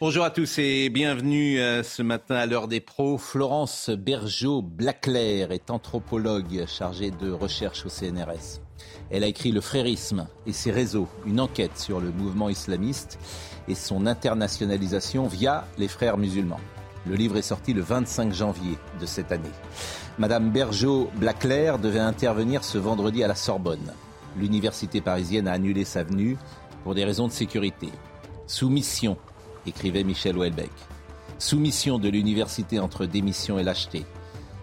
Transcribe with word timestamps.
Bonjour 0.00 0.24
à 0.24 0.30
tous 0.30 0.58
et 0.58 0.88
bienvenue 0.88 1.60
euh, 1.60 1.82
ce 1.82 2.02
matin 2.02 2.34
à 2.34 2.46
l'heure 2.46 2.68
des 2.68 2.80
pros. 2.80 3.16
Florence 3.16 3.90
Bergeau-Blaclair 3.90 5.52
est 5.52 5.70
anthropologue 5.70 6.66
chargée 6.66 7.10
de 7.10 7.30
recherche 7.30 7.86
au 7.86 7.88
CNRS. 7.88 8.60
Elle 9.10 9.22
a 9.24 9.28
écrit 9.28 9.52
Le 9.52 9.60
frérisme 9.60 10.26
et 10.46 10.52
ses 10.52 10.72
réseaux, 10.72 11.08
une 11.26 11.40
enquête 11.40 11.78
sur 11.78 12.00
le 12.00 12.10
mouvement 12.10 12.48
islamiste 12.48 13.18
et 13.68 13.74
son 13.74 14.06
internationalisation 14.06 15.26
via 15.26 15.66
les 15.78 15.88
frères 15.88 16.18
musulmans. 16.18 16.60
Le 17.06 17.14
livre 17.14 17.36
est 17.36 17.42
sorti 17.42 17.72
le 17.72 17.82
25 17.82 18.32
janvier 18.32 18.76
de 19.00 19.06
cette 19.06 19.30
année. 19.30 19.44
Madame 20.18 20.50
Bergeau-Blaclair 20.50 21.78
devait 21.78 22.00
intervenir 22.00 22.64
ce 22.64 22.78
vendredi 22.78 23.22
à 23.22 23.28
la 23.28 23.34
Sorbonne. 23.34 23.92
L'université 24.36 25.00
parisienne 25.00 25.46
a 25.46 25.52
annulé 25.52 25.84
sa 25.84 26.02
venue 26.02 26.36
pour 26.82 26.94
des 26.94 27.04
raisons 27.04 27.28
de 27.28 27.32
sécurité. 27.32 27.90
Soumission, 28.46 29.16
écrivait 29.66 30.04
Michel 30.04 30.36
Houellebecq. 30.36 30.70
Soumission 31.38 31.98
de 31.98 32.10
l'université 32.10 32.78
entre 32.78 33.06
démission 33.06 33.58
et 33.58 33.62
lâcheté. 33.62 34.04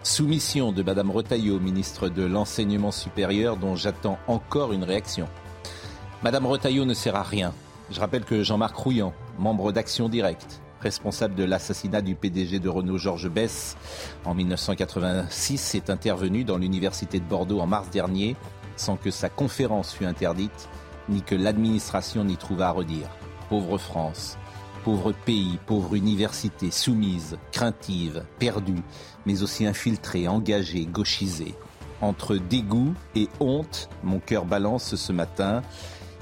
Soumission 0.04 0.70
de 0.70 0.84
Madame 0.84 1.10
Retailleau, 1.10 1.58
ministre 1.58 2.08
de 2.08 2.22
l'Enseignement 2.22 2.92
supérieur, 2.92 3.56
dont 3.56 3.74
j'attends 3.74 4.18
encore 4.28 4.72
une 4.72 4.84
réaction. 4.84 5.28
Madame 6.22 6.46
Retailleau 6.46 6.84
ne 6.84 6.94
sert 6.94 7.16
à 7.16 7.24
rien. 7.24 7.52
Je 7.90 7.98
rappelle 7.98 8.24
que 8.24 8.44
Jean-Marc 8.44 8.76
Rouillant, 8.76 9.14
membre 9.36 9.72
d'Action 9.72 10.08
Directe, 10.08 10.60
responsable 10.80 11.34
de 11.34 11.44
l'assassinat 11.44 12.02
du 12.02 12.14
PDG 12.14 12.60
de 12.60 12.68
Renault 12.68 12.98
Georges 12.98 13.28
Bess 13.28 13.76
en 14.24 14.34
1986, 14.34 15.74
est 15.74 15.90
intervenu 15.90 16.44
dans 16.44 16.56
l'université 16.56 17.18
de 17.18 17.24
Bordeaux 17.24 17.60
en 17.60 17.66
mars 17.66 17.90
dernier 17.90 18.36
sans 18.76 18.96
que 18.96 19.10
sa 19.10 19.28
conférence 19.28 19.92
fût 19.92 20.06
interdite, 20.06 20.68
ni 21.08 21.22
que 21.22 21.34
l'administration 21.34 22.24
n'y 22.24 22.36
trouva 22.36 22.68
à 22.68 22.70
redire. 22.70 23.08
Pauvre 23.52 23.76
France, 23.76 24.38
pauvre 24.82 25.12
pays, 25.12 25.58
pauvre 25.66 25.94
université, 25.94 26.70
soumise, 26.70 27.36
craintive, 27.50 28.24
perdue, 28.38 28.82
mais 29.26 29.42
aussi 29.42 29.66
infiltrée, 29.66 30.26
engagée, 30.26 30.86
gauchisée. 30.86 31.54
Entre 32.00 32.36
dégoût 32.36 32.94
et 33.14 33.28
honte, 33.40 33.90
mon 34.04 34.20
cœur 34.20 34.46
balance 34.46 34.94
ce 34.94 35.12
matin. 35.12 35.60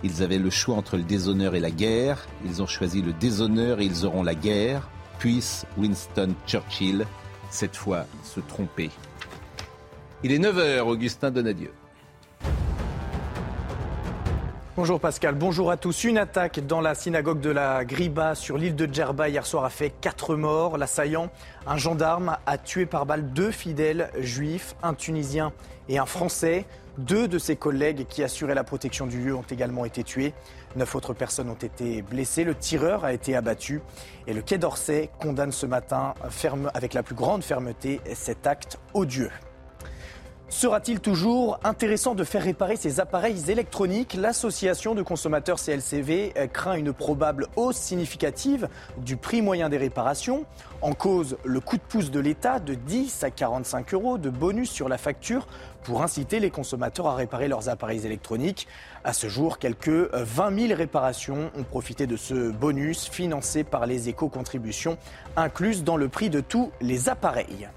Ils 0.03 0.25
avaient 0.25 0.41
le 0.41 0.51
choix 0.51 0.75
entre 0.75 0.97
le 0.97 1.05
déshonneur 1.05 1.55
et 1.55 1.61
la 1.61 1.71
guerre. 1.71 2.27
Ils 2.45 2.63
ont 2.63 2.67
choisi 2.67 3.01
le 3.01 3.13
déshonneur 3.13 3.79
et 3.79 3.85
ils 3.85 4.05
auront 4.05 4.25
la 4.25 4.35
guerre. 4.35 4.89
Puisse 5.21 5.67
Winston 5.79 6.35
Churchill, 6.49 7.07
cette 7.49 7.77
fois, 7.77 8.07
se 8.25 8.41
tromper. 8.41 8.91
Il 10.25 10.33
est 10.33 10.41
9h, 10.41 10.81
Augustin 10.81 11.31
Donadieu. 11.31 11.71
Bonjour 14.81 14.99
Pascal, 14.99 15.35
bonjour 15.35 15.71
à 15.71 15.77
tous. 15.77 16.05
Une 16.05 16.17
attaque 16.17 16.67
dans 16.67 16.81
la 16.81 16.95
synagogue 16.95 17.41
de 17.41 17.51
la 17.51 17.85
Griba 17.85 18.35
sur 18.35 18.57
l'île 18.57 18.75
de 18.75 18.89
Djerba 18.91 19.29
hier 19.29 19.45
soir 19.45 19.67
a 19.67 19.69
fait 19.69 19.91
quatre 19.91 20.37
morts. 20.37 20.79
L'assaillant, 20.79 21.29
un 21.67 21.77
gendarme, 21.77 22.39
a 22.47 22.57
tué 22.57 22.87
par 22.87 23.05
balle 23.05 23.31
deux 23.35 23.51
fidèles 23.51 24.11
juifs, 24.21 24.75
un 24.83 24.95
Tunisien 24.95 25.53
et 25.91 25.99
un 25.99 26.07
Français. 26.07 26.65
Deux 26.97 27.29
de 27.29 27.39
ses 27.39 27.57
collègues 27.57 28.07
qui 28.09 28.23
assuraient 28.23 28.55
la 28.55 28.65
protection 28.65 29.07
du 29.07 29.23
lieu 29.23 29.35
ont 29.35 29.45
également 29.51 29.85
été 29.85 30.03
tués. 30.03 30.33
Neuf 30.77 30.95
autres 30.95 31.13
personnes 31.13 31.51
ont 31.51 31.55
été 31.55 32.01
blessées. 32.01 32.45
Le 32.45 32.55
tireur 32.55 33.05
a 33.05 33.13
été 33.13 33.37
abattu. 33.37 33.83
Et 34.27 34.33
le 34.33 34.41
Quai 34.41 34.57
d'Orsay 34.57 35.11
condamne 35.21 35.53
ce 35.53 35.67
matin 35.67 36.15
avec 36.73 36.95
la 36.95 37.03
plus 37.03 37.15
grande 37.15 37.45
fermeté 37.45 38.01
cet 38.15 38.47
acte 38.47 38.79
odieux. 38.95 39.31
Sera-t-il 40.51 40.99
toujours 40.99 41.61
intéressant 41.63 42.17
de 42.17 42.25
faire 42.25 42.43
réparer 42.43 42.75
ces 42.75 42.99
appareils 42.99 43.53
électroniques? 43.53 44.15
L'association 44.15 44.97
de 44.97 45.03
consommateurs 45.03 45.61
CLCV 45.61 46.35
craint 46.53 46.75
une 46.75 46.93
probable 46.93 47.47
hausse 47.55 47.77
significative 47.77 48.69
du 48.99 49.17
prix 49.17 49.43
moyen 49.43 49.69
des 49.69 49.79
réparations. 49.79 50.45
En 50.83 50.93
cause, 50.93 51.39
le 51.45 51.61
coup 51.61 51.77
de 51.77 51.83
pouce 51.83 52.11
de 52.11 52.19
l'État 52.19 52.59
de 52.59 52.75
10 52.75 53.23
à 53.23 53.31
45 53.31 53.95
euros 53.95 54.19
de 54.19 54.29
bonus 54.29 54.71
sur 54.71 54.89
la 54.89 54.99
facture 54.99 55.47
pour 55.85 56.03
inciter 56.03 56.41
les 56.41 56.51
consommateurs 56.51 57.07
à 57.07 57.15
réparer 57.15 57.47
leurs 57.47 57.69
appareils 57.69 58.05
électroniques. 58.05 58.67
À 59.05 59.13
ce 59.13 59.29
jour, 59.29 59.59
quelques 59.59 60.13
20 60.13 60.67
000 60.67 60.77
réparations 60.77 61.53
ont 61.57 61.63
profité 61.65 62.09
de 62.09 62.17
ce 62.17 62.51
bonus 62.51 63.09
financé 63.09 63.63
par 63.63 63.87
les 63.87 64.09
éco-contributions 64.09 64.99
incluses 65.37 65.85
dans 65.85 65.97
le 65.97 66.09
prix 66.09 66.29
de 66.29 66.41
tous 66.41 66.73
les 66.81 67.09
appareils. 67.09 67.69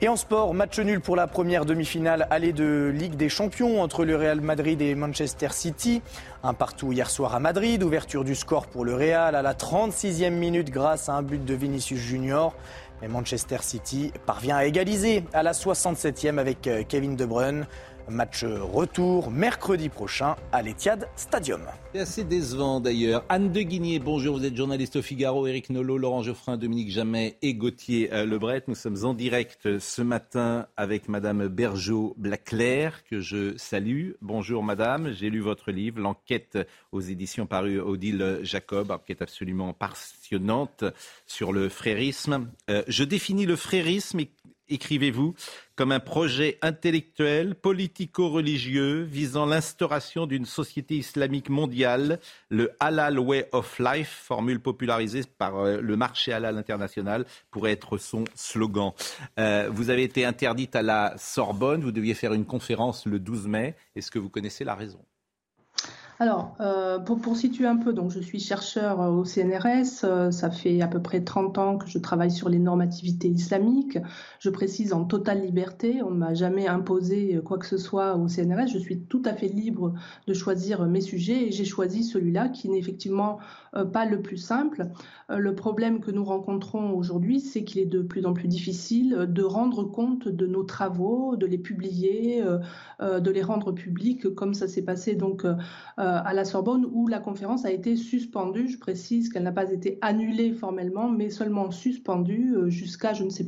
Et 0.00 0.06
en 0.06 0.14
sport, 0.14 0.54
match 0.54 0.78
nul 0.78 1.00
pour 1.00 1.16
la 1.16 1.26
première 1.26 1.64
demi-finale 1.64 2.28
allée 2.30 2.52
de 2.52 2.92
Ligue 2.94 3.16
des 3.16 3.28
Champions 3.28 3.82
entre 3.82 4.04
le 4.04 4.14
Real 4.14 4.40
Madrid 4.40 4.80
et 4.80 4.94
Manchester 4.94 5.48
City. 5.50 6.02
Un 6.44 6.54
partout 6.54 6.92
hier 6.92 7.10
soir 7.10 7.34
à 7.34 7.40
Madrid, 7.40 7.82
ouverture 7.82 8.22
du 8.22 8.36
score 8.36 8.68
pour 8.68 8.84
le 8.84 8.94
Real 8.94 9.34
à 9.34 9.42
la 9.42 9.54
36e 9.54 10.30
minute 10.30 10.70
grâce 10.70 11.08
à 11.08 11.14
un 11.14 11.22
but 11.22 11.44
de 11.44 11.52
Vinicius 11.52 11.98
Junior. 11.98 12.54
Mais 13.02 13.08
Manchester 13.08 13.58
City 13.60 14.12
parvient 14.24 14.56
à 14.56 14.66
égaliser 14.66 15.24
à 15.32 15.42
la 15.42 15.50
67e 15.50 16.38
avec 16.38 16.68
euh, 16.68 16.84
Kevin 16.88 17.16
De 17.16 17.24
Bruyne. 17.24 17.66
Match 18.10 18.44
retour 18.44 19.30
mercredi 19.30 19.88
prochain 19.88 20.36
à 20.52 20.62
l'Etihad 20.62 21.08
Stadium. 21.16 21.60
C'est 21.92 22.00
assez 22.00 22.24
décevant 22.24 22.80
d'ailleurs. 22.80 23.24
Anne 23.28 23.52
de 23.52 23.60
Guigné, 23.60 23.98
bonjour, 23.98 24.38
vous 24.38 24.44
êtes 24.44 24.56
journaliste 24.56 24.96
au 24.96 25.02
Figaro, 25.02 25.46
Éric 25.46 25.70
Nolot, 25.70 25.98
Laurent 25.98 26.22
Geoffrin, 26.22 26.56
Dominique 26.56 26.90
Jamet 26.90 27.36
et 27.42 27.54
Gauthier 27.54 28.12
euh, 28.12 28.24
Lebret. 28.24 28.62
Nous 28.66 28.74
sommes 28.74 29.04
en 29.04 29.14
direct 29.14 29.78
ce 29.78 30.02
matin 30.02 30.66
avec 30.76 31.08
Madame 31.08 31.48
Bergeau-Blaclair, 31.48 33.04
que 33.04 33.20
je 33.20 33.56
salue. 33.56 34.12
Bonjour 34.22 34.62
Madame, 34.62 35.12
j'ai 35.12 35.30
lu 35.30 35.40
votre 35.40 35.70
livre, 35.70 36.00
L'enquête 36.00 36.58
aux 36.92 37.00
éditions 37.00 37.46
parues 37.46 37.80
Odile 37.80 38.40
Jacob, 38.42 38.90
enquête 38.90 39.22
absolument 39.22 39.72
passionnante 39.72 40.84
sur 41.26 41.52
le 41.52 41.68
frérisme. 41.68 42.48
Euh, 42.70 42.82
je 42.88 43.04
définis 43.04 43.46
le 43.46 43.56
frérisme 43.56 44.20
écrivez-vous, 44.68 45.34
comme 45.76 45.92
un 45.92 46.00
projet 46.00 46.58
intellectuel, 46.62 47.54
politico-religieux 47.54 49.02
visant 49.02 49.46
l'instauration 49.46 50.26
d'une 50.26 50.44
société 50.44 50.96
islamique 50.96 51.50
mondiale, 51.50 52.20
le 52.48 52.72
Halal 52.80 53.18
Way 53.18 53.48
of 53.52 53.78
Life, 53.78 54.22
formule 54.24 54.60
popularisée 54.60 55.22
par 55.38 55.56
euh, 55.56 55.80
le 55.80 55.96
marché 55.96 56.32
halal 56.32 56.58
international, 56.58 57.26
pourrait 57.50 57.72
être 57.72 57.98
son 57.98 58.24
slogan. 58.34 58.92
Euh, 59.38 59.68
vous 59.72 59.90
avez 59.90 60.02
été 60.02 60.24
interdite 60.24 60.76
à 60.76 60.82
la 60.82 61.14
Sorbonne, 61.18 61.82
vous 61.82 61.92
deviez 61.92 62.14
faire 62.14 62.32
une 62.32 62.46
conférence 62.46 63.06
le 63.06 63.18
12 63.18 63.46
mai. 63.46 63.74
Est-ce 63.94 64.10
que 64.10 64.18
vous 64.18 64.28
connaissez 64.28 64.64
la 64.64 64.74
raison? 64.74 65.00
Alors, 66.20 66.56
euh, 66.60 66.98
pour, 66.98 67.36
situer 67.36 67.66
un 67.66 67.76
peu, 67.76 67.92
donc 67.92 68.10
je 68.10 68.18
suis 68.18 68.40
chercheur 68.40 68.98
au 68.98 69.24
CNRS. 69.24 70.02
Euh, 70.02 70.32
ça 70.32 70.50
fait 70.50 70.80
à 70.80 70.88
peu 70.88 71.00
près 71.00 71.22
30 71.22 71.58
ans 71.58 71.78
que 71.78 71.88
je 71.88 71.98
travaille 71.98 72.32
sur 72.32 72.48
les 72.48 72.58
normativités 72.58 73.28
islamiques. 73.28 73.98
Je 74.40 74.50
précise 74.50 74.92
en 74.92 75.04
totale 75.04 75.42
liberté. 75.42 76.02
On 76.02 76.10
ne 76.10 76.16
m'a 76.16 76.34
jamais 76.34 76.66
imposé 76.66 77.40
quoi 77.44 77.56
que 77.58 77.66
ce 77.66 77.76
soit 77.76 78.16
au 78.16 78.26
CNRS. 78.26 78.66
Je 78.66 78.78
suis 78.78 78.98
tout 78.98 79.22
à 79.24 79.32
fait 79.32 79.46
libre 79.46 79.94
de 80.26 80.34
choisir 80.34 80.86
mes 80.86 81.00
sujets 81.00 81.46
et 81.46 81.52
j'ai 81.52 81.64
choisi 81.64 82.02
celui-là 82.02 82.48
qui 82.48 82.68
n'est 82.68 82.78
effectivement 82.78 83.38
euh, 83.74 83.84
pas 83.84 84.04
le 84.04 84.22
plus 84.22 84.36
simple. 84.36 84.88
Euh, 85.30 85.38
le 85.38 85.54
problème 85.54 86.00
que 86.00 86.10
nous 86.10 86.24
rencontrons 86.24 86.92
aujourd'hui, 86.92 87.40
c'est 87.40 87.64
qu'il 87.64 87.80
est 87.80 87.86
de 87.86 88.00
plus 88.00 88.24
en 88.26 88.32
plus 88.32 88.48
difficile 88.48 89.26
de 89.28 89.42
rendre 89.42 89.84
compte 89.84 90.28
de 90.28 90.46
nos 90.46 90.64
travaux, 90.64 91.36
de 91.36 91.46
les 91.46 91.58
publier, 91.58 92.42
euh, 92.42 93.20
de 93.20 93.30
les 93.30 93.42
rendre 93.42 93.72
publics, 93.72 94.34
comme 94.34 94.54
ça 94.54 94.68
s'est 94.68 94.82
passé 94.82 95.14
à 96.16 96.32
la 96.32 96.44
Sorbonne 96.44 96.86
où 96.92 97.08
la 97.08 97.18
conférence 97.18 97.64
a 97.64 97.70
été 97.70 97.96
suspendue. 97.96 98.68
Je 98.68 98.78
précise 98.78 99.28
qu'elle 99.28 99.44
n'a 99.44 99.52
pas 99.52 99.70
été 99.70 99.98
annulée 100.00 100.52
formellement, 100.52 101.08
mais 101.08 101.30
seulement 101.30 101.70
suspendue 101.70 102.54
jusqu'à 102.68 103.12
je 103.12 103.24
ne 103.24 103.30
sais 103.30 103.46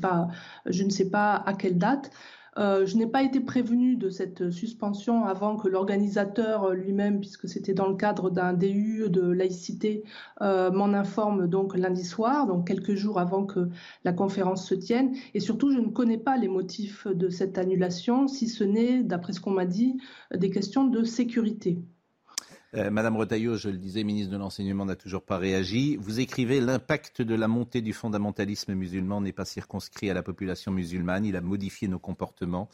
pas, 1.10 1.34
à 1.46 1.54
quelle 1.54 1.78
date. 1.78 2.10
Euh, 2.58 2.84
je 2.84 2.96
n'ai 2.96 3.06
pas 3.06 3.22
été 3.22 3.40
prévenue 3.40 3.96
de 3.96 4.10
cette 4.10 4.50
suspension 4.50 5.24
avant 5.24 5.56
que 5.56 5.68
l'organisateur 5.68 6.72
lui-même, 6.74 7.20
puisque 7.20 7.48
c'était 7.48 7.74
dans 7.74 7.88
le 7.88 7.96
cadre 7.96 8.30
d'un 8.30 8.52
DU 8.52 9.08
de 9.08 9.22
laïcité, 9.22 10.04
euh, 10.42 10.70
m'en 10.70 10.92
informe 10.92 11.46
donc 11.46 11.76
lundi 11.76 12.04
soir, 12.04 12.46
donc 12.46 12.66
quelques 12.66 12.94
jours 12.94 13.20
avant 13.20 13.46
que 13.46 13.68
la 14.04 14.12
conférence 14.12 14.66
se 14.66 14.74
tienne. 14.74 15.14
Et 15.34 15.40
surtout, 15.40 15.70
je 15.70 15.78
ne 15.78 15.88
connais 15.88 16.18
pas 16.18 16.36
les 16.36 16.48
motifs 16.48 17.06
de 17.06 17.28
cette 17.28 17.56
annulation, 17.58 18.26
si 18.26 18.48
ce 18.48 18.64
n'est, 18.64 19.02
d'après 19.02 19.32
ce 19.32 19.40
qu'on 19.40 19.52
m'a 19.52 19.66
dit, 19.66 19.98
des 20.34 20.50
questions 20.50 20.84
de 20.84 21.04
sécurité. 21.04 21.78
Euh, 22.76 22.88
Madame 22.88 23.17
Retailleau, 23.17 23.56
je 23.56 23.69
le 23.69 23.78
disais, 23.78 24.05
ministre 24.05 24.31
de 24.32 24.37
l'Enseignement, 24.37 24.84
n'a 24.84 24.94
toujours 24.94 25.25
pas 25.25 25.38
réagi. 25.38 25.96
Vous 25.96 26.20
écrivez 26.20 26.61
L'impact 26.61 27.20
de 27.20 27.34
la 27.34 27.49
montée 27.49 27.81
du 27.81 27.93
fondamentalisme 27.93 28.75
musulman 28.75 29.20
n'est 29.20 29.32
pas 29.32 29.44
circonscrit 29.44 30.08
à 30.08 30.14
la 30.14 30.22
population 30.22 30.70
musulmane. 30.70 31.25
Il 31.25 31.34
a 31.34 31.40
modifié 31.40 31.88
nos 31.88 31.99
comportements, 31.99 32.69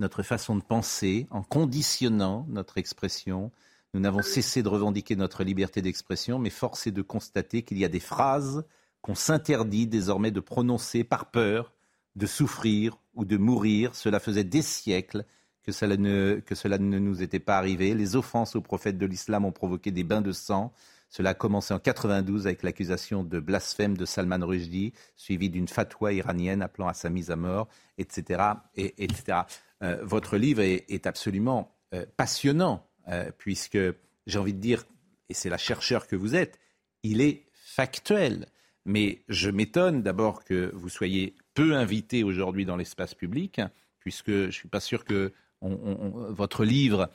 notre 0.00 0.22
façon 0.22 0.56
de 0.56 0.62
penser, 0.62 1.26
en 1.30 1.42
conditionnant 1.42 2.46
notre 2.48 2.78
expression. 2.78 3.52
Nous 3.92 4.00
n'avons 4.00 4.22
cessé 4.22 4.62
de 4.62 4.68
revendiquer 4.68 5.16
notre 5.16 5.44
liberté 5.44 5.82
d'expression, 5.82 6.38
mais 6.38 6.48
force 6.48 6.86
est 6.86 6.92
de 6.92 7.02
constater 7.02 7.62
qu'il 7.62 7.76
y 7.76 7.84
a 7.84 7.88
des 7.90 8.00
phrases 8.00 8.64
qu'on 9.02 9.14
s'interdit 9.14 9.86
désormais 9.86 10.30
de 10.30 10.40
prononcer 10.40 11.04
par 11.04 11.30
peur 11.30 11.72
de 12.16 12.24
souffrir 12.24 12.96
ou 13.14 13.26
de 13.26 13.36
mourir. 13.36 13.94
Cela 13.94 14.18
faisait 14.18 14.44
des 14.44 14.62
siècles 14.62 15.26
que 15.62 15.72
cela, 15.72 15.96
ne, 15.96 16.40
que 16.44 16.54
cela 16.54 16.78
ne 16.78 16.98
nous 16.98 17.22
était 17.22 17.38
pas 17.38 17.56
arrivé. 17.56 17.94
Les 17.94 18.16
offenses 18.16 18.56
aux 18.56 18.60
prophètes 18.60 18.98
de 18.98 19.06
l'islam 19.06 19.44
ont 19.44 19.52
provoqué 19.52 19.90
des 19.90 20.04
bains 20.04 20.22
de 20.22 20.32
sang. 20.32 20.72
Cela 21.08 21.30
a 21.30 21.34
commencé 21.34 21.74
en 21.74 21.78
92 21.78 22.46
avec 22.46 22.62
l'accusation 22.62 23.22
de 23.22 23.38
blasphème 23.38 23.96
de 23.96 24.04
Salman 24.04 24.44
Rushdie, 24.44 24.92
suivie 25.14 25.50
d'une 25.50 25.68
fatwa 25.68 26.12
iranienne 26.12 26.62
appelant 26.62 26.88
à 26.88 26.94
sa 26.94 27.10
mise 27.10 27.30
à 27.30 27.36
mort, 27.36 27.68
etc. 27.98 28.42
Et, 28.76 29.04
etc. 29.04 29.40
Euh, 29.82 29.98
votre 30.02 30.36
livre 30.36 30.62
est, 30.62 31.06
absolument 31.06 31.76
euh, 31.94 32.06
passionnant, 32.16 32.86
euh, 33.08 33.30
puisque 33.36 33.78
j'ai 34.26 34.38
envie 34.38 34.54
de 34.54 34.60
dire, 34.60 34.84
et 35.28 35.34
c'est 35.34 35.50
la 35.50 35.58
chercheur 35.58 36.06
que 36.06 36.16
vous 36.16 36.34
êtes, 36.34 36.58
il 37.02 37.20
est 37.20 37.44
factuel. 37.52 38.46
Mais 38.84 39.22
je 39.28 39.50
m'étonne 39.50 40.02
d'abord 40.02 40.44
que 40.44 40.72
vous 40.74 40.88
soyez 40.88 41.36
peu 41.54 41.74
invité 41.74 42.24
aujourd'hui 42.24 42.64
dans 42.64 42.76
l'espace 42.76 43.14
public, 43.14 43.60
puisque 44.00 44.30
je 44.30 44.46
ne 44.46 44.50
suis 44.50 44.68
pas 44.68 44.80
sûr 44.80 45.04
que 45.04 45.32
votre 45.62 46.64
livre, 46.64 47.08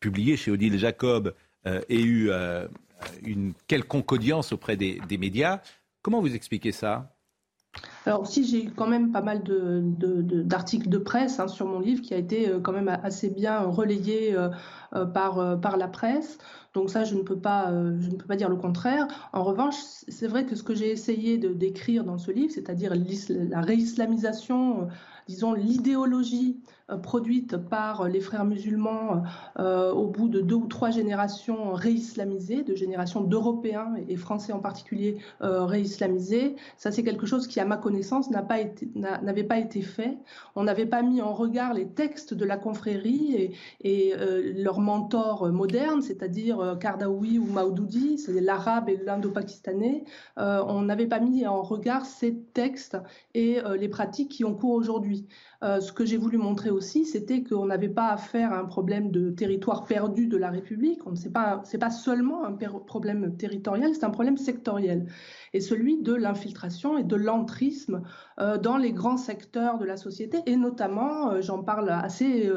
publié 0.00 0.36
chez 0.36 0.50
Odile 0.50 0.78
Jacob, 0.78 1.34
euh, 1.66 1.80
ait 1.88 2.00
eu 2.00 2.30
euh, 2.30 2.66
une 3.22 3.52
quelconque 3.66 4.12
audience 4.12 4.52
auprès 4.52 4.76
des, 4.76 5.00
médias. 5.18 5.60
Comment 6.02 6.20
vous 6.20 6.34
expliquez 6.34 6.72
ça? 6.72 7.14
Alors 8.06 8.26
si 8.26 8.46
j'ai 8.46 8.64
eu 8.64 8.70
quand 8.70 8.86
même 8.86 9.12
pas 9.12 9.20
mal 9.20 9.42
d'articles 9.42 10.88
de, 10.88 10.98
presse 10.98 11.38
hein, 11.38 11.48
sur 11.48 11.66
mon 11.66 11.78
livre 11.78 12.00
qui 12.00 12.14
a 12.14 12.16
été 12.16 12.48
euh, 12.48 12.60
quand 12.60 12.72
même 12.72 12.88
assez 12.88 13.28
bien 13.28 13.60
relayé 13.60 14.34
par, 15.12 15.60
par 15.60 15.76
la 15.76 15.88
presse. 15.88 16.38
Donc 16.74 16.90
ça, 16.90 17.04
je 17.04 17.14
ne 17.14 17.22
peux 17.22 17.38
pas, 17.38 17.70
je 17.70 18.08
ne 18.08 18.16
peux 18.16 18.26
pas 18.26 18.36
dire 18.36 18.48
le 18.48 18.56
contraire. 18.56 19.06
En 19.32 19.42
revanche, 19.42 19.74
c'est 19.76 20.28
vrai 20.28 20.46
que 20.46 20.54
ce 20.54 20.62
que 20.62 20.74
j'ai 20.74 20.90
essayé 20.90 21.36
de 21.36 21.52
décrire 21.52 22.04
dans 22.04 22.18
ce 22.18 22.30
livre, 22.30 22.52
c'est-à-dire 22.52 22.94
la 22.94 23.60
réislamisation 23.60 24.88
disons, 25.28 25.52
l'idéologie 25.52 26.60
euh, 26.60 26.77
produite 26.96 27.56
par 27.56 28.08
les 28.08 28.20
frères 28.20 28.44
musulmans 28.44 29.22
euh, 29.58 29.92
au 29.92 30.06
bout 30.06 30.28
de 30.28 30.40
deux 30.40 30.54
ou 30.54 30.66
trois 30.66 30.90
générations 30.90 31.72
réislamisées, 31.74 32.62
de 32.62 32.74
générations 32.74 33.20
d'Européens 33.20 33.94
et 34.08 34.16
Français 34.16 34.52
en 34.52 34.60
particulier 34.60 35.18
euh, 35.42 35.64
réislamisés. 35.64 36.56
Ça, 36.78 36.90
c'est 36.90 37.02
quelque 37.02 37.26
chose 37.26 37.46
qui, 37.46 37.60
à 37.60 37.66
ma 37.66 37.76
connaissance, 37.76 38.30
n'avait 38.30 39.44
pas, 39.44 39.58
été 39.58 39.82
fait. 39.82 40.16
On 40.56 40.64
n'avait 40.64 40.86
pas 40.86 41.02
mis 41.02 41.20
en 41.20 41.34
regard 41.34 41.74
les 41.74 41.88
textes 41.88 42.32
de 42.32 42.44
la 42.44 42.56
confrérie 42.56 43.54
et, 43.82 44.14
leurs 44.56 44.80
mentors 44.80 45.48
modernes, 45.48 46.02
c'est-à-dire 46.02 46.76
Kardaoui 46.80 47.38
ou 47.38 47.46
Maoudoudi, 47.46 48.18
c'est 48.18 48.40
l'arabe 48.40 48.88
et 48.88 48.98
l'indo-pakistanais. 49.04 50.04
on 50.36 50.82
n'avait 50.82 51.06
pas 51.06 51.20
mis 51.20 51.46
en 51.46 51.62
regard 51.62 52.06
ces 52.06 52.36
textes 52.54 52.96
et 53.34 53.58
les 53.78 53.88
pratiques 53.88 54.30
qui 54.30 54.44
ont 54.44 54.54
cours 54.54 54.72
aujourd'hui. 54.72 55.26
Euh, 55.64 55.80
ce 55.80 55.92
que 55.92 56.04
j'ai 56.04 56.16
voulu 56.16 56.38
montrer 56.38 56.70
aussi, 56.70 57.04
c'était 57.04 57.42
qu'on 57.42 57.66
n'avait 57.66 57.88
pas 57.88 58.10
affaire 58.10 58.52
à 58.52 58.58
un 58.58 58.64
problème 58.64 59.10
de 59.10 59.30
territoire 59.30 59.86
perdu 59.86 60.28
de 60.28 60.36
la 60.36 60.50
République. 60.50 61.00
Ce 61.14 61.24
n'est 61.24 61.32
pas, 61.32 61.90
seulement 61.90 62.44
un 62.44 62.52
problème 62.52 63.36
territorial, 63.36 63.92
c'est 63.92 64.04
un 64.04 64.10
problème 64.10 64.36
sectoriel. 64.36 65.06
Et 65.54 65.60
celui 65.60 66.00
de 66.00 66.14
l'infiltration 66.14 66.96
et 66.96 67.02
de 67.02 67.16
l'entrisme 67.16 68.02
euh, 68.38 68.56
dans 68.56 68.76
les 68.76 68.92
grands 68.92 69.16
secteurs 69.16 69.78
de 69.78 69.84
la 69.84 69.96
société, 69.96 70.38
et 70.46 70.54
notamment, 70.54 71.32
euh, 71.32 71.42
j'en 71.42 71.64
parle 71.64 71.90
assez 71.90 72.50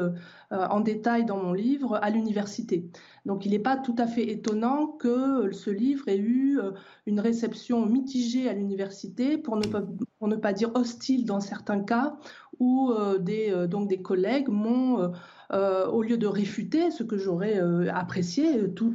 en 0.50 0.80
détail 0.80 1.24
dans 1.24 1.42
mon 1.42 1.54
livre, 1.54 1.98
à 2.02 2.10
l'université. 2.10 2.86
Donc 3.24 3.46
il 3.46 3.52
n'est 3.52 3.58
pas 3.58 3.78
tout 3.78 3.94
à 3.96 4.06
fait 4.06 4.30
étonnant 4.30 4.86
que 4.86 5.50
ce 5.50 5.70
livre 5.70 6.08
ait 6.08 6.18
eu 6.18 6.60
une 7.06 7.20
réception 7.20 7.86
mitigée 7.86 8.50
à 8.50 8.52
l'université, 8.52 9.38
pour 9.38 9.56
ne 9.56 10.36
pas 10.36 10.52
dire 10.52 10.70
hostile 10.74 11.24
dans 11.24 11.40
certains 11.40 11.80
cas, 11.80 12.18
où 12.62 12.92
euh, 12.92 13.18
des, 13.18 13.50
euh, 13.50 13.66
donc 13.66 13.88
des 13.88 14.00
collègues 14.00 14.48
m'ont, 14.48 15.12
euh, 15.52 15.86
au 15.88 16.00
lieu 16.00 16.16
de 16.16 16.28
réfuter 16.28 16.92
ce 16.92 17.02
que 17.02 17.18
j'aurais 17.18 17.58
apprécié, 17.90 18.72
tout, 18.72 18.94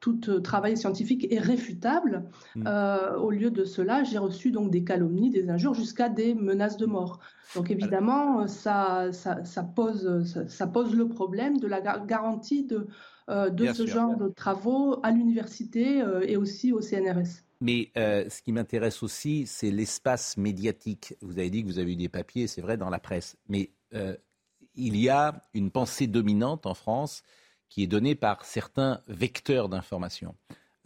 tout 0.00 0.40
travail 0.40 0.78
scientifique 0.78 1.30
est 1.30 1.38
réfutable, 1.38 2.24
mm. 2.56 2.66
au 3.20 3.30
lieu 3.30 3.50
de 3.50 3.64
cela, 3.64 4.02
j'ai 4.02 4.18
reçu 4.18 4.50
donc 4.50 4.70
des 4.70 4.82
calomnies, 4.82 5.30
des 5.30 5.50
injures, 5.50 5.74
jusqu'à 5.74 6.08
des 6.08 6.34
menaces 6.34 6.78
de 6.78 6.86
mort. 6.86 7.20
Donc 7.54 7.70
évidemment, 7.70 8.48
ça, 8.48 9.12
ça, 9.12 9.44
ça 9.44 9.62
pose, 9.62 10.24
ça, 10.48 10.66
pose 10.66 10.94
le 10.94 11.06
problème 11.06 11.58
de 11.58 11.66
la 11.66 11.80
garantie 11.80 12.64
de, 12.64 12.88
de 13.28 13.72
ce 13.72 13.86
genre 13.86 14.16
de 14.16 14.28
travaux 14.28 14.98
à 15.02 15.10
l'université 15.10 16.02
et 16.22 16.36
aussi 16.38 16.72
au 16.72 16.80
CNRS. 16.80 17.44
Mais 17.62 17.92
euh, 17.96 18.28
ce 18.28 18.42
qui 18.42 18.50
m'intéresse 18.50 19.04
aussi, 19.04 19.46
c'est 19.46 19.70
l'espace 19.70 20.36
médiatique. 20.36 21.14
Vous 21.20 21.38
avez 21.38 21.48
dit 21.48 21.62
que 21.62 21.68
vous 21.68 21.78
avez 21.78 21.92
eu 21.92 21.96
des 21.96 22.08
papiers, 22.08 22.48
c'est 22.48 22.60
vrai, 22.60 22.76
dans 22.76 22.90
la 22.90 22.98
presse. 22.98 23.36
Mais 23.48 23.70
euh, 23.94 24.16
il 24.74 24.96
y 24.96 25.08
a 25.08 25.48
une 25.54 25.70
pensée 25.70 26.08
dominante 26.08 26.66
en 26.66 26.74
France 26.74 27.22
qui 27.68 27.84
est 27.84 27.86
donnée 27.86 28.16
par 28.16 28.44
certains 28.44 29.00
vecteurs 29.06 29.68
d'information. 29.68 30.34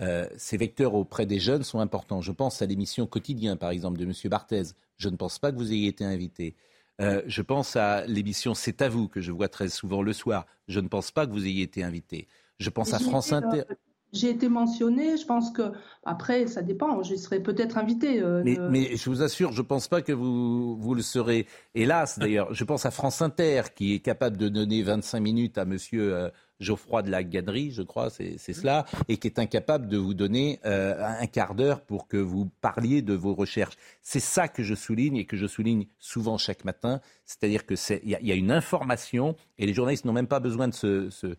Euh, 0.03 0.29
ces 0.37 0.59
vecteurs 0.59 0.93
auprès 0.93 1.25
des 1.25 1.41
jeunes 1.41 1.63
sont 1.63 1.81
importants. 1.81 2.21
Je 2.21 2.31
pense 2.31 2.61
à 2.61 2.67
l'émission 2.67 3.07
Quotidien, 3.07 3.57
par 3.57 3.71
exemple, 3.71 3.99
de 3.99 4.05
M. 4.05 4.13
Barthez. 4.27 4.65
Je 4.99 5.09
ne 5.09 5.17
pense 5.17 5.39
pas 5.39 5.53
que 5.53 5.57
vous 5.57 5.73
ayez 5.73 5.89
été 5.89 6.05
invité. 6.05 6.57
je 6.99 7.41
pense 7.41 7.75
à 7.77 8.05
l'émission 8.07 8.53
C'est 8.53 8.83
à 8.83 8.91
vous, 8.91 9.09
que 9.09 9.23
je 9.23 9.33
vois 9.33 9.49
très 9.49 9.71
souvent 9.71 10.03
le 10.03 10.13
soir. 10.13 10.45
Je 10.69 10.81
ne 10.81 10.89
pense 10.89 11.11
pas 11.11 11.27
que 11.27 11.33
vous 11.33 11.47
ayez 11.47 11.63
été 11.63 11.83
invité. 11.83 12.29
Je 12.59 12.69
pense 12.69 12.93
à 12.93 12.99
France 12.99 13.33
Inter. 13.33 13.63
J'ai 14.13 14.31
été 14.31 14.49
mentionné, 14.49 15.17
je 15.17 15.27
pense 15.27 15.51
que 15.51 15.73
après 16.05 16.47
ça 16.47 16.63
dépend, 16.63 17.03
je 17.03 17.15
serai 17.17 17.41
peut-être 17.41 17.77
invité. 17.77 18.23
Euh, 18.23 18.43
mais, 18.71 18.97
je 18.97 19.11
vous 19.11 19.23
assure, 19.23 19.53
je 19.53 19.63
ne 19.63 19.67
pense 19.67 19.89
pas 19.89 20.01
que 20.01 20.13
vous, 20.13 20.77
vous 20.77 20.95
le 20.95 21.03
serez. 21.03 21.47
Hélas, 21.75 22.19
d'ailleurs, 22.21 22.55
je 22.55 22.65
pense 22.65 22.87
à 22.87 22.91
France 22.91 23.21
Inter 23.21 23.63
qui 23.75 23.95
est 23.95 23.99
capable 23.99 24.37
de 24.37 24.49
donner 24.49 24.83
25 24.83 25.21
minutes 25.21 25.59
à 25.59 25.65
Monsieur 25.65 26.15
euh, 26.15 26.31
Geoffroy 26.61 27.03
de 27.03 27.11
la 27.11 27.23
Gaderie, 27.23 27.71
je 27.71 27.83
crois, 27.83 28.09
c'est 28.11 28.39
cela, 28.39 28.87
et 29.09 29.19
qui 29.19 29.27
est 29.27 29.39
incapable 29.39 29.89
de 29.89 29.99
vous 29.99 30.15
donner 30.15 30.59
euh, 30.65 30.95
un 31.05 31.27
quart 31.27 31.55
d'heure 31.55 31.83
pour 31.83 32.09
que 32.09 32.17
vous 32.17 32.49
parliez 32.61 33.03
de 33.03 33.15
vos 33.15 33.35
recherches. 33.35 33.77
C'est 34.03 34.21
ça 34.21 34.49
que 34.49 34.63
je 34.63 34.75
souligne 34.75 35.17
et 35.17 35.27
que 35.27 35.37
je 35.37 35.47
souligne 35.47 35.87
souvent 35.99 36.39
chaque 36.39 36.65
matin, 36.65 37.01
c'est-à-dire 37.25 37.67
que 37.67 37.75
il 38.03 38.11
y, 38.11 38.33
a 38.33 38.35
une 38.35 38.51
information 38.51 39.37
et 39.59 39.67
les 39.67 39.75
journalistes 39.75 40.05
n'ont 40.07 40.13
même 40.13 40.27
pas 40.27 40.41
besoin 40.41 40.69
de 40.69 40.75
se, 40.75 41.37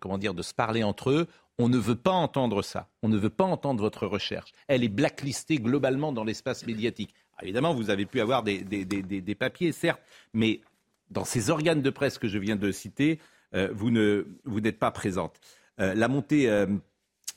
comment 0.00 0.18
dire, 0.18 0.34
de 0.34 0.42
se 0.42 0.54
parler 0.54 0.84
entre 0.84 1.10
eux. 1.10 1.26
On 1.60 1.68
ne 1.68 1.76
veut 1.76 1.94
pas 1.94 2.12
entendre 2.12 2.62
ça. 2.62 2.88
On 3.02 3.08
ne 3.10 3.18
veut 3.18 3.28
pas 3.28 3.44
entendre 3.44 3.82
votre 3.82 4.06
recherche. 4.06 4.50
Elle 4.66 4.82
est 4.82 4.88
blacklistée 4.88 5.58
globalement 5.58 6.10
dans 6.10 6.24
l'espace 6.24 6.66
médiatique. 6.66 7.14
évidemment, 7.42 7.74
vous 7.74 7.90
avez 7.90 8.06
pu 8.06 8.22
avoir 8.22 8.42
des, 8.42 9.36
papiers, 9.38 9.72
certes, 9.72 10.00
mais 10.32 10.62
dans 11.10 11.26
ces 11.26 11.50
organes 11.50 11.82
de 11.82 11.90
presse 11.90 12.16
que 12.16 12.28
je 12.28 12.38
viens 12.38 12.56
de 12.56 12.72
citer, 12.72 13.18
euh, 13.54 13.68
vous 13.74 13.90
n'êtes 13.90 14.78
pas 14.78 14.90
présente. 14.90 15.38
Euh, 15.80 15.92
la 15.94 16.08
montée 16.08 16.48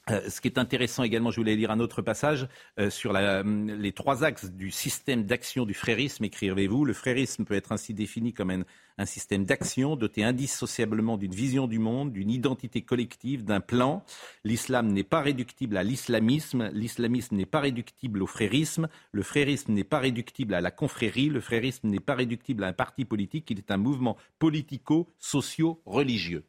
euh, 0.09 0.21
euh, 0.23 0.29
ce 0.29 0.39
qui 0.41 0.47
est 0.47 0.57
intéressant 0.57 1.03
également, 1.03 1.29
je 1.31 1.37
voulais 1.37 1.55
lire 1.55 1.71
un 1.71 1.79
autre 1.79 2.01
passage 2.01 2.47
euh, 2.79 2.89
sur 2.89 3.13
les 3.13 3.91
trois 3.93 4.23
axes 4.23 4.51
du 4.51 4.71
système 4.71 5.23
d'action 5.23 5.65
du 5.65 5.73
frérisme, 5.73 6.23
écrivez-vous. 6.25 6.85
Le 6.85 6.93
frérisme 6.93 7.45
peut 7.45 7.55
être 7.55 7.71
ainsi 7.71 7.93
défini 7.93 8.33
comme 8.33 8.51
un, 8.51 8.65
système 9.05 9.43
d'action 9.43 9.95
doté 9.95 10.23
indissociablement 10.23 11.17
d'une 11.17 11.33
vision 11.33 11.65
du 11.67 11.79
monde, 11.79 12.13
d'une 12.13 12.29
identité 12.29 12.83
collective, 12.83 13.43
d'un 13.43 13.59
plan. 13.59 14.05
L'islam 14.43 14.93
n'est 14.93 15.03
pas 15.03 15.21
réductible 15.21 15.77
à 15.77 15.83
l'islamisme, 15.83 16.69
l'islamisme 16.73 17.35
n'est 17.35 17.47
pas 17.47 17.59
réductible 17.59 18.21
au 18.21 18.27
frérisme, 18.27 18.87
le 19.11 19.23
frérisme 19.23 19.73
n'est 19.73 19.83
pas 19.83 19.97
réductible 19.99 20.53
à 20.53 20.61
la 20.61 20.71
confrérie, 20.71 21.29
le 21.29 21.41
frérisme 21.41 21.87
n'est 21.87 21.99
pas 21.99 22.15
réductible 22.15 22.63
à 22.63 22.67
un 22.67 22.73
parti 22.73 23.03
politique, 23.03 23.49
il 23.49 23.57
est 23.57 23.71
un 23.71 23.77
mouvement 23.77 24.15
politico-socio-religieux. 24.39 26.45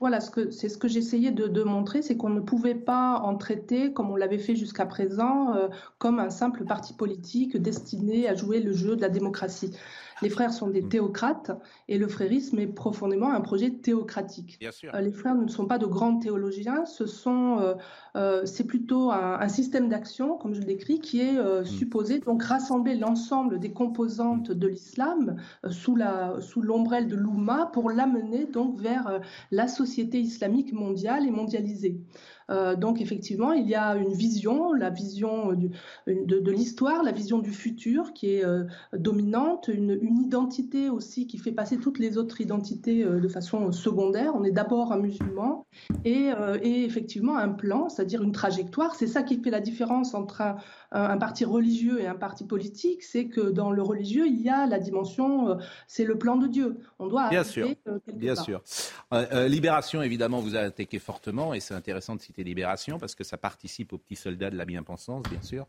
Voilà, 0.00 0.18
c'est 0.20 0.68
ce 0.68 0.76
que 0.76 0.88
j'essayais 0.88 1.30
de, 1.30 1.62
montrer, 1.62 2.02
c'est 2.02 2.16
qu'on 2.16 2.30
ne 2.30 2.40
pouvait 2.40 2.74
pas 2.74 3.20
en 3.20 3.36
traiter, 3.36 3.92
comme 3.92 4.10
on 4.10 4.16
l'avait 4.16 4.38
fait 4.38 4.56
jusqu'à 4.56 4.86
présent, 4.86 5.54
euh, 5.54 5.68
comme 5.98 6.18
un 6.18 6.30
simple 6.30 6.64
parti 6.64 6.94
politique 6.94 7.56
destiné 7.56 8.28
à 8.28 8.34
jouer 8.34 8.60
le 8.60 8.72
jeu 8.72 8.96
de 8.96 9.00
la 9.00 9.08
démocratie. 9.08 9.76
Les 10.24 10.30
frères 10.30 10.52
sont 10.52 10.68
des 10.68 10.82
mm. 10.82 10.88
théocrates 10.88 11.50
et 11.88 11.98
le 11.98 12.08
frérisme 12.08 12.58
est 12.58 12.66
profondément 12.66 13.30
un 13.30 13.40
projet 13.42 13.70
théocratique. 13.70 14.58
Euh, 14.62 15.00
les 15.00 15.12
frères 15.12 15.34
ne 15.34 15.48
sont 15.48 15.66
pas 15.66 15.78
de 15.78 15.86
grands 15.86 16.18
théologiens, 16.18 16.86
ce 16.86 17.06
sont, 17.06 17.58
euh, 17.60 17.74
euh, 18.16 18.46
c'est 18.46 18.64
plutôt 18.64 19.10
un, 19.10 19.48
système 19.48 19.88
d'action, 19.88 20.38
comme 20.38 20.54
je 20.54 20.60
le 20.60 20.66
décris, 20.66 20.98
qui 21.00 21.20
est 21.20 21.34
mm. 21.34 21.64
supposé 21.66 22.20
donc 22.20 22.42
rassembler 22.42 22.96
l'ensemble 22.96 23.60
des 23.60 23.72
composantes 23.72 24.50
de 24.50 24.66
l'islam 24.66 25.36
sous 25.70 25.94
la 25.94 26.40
sous 26.40 26.62
l'ombrelle 26.62 27.06
de 27.06 27.16
l'Oumma 27.16 27.66
pour 27.72 27.90
l'amener 27.90 28.46
donc 28.46 28.80
vers 28.80 29.20
la 29.50 29.68
société 29.68 30.18
islamique 30.20 30.72
mondiale 30.72 31.26
et 31.26 31.30
mondialisée. 31.30 32.00
Euh, 32.50 32.76
donc 32.76 33.00
effectivement, 33.00 33.52
il 33.52 33.68
y 33.68 33.74
a 33.74 33.96
une 33.96 34.12
vision, 34.12 34.72
la 34.72 34.90
vision 34.90 35.52
de, 35.52 35.70
de 36.06 36.50
l'histoire, 36.50 37.02
la 37.02 37.12
vision 37.12 37.38
du 37.38 37.50
futur 37.50 38.12
qui 38.12 38.34
est 38.34 38.44
euh, 38.44 38.64
dominante, 38.92 39.68
une, 39.68 39.98
une, 40.00 40.18
identité 40.18 40.90
aussi 40.90 41.26
qui 41.26 41.38
fait 41.38 41.52
passer 41.52 41.78
toutes 41.78 41.98
les 41.98 42.18
autres 42.18 42.40
identités 42.40 43.02
euh, 43.02 43.20
de 43.20 43.28
façon 43.28 43.72
secondaire. 43.72 44.32
On 44.34 44.44
est 44.44 44.50
d'abord 44.50 44.92
un 44.92 44.98
musulman 44.98 45.66
et, 46.04 46.30
et, 46.62 46.84
effectivement 46.84 47.36
un 47.36 47.48
plan, 47.48 47.88
c'est-à-dire 47.88 48.22
une 48.22 48.32
trajectoire. 48.32 48.94
C'est 48.94 49.06
ça 49.06 49.22
qui 49.22 49.42
fait 49.42 49.50
la 49.50 49.60
différence 49.60 50.14
entre 50.14 50.42
un, 50.42 50.56
un 50.92 51.16
parti 51.16 51.44
religieux 51.44 52.00
et 52.00 52.06
un 52.06 52.14
parti 52.14 52.44
politique, 52.44 53.02
c'est 53.02 53.26
que 53.26 53.40
dans 53.40 53.70
le 53.70 53.82
religieux, 53.82 54.26
il 54.26 54.40
y 54.40 54.48
a 54.48 54.66
la 54.66 54.78
dimension, 54.78 55.58
c'est 55.86 56.04
le 56.04 56.18
plan 56.18 56.36
de 56.36 56.46
Dieu. 56.46 56.76
On 56.98 57.06
doit 57.06 57.28
bien 57.28 57.44
sûr, 57.44 57.68
bien 58.12 58.36
sûr. 58.36 58.62
Libération, 59.48 60.02
évidemment, 60.02 60.40
vous 60.40 60.56
a 60.56 60.60
attaqué 60.60 60.98
fortement 60.98 61.54
et 61.54 61.60
c'est 61.60 61.74
intéressant 61.74 62.14
de 62.16 62.20
citer 62.20 62.33
Libération, 62.42 62.98
parce 62.98 63.14
que 63.14 63.24
ça 63.24 63.36
participe 63.36 63.92
aux 63.92 63.98
petits 63.98 64.16
soldats 64.16 64.50
de 64.50 64.56
la 64.56 64.64
bien-pensance, 64.64 65.22
bien 65.30 65.42
sûr, 65.42 65.66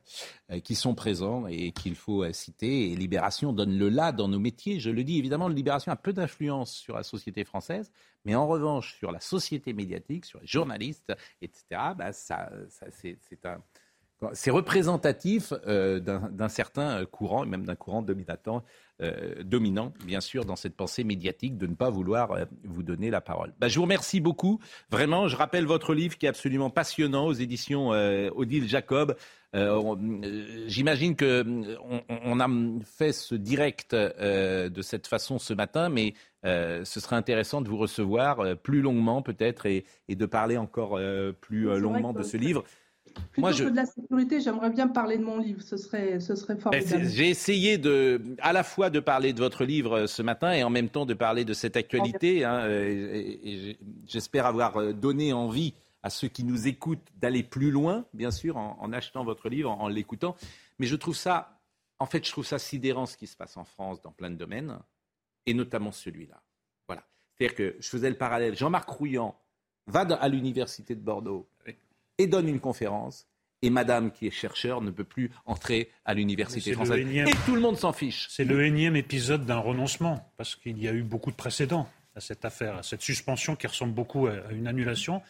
euh, 0.51 0.60
qui 0.60 0.75
sont 0.75 0.95
présents 0.95 1.48
et 1.48 1.72
qu'il 1.72 1.95
faut 1.95 2.24
euh, 2.24 2.34
citer. 2.34 2.91
Et 2.91 2.95
Libération 2.95 3.53
donne 3.53 3.77
le 3.77 3.89
là 3.89 4.12
dans 4.12 4.27
nos 4.27 4.39
métiers. 4.39 4.79
Je 4.79 4.89
le 4.89 5.03
dis, 5.03 5.17
évidemment, 5.17 5.48
Libération 5.48 5.91
a 5.91 5.95
peu 5.95 6.13
d'influence 6.13 6.74
sur 6.74 6.95
la 6.95 7.03
société 7.03 7.43
française, 7.43 7.91
mais 8.25 8.36
en 8.36 8.48
revanche, 8.48 8.95
sur 8.98 9.12
la 9.12 9.19
société 9.19 9.74
médiatique, 9.74 10.25
sur 10.25 10.39
les 10.39 10.48
journalistes, 10.48 11.13
etc., 11.41 11.63
bah, 11.95 12.12
ça, 12.12 12.50
c'est 14.34 14.51
représentatif 14.51 15.53
euh, 15.67 16.00
d'un 16.00 16.50
certain 16.50 17.05
courant, 17.05 17.45
même 17.45 17.65
d'un 17.65 17.75
courant 17.75 18.01
dominatant, 18.01 18.63
euh, 19.01 19.43
dominant, 19.43 19.91
bien 20.05 20.21
sûr, 20.21 20.45
dans 20.45 20.55
cette 20.55 20.75
pensée 20.75 21.03
médiatique 21.03 21.57
de 21.57 21.67
ne 21.67 21.75
pas 21.75 21.89
vouloir 21.89 22.31
euh, 22.31 22.45
vous 22.63 22.81
donner 22.81 23.09
la 23.09 23.19
parole. 23.19 23.53
Bah, 23.59 23.67
je 23.67 23.75
vous 23.75 23.81
remercie 23.81 24.21
beaucoup. 24.21 24.61
Vraiment, 24.89 25.27
je 25.27 25.35
rappelle 25.35 25.65
votre 25.65 25.93
livre 25.93 26.17
qui 26.17 26.25
est 26.25 26.29
absolument 26.29 26.69
passionnant 26.69 27.25
aux 27.25 27.33
éditions 27.33 27.89
Odile 27.89 28.69
Jacob. 28.69 29.15
J'imagine 30.67 31.15
que 31.15 31.45
on, 32.09 32.39
a 32.39 32.47
fait 32.85 33.13
ce 33.13 33.35
direct 33.35 33.95
de 33.95 34.81
cette 34.81 35.07
façon 35.07 35.39
ce 35.39 35.53
matin, 35.53 35.89
mais 35.89 36.13
ce 36.43 36.99
serait 36.99 37.15
intéressant 37.15 37.61
de 37.61 37.69
vous 37.69 37.77
recevoir 37.77 38.57
plus 38.57 38.81
longuement 38.81 39.21
peut-être 39.21 39.65
et, 39.65 39.85
et, 40.09 40.15
de 40.15 40.25
parler 40.25 40.57
encore 40.57 40.99
plus 41.41 41.79
longuement 41.79 42.13
de 42.13 42.23
ce 42.23 42.37
livre. 42.37 42.63
Plutôt 43.31 43.41
Moi, 43.41 43.51
je... 43.51 43.63
que 43.63 43.69
de 43.69 43.75
la 43.75 43.86
sécurité, 43.86 44.41
j'aimerais 44.41 44.69
bien 44.69 44.88
parler 44.88 45.17
de 45.17 45.24
mon 45.24 45.38
livre. 45.38 45.62
Ce 45.62 45.77
serait, 45.77 46.19
ce 46.19 46.36
serait 46.36 46.57
formidable. 46.57 47.05
J'ai 47.05 47.29
essayé 47.29 47.77
de, 47.77 48.22
à 48.39 48.53
la 48.53 48.63
fois 48.63 48.89
de 48.89 49.00
parler 49.00 49.34
de 49.34 49.39
votre 49.39 49.65
livre 49.65 50.00
euh, 50.00 50.07
ce 50.07 50.22
matin 50.22 50.53
et 50.53 50.63
en 50.63 50.69
même 50.69 50.89
temps 50.89 51.05
de 51.05 51.13
parler 51.13 51.45
de 51.45 51.53
cette 51.53 51.77
actualité. 51.77 52.43
Hein, 52.43 52.60
euh, 52.65 53.74
J'espère 54.05 54.45
avoir 54.45 54.77
euh, 54.77 54.93
donné 54.93 55.34
envie 55.34 55.74
à 56.03 56.10
ceux 56.10 56.27
qui 56.27 56.43
nous 56.43 56.67
écoutent 56.67 57.07
d'aller 57.17 57.43
plus 57.43 57.72
loin, 57.72 58.05
bien 58.13 58.29
sûr, 58.29 58.57
en, 58.57 58.93
achetant 58.93 59.24
votre 59.24 59.50
livre, 59.50 59.72
en, 59.72 59.88
l'écoutant. 59.88 60.36
Mais 60.77 60.86
je 60.86 60.95
trouve 60.95 61.15
ça, 61.15 61.60
en 61.98 62.05
fait, 62.05 62.24
je 62.24 62.31
trouve 62.31 62.45
ça 62.45 62.60
sidérant 62.60 63.07
ce 63.07 63.17
qui 63.17 63.25
se 63.25 63.36
passe 63.36 63.57
en 63.57 63.65
France 63.65 64.01
dans 64.01 64.12
plein 64.12 64.29
de 64.29 64.36
domaines, 64.36 64.77
et 65.48 65.55
notamment 65.55 65.91
celui-là. 65.91 66.43
Voilà. 66.88 67.03
C'est-à-dire 67.34 67.55
que 67.55 67.75
je 67.79 67.89
faisais 67.89 68.10
le 68.10 68.17
parallèle. 68.17 68.55
Jean-Marc 68.55 68.88
Rouillant 68.88 69.36
va 69.88 70.01
à 70.01 70.27
l'université 70.27 70.93
de 70.93 71.01
Bordeaux 71.01 71.48
et 72.17 72.27
donne 72.27 72.48
une 72.48 72.60
conférence. 72.60 73.27
Et 73.62 73.69
madame, 73.69 74.12
qui 74.12 74.27
est 74.27 74.31
chercheur, 74.31 74.81
ne 74.81 74.91
peut 74.91 75.03
plus 75.03 75.31
entrer 75.45 75.89
à 76.03 76.13
l'université 76.13 76.74
française. 76.74 77.00
Et 77.00 77.31
tout 77.45 77.55
le 77.55 77.62
monde 77.62 77.77
s'en 77.77 77.93
fiche. 77.93 78.27
C'est 78.29 78.43
le 78.43 78.63
énième 78.65 78.95
épisode 78.95 79.45
d'un 79.45 79.57
renoncement, 79.57 80.31
parce 80.38 80.55
qu'il 80.55 80.81
y 80.81 80.88
a 80.88 80.93
eu 80.93 81.03
beaucoup 81.03 81.31
de 81.31 81.36
précédents 81.36 81.89
à 82.15 82.19
cette 82.19 82.45
affaire, 82.45 82.75
à 82.75 82.84
cette 82.84 83.01
suspension 83.01 83.55
qui 83.55 83.65
ressemble 83.65 83.93
beaucoup 83.93 84.27
à 84.27 84.51
une 84.51 84.67
annulation. 84.67 85.22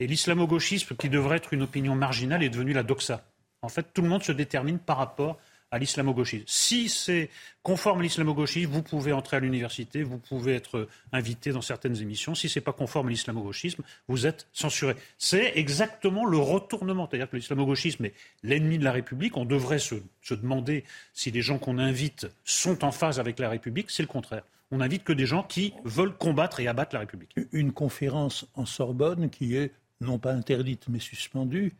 Et 0.00 0.06
l'islamo-gauchisme, 0.06 0.96
qui 0.96 1.08
devrait 1.08 1.36
être 1.36 1.52
une 1.52 1.62
opinion 1.62 1.94
marginale, 1.94 2.42
est 2.42 2.48
devenu 2.48 2.72
la 2.72 2.82
doxa. 2.82 3.24
En 3.60 3.68
fait, 3.68 3.92
tout 3.92 4.02
le 4.02 4.08
monde 4.08 4.22
se 4.22 4.32
détermine 4.32 4.78
par 4.78 4.96
rapport 4.96 5.38
à 5.72 5.78
l'islamo-gauchisme. 5.78 6.44
Si 6.46 6.88
c'est 6.90 7.30
conforme 7.62 8.00
à 8.00 8.02
l'islamo-gauchisme, 8.02 8.70
vous 8.70 8.82
pouvez 8.82 9.12
entrer 9.12 9.38
à 9.38 9.40
l'université, 9.40 10.02
vous 10.02 10.18
pouvez 10.18 10.54
être 10.54 10.86
invité 11.12 11.50
dans 11.50 11.62
certaines 11.62 11.96
émissions. 12.00 12.34
Si 12.34 12.48
ce 12.48 12.58
n'est 12.58 12.62
pas 12.62 12.74
conforme 12.74 13.08
à 13.08 13.10
l'islamo-gauchisme, 13.10 13.82
vous 14.06 14.26
êtes 14.26 14.46
censuré. 14.52 14.94
C'est 15.18 15.52
exactement 15.56 16.26
le 16.26 16.36
retournement. 16.36 17.08
C'est-à-dire 17.08 17.30
que 17.30 17.36
l'islamo-gauchisme 17.36 18.04
est 18.04 18.14
l'ennemi 18.42 18.78
de 18.78 18.84
la 18.84 18.92
République. 18.92 19.36
On 19.38 19.46
devrait 19.46 19.78
se, 19.78 19.94
se 20.20 20.34
demander 20.34 20.84
si 21.14 21.30
les 21.30 21.40
gens 21.40 21.58
qu'on 21.58 21.78
invite 21.78 22.28
sont 22.44 22.84
en 22.84 22.92
phase 22.92 23.18
avec 23.18 23.38
la 23.38 23.48
République. 23.48 23.90
C'est 23.90 24.02
le 24.02 24.08
contraire. 24.08 24.44
On 24.70 24.78
n'invite 24.78 25.04
que 25.04 25.12
des 25.12 25.26
gens 25.26 25.42
qui 25.42 25.72
veulent 25.84 26.16
combattre 26.16 26.60
et 26.60 26.68
abattre 26.68 26.94
la 26.94 27.00
République. 27.00 27.34
Une 27.52 27.72
conférence 27.72 28.46
en 28.54 28.66
Sorbonne 28.66 29.30
qui 29.30 29.56
est 29.56 29.72
non 30.02 30.18
pas 30.18 30.32
interdite 30.32 30.86
mais 30.88 30.98
suspendue, 30.98 31.72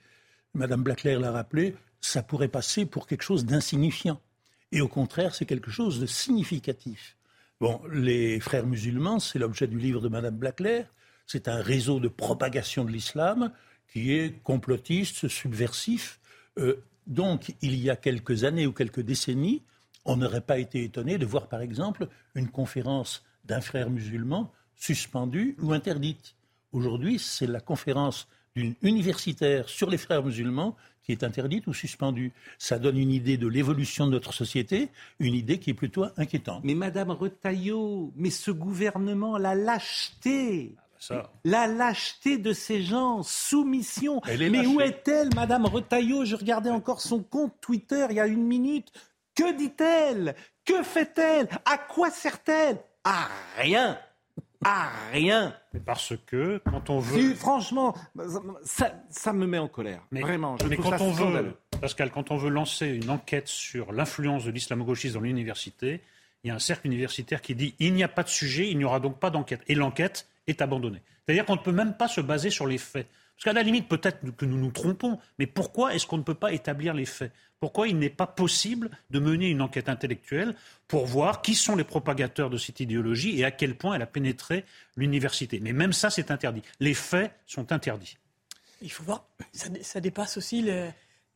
Madame 0.55 0.83
Blackler 0.83 1.19
l'a 1.19 1.31
rappelé, 1.31 1.75
ça 2.03 2.23
pourrait 2.23 2.49
passer 2.49 2.85
pour 2.85 3.07
quelque 3.07 3.23
chose 3.23 3.47
d'insignifiant. 3.47 4.21
Et 4.73 4.83
au 4.83 4.89
contraire, 4.89 5.35
c'est 5.35 5.47
quelque 5.47 5.71
chose 5.71 6.01
de 6.01 6.07
significatif. 6.07 7.17
Bon, 7.61 7.81
les 7.91 8.41
frères 8.41 8.67
musulmans, 8.67 9.21
c'est 9.21 9.39
l'objet 9.39 9.69
du 9.69 9.79
livre 9.79 10.01
de 10.01 10.09
Madame 10.09 10.37
Blackler. 10.37 10.83
C'est 11.27 11.49
un 11.49 11.63
réseau 11.63 12.01
de 12.01 12.09
propagation 12.09 12.85
de 12.85 12.91
l'islam 12.91 13.53
qui 13.91 14.13
est 14.13 14.43
complotiste, 14.43 15.29
subversif. 15.29 16.19
Euh, 16.59 16.83
donc, 17.07 17.55
il 17.63 17.77
y 17.77 17.89
a 17.89 17.97
quelques 17.97 18.45
années 18.45 18.67
ou 18.67 18.73
quelques 18.73 19.01
décennies, 19.01 19.63
on 20.05 20.17
n'aurait 20.17 20.41
pas 20.41 20.59
été 20.59 20.83
étonné 20.83 21.19
de 21.19 21.27
voir, 21.27 21.49
par 21.49 21.61
exemple, 21.61 22.09
une 22.35 22.49
conférence 22.49 23.25
d'un 23.45 23.61
frère 23.61 23.91
musulman 23.91 24.53
suspendue 24.75 25.57
ou 25.61 25.73
interdite. 25.73 26.35
Aujourd'hui, 26.73 27.19
c'est 27.19 27.47
la 27.47 27.61
conférence 27.61 28.29
d'une 28.57 28.75
universitaire 28.83 29.69
sur 29.69 29.91
les 29.91 29.99
frères 29.99 30.23
musulmans 30.23 30.77
qui 31.03 31.13
est 31.13 31.25
interdite 31.25 31.67
ou 31.67 31.75
suspendue. 31.75 32.33
Ça 32.59 32.79
donne 32.79 32.97
une 32.97 33.11
idée 33.11 33.37
de 33.37 33.49
l'évolution 33.49 34.07
de 34.07 34.13
notre 34.13 34.33
société, 34.33 34.89
une 35.19 35.35
idée 35.35 35.59
qui 35.59 35.71
est 35.71 35.75
plutôt 35.75 36.07
inquiétante. 36.17 36.63
Mais 36.65 36.75
Madame 36.75 37.11
Retailleau, 37.11 38.13
mais 38.17 38.31
ce 38.31 38.51
gouvernement, 38.51 39.37
la 39.37 39.55
lâcheté, 39.55 40.75
ah, 41.11 41.15
bah 41.15 41.31
La 41.45 41.67
lâcheté 41.67 42.39
de 42.39 42.53
ces 42.53 42.83
gens, 42.83 43.23
soumission. 43.23 44.21
Mais 44.27 44.67
où 44.67 44.81
est-elle, 44.81 45.31
Madame 45.35 45.67
Retailleau? 45.67 46.25
Je 46.25 46.37
regardais 46.37 46.71
encore 46.71 47.01
son 47.01 47.23
compte 47.23 47.55
Twitter 47.61 48.07
il 48.11 48.17
y 48.17 48.21
a 48.21 48.27
une 48.27 48.45
minute. 48.45 48.93
Que 49.35 49.57
dit-elle? 49.57 50.37
Que 50.65 50.83
fait-elle? 50.83 51.49
À 51.65 51.79
quoi 51.79 52.11
sert-elle? 52.11 52.79
À 53.05 53.29
rien 53.57 53.99
à 54.65 54.91
rien. 55.13 55.55
Parce 55.85 56.15
que 56.27 56.61
quand 56.65 56.91
on 56.91 56.99
veut. 56.99 57.35
franchement, 57.35 57.95
ça, 58.65 59.33
me 59.33 59.47
met 59.47 59.59
en 59.59 59.69
colère. 59.69 60.03
Mais, 60.11 60.21
Vraiment, 60.21 60.57
je 60.61 60.67
mais 60.67 60.77
quand 60.77 61.01
on 61.01 61.11
veut, 61.11 61.57
Pascal, 61.81 62.11
quand 62.11 62.31
on 62.31 62.37
veut 62.37 62.51
lancer 62.51 62.87
une 62.87 63.11
enquête 63.11 63.49
sur 63.49 63.93
l'influence 63.93 64.45
de 64.45 64.51
l'islamo-gauchisme 64.51 65.15
dans 65.15 65.21
l'université, 65.21 66.01
il 66.45 66.49
y 66.49 66.51
a 66.51 66.55
un 66.55 66.61
cercle 66.61 66.87
universitaire 66.87 67.41
qui 67.41 67.55
dit 67.55 67.75
il 67.79 67.95
n'y 67.95 68.03
a 68.03 68.09
pas 68.09 68.23
de 68.23 68.29
sujet, 68.29 68.69
il 68.69 68.79
n'y 68.79 68.85
aura 68.85 69.01
donc 69.01 69.19
pas 69.19 69.31
d'enquête. 69.31 69.63
Et 69.69 69.75
l'enquête 69.75 70.29
est 70.47 70.61
abandonnée. 70.63 71.03
C'est-à-dire 71.25 71.45
qu'on 71.45 71.57
ne 71.57 71.63
peut 71.63 71.73
même 71.73 71.97
pas 71.97 72.09
se 72.09 72.21
baser 72.21 72.51
sur 72.51 72.67
les 72.67 72.79
faits. 72.79 73.07
Parce 73.37 73.45
qu'à 73.45 73.53
la 73.53 73.63
limite, 73.63 73.89
peut-être 73.89 74.37
que 74.37 74.45
nous 74.45 74.59
nous 74.59 74.71
trompons, 74.71 75.19
mais 75.39 75.47
pourquoi 75.47 75.95
est-ce 75.95 76.07
qu'on 76.07 76.19
ne 76.19 76.23
peut 76.23 76.35
pas 76.35 76.53
établir 76.53 76.95
les 76.95 77.07
faits? 77.07 77.33
Pourquoi 77.63 77.87
il 77.87 77.97
n'est 77.97 78.11
pas 78.11 78.27
possible 78.27 78.91
de 79.11 79.21
mener 79.21 79.49
une 79.49 79.63
enquête 79.63 79.89
intellectuelle 79.89 80.57
pour 80.89 81.07
voir 81.07 81.43
qui 81.43 81.55
sont 81.55 81.77
les 81.77 81.85
propagateurs 81.85 82.51
de 82.51 82.59
cette 82.59 82.81
idéologie 82.81 83.39
et 83.39 83.45
à 83.45 83.53
quel 83.53 83.77
point 83.77 83.95
elle 83.95 84.03
a 84.03 84.07
pénétré 84.07 84.65
l'université? 84.97 85.61
Mais 85.61 85.73
même 85.73 85.93
ça, 85.93 86.11
c'est 86.11 86.33
interdit. 86.33 86.63
Les 86.81 86.93
faits 86.93 87.31
sont 87.47 87.71
interdits. 87.71 88.19
Il 88.81 88.91
faut 88.91 89.05
voir, 89.05 89.29
ça, 89.53 90.01
dépasse 90.01 90.39
aussi 90.39 90.63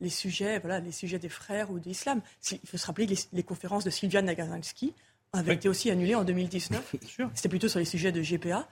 les, 0.01 0.09
sujets, 0.09 0.59
voilà, 0.59 0.81
les 0.81 0.91
sujets 0.91 1.17
des 1.17 1.29
frères 1.29 1.71
ou 1.71 1.79
de 1.79 1.85
l'islam. 1.85 2.19
Il 2.51 2.59
faut 2.67 2.75
se 2.75 2.87
rappeler 2.87 3.07
que 3.07 3.13
les, 3.31 3.43
conférences 3.43 3.85
de 3.85 3.89
Sylviane 3.89 4.25
Nagansky 4.25 4.93
avaient 5.31 5.53
été 5.53 5.69
aussi 5.69 5.89
annulées 5.91 6.15
en 6.15 6.25
2019. 6.25 6.95
C'était 7.35 7.47
plutôt 7.47 7.69
sur 7.69 7.79
les 7.79 7.85
sujets 7.85 8.11
de 8.11 8.21
GPA. 8.21 8.67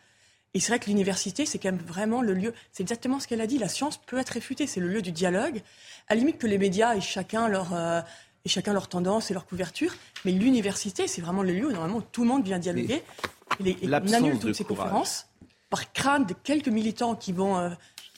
Et 0.56 0.62
c'est 0.62 0.72
vrai 0.72 0.80
que 0.80 0.88
l'université, 0.88 1.46
c'est 1.46 1.60
quand 1.60 1.72
même 1.72 1.82
vraiment 1.86 2.22
le 2.22 2.34
lieu. 2.34 2.54
C'est 2.72 2.82
exactement 2.82 3.20
ce 3.20 3.28
qu'elle 3.28 3.42
a 3.42 3.48
dit. 3.48 3.58
La 3.58 3.68
science 3.68 3.98
peut 3.98 4.18
être 4.18 4.30
réfutée. 4.30 4.68
C'est 4.68 4.80
le 4.80 4.88
lieu 4.88 5.02
du 5.02 5.12
dialogue. 5.12 5.62
À 6.08 6.16
la 6.16 6.20
limite 6.20 6.38
que 6.38 6.48
les 6.48 6.58
médias 6.58 6.96
aient 6.96 7.02
chacun 7.02 7.50
leur, 7.50 7.74
euh, 7.74 8.00
et 8.46 8.50
chacun 8.50 8.72
leur 8.72 8.88
tendance 8.88 9.30
et 9.30 9.34
leur 9.34 9.46
couverture. 9.46 9.94
Mais 10.24 10.32
l'université, 10.32 11.08
c'est 11.08 11.22
vraiment 11.22 11.44
le 11.44 11.52
lieu 11.52 11.68
où 11.68 11.72
normalement 11.72 12.00
tout 12.00 12.22
le 12.22 12.30
monde 12.30 12.46
vient 12.46 12.58
dialoguer. 12.58 13.04
Et, 13.66 13.76
on 13.84 14.14
annule 14.14 14.40
toutes 14.40 14.56
ces 14.56 14.64
conférences 14.64 15.28
par 15.70 15.92
crainte 15.92 16.30
de 16.30 16.34
quelques 16.34 16.70
militants 16.70 17.16
qui 17.16 17.34
vont, 17.34 17.58
euh, 17.58 17.70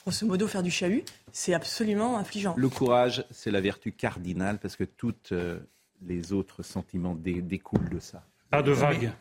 grosso 0.02 0.24
modo, 0.24 0.46
faire 0.46 0.62
du 0.62 0.70
chahut. 0.70 1.04
C'est 1.32 1.54
absolument 1.54 2.18
infligeant. 2.18 2.54
Le 2.56 2.68
courage, 2.68 3.24
c'est 3.32 3.50
la 3.50 3.60
vertu 3.60 3.90
cardinale 3.90 4.60
parce 4.60 4.76
que 4.76 4.84
tous 4.84 5.14
euh, 5.32 5.58
les 6.02 6.32
autres 6.32 6.62
sentiments 6.62 7.16
découlent 7.16 7.90
de 7.90 7.98
ça. 7.98 8.22
Pas 8.50 8.62
de 8.62 8.72
vague. 8.72 9.12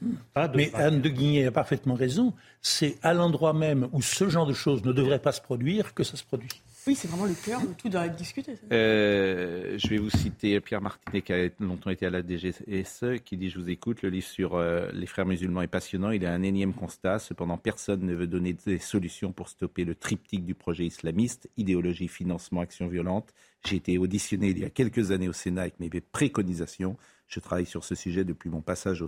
Mais, 0.56 0.72
Anne 0.74 1.02
de 1.02 1.10
Guigné 1.10 1.48
a 1.48 1.52
parfaitement 1.52 1.96
raison. 1.96 2.34
C'est 2.62 2.96
à 3.04 3.14
l'endroit 3.14 3.54
même 3.54 3.90
où 3.92 4.02
ce 4.02 4.30
genre 4.30 4.46
de 4.46 4.54
choses 4.54 4.84
ne 4.86 4.94
devrait 4.94 5.20
pas 5.20 5.34
se 5.34 5.42
produire 5.42 5.94
que 5.94 6.04
ça 6.04 6.16
se 6.16 6.24
produit. 6.24 6.62
Oui, 6.88 6.96
c'est 6.96 7.10
vraiment 7.10 7.26
le 7.26 7.34
cœur 7.34 7.60
de 7.60 7.74
tout 7.74 7.90
doit 7.90 8.06
être 8.06 8.16
discuté. 8.16 8.54
Euh, 8.72 9.78
je 9.78 9.88
vais 9.90 9.98
vous 9.98 10.10
citer 10.10 10.62
Pierre 10.62 10.80
Martinet, 10.80 11.22
qui 11.22 11.34
a 11.34 11.50
longtemps 11.60 11.90
été 11.90 12.06
à 12.06 12.10
la 12.10 12.22
DGSE, 12.22 13.20
qui 13.26 13.36
dit 13.36 13.50
Je 13.50 13.60
vous 13.60 13.70
écoute, 13.70 14.02
le 14.04 14.10
livre 14.10 14.26
sur 14.26 14.56
euh, 14.56 14.90
les 14.94 15.06
frères 15.06 15.26
musulmans 15.26 15.62
est 15.62 15.68
passionnant. 15.68 16.12
Il 16.12 16.26
a 16.26 16.32
un 16.34 16.44
énième 16.44 16.74
constat. 16.74 17.20
Cependant, 17.20 17.58
personne 17.58 18.06
ne 18.06 18.14
veut 18.14 18.28
donner 18.28 18.56
des 18.66 18.80
solutions 18.80 19.34
pour 19.34 19.50
stopper 19.50 19.84
le 19.84 19.96
triptyque 19.96 20.46
du 20.46 20.56
projet 20.56 20.86
islamiste 20.86 21.50
idéologie, 21.58 22.08
financement, 22.08 22.62
action 22.62 22.88
violente. 22.88 23.34
J'ai 23.66 23.76
été 23.76 23.98
auditionné 23.98 24.52
il 24.52 24.60
y 24.60 24.64
a 24.64 24.70
quelques 24.70 25.12
années 25.12 25.28
au 25.28 25.34
Sénat 25.34 25.64
avec 25.64 25.82
mes 25.82 25.90
préconisations. 25.90 26.96
Je 27.28 27.40
travaille 27.42 27.66
sur 27.66 27.84
ce 27.84 27.94
sujet 27.94 28.24
depuis 28.24 28.50
mon 28.50 28.62
passage 28.62 29.02
au 29.02 29.08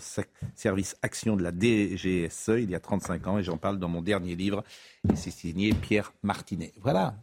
service 0.56 0.98
action 1.02 1.38
de 1.38 1.44
la 1.44 1.52
DGSE 1.52 2.60
il 2.60 2.70
y 2.70 2.76
a 2.76 2.80
35 2.80 3.28
ans 3.28 3.38
et 3.38 3.44
j'en 3.44 3.58
parle 3.58 3.80
dans 3.80 3.88
mon 3.88 4.02
dernier 4.02 4.36
livre. 4.36 4.64
Et 5.12 5.16
c'est 5.16 5.32
signé 5.32 5.74
Pierre 5.74 6.14
Martinet. 6.22 6.74
Voilà, 6.82 7.16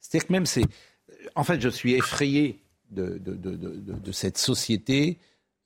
c'est-à-dire 0.00 0.28
que 0.28 0.32
même 0.32 0.46
c'est. 0.46 0.64
En 1.34 1.44
fait, 1.44 1.60
je 1.60 1.68
suis 1.68 1.94
effrayé 1.94 2.62
de, 2.90 3.18
de, 3.18 4.12
cette 4.12 4.38
société. 4.38 5.18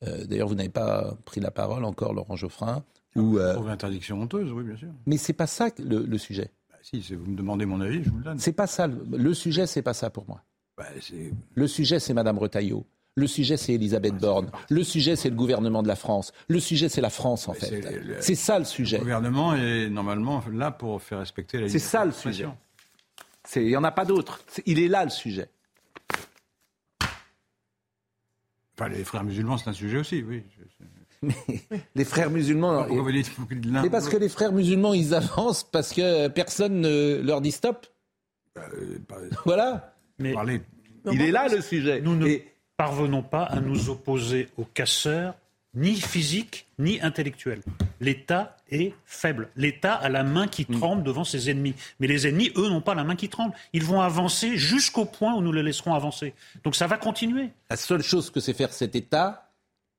Euh, 0.03 0.25
d'ailleurs, 0.25 0.49
vous 0.49 0.55
n'avez 0.55 0.71
pas 0.71 1.17
pris 1.25 1.41
la 1.41 1.51
parole 1.51 1.85
encore, 1.85 2.15
Laurent 2.15 2.37
Geoffrin. 2.37 2.85
Ou 3.17 3.39
euh... 3.39 3.59
interdiction 3.67 4.21
honteuse, 4.21 4.53
oui, 4.53 4.65
bien 4.65 4.77
sûr. 4.77 4.89
Mais 5.07 5.17
c'est 5.17 5.33
pas 5.33 5.47
ça 5.47 5.69
le, 5.79 6.05
le 6.05 6.19
sujet. 6.19 6.51
Bah, 6.71 6.79
si, 6.83 7.01
vous 7.15 7.31
me 7.31 7.37
demandez 7.37 7.67
mon 7.67 7.81
avis, 7.81 8.03
je 8.05 8.11
vous 8.11 8.19
le 8.19 8.25
donne. 8.25 8.39
C'est 8.39 8.53
pas 8.53 8.67
ça. 8.67 8.87
Le, 8.87 9.35
sujet, 9.35 9.67
c'est 9.67 9.83
pas 9.83 9.95
ça 9.95 10.11
pour 10.11 10.27
moi. 10.27 10.43
Bah, 10.79 10.87
le 11.55 11.67
sujet, 11.67 11.99
c'est 11.99 12.15
Madame 12.15 12.39
Retailleau. 12.39 12.87
Le 13.17 13.27
sujet, 13.27 13.57
c'est 13.57 13.75
Elisabeth 13.75 14.15
Borne. 14.17 14.51
Le 14.69 14.85
sujet, 14.85 15.17
c'est 15.17 15.31
le 15.31 15.37
gouvernement 15.37 15.83
de 15.83 15.89
la 15.89 15.97
France. 15.97 16.33
Le 16.49 16.61
sujet, 16.61 16.89
c'est 16.89 17.01
la 17.01 17.11
France, 17.11 17.49
en 17.49 17.55
fait. 17.55 17.85
C'est 18.21 18.35
ça 18.35 18.59
le 18.59 18.65
sujet. 18.65 18.99
Le 18.99 19.03
gouvernement 19.03 19.55
est 19.55 19.89
normalement 19.89 20.43
là 20.53 20.71
pour 20.71 21.03
faire 21.03 21.19
respecter 21.19 21.61
la 21.61 21.69
C'est 21.69 21.79
ça 21.79 22.05
le 22.05 22.13
sujet. 22.13 22.47
Il 23.57 23.67
n'y 23.67 23.77
en 23.77 23.85
a 23.85 23.91
pas 23.91 24.05
d'autre. 24.05 24.41
Il 24.67 24.79
est 24.79 24.89
là 24.89 25.05
le 25.05 25.11
sujet. 25.11 25.49
Enfin, 28.79 28.89
les 28.89 29.05
frères 29.05 29.25
musulmans, 29.25 29.59
c'est 29.59 29.69
un 29.69 29.75
sujet 29.75 29.99
aussi, 29.99 30.23
oui. 30.27 30.43
Mais 31.23 31.35
les 31.95 32.05
frères 32.05 32.31
musulmans. 32.31 32.87
Mais 32.89 33.91
parce 33.91 34.09
que 34.09 34.17
les 34.17 34.31
frères 34.31 34.53
musulmans, 34.53 34.95
ils 34.95 35.15
avancent 35.15 35.65
parce 35.65 35.93
que 35.93 36.29
personne 36.29 36.81
ne 36.81 37.21
leur 37.23 37.43
dit 37.43 37.53
stop. 37.53 37.87
Euh, 38.57 38.99
voilà. 39.45 39.95
Mais 40.19 40.35
il 41.13 41.21
est 41.21 41.31
là 41.31 41.49
le 41.49 41.61
sujet. 41.61 42.01
Nous 42.01 42.17
ne 42.17 42.39
parvenons 42.81 43.23
pas 43.23 43.43
à 43.43 43.61
nous 43.61 43.91
opposer 43.91 44.49
aux 44.57 44.65
casseurs 44.65 45.35
ni 45.75 45.97
physique 45.97 46.67
ni 46.79 46.99
intellectuel. 47.03 47.61
L'État 48.01 48.57
est 48.71 48.95
faible. 49.05 49.51
L'État 49.55 49.95
a 49.97 50.09
la 50.09 50.23
main 50.23 50.49
qui 50.49 50.65
mm. 50.67 50.79
tremble 50.79 51.03
devant 51.03 51.25
ses 51.25 51.51
ennemis. 51.51 51.75
Mais 52.01 52.07
les 52.07 52.27
ennemis, 52.27 52.51
eux, 52.57 52.71
n'ont 52.71 52.81
pas 52.81 52.95
la 52.95 53.05
main 53.05 53.17
qui 53.17 53.29
tremble. 53.29 53.53
Ils 53.75 53.85
vont 53.85 54.01
avancer 54.01 54.57
jusqu'au 54.57 55.05
point 55.05 55.35
où 55.35 55.43
nous 55.43 55.53
les 55.53 55.63
laisserons 55.63 55.93
avancer. 55.93 56.33
Donc 56.65 56.75
ça 56.75 56.87
va 56.87 56.97
continuer. 56.97 57.51
La 57.69 57.77
seule 57.77 58.03
chose 58.03 58.31
que 58.31 58.41
sait 58.41 58.55
faire 58.55 58.73
cet 58.73 58.97
État, 58.97 59.51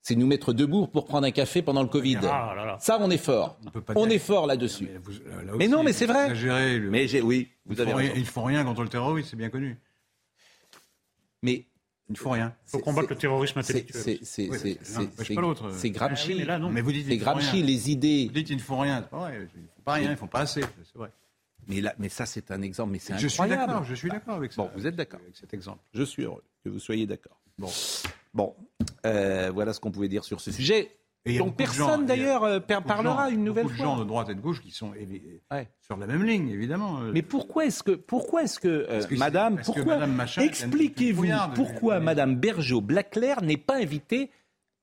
c'est 0.02 0.16
nous 0.16 0.26
mettre 0.26 0.52
debout 0.52 0.88
pour 0.88 1.06
prendre 1.06 1.28
un 1.28 1.32
café 1.32 1.62
pendant 1.62 1.84
le 1.84 1.88
Covid. 1.88 2.18
Ah, 2.24 2.78
ça, 2.80 2.98
on 3.00 3.12
est 3.12 3.24
fort. 3.24 3.60
On, 3.96 4.10
est 4.10 4.18
fort 4.18 4.48
là-dessus. 4.48 4.90
Mais, 5.56 5.68
non, 5.68 5.84
mais 5.84 5.94
c'est 5.94 6.08
vrai. 6.08 6.34
Mais 6.80 7.22
oui, 7.22 7.48
vous 7.68 7.76
ils 7.76 7.82
avez 7.82 8.12
Ils 8.16 8.26
font 8.26 8.46
rien 8.46 8.64
contre 8.64 8.82
le 8.82 8.90
terrorisme, 8.90 9.28
c'est 9.30 9.38
bien 9.38 9.50
connu. 9.50 9.78
Mais 11.44 11.66
il 12.12 12.16
ne 12.16 12.18
faut 12.18 12.30
rien. 12.30 12.54
Il 12.68 12.72
faut 12.72 12.80
combattre 12.80 13.08
le 13.10 13.16
terrorisme 13.16 13.60
intellectuel. 13.60 14.20
C'est 14.22 15.90
Gramsci. 15.92 16.46
Ah 16.48 16.60
mais 16.60 16.82
vous 16.82 16.92
dites, 16.92 17.08
c'est 17.08 17.18
Gramsci, 17.18 17.64
les 17.64 17.90
idées. 17.90 18.26
Vous 18.28 18.34
dites 18.34 18.48
qu'ils 18.48 18.58
ne 18.58 18.62
font 18.62 18.80
rien. 18.80 19.02
C'est 19.02 19.10
pas 19.10 19.18
vrai. 19.18 19.38
Ils 19.38 19.42
ne 19.42 19.48
font 19.48 19.82
pas 19.84 19.94
rien, 19.94 20.08
ils 20.08 20.12
ne 20.12 20.16
font 20.16 20.28
pas 20.28 20.40
assez. 20.42 20.62
C'est 20.62 20.98
vrai. 20.98 21.10
Mais, 21.68 21.80
là, 21.80 21.94
mais 22.00 22.10
ça, 22.10 22.26
c'est 22.26 22.52
un 22.52 22.62
exemple. 22.64 22.92
Mais 22.92 23.00
c'est 23.00 23.18
je 23.18 23.28
suis 23.28 23.48
d'accord. 23.48 23.86
Je 23.86 23.96
suis 23.96 24.10
d'accord 24.10 24.36
avec 24.36 24.52
ça. 24.52 24.62
Bon, 24.62 24.72
vous 24.76 24.88
êtes 24.88 24.96
d'accord 24.96 25.22
avec 25.24 25.38
cet 25.38 25.54
exemple. 25.54 25.80
Je 25.94 26.04
suis 26.04 26.24
heureux 26.24 26.44
que 26.64 26.70
vous 26.70 26.80
soyez 26.80 27.08
d'accord. 27.08 27.40
Bon, 27.58 27.70
bon, 28.34 28.56
euh, 29.06 29.52
voilà 29.54 29.72
ce 29.72 29.80
qu'on 29.80 29.92
pouvait 29.92 30.10
dire 30.10 30.26
sur 30.26 30.42
ce 30.42 30.52
sujet. 30.52 30.92
Donc 31.26 31.56
personne 31.56 32.06
d'ailleurs 32.06 32.44
euh, 32.44 32.60
parlera 32.60 33.30
une 33.30 33.44
nouvelle 33.44 33.68
fois. 33.68 33.76
Il 33.76 33.80
y 33.80 33.82
a 33.82 33.86
beaucoup 33.86 33.94
de 33.94 33.96
gens 33.96 34.00
de 34.00 34.08
droite 34.08 34.30
et 34.30 34.36
de 34.36 34.42
gauche 34.42 34.62
qui 34.62 34.72
sont 34.72 34.92
sur 35.82 35.98
la 35.98 36.08
même 36.08 36.24
ligne, 36.24 36.50
évidemment. 36.50 37.00
Euh. 37.02 37.12
Mais 37.14 37.22
pourquoi 37.22 37.66
est-ce 37.66 37.84
que, 37.84 37.92
pourquoi 37.92 38.44
est-ce 38.44 38.60
que, 38.60 38.88
euh, 38.90 39.02
Madame, 39.18 39.62
pourquoi 39.64 40.00
expliquez-vous 40.40 41.28
pourquoi 41.54 42.00
Madame 42.00 42.36
Bergeau 42.36 42.82
Blaclair 42.82 43.44
n'est 43.44 43.58
pas 43.58 43.78
invitée? 43.78 44.32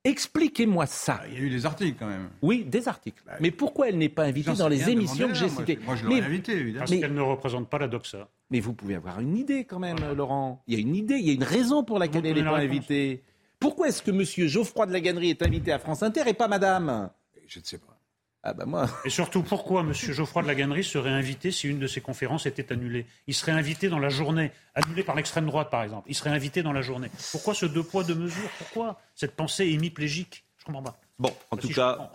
Expliquez-moi 0.05 0.87
ça. 0.87 1.21
Ah, 1.21 1.27
il 1.29 1.35
y 1.35 1.37
a 1.39 1.41
eu 1.41 1.51
des 1.51 1.67
articles 1.67 1.97
quand 1.99 2.07
même. 2.07 2.31
Oui, 2.41 2.65
des 2.65 2.87
articles. 2.87 3.21
Bah, 3.27 3.33
mais 3.41 3.51
pourquoi 3.51 3.89
elle 3.89 3.99
n'est 3.99 4.09
pas 4.09 4.25
invitée 4.25 4.53
dans 4.53 4.69
les 4.69 4.89
émissions 4.89 5.29
que 5.29 5.35
j'ai 5.35 5.49
citées? 5.49 5.79
Moi, 5.85 5.97
je 5.97 6.05
l'aurais 6.05 6.23
invitée, 6.23 6.53
évidemment. 6.53 6.87
Parce 6.87 7.01
qu'elle 7.01 7.15
ne 7.15 7.21
représente 7.21 7.69
pas 7.69 7.79
la 7.79 7.89
doxa. 7.89 8.29
Mais 8.51 8.61
vous 8.61 8.75
pouvez 8.75 8.95
avoir 8.95 9.21
une 9.21 9.37
idée 9.37 9.65
quand 9.65 9.81
même, 9.81 9.99
Laurent. 10.17 10.63
Il 10.69 10.75
y 10.75 10.77
a 10.77 10.81
une 10.81 10.95
idée, 10.95 11.17
il 11.17 11.27
y 11.27 11.31
a 11.31 11.35
une 11.35 11.43
raison 11.43 11.83
pour 11.83 11.99
laquelle 11.99 12.25
elle 12.27 12.37
n'est 12.37 12.45
pas 12.45 12.59
invitée. 12.59 13.23
Pourquoi 13.61 13.89
est-ce 13.89 14.03
que 14.03 14.11
M. 14.11 14.25
Geoffroy 14.49 14.87
de 14.87 14.93
la 14.93 15.01
Gannerie 15.01 15.31
est 15.31 15.43
invité 15.43 15.73
à 15.73 15.79
France 15.79 16.03
Inter 16.03 16.23
et 16.27 16.35
pas 16.35 16.49
Madame? 16.49 17.11
Je 17.47 17.59
ne 17.59 17.65
sais 17.65 17.79
pas. 17.79 17.99
Ah 18.45 18.53
bah 18.53 18.67
moi. 18.67 18.89
Et 19.05 19.11
surtout, 19.11 19.43
pourquoi 19.43 19.81
M. 19.81 19.93
Geoffroy 19.93 20.43
de 20.43 20.47
la 20.47 20.55
Gannerie 20.55 20.85
serait 20.85 21.11
invité 21.11 21.51
si 21.51 21.69
une 21.69 21.81
de 21.81 21.89
ses 21.89 22.01
conférences 22.01 22.47
était 22.47 22.73
annulée? 22.73 23.05
Il 23.27 23.35
serait 23.35 23.53
invité 23.53 23.89
dans 23.89 23.99
la 23.99 24.11
journée, 24.11 24.53
annulé 24.75 25.03
par 25.03 25.17
l'extrême 25.17 25.47
droite 25.47 25.71
par 25.71 25.83
exemple. 25.83 26.09
Il 26.09 26.15
serait 26.15 26.31
invité 26.31 26.63
dans 26.63 26.73
la 26.73 26.83
journée. 26.83 27.11
Pourquoi 27.33 27.55
ce 27.55 27.67
deux 27.67 27.83
poids, 27.83 28.05
deux 28.05 28.15
mesures? 28.15 28.51
Pourquoi 28.59 29.01
cette 29.15 29.35
pensée 29.35 29.67
hémiplégique? 29.67 30.45
Je 30.59 30.65
comprends 30.65 30.83
pas. 30.83 31.01
Bon, 31.19 31.33
en 31.51 31.57
tout 31.57 31.69
cas. 31.69 32.11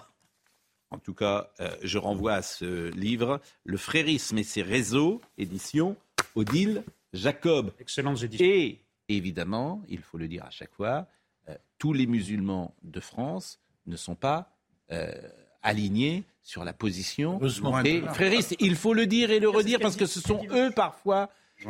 En 0.91 0.99
tout 0.99 1.15
cas, 1.15 1.49
euh, 1.59 1.75
je 1.81 1.97
renvoie 1.97 2.33
à 2.33 2.41
ce 2.43 2.91
livre, 2.91 3.41
Le 3.63 3.77
frérisme 3.77 4.37
et 4.37 4.43
ses 4.43 4.61
réseaux, 4.61 5.21
édition 5.39 5.97
Odile 6.35 6.83
Jacob. 7.13 7.71
Excellentes 7.79 8.21
éditions. 8.21 8.45
Et 8.45 8.79
évidemment, 9.09 9.81
il 9.89 9.99
faut 9.99 10.19
le 10.19 10.27
dire 10.27 10.45
à 10.45 10.51
chaque 10.51 10.71
fois, 10.71 10.97
euh, 10.97 11.03
tous 11.83 11.91
les 11.91 12.07
musulmans 12.07 12.73
de 12.83 13.01
France 13.01 13.59
ne 13.87 13.97
sont 13.97 14.15
pas 14.15 14.55
euh, 14.93 15.11
alignés 15.63 16.23
sur 16.41 16.63
la 16.63 16.71
position 16.71 17.41
des 17.83 18.01
fréristes. 18.13 18.55
Il 18.61 18.77
faut 18.77 18.93
le 18.93 19.05
dire 19.05 19.31
et 19.31 19.41
le 19.41 19.49
redire 19.49 19.81
parce 19.81 19.97
que 19.97 20.05
ce 20.05 20.21
sont 20.21 20.45
eux 20.51 20.71
parfois 20.71 21.29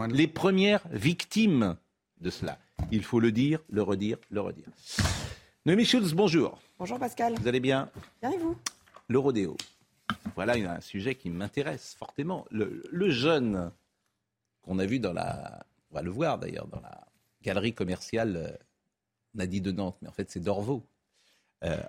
les 0.10 0.28
premières 0.28 0.84
victimes 0.92 1.78
de 2.22 2.30
cela. 2.30 2.60
Il 2.92 3.04
faut 3.04 3.20
le 3.20 3.32
dire, 3.32 3.58
le 3.70 3.82
redire, 3.82 4.18
le 4.30 4.42
redire. 4.42 4.68
Noémie 5.66 5.84
Schulz, 5.84 6.14
bonjour. 6.14 6.60
Bonjour 6.78 7.00
Pascal. 7.00 7.34
Vous 7.34 7.48
allez 7.48 7.60
bien? 7.60 7.90
Bien 8.22 8.34
et 8.34 8.38
vous? 8.38 8.56
Le 9.08 9.18
rodéo. 9.18 9.58
Voilà 10.36 10.54
un 10.54 10.80
sujet 10.82 11.16
qui 11.16 11.32
m'intéresse 11.32 11.96
fortement. 11.98 12.46
Le, 12.52 12.84
le 12.92 13.10
jeune 13.10 13.72
qu'on 14.62 14.78
a 14.78 14.86
vu 14.86 15.00
dans 15.00 15.14
la... 15.14 15.66
On 15.90 15.96
va 15.96 16.04
le 16.04 16.12
voir 16.12 16.38
d'ailleurs 16.38 16.68
dans 16.68 16.82
la 16.82 17.08
galerie 17.42 17.74
commerciale, 17.74 18.36
euh, 18.38 18.56
on 19.36 19.40
a 19.40 19.46
dit 19.46 19.62
de 19.62 19.72
Nantes, 19.72 19.98
mais 20.02 20.08
en 20.08 20.12
fait 20.12 20.30
c'est 20.30 20.40
d'Orvaux. 20.40 20.84
Euh, 21.64 21.82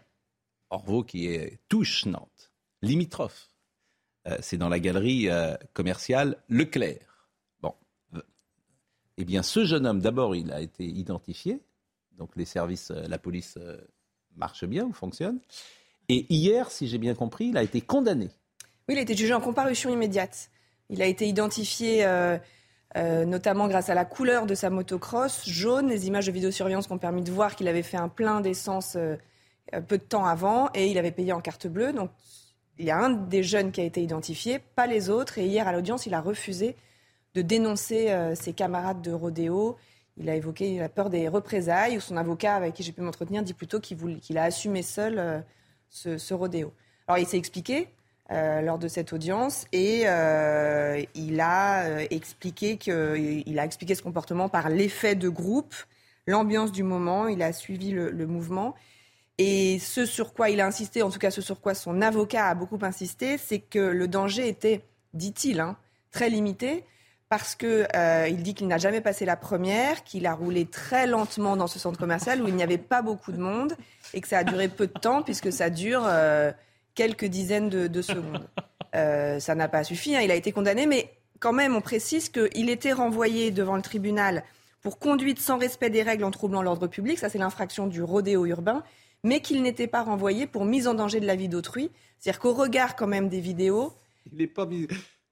Orvaux 0.70 1.04
qui 1.04 1.28
touche 1.68 2.06
Nantes, 2.06 2.52
limitrophe. 2.82 3.50
Euh, 4.26 4.38
c'est 4.40 4.56
dans 4.56 4.68
la 4.68 4.80
galerie 4.80 5.28
commerciale 5.72 6.36
Leclerc. 6.48 7.28
Bon. 7.60 7.74
Eh 9.16 9.24
bien, 9.24 9.42
ce 9.42 9.64
jeune 9.64 9.86
homme, 9.86 10.00
d'abord, 10.00 10.34
il 10.34 10.52
a 10.52 10.60
été 10.60 10.84
identifié. 10.84 11.60
Donc 12.12 12.34
les 12.36 12.44
services, 12.44 12.90
la 12.90 13.18
police 13.18 13.58
marche 14.36 14.64
bien 14.64 14.84
ou 14.84 14.92
fonctionne. 14.92 15.38
Et 16.08 16.26
hier, 16.32 16.70
si 16.70 16.88
j'ai 16.88 16.98
bien 16.98 17.14
compris, 17.14 17.46
il 17.46 17.56
a 17.56 17.62
été 17.62 17.80
condamné. 17.80 18.30
Oui, 18.88 18.94
il 18.94 18.98
a 18.98 19.02
été 19.02 19.16
jugé 19.16 19.34
en 19.34 19.40
comparution 19.40 19.90
immédiate. 19.90 20.50
Il 20.90 21.00
a 21.02 21.06
été 21.06 21.26
identifié 21.26 22.04
euh, 22.96 23.24
notamment 23.24 23.66
grâce 23.66 23.88
à 23.88 23.94
la 23.94 24.04
couleur 24.04 24.46
de 24.46 24.54
sa 24.54 24.70
motocross 24.70 25.48
jaune. 25.48 25.88
Les 25.88 26.06
images 26.06 26.26
de 26.26 26.32
vidéosurveillance 26.32 26.88
ont 26.90 26.98
permis 26.98 27.22
de 27.22 27.32
voir 27.32 27.56
qu'il 27.56 27.66
avait 27.66 27.82
fait 27.82 27.96
un 27.96 28.08
plein 28.08 28.40
d'essence 28.40 28.94
euh, 28.96 29.16
peu 29.88 29.98
de 29.98 30.04
temps 30.04 30.26
avant 30.26 30.70
et 30.74 30.86
il 30.86 30.98
avait 30.98 31.10
payé 31.10 31.32
en 31.32 31.40
carte 31.40 31.66
bleue. 31.66 31.92
Donc 31.92 32.10
il 32.78 32.84
y 32.84 32.92
a 32.92 32.98
un 32.98 33.10
des 33.10 33.42
jeunes 33.42 33.72
qui 33.72 33.80
a 33.80 33.84
été 33.84 34.00
identifié, 34.00 34.60
pas 34.60 34.86
les 34.86 35.10
autres. 35.10 35.38
Et 35.38 35.46
hier 35.46 35.66
à 35.66 35.72
l'audience, 35.72 36.06
il 36.06 36.14
a 36.14 36.20
refusé 36.20 36.76
de 37.34 37.42
dénoncer 37.42 38.12
euh, 38.12 38.36
ses 38.36 38.52
camarades 38.52 39.02
de 39.02 39.10
rodéo. 39.10 39.76
Il 40.16 40.30
a 40.30 40.36
évoqué 40.36 40.78
la 40.78 40.88
peur 40.88 41.10
des 41.10 41.26
représailles, 41.26 41.96
ou 41.96 42.00
son 42.00 42.16
avocat 42.16 42.54
avec 42.54 42.74
qui 42.74 42.84
j'ai 42.84 42.92
pu 42.92 43.00
m'entretenir 43.00 43.42
dit 43.42 43.54
plutôt 43.54 43.80
qu'il 43.80 44.38
a 44.38 44.44
assumé 44.44 44.82
seul 44.82 45.44
ce, 45.88 46.18
ce 46.18 46.34
rodéo. 46.34 46.72
Alors 47.08 47.18
il 47.18 47.26
s'est 47.26 47.36
expliqué, 47.36 47.88
euh, 48.32 48.62
lors 48.62 48.78
de 48.78 48.88
cette 48.88 49.12
audience 49.12 49.66
et 49.70 50.04
euh, 50.06 50.98
il 51.14 51.42
a 51.42 51.84
euh, 51.84 52.06
expliqué 52.08 52.78
a 52.88 53.64
expliqué 53.66 53.94
ce 53.94 54.02
comportement 54.02 54.48
par 54.48 54.70
l'effet 54.70 55.14
de 55.14 55.28
groupe, 55.28 55.74
l'ambiance 56.26 56.72
du 56.72 56.84
moment. 56.84 57.28
Il 57.28 57.42
a 57.42 57.52
suivi 57.52 57.90
le, 57.90 58.26
mouvement 58.26 58.74
et 59.36 59.78
ce 59.78 60.06
sur 60.06 60.32
quoi 60.32 60.48
il 60.48 60.62
a 60.62 60.66
insisté, 60.66 61.02
en 61.02 61.10
tout 61.10 61.18
cas 61.18 61.30
ce 61.30 61.42
sur 61.42 61.60
quoi 61.60 61.74
son 61.74 62.00
avocat 62.00 62.46
a 62.46 62.54
beaucoup 62.54 62.78
insisté, 62.80 63.36
c'est 63.36 63.58
que 63.58 63.78
le 63.78 64.08
danger 64.08 64.48
était, 64.48 64.80
dit-il, 65.12 65.60
hein, 65.60 65.76
très 66.10 66.30
limité 66.30 66.84
parce 67.28 67.54
que 67.54 67.86
il 68.30 68.42
dit 68.42 68.54
qu'il 68.54 68.68
n'a 68.68 68.78
jamais 68.78 69.02
passé 69.02 69.26
la 69.26 69.36
première, 69.36 70.02
qu'il 70.02 70.24
a 70.26 70.32
roulé 70.32 70.64
très 70.64 71.06
lentement 71.06 71.58
dans 71.58 71.66
ce 71.66 71.78
centre 71.78 71.98
commercial 71.98 72.42
où 72.42 72.48
il 72.48 72.54
n'y 72.54 72.62
avait 72.62 72.78
pas 72.78 73.02
beaucoup 73.02 73.32
de 73.32 73.38
monde 73.38 73.74
et 74.14 74.22
que 74.22 74.28
ça 74.28 74.38
a 74.38 74.44
duré 74.44 74.68
peu 74.68 74.86
de 74.86 74.98
temps 74.98 75.20
puisque 75.20 75.52
ça 75.52 75.68
dure 75.68 76.08
quelques 76.94 77.24
dizaines 77.26 77.68
de, 77.68 77.86
de 77.86 78.02
secondes. 78.02 78.48
Euh, 78.96 79.40
ça 79.40 79.56
n'a 79.56 79.66
pas 79.66 79.82
suffi, 79.82 80.14
hein, 80.14 80.20
il 80.22 80.30
a 80.30 80.36
été 80.36 80.52
condamné, 80.52 80.86
mais 80.86 81.10
quand 81.40 81.52
même 81.52 81.74
on 81.74 81.80
précise 81.80 82.28
qu'il 82.28 82.70
était 82.70 82.92
renvoyé 82.92 83.50
devant 83.50 83.74
le 83.74 83.82
tribunal 83.82 84.44
pour 84.82 85.00
conduite 85.00 85.40
sans 85.40 85.58
respect 85.58 85.90
des 85.90 86.02
règles 86.04 86.22
en 86.22 86.30
troublant 86.30 86.62
l'ordre 86.62 86.86
public, 86.86 87.18
ça 87.18 87.28
c'est 87.28 87.38
l'infraction 87.38 87.88
du 87.88 88.04
rodéo 88.04 88.46
urbain, 88.46 88.84
mais 89.24 89.40
qu'il 89.40 89.62
n'était 89.62 89.88
pas 89.88 90.04
renvoyé 90.04 90.46
pour 90.46 90.64
mise 90.64 90.86
en 90.86 90.94
danger 90.94 91.18
de 91.18 91.26
la 91.26 91.34
vie 91.34 91.48
d'autrui. 91.48 91.90
C'est-à-dire 92.20 92.38
qu'au 92.38 92.52
regard 92.54 92.94
quand 92.94 93.08
même 93.08 93.28
des 93.28 93.40
vidéos, 93.40 93.92
Il 94.30 94.38
n'est 94.38 94.46
pas 94.46 94.64
mis. 94.64 94.86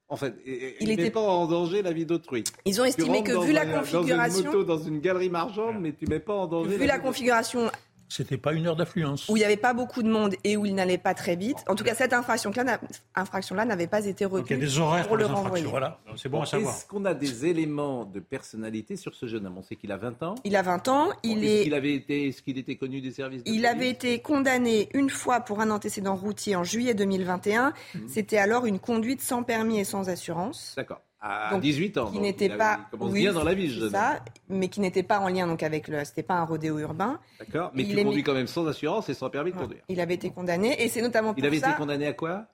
En 0.09 0.17
fait, 0.17 0.33
il 0.81 0.89
n'était 0.89 1.09
pas 1.09 1.21
en 1.21 1.47
danger 1.47 1.81
la 1.83 1.93
vie 1.93 2.05
d'autrui. 2.05 2.43
Ils 2.65 2.81
ont 2.81 2.85
estimé 2.85 3.23
que 3.23 3.45
vu 3.45 3.53
la 3.53 3.61
un- 3.61 3.65
Dans 3.65 3.71
une 3.71 3.79
configuration, 3.91 4.43
moto, 4.43 4.63
dans 4.65 4.77
une 4.79 4.99
galerie 4.99 5.29
marchande, 5.29 5.77
mais 5.79 5.93
tu 5.93 6.05
mets 6.07 6.19
pas 6.19 6.33
en 6.33 6.47
danger. 6.47 6.71
vu 6.71 6.79
la 6.79 6.79
vie 6.79 6.87
d'autrui. 6.87 7.01
configuration 7.07 7.71
C'était 8.15 8.37
pas 8.37 8.53
une 8.53 8.67
heure 8.67 8.75
d'affluence. 8.75 9.27
où 9.29 9.35
il 9.35 9.39
n'y 9.39 9.45
avait 9.45 9.57
pas 9.57 9.73
beaucoup 9.73 10.03
de 10.03 10.09
monde 10.09 10.35
et 10.43 10.55
où 10.57 10.65
il 10.65 10.75
n'allait 10.75 10.97
pas 10.97 11.13
très 11.13 11.35
vite, 11.35 11.57
en 11.67 11.75
tout 11.75 11.83
cas 11.83 11.95
cette 11.95 12.13
infraction-là 12.13 12.63
n'a- 12.63 12.79
infraction-là 13.15 13.65
n'avait 13.65 13.87
pas 13.87 14.05
été 14.05 14.25
Donc 14.25 14.31
il 14.31 14.35
y 14.35 14.37
a 14.37 14.41
retenue 14.43 14.59
des 14.59 14.79
horaires 14.79 15.01
pour 15.07 15.07
pour 15.09 15.17
le 15.17 15.23
les 15.23 15.29
infractions. 15.29 15.43
renvoyer. 15.43 15.65
Voilà. 15.65 15.99
C'est 16.15 16.29
bon 16.29 16.41
à 16.41 16.45
savoir. 16.45 16.75
Est-ce 16.75 16.85
qu'on 16.85 17.05
a 17.05 17.13
des 17.13 17.45
éléments 17.45 18.05
de 18.05 18.19
personnalité 18.19 18.95
sur 18.95 19.15
ce 19.15 19.25
jeune 19.27 19.45
homme? 19.47 19.57
On 19.57 19.63
sait 19.63 19.75
qu'il 19.75 19.91
a 19.91 19.97
20 19.97 20.21
ans. 20.23 20.35
Il 20.43 20.55
a 20.55 20.61
20 20.61 20.87
ans, 20.87 21.09
il 21.23 21.43
Est-ce 21.43 21.61
est 21.61 21.63
qu'il 21.63 21.73
avait 21.73 21.93
été, 21.95 22.27
est-ce 22.27 22.41
qu'il 22.41 22.57
était 22.57 22.75
connu 22.75 23.01
des 23.01 23.11
services 23.11 23.43
de 23.43 23.49
Il 23.49 23.61
police? 23.61 23.65
avait 23.67 23.89
été 23.89 24.19
condamné 24.19 24.89
une 24.93 25.09
fois 25.09 25.39
pour 25.41 25.59
un 25.61 25.69
antécédent 25.71 26.15
routier 26.15 26.55
en 26.55 26.63
juillet 26.63 26.93
2021. 26.93 27.73
Mhm. 27.95 28.07
C'était 28.07 28.37
alors 28.37 28.65
une 28.65 28.79
conduite 28.79 29.21
sans 29.21 29.43
permis 29.43 29.79
et 29.79 29.83
sans 29.83 30.09
assurance. 30.09 30.73
D'accord. 30.77 31.01
À 31.25 31.51
Donc, 31.51 31.61
18 31.61 31.97
ans. 31.99 32.11
Qui 32.11 32.19
n'était 32.19 32.49
pas. 32.49 32.79
Il 32.91 32.97
commence 32.99 33.13
oui, 33.13 33.21
bien 33.21 33.31
dans 33.31 33.45
la 33.45 33.53
vie, 33.53 33.69
jeune 33.69 33.89
ça, 33.91 34.21
mais 34.49 34.67
qui 34.67 34.81
n'était 34.81 35.03
pas 35.03 35.19
en 35.19 35.29
lien 35.29 35.47
donc 35.47 35.63
avec 35.63 35.87
le. 35.87 36.03
C'était 36.03 36.21
pas 36.21 36.33
un 36.33 36.43
rodéo 36.43 36.79
urbain. 36.79 37.17
D'accord. 37.39 37.71
Mais 37.73 37.83
il 37.83 37.93
tu 37.93 37.99
est 37.99 38.03
conduis 38.03 38.17
mis- 38.17 38.23
quand 38.23 38.33
même 38.33 38.47
sans 38.47 38.67
assurance 38.67 39.07
et 39.07 39.13
sans 39.13 39.29
permis 39.29 39.53
de 39.53 39.57
conduire. 39.57 39.81
Il 39.87 40.01
avait 40.01 40.15
été 40.15 40.29
condamné 40.31 40.83
et 40.83 40.89
c'est 40.89 41.01
notamment 41.01 41.29
pour 41.33 41.39
Il 41.39 41.45
avait 41.45 41.59
ça 41.59 41.69
été 41.69 41.77
condamné 41.77 42.07
à 42.07 42.13
quoi? 42.13 42.47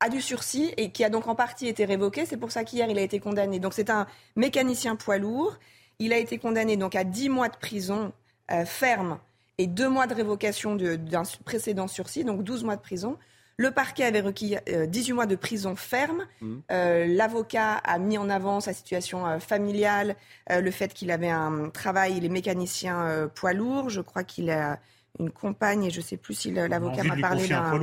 À 0.00 0.08
du 0.08 0.20
sursis 0.20 0.72
et 0.76 0.90
qui 0.90 1.04
a 1.04 1.08
donc 1.10 1.28
en 1.28 1.36
partie 1.36 1.68
été 1.68 1.84
révoqué. 1.84 2.26
C'est 2.26 2.36
pour 2.36 2.50
ça 2.50 2.64
qu'hier 2.64 2.90
il 2.90 2.98
a 2.98 3.02
été 3.02 3.20
condamné. 3.20 3.60
Donc 3.60 3.74
c'est 3.74 3.90
un 3.90 4.08
mécanicien 4.34 4.96
poids 4.96 5.18
lourd. 5.18 5.56
Il 6.00 6.12
a 6.12 6.18
été 6.18 6.38
condamné 6.38 6.76
donc 6.76 6.96
à 6.96 7.04
10 7.04 7.28
mois 7.28 7.48
de 7.48 7.56
prison 7.56 8.12
euh, 8.50 8.64
ferme 8.64 9.20
et 9.56 9.68
2 9.68 9.88
mois 9.88 10.08
de 10.08 10.14
révocation 10.14 10.74
d'un 10.74 11.22
précédent 11.44 11.86
sursis, 11.86 12.24
donc 12.24 12.42
12 12.42 12.64
mois 12.64 12.74
de 12.76 12.80
prison. 12.82 13.18
Le 13.60 13.72
parquet 13.72 14.04
avait 14.04 14.20
requis 14.20 14.56
euh, 14.68 14.86
18 14.86 15.12
mois 15.14 15.26
de 15.26 15.34
prison 15.34 15.74
ferme. 15.74 16.26
Mhm. 16.40 16.62
Euh, 16.70 17.06
L'avocat 17.08 17.74
a 17.74 17.98
mis 17.98 18.16
en 18.16 18.30
avant 18.30 18.60
sa 18.60 18.72
situation 18.72 19.26
euh, 19.26 19.40
familiale, 19.40 20.14
euh, 20.52 20.60
le 20.60 20.70
fait 20.70 20.94
qu'il 20.94 21.10
avait 21.10 21.28
un 21.28 21.68
travail, 21.70 22.16
il 22.16 22.24
est 22.24 22.28
mécanicien 22.28 23.00
euh, 23.02 23.26
poids 23.26 23.52
lourd. 23.52 23.90
Je 23.90 24.00
crois 24.00 24.22
qu'il 24.22 24.48
a 24.50 24.78
une 25.18 25.30
compagne 25.30 25.84
et 25.84 25.90
je 25.90 25.98
ne 25.98 26.04
sais 26.04 26.16
plus 26.16 26.34
si 26.34 26.52
l'avocat 26.68 27.02
m'a 27.02 27.14
parlé 27.20 27.42
d'un 27.48 27.64
hein, 27.64 27.78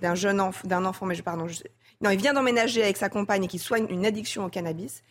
d'un 0.00 0.14
jeune 0.14 0.40
enfant, 0.40 0.66
d'un 0.66 0.84
enfant, 0.86 1.04
mais 1.04 1.14
je 1.14 1.22
pardon. 1.22 1.46
je- 1.46 1.62
non, 2.00 2.08
il 2.08 2.18
vient 2.18 2.32
d'emménager 2.32 2.82
avec 2.82 2.96
sa 2.96 3.10
compagne 3.10 3.44
et 3.44 3.48
qui 3.48 3.58
soigne 3.58 3.86
une 3.90 4.06
addiction 4.06 4.46
au 4.46 4.48
cannabis. 4.48 5.02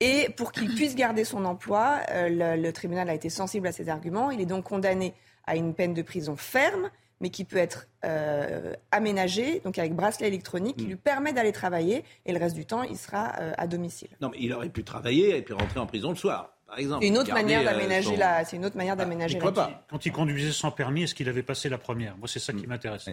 Et 0.00 0.28
pour 0.36 0.52
qu'il 0.52 0.74
puisse 0.74 0.94
garder 0.94 1.24
son 1.24 1.44
emploi, 1.44 1.98
euh, 2.12 2.28
le, 2.56 2.62
le 2.62 2.72
tribunal 2.72 3.10
a 3.10 3.14
été 3.14 3.28
sensible 3.28 3.66
à 3.66 3.72
ces 3.72 3.88
arguments. 3.90 4.30
Il 4.30 4.40
est 4.40 4.46
donc 4.46 4.64
condamné 4.64 5.12
à 5.46 5.54
une 5.56 5.74
peine 5.74 5.92
de 5.92 6.02
prison 6.02 6.36
ferme, 6.36 6.90
mais 7.20 7.30
qui 7.30 7.44
peut 7.44 7.56
être 7.56 7.88
euh, 8.04 8.74
aménagée, 8.92 9.60
donc 9.64 9.78
avec 9.78 9.94
bracelet 9.94 10.28
électronique, 10.28 10.76
qui 10.76 10.84
Mm. 10.84 10.88
lui 10.88 10.96
permet 10.96 11.32
d'aller 11.32 11.52
travailler. 11.52 12.04
Et 12.26 12.32
le 12.32 12.38
reste 12.38 12.54
du 12.54 12.64
temps, 12.66 12.82
il 12.82 12.96
sera 12.96 13.32
euh, 13.40 13.52
à 13.58 13.66
domicile. 13.66 14.08
Non, 14.20 14.28
mais 14.30 14.38
il 14.40 14.52
aurait 14.52 14.68
pu 14.68 14.84
travailler 14.84 15.36
et 15.36 15.42
puis 15.42 15.54
rentrer 15.54 15.80
en 15.80 15.86
prison 15.86 16.10
le 16.10 16.16
soir, 16.16 16.56
par 16.66 16.78
exemple. 16.78 17.02
C'est 17.02 17.08
une 17.08 17.18
autre 17.18 17.32
manière 17.32 17.60
euh, 17.62 17.64
d'aménager 17.64 18.10
son- 18.10 18.16
la, 18.16 18.44
c'est 18.44 18.56
une 18.56 18.64
autre 18.66 18.76
manière 18.76 18.96
d'aménager 18.96 19.38
pourquoi 19.38 19.66
la 19.68 19.84
Quand 19.90 20.06
il 20.06 20.12
conduisait 20.12 20.52
sans 20.52 20.70
permis, 20.70 21.02
est-ce 21.04 21.14
qu'il 21.14 21.28
avait 21.28 21.42
passé 21.42 21.68
la 21.68 21.78
première? 21.78 22.16
Moi, 22.18 22.28
c'est 22.28 22.38
ça 22.40 22.52
qui 22.52 22.66
m'intéresse. 22.66 23.08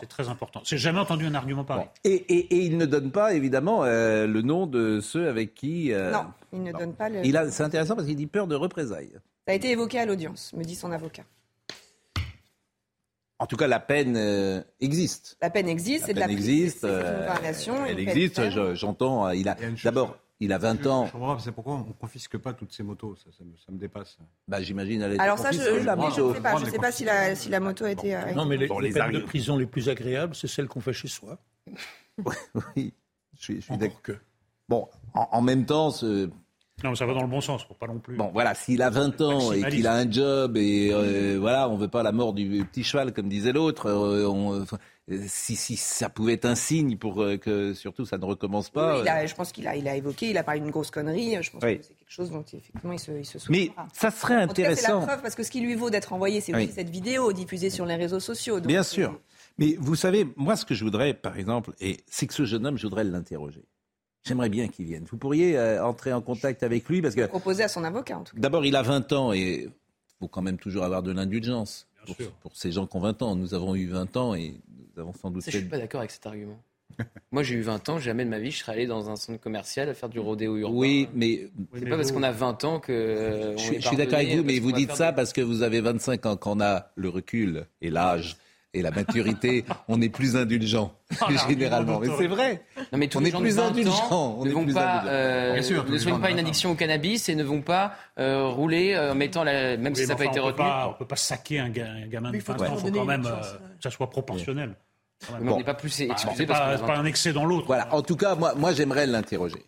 C'est 0.00 0.08
très 0.08 0.30
important. 0.30 0.62
J'ai 0.64 0.78
jamais 0.78 1.00
entendu 1.00 1.26
un 1.26 1.34
argument 1.34 1.64
pareil. 1.64 1.84
Bon. 1.84 1.90
Et, 2.04 2.14
et- 2.14 2.54
et 2.54 2.58
il 2.64 2.78
ne 2.78 2.86
donne 2.86 3.10
pas, 3.10 3.34
évidemment, 3.34 3.84
euh, 3.84 4.26
le 4.26 4.40
nom 4.40 4.66
de 4.66 5.00
ceux 5.00 5.28
avec 5.28 5.52
qui. 5.54 5.92
euh, 5.92 6.10
Non, 6.10 6.24
il 6.54 6.62
ne 6.62 6.72
bon. 6.72 6.78
donne 6.78 6.94
pas 6.94 7.10
le. 7.10 7.20
il 7.26 7.36
a- 7.36 7.50
C'est 7.50 7.62
intéressant 7.62 7.94
parce 7.94 8.06
qu'il 8.08 8.16
dit 8.16 8.26
peur 8.26 8.46
de 8.46 8.54
représailles. 8.54 9.12
Ça 9.46 9.52
a 9.52 9.54
été 9.54 9.70
évoqué 9.70 9.98
à 9.98 10.06
l'audience, 10.06 10.54
me 10.54 10.64
dit 10.64 10.76
son 10.76 10.92
avocat. 10.92 11.24
En 13.42 13.46
tout 13.46 13.56
cas, 13.56 13.66
la 13.66 13.80
peine 13.80 14.14
euh, 14.16 14.62
existe. 14.80 15.36
La 15.42 15.50
peine 15.50 15.68
existe, 15.68 16.02
La 16.02 16.06
c'est 16.06 16.14
de 16.14 16.20
la 16.20 16.28
existe. 16.30 16.84
euh, 16.84 17.28
elle 17.88 17.98
existe. 17.98 18.50
je- 18.50 18.74
J'entends. 18.76 19.26
euh, 19.26 19.34
Il 19.34 19.48
a 19.48 19.56
Il 19.60 19.74
d'abord, 19.82 20.16
il 20.38 20.52
a 20.52 20.58
20 20.58 20.86
ans. 20.86 21.06
Je 21.06 21.12
comprends 21.12 21.34
pas, 21.34 21.42
c'est 21.42 21.50
pourquoi 21.50 21.74
on 21.74 21.78
ne 21.84 21.92
confisque 21.92 22.38
pas 22.38 22.52
toutes 22.52 22.72
ces 22.72 22.84
motos. 22.84 23.16
Ça, 23.16 23.30
ça 23.36 23.42
me, 23.42 23.56
ça 23.56 23.72
me 23.72 23.78
dépasse. 23.78 24.16
Bah, 24.46 24.62
j'imagine. 24.62 25.02
Alors 25.18 25.40
ça, 25.40 25.50
je, 25.50 25.58
ne 25.58 25.64
sais 26.34 26.40
pas. 26.40 26.56
Je 26.56 26.66
sais 26.66 26.78
pas 26.78 26.92
si 26.92 27.04
la, 27.04 27.34
si 27.34 27.48
la 27.48 27.58
moto 27.58 27.84
a 27.84 27.90
été... 27.90 28.16
Non, 28.36 28.44
mais 28.46 28.56
les, 28.56 28.68
les 28.68 28.80
les 28.80 28.92
peines 28.92 29.10
de 29.10 29.18
prison 29.20 29.56
les 29.56 29.66
plus 29.66 29.88
agréables, 29.88 30.36
c'est 30.36 30.46
celles 30.48 30.68
qu'on 30.68 30.80
fait 30.80 30.92
chez 30.92 31.08
soi. 31.08 31.38
Oui, 32.76 32.92
je 33.36 33.42
suis, 33.42 33.56
je 33.56 33.60
suis 33.62 33.76
d'accord. 33.76 34.16
Bon, 34.68 34.88
en, 35.14 35.28
en 35.32 35.42
même 35.42 35.66
temps, 35.66 35.90
ce, 35.90 36.30
Non, 36.82 36.90
mais 36.90 36.96
ça 36.96 37.06
va 37.06 37.14
dans 37.14 37.22
le 37.22 37.28
bon 37.28 37.40
sens, 37.40 37.62
faut 37.64 37.74
pas 37.74 37.86
non 37.86 38.00
plus. 38.00 38.16
Bon, 38.16 38.30
voilà, 38.32 38.54
s'il 38.54 38.82
a 38.82 38.90
20 38.90 39.20
ans 39.20 39.52
et 39.52 39.62
qu'il 39.68 39.86
a 39.86 39.94
un 39.94 40.10
job 40.10 40.56
et 40.56 40.90
euh, 40.92 41.36
voilà, 41.38 41.68
on 41.68 41.76
veut 41.76 41.86
pas 41.86 42.02
la 42.02 42.10
mort 42.10 42.32
du 42.32 42.64
petit 42.64 42.82
cheval 42.82 43.12
comme 43.12 43.28
disait 43.28 43.52
l'autre. 43.52 43.86
euh, 43.86 44.64
euh, 45.10 45.24
si, 45.28 45.54
si 45.54 45.76
ça 45.76 46.08
pouvait 46.08 46.32
être 46.32 46.44
un 46.44 46.56
signe 46.56 46.96
pour 46.96 47.24
que 47.40 47.72
surtout 47.74 48.04
ça 48.04 48.18
ne 48.18 48.24
recommence 48.24 48.68
pas. 48.70 48.94
Oui, 48.96 49.00
il 49.04 49.08
a- 49.08 49.26
je 49.26 49.34
pense 49.34 49.52
qu'il 49.52 49.68
a, 49.68 49.76
il 49.76 49.86
a 49.86 49.94
évoqué, 49.94 50.30
il 50.30 50.38
a 50.38 50.42
parlé 50.42 50.60
d'une 50.60 50.70
grosse 50.70 50.90
connerie. 50.90 51.36
Je 51.40 51.50
pense 51.52 51.62
Oui. 51.62 51.78
que 51.78 51.84
c'est 51.84 51.94
quelque 51.94 52.10
chose 52.10 52.30
dont 52.32 52.40
effectivement 52.42 52.92
il 52.92 52.98
se, 52.98 53.12
il 53.12 53.24
se 53.26 53.38
Mais 53.50 53.70
ça 53.92 54.10
serait 54.10 54.42
En 54.42 54.48
tout 54.48 54.54
cas, 54.54 54.54
c'est 54.54 54.62
la 54.62 54.68
intéressant. 54.70 55.02
preuve 55.06 55.22
parce 55.22 55.34
que 55.36 55.44
ce 55.44 55.50
qui 55.52 55.60
lui 55.60 55.76
vaut 55.76 55.90
d'être 55.90 56.12
envoyé, 56.12 56.40
c'est 56.40 56.52
Oui. 56.54 56.64
aussi 56.64 56.72
cette 56.72 56.90
vidéo 56.90 57.32
diffusée 57.32 57.70
sur 57.70 57.86
les 57.86 57.94
réseaux 57.96 58.20
sociaux. 58.20 58.56
Donc, 58.58 58.66
Bien 58.66 58.82
sûr. 58.82 59.20
Mais 59.58 59.76
vous 59.78 59.94
savez, 59.94 60.26
moi, 60.36 60.56
ce 60.56 60.64
que 60.64 60.74
je 60.74 60.82
voudrais, 60.82 61.14
par 61.14 61.36
exemple, 61.36 61.72
et 61.80 61.98
c'est 62.08 62.26
que 62.26 62.34
ce 62.34 62.44
jeune 62.44 62.66
homme, 62.66 62.78
je 62.78 62.84
voudrais 62.86 63.04
l'interroger. 63.04 63.62
J'aimerais 64.24 64.48
bien 64.48 64.68
qu'il 64.68 64.86
vienne. 64.86 65.04
Vous 65.10 65.16
pourriez 65.16 65.58
euh, 65.58 65.84
entrer 65.84 66.12
en 66.12 66.20
contact 66.20 66.62
avec 66.62 66.88
lui 66.88 67.02
parce 67.02 67.14
que 67.14 67.26
Proposé 67.26 67.64
à 67.64 67.68
son 67.68 67.82
avocat, 67.82 68.18
en 68.18 68.22
tout 68.22 68.36
cas. 68.36 68.40
D'abord, 68.40 68.64
il 68.64 68.76
a 68.76 68.82
20 68.82 69.12
ans 69.12 69.32
et 69.32 69.64
il 69.64 69.70
faut 70.20 70.28
quand 70.28 70.42
même 70.42 70.58
toujours 70.58 70.84
avoir 70.84 71.02
de 71.02 71.10
l'indulgence 71.10 71.88
pour, 72.40 72.54
ces 72.54 72.70
gens 72.70 72.86
qui 72.86 72.96
ont 72.96 73.00
20 73.00 73.22
ans. 73.22 73.34
Nous 73.34 73.54
avons 73.54 73.74
eu 73.74 73.86
20 73.86 74.16
ans 74.16 74.34
et 74.34 74.54
nous 74.94 75.02
avons 75.02 75.12
sans 75.12 75.30
doute 75.30 75.42
Ça, 75.42 75.50
je 75.50 75.56
fait... 75.56 75.62
suis 75.62 75.68
pas 75.70 75.78
d'accord 75.78 76.00
avec 76.00 76.12
cet 76.12 76.24
argument. 76.26 76.60
Moi, 77.32 77.42
j'ai 77.42 77.56
eu 77.56 77.62
20 77.62 77.88
ans, 77.88 77.98
jamais 77.98 78.24
de 78.24 78.30
ma 78.30 78.38
vie, 78.38 78.52
je 78.52 78.58
serais 78.58 78.72
allé 78.72 78.86
dans 78.86 79.10
un 79.10 79.16
centre 79.16 79.40
commercial 79.40 79.88
à 79.88 79.94
faire 79.94 80.08
du 80.08 80.20
rodéo 80.20 80.56
urbain. 80.56 80.76
Oui, 80.76 81.08
mais 81.14 81.48
C'est 81.74 81.88
pas 81.88 81.96
parce 81.96 82.12
qu'on 82.12 82.22
a 82.22 82.30
20 82.30 82.64
ans 82.64 82.80
que. 82.80 82.92
euh, 82.92 83.54
on 83.54 83.58
je, 83.58 83.80
suis- 83.80 83.96
d'accord 83.96 84.16
avec 84.18 84.36
vous, 84.36 84.44
mais 84.44 84.58
vous 84.60 84.70
qu'on 84.70 84.76
dites 84.76 84.92
ça 84.92 85.12
parce 85.12 85.32
que 85.32 85.40
vous 85.40 85.62
avez 85.62 85.80
25 85.80 86.26
ans. 86.26 86.36
Quand 86.36 86.56
on 86.58 86.60
a 86.60 86.92
le 86.94 87.08
recul 87.08 87.64
et 87.80 87.90
l'âge 87.90 88.36
et 88.74 88.82
la 88.82 88.90
maturité, 88.90 89.64
on 89.88 90.00
est 90.00 90.08
plus 90.08 90.36
indulgent, 90.36 90.92
généralement. 91.48 92.00
Mais 92.00 92.08
c'est 92.18 92.26
vrai. 92.26 92.62
Non, 92.92 92.98
mais 92.98 93.08
tous 93.08 93.18
On 93.18 93.20
les 93.20 93.28
est 93.28 93.32
gens 93.32 93.40
plus 93.40 93.56
20 93.56 93.62
ans 93.62 93.66
indulgents, 93.68 94.36
on 94.38 94.44
ne 94.44 94.50
vont 94.52 94.64
plus 94.64 94.74
pas, 94.74 95.04
euh, 95.06 95.52
Bien 95.54 95.62
sûr, 95.62 95.84
ne 95.84 95.98
soignent 95.98 96.20
pas 96.20 96.30
une 96.30 96.36
20 96.36 96.42
ans. 96.42 96.44
addiction 96.46 96.70
au 96.70 96.74
cannabis 96.74 97.28
et 97.28 97.34
ne 97.34 97.44
vont 97.44 97.60
pas 97.60 97.94
euh, 98.18 98.46
rouler 98.48 98.94
euh, 98.94 99.12
en 99.12 99.14
mettant 99.14 99.44
la, 99.44 99.76
même 99.76 99.92
Oui, 99.92 99.96
si 100.00 100.06
ça 100.06 100.14
n'a 100.14 100.18
mais 100.20 100.24
pas 100.26 100.30
été 100.30 100.40
enfin, 100.40 100.48
retenu. 100.48 100.64
pas- 100.66 100.88
on 100.88 100.98
peut 100.98 101.06
pas 101.06 101.16
saquer 101.16 101.58
un, 101.60 101.68
ga- 101.68 101.90
un 101.90 102.06
gamin 102.06 102.28
de 102.28 102.32
Mais 102.32 102.38
il 102.38 102.44
faut 102.44 102.52
20 102.52 102.58
toujours 102.58 102.72
ans, 102.72 102.80
il 102.82 102.92
faut 102.92 102.98
quand 102.98 103.04
même 103.04 103.26
euh, 103.26 103.40
que 103.40 103.82
ça 103.82 103.90
soit 103.90 104.08
proportionnel. 104.10 104.68
Même. 105.32 105.42
Mais 105.44 105.52
on 105.52 105.58
n'est 105.58 105.64
pas 105.64 105.74
plus 105.74 105.96
Bah, 106.00 106.14
excusé 106.14 106.34
c'est 106.36 106.46
parce 106.46 106.58
qu'on 106.60 106.64
pas, 106.66 106.72
a 106.72 106.76
c'est 106.76 106.80
20 106.82 106.86
pas 106.88 106.96
un 106.96 107.04
excès 107.04 107.32
dans 107.32 107.44
l'autre. 107.44 107.66
Voilà. 107.66 107.94
En 107.94 108.02
tout 108.02 108.16
cas, 108.16 108.34
moi, 108.34 108.54
moi 108.56 108.72
j'aimerais 108.72 109.06
l'interroger. 109.06 109.64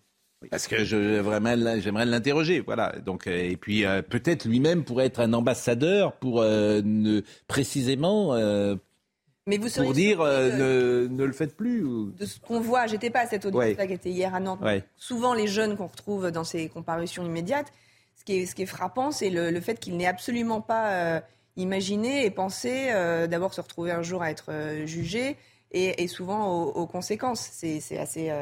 Parce 0.51 0.67
que 0.67 0.85
je, 0.85 1.21
vraiment, 1.21 1.55
j'aimerais 1.81 2.05
l'interroger. 2.05 2.61
Voilà. 2.61 2.93
Donc, 3.07 3.27
euh, 3.27 3.31
et 3.51 3.57
puis, 3.57 3.87
euh, 3.87 4.03
peut-être 4.03 4.45
lui-même 4.47 4.85
pourrait 4.85 5.07
être 5.07 5.21
un 5.21 5.33
ambassadeur 5.33 6.13
pour 6.17 6.43
euh, 6.43 6.83
ne, 6.85 7.23
précisément 7.49 8.35
euh, 8.35 8.75
Mais 9.47 9.59
vous 9.59 9.69
seriez 9.69 9.85
pour 9.87 9.95
dire 9.95 10.21
euh, 10.23 10.51
de, 11.05 11.09
ne, 11.09 11.17
ne 11.17 11.25
le 11.25 11.33
faites 11.33 11.55
plus. 11.57 11.85
ou- 11.85 12.13
de 12.13 12.25
ce 12.25 12.41
qu'on 12.41 12.61
voit. 12.61 12.87
J'étais 12.87 13.11
pas 13.11 13.21
à 13.21 13.27
cette 13.27 13.45
audience-là 13.45 13.75
Ouais. 13.83 13.87
qui 13.87 13.93
était 13.93 14.11
hier 14.11 14.35
à 14.35 14.41
Nantes. 14.41 14.61
Ouais. 14.63 14.83
Souvent, 14.97 15.35
les 15.35 15.47
jeunes 15.47 15.77
qu'on 15.77 15.87
retrouve 15.87 16.31
dans 16.31 16.45
ces 16.45 16.69
comparutions 16.69 17.25
immédiates, 17.25 17.71
ce 18.17 18.25
qui 18.25 18.39
est, 18.41 18.47
ce 18.47 18.55
qui 18.55 18.63
est 18.63 18.67
frappant, 18.67 19.11
c'est 19.11 19.29
le, 19.29 19.51
le 19.51 19.61
fait 19.61 19.79
qu'ils 19.79 19.97
n'aient 19.99 20.07
absolument 20.07 20.63
pas 20.63 20.93
euh, 20.93 21.21
imaginé 21.57 22.25
et 22.25 22.31
pensé 22.31 22.87
euh, 22.91 23.27
d'abord 23.27 23.53
se 23.53 23.61
retrouver 23.61 23.91
un 23.91 24.03
jour 24.03 24.23
à 24.23 24.31
être 24.31 24.47
euh, 24.51 24.87
jugé 24.87 25.37
et, 25.73 26.03
et 26.03 26.09
souvent 26.09 26.49
aux, 26.51 26.71
aux 26.71 26.87
conséquences. 26.87 27.47
C'est 27.53 27.77
assez. 27.99 28.33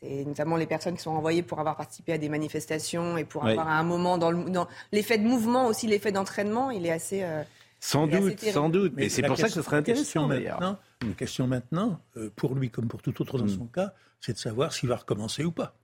c'est 0.00 0.24
notamment 0.26 0.54
les 0.56 0.66
personnes 0.66 0.94
qui 0.94 1.02
sont 1.02 1.10
envoyées 1.10 1.42
pour 1.42 1.58
avoir 1.58 1.76
participé 1.76 2.12
à 2.12 2.18
des 2.18 2.28
manifestations 2.28 3.16
et 3.18 3.24
pour 3.24 3.44
avoir 3.46 3.66
à 3.68 3.72
un 3.78 3.82
moment 3.82 4.16
dans 4.16 4.30
le- 4.30 4.48
dans 4.48 4.68
l'effet 4.92 5.18
de 5.18 5.24
mouvement 5.24 5.66
aussi 5.66 5.88
l'effet 5.88 6.12
d'entraînement, 6.12 6.70
il 6.70 6.86
est 6.86 6.92
assez. 6.92 7.22
euh, 7.24 7.42
Sans 7.80 8.06
doute, 8.06 8.38
sans 8.40 8.68
doute. 8.68 8.92
Mais, 8.94 9.08
c'est 9.08 9.22
pour 9.22 9.36
ça 9.38 9.44
que 9.48 9.52
ce 9.54 9.62
serait 9.62 9.78
intéressant, 9.78 10.28
d'ailleurs. 10.28 10.60
maintenant- 10.60 10.78
La 11.06 11.14
question 11.14 11.46
maintenant, 11.46 11.98
euh, 12.18 12.30
pour 12.36 12.54
lui 12.54 12.68
comme 12.70 12.88
pour 12.88 13.00
tout 13.00 13.20
autre 13.22 13.38
dans 13.38 13.44
Mm. 13.46 13.48
son 13.48 13.66
cas, 13.66 13.94
c'est 14.20 14.34
de 14.34 14.38
savoir 14.38 14.72
s'il 14.74 14.88
va 14.90 14.96
recommencer 14.96 15.44
ou 15.44 15.50
pas. 15.52 15.74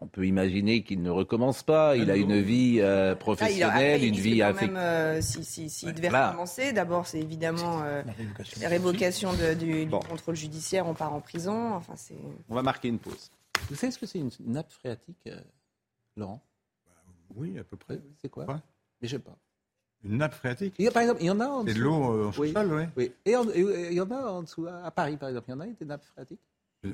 On 0.00 0.08
peut 0.08 0.26
imaginer 0.26 0.82
qu'il 0.82 1.00
ne 1.02 1.10
recommence 1.10 1.62
pas. 1.62 1.96
Il 1.96 2.10
a 2.10 2.16
une 2.16 2.40
vie 2.40 2.80
euh, 2.80 3.12
il- 3.12 3.16
professionnelle, 3.18 3.62
après, 3.70 4.00
il 4.00 4.08
une 4.08 4.14
vie 4.16 4.42
affective. 4.42 4.72
même, 4.72 4.76
euh, 4.82 5.20
si, 5.22 5.44
si, 5.44 5.70
s'il 5.70 5.94
devait 5.94 6.08
voilà. 6.08 6.30
recommencer, 6.30 6.72
d'abord, 6.72 7.06
c'est 7.06 7.20
évidemment 7.20 7.82
euh, 7.84 8.02
La 8.04 8.12
révocation. 8.12 8.60
la 8.60 8.68
révocation 8.68 9.32
de- 9.34 9.54
du, 9.54 9.88
contrôle 9.88 10.34
judiciaire, 10.34 10.88
on 10.88 10.94
part 10.94 11.14
en 11.14 11.20
prison. 11.20 11.74
Enfin, 11.74 11.94
c'est. 11.96 12.16
On 12.48 12.56
va 12.56 12.62
marquer 12.62 12.88
une 12.88 12.98
pause. 12.98 13.30
Vous 13.70 13.76
savez 13.76 13.92
ce 13.92 13.98
que 14.00 14.06
c'est 14.06 14.18
une 14.18 14.30
nappe 14.46 14.72
phréatique, 14.72 15.16
euh, 15.28 15.38
Laurent? 16.16 16.42
Oui, 17.36 17.56
à 17.58 17.62
peu 17.64 17.76
près. 17.76 18.00
C'est 18.20 18.28
quoi? 18.28 18.44
Quoi 18.46 18.60
Mais 19.00 19.06
je 19.06 19.16
sais 19.16 19.22
pas. 19.22 19.36
Une 20.04 20.18
nappe 20.18 20.34
phréatique 20.34 20.74
Il 20.78 20.84
y 20.84 20.88
a, 20.88 20.90
par 20.90 21.02
exemple, 21.02 21.20
il 21.22 21.26
y 21.26 21.30
en 21.30 21.40
a 21.40 21.46
en 21.46 21.60
C'est 21.60 21.68
de 21.68 21.78
dessous. 21.78 21.82
l'eau 21.84 22.12
euh, 22.12 22.24
en 22.26 22.40
Oui. 22.40 22.48
sous-sol, 22.48 22.72
oui. 22.74 22.82
Oui. 22.96 23.12
Et 23.24 23.36
en- 23.36 23.48
et 23.50 23.88
il 23.90 23.94
y 23.94 24.00
en 24.00 24.10
a 24.10 24.16
en 24.16 24.42
dessous, 24.42 24.66
à 24.66 24.90
Paris 24.90 25.16
par 25.16 25.28
exemple, 25.30 25.46
il 25.48 25.52
y 25.52 25.54
en 25.54 25.60
a 25.60 25.66
des 25.66 25.84
nappes 25.86 26.04
phréatiques? 26.04 26.40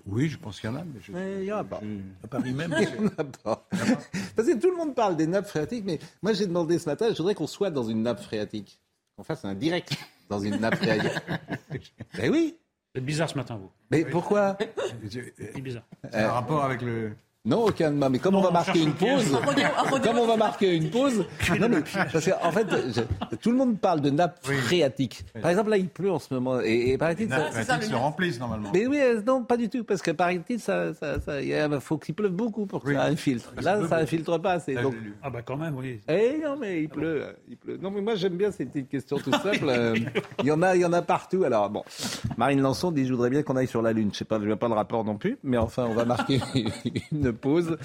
Oui, 0.06 0.28
je 0.28 0.38
pense 0.38 0.60
qu'il 0.60 0.70
y 0.70 0.72
en 0.72 0.76
a, 0.76 0.84
mais 0.84 1.00
je... 1.02 1.10
Mais 1.10 1.38
il 1.38 1.42
n'y 1.42 1.52
en 1.52 1.58
a 1.58 1.64
pas. 1.64 1.80
À 2.22 2.26
Paris 2.28 2.52
même. 2.52 2.72
Il 2.78 2.84
y 2.84 3.06
en 3.06 3.06
a 3.18 3.24
pas. 3.24 3.66
Parce 4.36 4.46
que 4.48 4.56
tout 4.56 4.70
le 4.70 4.76
monde 4.76 4.94
parle 4.94 5.16
des 5.16 5.26
nappes 5.26 5.46
phréatiques, 5.48 5.84
mais 5.84 5.98
moi 6.22 6.32
j'ai 6.32 6.46
demandé 6.46 6.78
ce 6.78 6.88
matin, 6.88 7.08
je 7.10 7.16
voudrais 7.16 7.34
qu'on 7.34 7.48
soit 7.48 7.70
dans 7.70 7.82
une 7.82 8.02
nappe 8.04 8.20
phréatique. 8.20 8.80
Qu'on 9.16 9.24
fasse 9.24 9.44
un 9.44 9.54
direct 9.54 9.92
dans 10.28 10.38
une 10.38 10.58
nappe 10.60 10.76
phréatique. 10.76 11.20
ben 12.16 12.30
oui. 12.30 12.56
C'est 12.94 13.00
bizarre 13.04 13.28
ce 13.30 13.36
matin, 13.36 13.56
vous. 13.56 13.70
Mais 13.90 14.04
pourquoi? 14.04 14.56
C'est 15.10 15.60
bizarre. 15.60 15.82
C'est 16.10 16.18
un 16.20 16.30
rapport 16.32 16.64
avec 16.64 16.82
le... 16.82 17.12
Non, 17.46 17.64
aucun 17.68 17.90
de 17.90 17.96
moi. 17.96 18.10
Mais 18.10 18.18
comme 18.18 18.34
on 18.34 18.42
va 18.42 18.50
marquer 18.50 18.82
une 18.82 18.92
pause, 18.92 19.34
comme 20.02 20.18
on 20.18 20.26
va 20.26 20.36
marquer 20.36 20.74
une 20.76 20.90
pause, 20.90 21.24
non, 21.58 21.68
mais, 21.70 21.78
parce 22.12 22.28
qu'en 22.28 22.52
fait, 22.52 22.66
je- 22.94 23.36
tout 23.36 23.50
le 23.50 23.56
monde 23.56 23.78
parle 23.78 24.02
de 24.02 24.10
nappe 24.10 24.38
Oui. 24.46 24.56
phréatique. 24.56 25.24
Par 25.40 25.50
exemple, 25.50 25.70
là, 25.70 25.78
il 25.78 25.88
pleut 25.88 26.10
en 26.12 26.18
ce 26.18 26.34
moment, 26.34 26.60
et, 26.60 26.90
et 26.90 26.98
paraît-il, 26.98 27.28
Les 27.30 27.34
ça- 27.34 27.62
ça, 27.64 27.80
se 27.80 27.94
remplissent 27.94 28.38
normalement. 28.38 28.70
Mais 28.74 28.86
oui, 28.86 28.98
euh, 29.00 29.22
non, 29.26 29.42
pas 29.42 29.56
du 29.56 29.70
tout, 29.70 29.84
parce 29.84 30.02
que 30.02 30.10
paraît-il, 30.10 30.60
ça, 30.60 30.92
ça, 30.92 31.40
y 31.40 31.54
a- 31.54 31.80
faut 31.80 31.96
qu'il 31.96 32.14
pleuve 32.14 32.32
beaucoup 32.32 32.66
pour 32.66 32.82
que 32.82 32.88
Oui. 32.88 32.94
ça 32.94 33.04
infiltre. 33.04 33.54
Là, 33.62 33.86
ça 33.88 33.96
infiltre 33.96 34.36
pas 34.38 34.52
assez. 34.52 34.74
Donc. 34.74 34.94
Ah 35.22 35.30
bah 35.30 35.40
quand 35.42 35.56
même, 35.56 35.76
oui. 35.78 35.98
eh 36.08 36.42
non, 36.44 36.58
mais 36.60 36.82
il 36.82 36.88
pleut, 36.90 37.24
il 37.48 37.56
pleut. 37.56 37.78
Non, 37.80 37.90
mais 37.90 38.02
moi 38.02 38.16
j'aime 38.16 38.36
bien 38.36 38.50
ces 38.50 38.66
petites 38.66 38.90
questions 38.90 39.16
tout 39.16 39.32
simples. 39.32 39.64
euh, 39.66 39.94
Il 40.40 40.46
y 40.46 40.52
en 40.52 40.60
a, 40.60 40.76
il 40.76 40.82
y 40.82 40.84
en 40.84 40.92
a 40.92 41.00
partout. 41.00 41.44
Alors 41.44 41.70
bon, 41.70 41.84
Marine 42.36 42.60
Lançon 42.60 42.90
dit 42.92 43.06
je 43.06 43.12
voudrais 43.14 43.30
bien 43.30 43.42
qu'on 43.42 43.56
aille 43.56 43.66
sur 43.66 43.80
la 43.80 43.92
lune. 43.94 44.10
Je 44.12 44.18
sais 44.18 44.24
pas, 44.26 44.38
je 44.38 44.44
vois 44.46 44.56
pas 44.56 44.68
le 44.68 44.74
rapport 44.74 45.04
non 45.04 45.16
plus, 45.16 45.38
mais 45.42 45.56
enfin 45.56 45.86
on 45.88 45.94
va 45.94 46.04
marquer 46.04 46.40
une 47.12 47.32
pause 47.40 47.76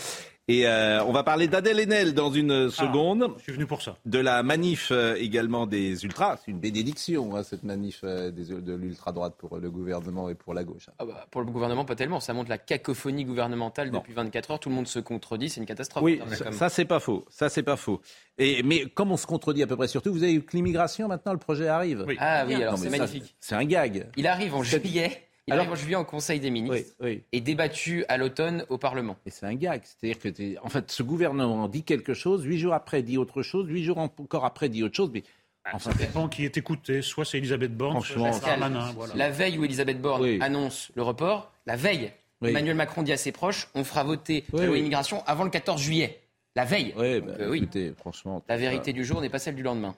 et 0.47 0.67
euh, 0.67 1.03
on 1.03 1.11
va 1.11 1.23
parler 1.23 1.47
d'Adèle 1.47 1.79
Haenel 1.79 2.13
dans 2.13 2.31
une 2.31 2.69
seconde. 2.69 3.33
Je 3.37 3.43
suis 3.43 3.51
venu 3.53 3.65
pour 3.65 3.81
ça. 3.81 3.97
De 4.05 4.19
la 4.19 4.43
manif 4.43 4.89
euh, 4.91 5.15
également 5.15 5.65
des 5.65 6.03
ultras, 6.05 6.37
c'est 6.37 6.51
une 6.51 6.59
bénédiction 6.59 7.35
hein, 7.35 7.41
cette 7.41 7.63
manif 7.63 8.01
euh, 8.03 8.29
des, 8.29 8.53
de 8.53 8.73
l'ultra 8.75 9.11
droite 9.11 9.33
pour 9.39 9.57
le 9.57 9.71
gouvernement 9.71 10.29
et 10.29 10.35
pour 10.35 10.53
la 10.53 10.63
gauche. 10.63 10.91
Ah 10.99 11.05
bah, 11.05 11.25
pour 11.31 11.41
le 11.41 11.47
gouvernement, 11.47 11.83
pas 11.83 11.95
tellement. 11.95 12.19
Ça 12.19 12.33
montre 12.33 12.49
la 12.51 12.59
cacophonie 12.59 13.25
gouvernementale 13.25 13.89
Non. 13.89 13.99
depuis 13.99 14.13
24 14.13 14.51
heures. 14.51 14.59
Tout 14.59 14.69
le 14.69 14.75
monde 14.75 14.87
se 14.87 14.99
contredit. 14.99 15.49
C'est 15.49 15.61
une 15.61 15.65
catastrophe. 15.65 16.03
Oui, 16.03 16.21
ça, 16.51 16.69
c'est 16.69 16.85
pas 16.85 16.99
faux. 16.99 17.25
Ça 17.29 17.49
c'est 17.49 17.63
pas 17.63 17.75
faux. 17.75 18.01
Et 18.37 18.61
mais 18.61 18.85
comme 18.85 19.11
on 19.11 19.17
se 19.17 19.25
contredit 19.25 19.63
à 19.63 19.67
peu 19.67 19.75
près 19.75 19.87
surtout, 19.87 20.13
vous 20.13 20.21
avez 20.21 20.33
eu 20.33 20.43
que 20.43 20.55
l'immigration 20.55 21.07
maintenant, 21.07 21.33
le 21.33 21.39
projet 21.39 21.67
arrive. 21.67 22.05
Oui. 22.07 22.17
Ah 22.19 22.45
oui, 22.45 22.53
alors 22.53 22.77
c'est 22.77 22.91
magnifique. 22.91 23.35
C'est 23.39 23.55
un 23.55 23.65
gag. 23.65 24.09
Il 24.15 24.27
arrive 24.27 24.53
en 24.53 24.61
juillet. 24.61 25.23
Il 25.47 25.53
Alors- 25.53 25.65
arrive 25.65 25.73
en 25.73 25.75
juillet 25.75 25.95
en 25.95 26.05
Conseil 26.05 26.39
des 26.39 26.49
ministres 26.49 26.91
Oui, 26.99 27.07
oui. 27.07 27.23
et 27.31 27.39
débattu 27.39 28.03
à 28.09 28.17
l'automne 28.17 28.65
au 28.69 28.77
Parlement. 28.79 29.15
Et 29.27 29.29
c'est 29.29 29.45
un 29.45 29.53
gag. 29.53 29.81
C'est-à-dire 29.83 30.19
que, 30.19 30.29
t'es- 30.29 30.57
en 30.63 30.69
fait, 30.69 30.91
ce 30.91 31.03
gouvernement 31.03 31.67
dit 31.67 31.83
quelque 31.83 32.13
chose, 32.15 32.43
huit 32.43 32.57
jours 32.57 32.73
après 32.73 33.03
dit 33.03 33.17
autre 33.19 33.43
chose, 33.43 33.67
huit 33.69 33.83
jours 33.83 33.99
encore 33.99 34.43
après 34.45 34.69
dit 34.69 34.81
autre 34.83 34.95
chose. 34.95 35.11
Mais 35.13 35.23
enfin, 35.71 35.91
Ça 35.91 35.97
dépend 35.97 36.27
qui 36.29 36.45
est 36.45 36.57
écouté. 36.57 37.03
Soit 37.03 37.25
c'est 37.25 37.37
Elisabeth 37.37 37.77
Borne, 37.77 37.93
Franchement, 37.93 38.23
soit 38.23 38.33
c'est 38.33 38.39
Pascal, 38.41 38.59
Darmanin. 38.59 38.91
Voilà. 38.93 39.13
La 39.15 39.29
veille 39.29 39.57
où 39.59 39.63
Elisabeth 39.65 40.01
Borne 40.01 40.23
Oui. 40.23 40.39
annonce 40.41 40.91
le 40.95 41.03
report, 41.03 41.51
la 41.67 41.75
veille, 41.75 42.11
Oui. 42.41 42.49
Emmanuel 42.49 42.75
Macron 42.75 43.03
dit 43.03 43.13
à 43.13 43.17
ses 43.17 43.31
proches 43.31 43.69
on 43.75 43.83
fera 43.83 44.03
voter 44.03 44.45
Oui, 44.51 44.59
la 44.61 44.65
loi 44.65 44.73
oui. 44.73 44.79
immigration 44.79 45.23
avant 45.27 45.43
le 45.43 45.51
14 45.51 45.79
juillet. 45.79 46.21
La 46.55 46.65
veille. 46.65 46.93
Donc, 46.93 46.95
bah, 47.27 47.33
euh, 47.39 47.49
oui. 47.51 47.57
écoutez, 47.59 47.93
franchement. 47.97 48.43
La 48.49 48.57
vérité 48.57 48.93
du 48.93 49.05
jour 49.05 49.21
n'est 49.21 49.29
pas 49.29 49.39
celle 49.39 49.55
du 49.55 49.63
lendemain. 49.63 49.95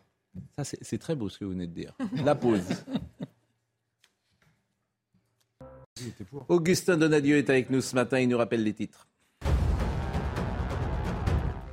Ça, 0.57 0.63
c'est 0.65 0.77
c'est 0.83 0.97
très 0.97 1.15
beau 1.15 1.29
ce 1.29 1.37
que 1.39 1.45
vous 1.45 1.51
venez 1.51 1.67
de 1.67 1.73
dire. 1.73 1.93
La 2.25 2.35
pause. 2.35 2.61
Augustin 6.49 6.97
Donadieu 6.97 7.37
est 7.37 7.49
avec 7.49 7.69
nous 7.69 7.81
ce 7.81 7.95
matin. 7.95 8.19
Il 8.19 8.29
nous 8.29 8.37
rappelle 8.37 8.63
les 8.63 8.73
titres. 8.73 9.07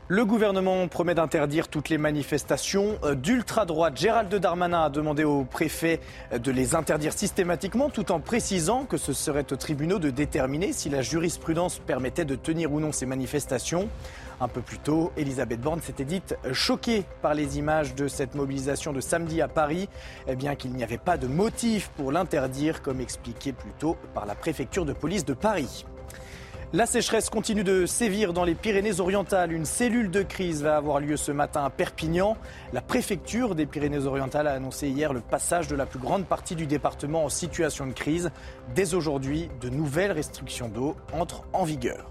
Le 0.08 0.26
gouvernement 0.26 0.86
promet 0.86 1.14
d'interdire 1.14 1.68
toutes 1.68 1.88
les 1.88 1.96
manifestations 1.96 2.98
euh, 3.04 3.14
d'ultra-droite. 3.14 3.96
Gérald 3.96 4.34
Darmanin 4.34 4.82
a 4.82 4.90
demandé 4.90 5.24
au 5.24 5.44
préfet 5.44 5.98
euh, 6.30 6.38
de 6.38 6.50
les 6.50 6.74
interdire 6.74 7.14
systématiquement 7.14 7.88
tout 7.88 8.12
en 8.12 8.20
précisant 8.20 8.84
que 8.84 8.98
ce 8.98 9.14
serait 9.14 9.50
aux 9.50 9.56
tribunaux 9.56 9.98
de 9.98 10.10
déterminer 10.10 10.74
si 10.74 10.90
la 10.90 11.00
jurisprudence 11.00 11.78
permettait 11.78 12.26
de 12.26 12.34
tenir 12.34 12.70
ou 12.70 12.80
non 12.80 12.92
ces 12.92 13.06
manifestations. 13.06 13.88
Un 14.42 14.48
peu 14.48 14.60
plus 14.60 14.78
tôt, 14.78 15.10
Elisabeth 15.16 15.62
Borne 15.62 15.80
s'était 15.80 16.04
dite 16.04 16.36
choquée 16.52 17.06
par 17.22 17.32
les 17.32 17.56
images 17.56 17.94
de 17.94 18.06
cette 18.06 18.34
mobilisation 18.34 18.92
de 18.92 19.00
samedi 19.00 19.40
à 19.40 19.48
Paris, 19.48 19.88
eh 20.28 20.36
bien 20.36 20.54
qu'il 20.54 20.72
n'y 20.72 20.84
avait 20.84 20.98
pas 20.98 21.16
de 21.16 21.28
motif 21.28 21.88
pour 21.96 22.12
l'interdire, 22.12 22.82
comme 22.82 23.00
expliqué 23.00 23.54
plus 23.54 23.72
tôt 23.78 23.96
par 24.12 24.26
la 24.26 24.34
préfecture 24.34 24.84
de 24.84 24.92
police 24.92 25.24
de 25.24 25.32
Paris. 25.32 25.86
La 26.74 26.86
sécheresse 26.86 27.30
continue 27.30 27.62
de 27.62 27.86
sévir 27.86 28.32
dans 28.32 28.42
les 28.42 28.56
Pyrénées-Orientales. 28.56 29.52
Une 29.52 29.64
cellule 29.64 30.10
de 30.10 30.22
crise 30.22 30.64
va 30.64 30.76
avoir 30.76 30.98
lieu 30.98 31.16
ce 31.16 31.30
matin 31.30 31.64
à 31.64 31.70
Perpignan. 31.70 32.36
La 32.72 32.80
préfecture 32.80 33.54
des 33.54 33.64
Pyrénées-Orientales 33.64 34.48
a 34.48 34.54
annoncé 34.54 34.88
hier 34.88 35.12
le 35.12 35.20
passage 35.20 35.68
de 35.68 35.76
la 35.76 35.86
plus 35.86 36.00
grande 36.00 36.26
partie 36.26 36.56
du 36.56 36.66
département 36.66 37.26
en 37.26 37.28
situation 37.28 37.86
de 37.86 37.92
crise. 37.92 38.32
Dès 38.74 38.94
aujourd'hui, 38.94 39.50
de 39.60 39.68
nouvelles 39.68 40.10
restrictions 40.10 40.68
d'eau 40.68 40.96
entrent 41.12 41.44
en 41.52 41.62
vigueur. 41.62 42.08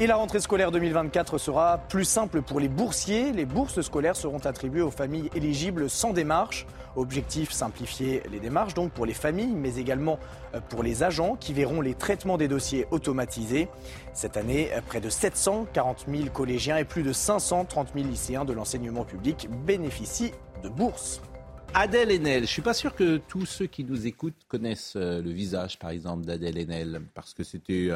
Et 0.00 0.08
la 0.08 0.16
rentrée 0.16 0.40
scolaire 0.40 0.72
2024 0.72 1.38
sera 1.38 1.78
plus 1.78 2.04
simple 2.04 2.42
pour 2.42 2.58
les 2.58 2.68
boursiers. 2.68 3.30
Les 3.30 3.46
bourses 3.46 3.82
scolaires 3.82 4.16
seront 4.16 4.38
attribuées 4.38 4.82
aux 4.82 4.90
familles 4.90 5.30
éligibles 5.36 5.88
sans 5.88 6.12
démarche. 6.12 6.66
Objectif 6.96 7.52
simplifier 7.52 8.22
les 8.30 8.40
démarches 8.40 8.74
donc 8.74 8.92
pour 8.92 9.06
les 9.06 9.14
familles, 9.14 9.54
mais 9.54 9.76
également 9.76 10.18
euh, 10.54 10.60
pour 10.60 10.82
les 10.82 11.02
agents 11.02 11.36
qui 11.36 11.52
verront 11.52 11.80
les 11.80 11.94
traitements 11.94 12.36
des 12.36 12.48
dossiers 12.48 12.86
automatisés. 12.90 13.68
Cette 14.12 14.36
année, 14.36 14.70
euh, 14.72 14.80
près 14.80 15.00
de 15.00 15.08
740 15.08 16.06
000 16.08 16.30
collégiens 16.30 16.76
et 16.78 16.84
plus 16.84 17.02
de 17.02 17.12
530 17.12 17.90
000 17.94 18.08
lycéens 18.08 18.44
de 18.44 18.52
l'enseignement 18.52 19.04
public 19.04 19.48
bénéficient 19.64 20.32
de 20.62 20.68
bourses. 20.68 21.22
Adèle 21.74 22.10
Haenel, 22.10 22.42
je 22.42 22.48
suis 22.50 22.62
pas 22.62 22.74
sûr 22.74 22.96
que 22.96 23.18
tous 23.18 23.46
ceux 23.46 23.66
qui 23.66 23.84
nous 23.84 24.08
écoutent 24.08 24.42
connaissent 24.48 24.94
euh, 24.96 25.22
le 25.22 25.30
visage, 25.30 25.78
par 25.78 25.90
exemple, 25.90 26.24
d'Adèle 26.26 26.58
Haenel, 26.58 27.02
parce 27.14 27.34
que 27.34 27.44
c'était 27.44 27.90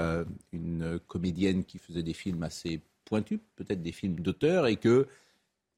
une 0.53 1.01
comédienne 1.09 1.65
qui 1.65 1.79
faisait 1.79 2.05
des 2.05 2.13
films 2.13 2.45
assez 2.45 2.81
pointus, 3.05 3.41
peut-être 3.57 3.83
des 3.83 3.93
films 3.93 4.21
d'auteur, 4.21 4.69
et 4.69 4.77
que 4.77 5.09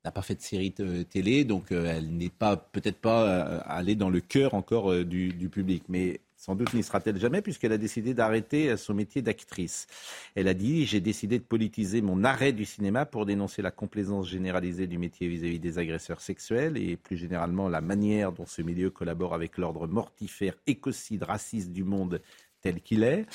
n'a 0.07 0.13
pas 0.13 0.23
fait 0.23 0.37
de 0.37 0.41
série 0.41 0.73
télé, 1.11 1.45
donc 1.45 1.73
euh, 1.73 1.93
elle 1.97 2.17
n'est 2.17 2.31
pas 2.31 2.57
peut-être 2.57 2.99
pas 2.99 3.23
euh, 3.25 3.61
allée 3.65 3.97
dans 3.97 4.09
le 4.09 4.21
cœur 4.21 4.55
encore 4.55 4.93
euh, 4.93 5.05
du, 5.05 5.49
public, 5.51 5.83
mais 5.89 6.21
sans 6.37 6.55
doute 6.55 6.75
n'y 6.75 6.85
sera-t-elle 6.85 7.19
jamais 7.19 7.43
puisqu'elle 7.43 7.73
a 7.73 7.79
décidé 7.79 8.15
d'arrêter 8.15 8.77
son 8.77 8.95
métier 8.95 9.21
d'actrice. 9.21 9.89
Elle 10.37 10.47
a 10.47 10.55
dit 10.55 10.87
j'ai 10.87 11.01
décidé 11.01 11.39
de 11.41 11.45
politiser 11.45 12.03
mon 12.03 12.23
arrêt 12.23 12.53
du 12.53 12.65
cinéma 12.65 13.05
pour 13.05 13.27
dénoncer 13.27 13.63
la 13.63 13.73
complaisance 13.73 14.29
généralisée 14.29 14.87
du 14.87 14.99
métier 14.99 15.27
vis-à-vis 15.27 15.59
des 15.59 15.79
agresseurs 15.79 16.21
sexuels 16.21 16.77
et 16.77 16.97
plus 16.97 17.17
généralement 17.17 17.69
la 17.69 17.81
manière 17.81 18.31
dont 18.31 18.47
ce 18.47 18.63
milieu 18.63 18.91
collabore 18.91 19.35
avec 19.35 19.59
l'ordre 19.59 19.89
mortifère, 19.89 20.55
écocide, 20.69 21.25
raciste 21.25 21.73
du 21.73 21.83
monde 21.83 22.21
tel 22.67 22.81
qu'il 22.83 23.03
est. 23.03 23.27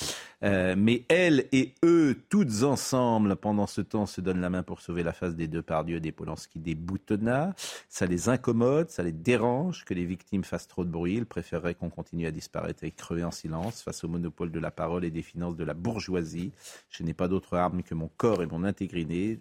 Euh, 0.44 0.76
mais 0.78 1.04
elle 1.08 1.46
et 1.52 1.76
eux, 1.84 2.18
toutes 2.30 2.64
ensemble, 2.64 3.36
pendant 3.36 3.68
ce 3.68 3.82
temps, 3.82 4.06
se 4.06 4.22
donnent 4.22 4.42
la 4.42 4.50
main 4.50 4.64
pour 4.64 4.82
sauver 4.82 5.04
la 5.04 5.14
face 5.14 5.36
des 5.36 5.48
deux 5.48 5.62
pardieux 5.62 6.00
des 6.00 6.12
Polanski, 6.12 6.60
des 6.60 6.76
Boutonnat. 6.76 7.54
Ça 7.90 8.06
les 8.06 8.30
incommode, 8.30 8.90
ça 8.90 9.04
les 9.04 9.12
dérange 9.12 9.86
que 9.86 9.94
les 9.94 10.06
victimes 10.06 10.44
fassent 10.44 10.68
trop 10.68 10.84
de 10.84 10.90
bruit. 10.90 11.16
Ils 11.16 11.26
préféreraient 11.26 11.76
qu'on 11.76 11.90
continue 11.90 12.26
à 12.26 12.32
disparaître 12.32 12.84
et 12.84 12.92
crever 12.92 13.24
en 13.24 13.32
silence 13.32 13.82
face 13.82 14.04
au 14.04 14.08
monopole 14.08 14.52
de 14.52 14.60
la 14.60 14.72
parole 14.72 15.06
et 15.06 15.12
des 15.12 15.22
finances 15.22 15.56
de 15.56 15.64
la 15.64 15.74
bourgeoisie. 15.74 16.52
Je 16.90 17.04
n'ai 17.04 17.14
pas 17.14 17.28
d'autre 17.28 17.56
arme 17.56 17.84
que 17.84 17.94
mon 17.94 18.10
corps 18.18 18.42
et 18.42 18.48
mon 18.48 18.64
intégrité, 18.64 19.40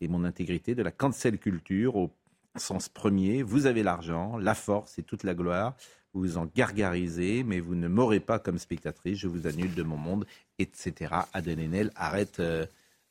et 0.00 0.08
mon 0.08 0.24
intégrité 0.24 0.74
de 0.74 0.82
la 0.82 0.90
cancel 0.90 1.38
culture 1.38 1.96
au 1.96 2.10
sens 2.56 2.88
premier. 2.88 3.42
Vous 3.42 3.66
avez 3.66 3.82
l'argent, 3.82 4.38
la 4.38 4.54
force 4.54 4.98
et 4.98 5.02
toute 5.02 5.22
la 5.22 5.34
gloire. 5.34 5.76
Vous 6.14 6.38
en 6.38 6.46
gargarisez, 6.54 7.42
mais 7.42 7.58
vous 7.58 7.74
ne 7.74 7.88
m'aurez 7.88 8.20
pas 8.20 8.38
comme 8.38 8.60
spectatrice. 8.60 9.18
Je 9.18 9.26
vous 9.26 9.48
annule 9.48 9.74
de 9.74 9.82
mon 9.82 9.96
monde, 9.96 10.24
etc. 10.60 11.12
Adèle 11.32 11.58
Haenel 11.58 11.90
arrête 11.96 12.38
euh, 12.38 12.66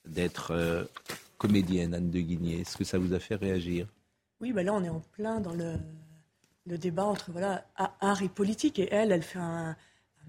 d'être 0.08 0.52
euh, 0.52 0.86
comédienne, 1.38 1.94
Anne 1.94 2.10
de 2.10 2.20
Guigné. 2.22 2.62
Est-ce 2.62 2.78
que 2.78 2.86
ça 2.86 2.98
vous 2.98 3.14
a 3.14 3.20
fait 3.20 3.36
réagir? 3.36 3.88
Oui, 4.40 4.54
bah 4.54 4.64
là, 4.64 4.74
on 4.74 4.82
est 4.86 4.90
en 4.90 5.02
plein 5.12 5.42
dans 5.42 5.52
le, 5.52 5.76
débat 6.78 7.04
entre 7.04 7.32
voilà, 7.32 7.66
art 7.76 8.24
et 8.24 8.30
politique. 8.30 8.80
Et 8.80 8.88
elle, 8.90 9.12
elle 9.12 9.24
fait 9.24 9.40
un, 9.40 9.76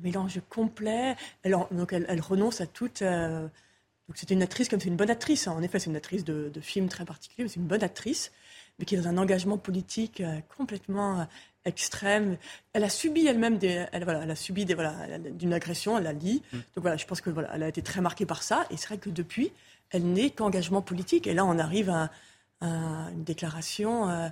mélange 0.00 0.40
complet. 0.50 1.14
Elle, 1.44 1.56
donc, 1.70 1.92
elle, 1.92 2.20
renonce 2.20 2.60
à 2.60 2.66
toute. 2.66 3.02
euh, 3.02 3.46
c'est 4.14 4.32
une 4.32 4.42
actrice, 4.42 4.68
comme 4.68 4.80
c'est 4.80 4.88
une 4.88 4.96
bonne 4.96 5.10
actrice. 5.10 5.46
hein. 5.46 5.52
En 5.52 5.62
effet, 5.62 5.78
c'est 5.78 5.90
une 5.90 5.96
actrice 5.96 6.24
de, 6.24 6.50
de 6.52 6.60
film 6.60 6.88
très 6.88 7.04
particulier, 7.04 7.44
mais 7.44 7.48
c'est 7.48 7.60
une 7.60 7.68
bonne 7.68 7.84
actrice, 7.84 8.32
mais 8.80 8.84
qui 8.84 8.96
est 8.96 8.98
dans 8.98 9.08
un 9.08 9.16
engagement 9.16 9.58
politique 9.58 10.20
complètement 10.56 11.28
extrême. 11.64 12.37
Elle 12.72 12.85
a 12.85 12.88
subi 12.88 13.27
elle-même 13.27 13.59
des, 13.59 13.87
elle, 13.92 14.05
voilà, 14.05 14.20
elle 14.22 14.31
a 14.31 14.37
subi 14.37 14.64
des, 14.64 14.74
voilà, 14.74 14.94
d'une 15.18 15.53
agression, 15.53 15.96
elle 15.96 16.05
l'a 16.05 16.14
dit. 16.14 16.42
Donc 16.53 16.83
voilà, 16.83 16.96
je 16.96 17.07
pense 17.07 17.20
que 17.20 17.31
voilà, 17.31 17.50
elle 17.55 17.62
a 17.62 17.68
été 17.68 17.83
très 17.83 18.00
marquée 18.00 18.27
par 18.27 18.42
ça. 18.42 18.66
Et 18.70 18.77
c'est 18.77 18.88
vrai 18.88 18.98
que 18.98 19.11
depuis, 19.11 19.53
elle 19.90 20.05
n'est 20.05 20.31
qu'engagement 20.31 20.83
politique. 20.83 21.27
Et 21.27 21.35
là, 21.35 21.44
on 21.44 21.59
arrive 21.59 21.90
à, 21.90 22.11
à 22.61 22.66
une 23.12 23.24
déclaration 23.24 24.09
euh, 24.09 24.29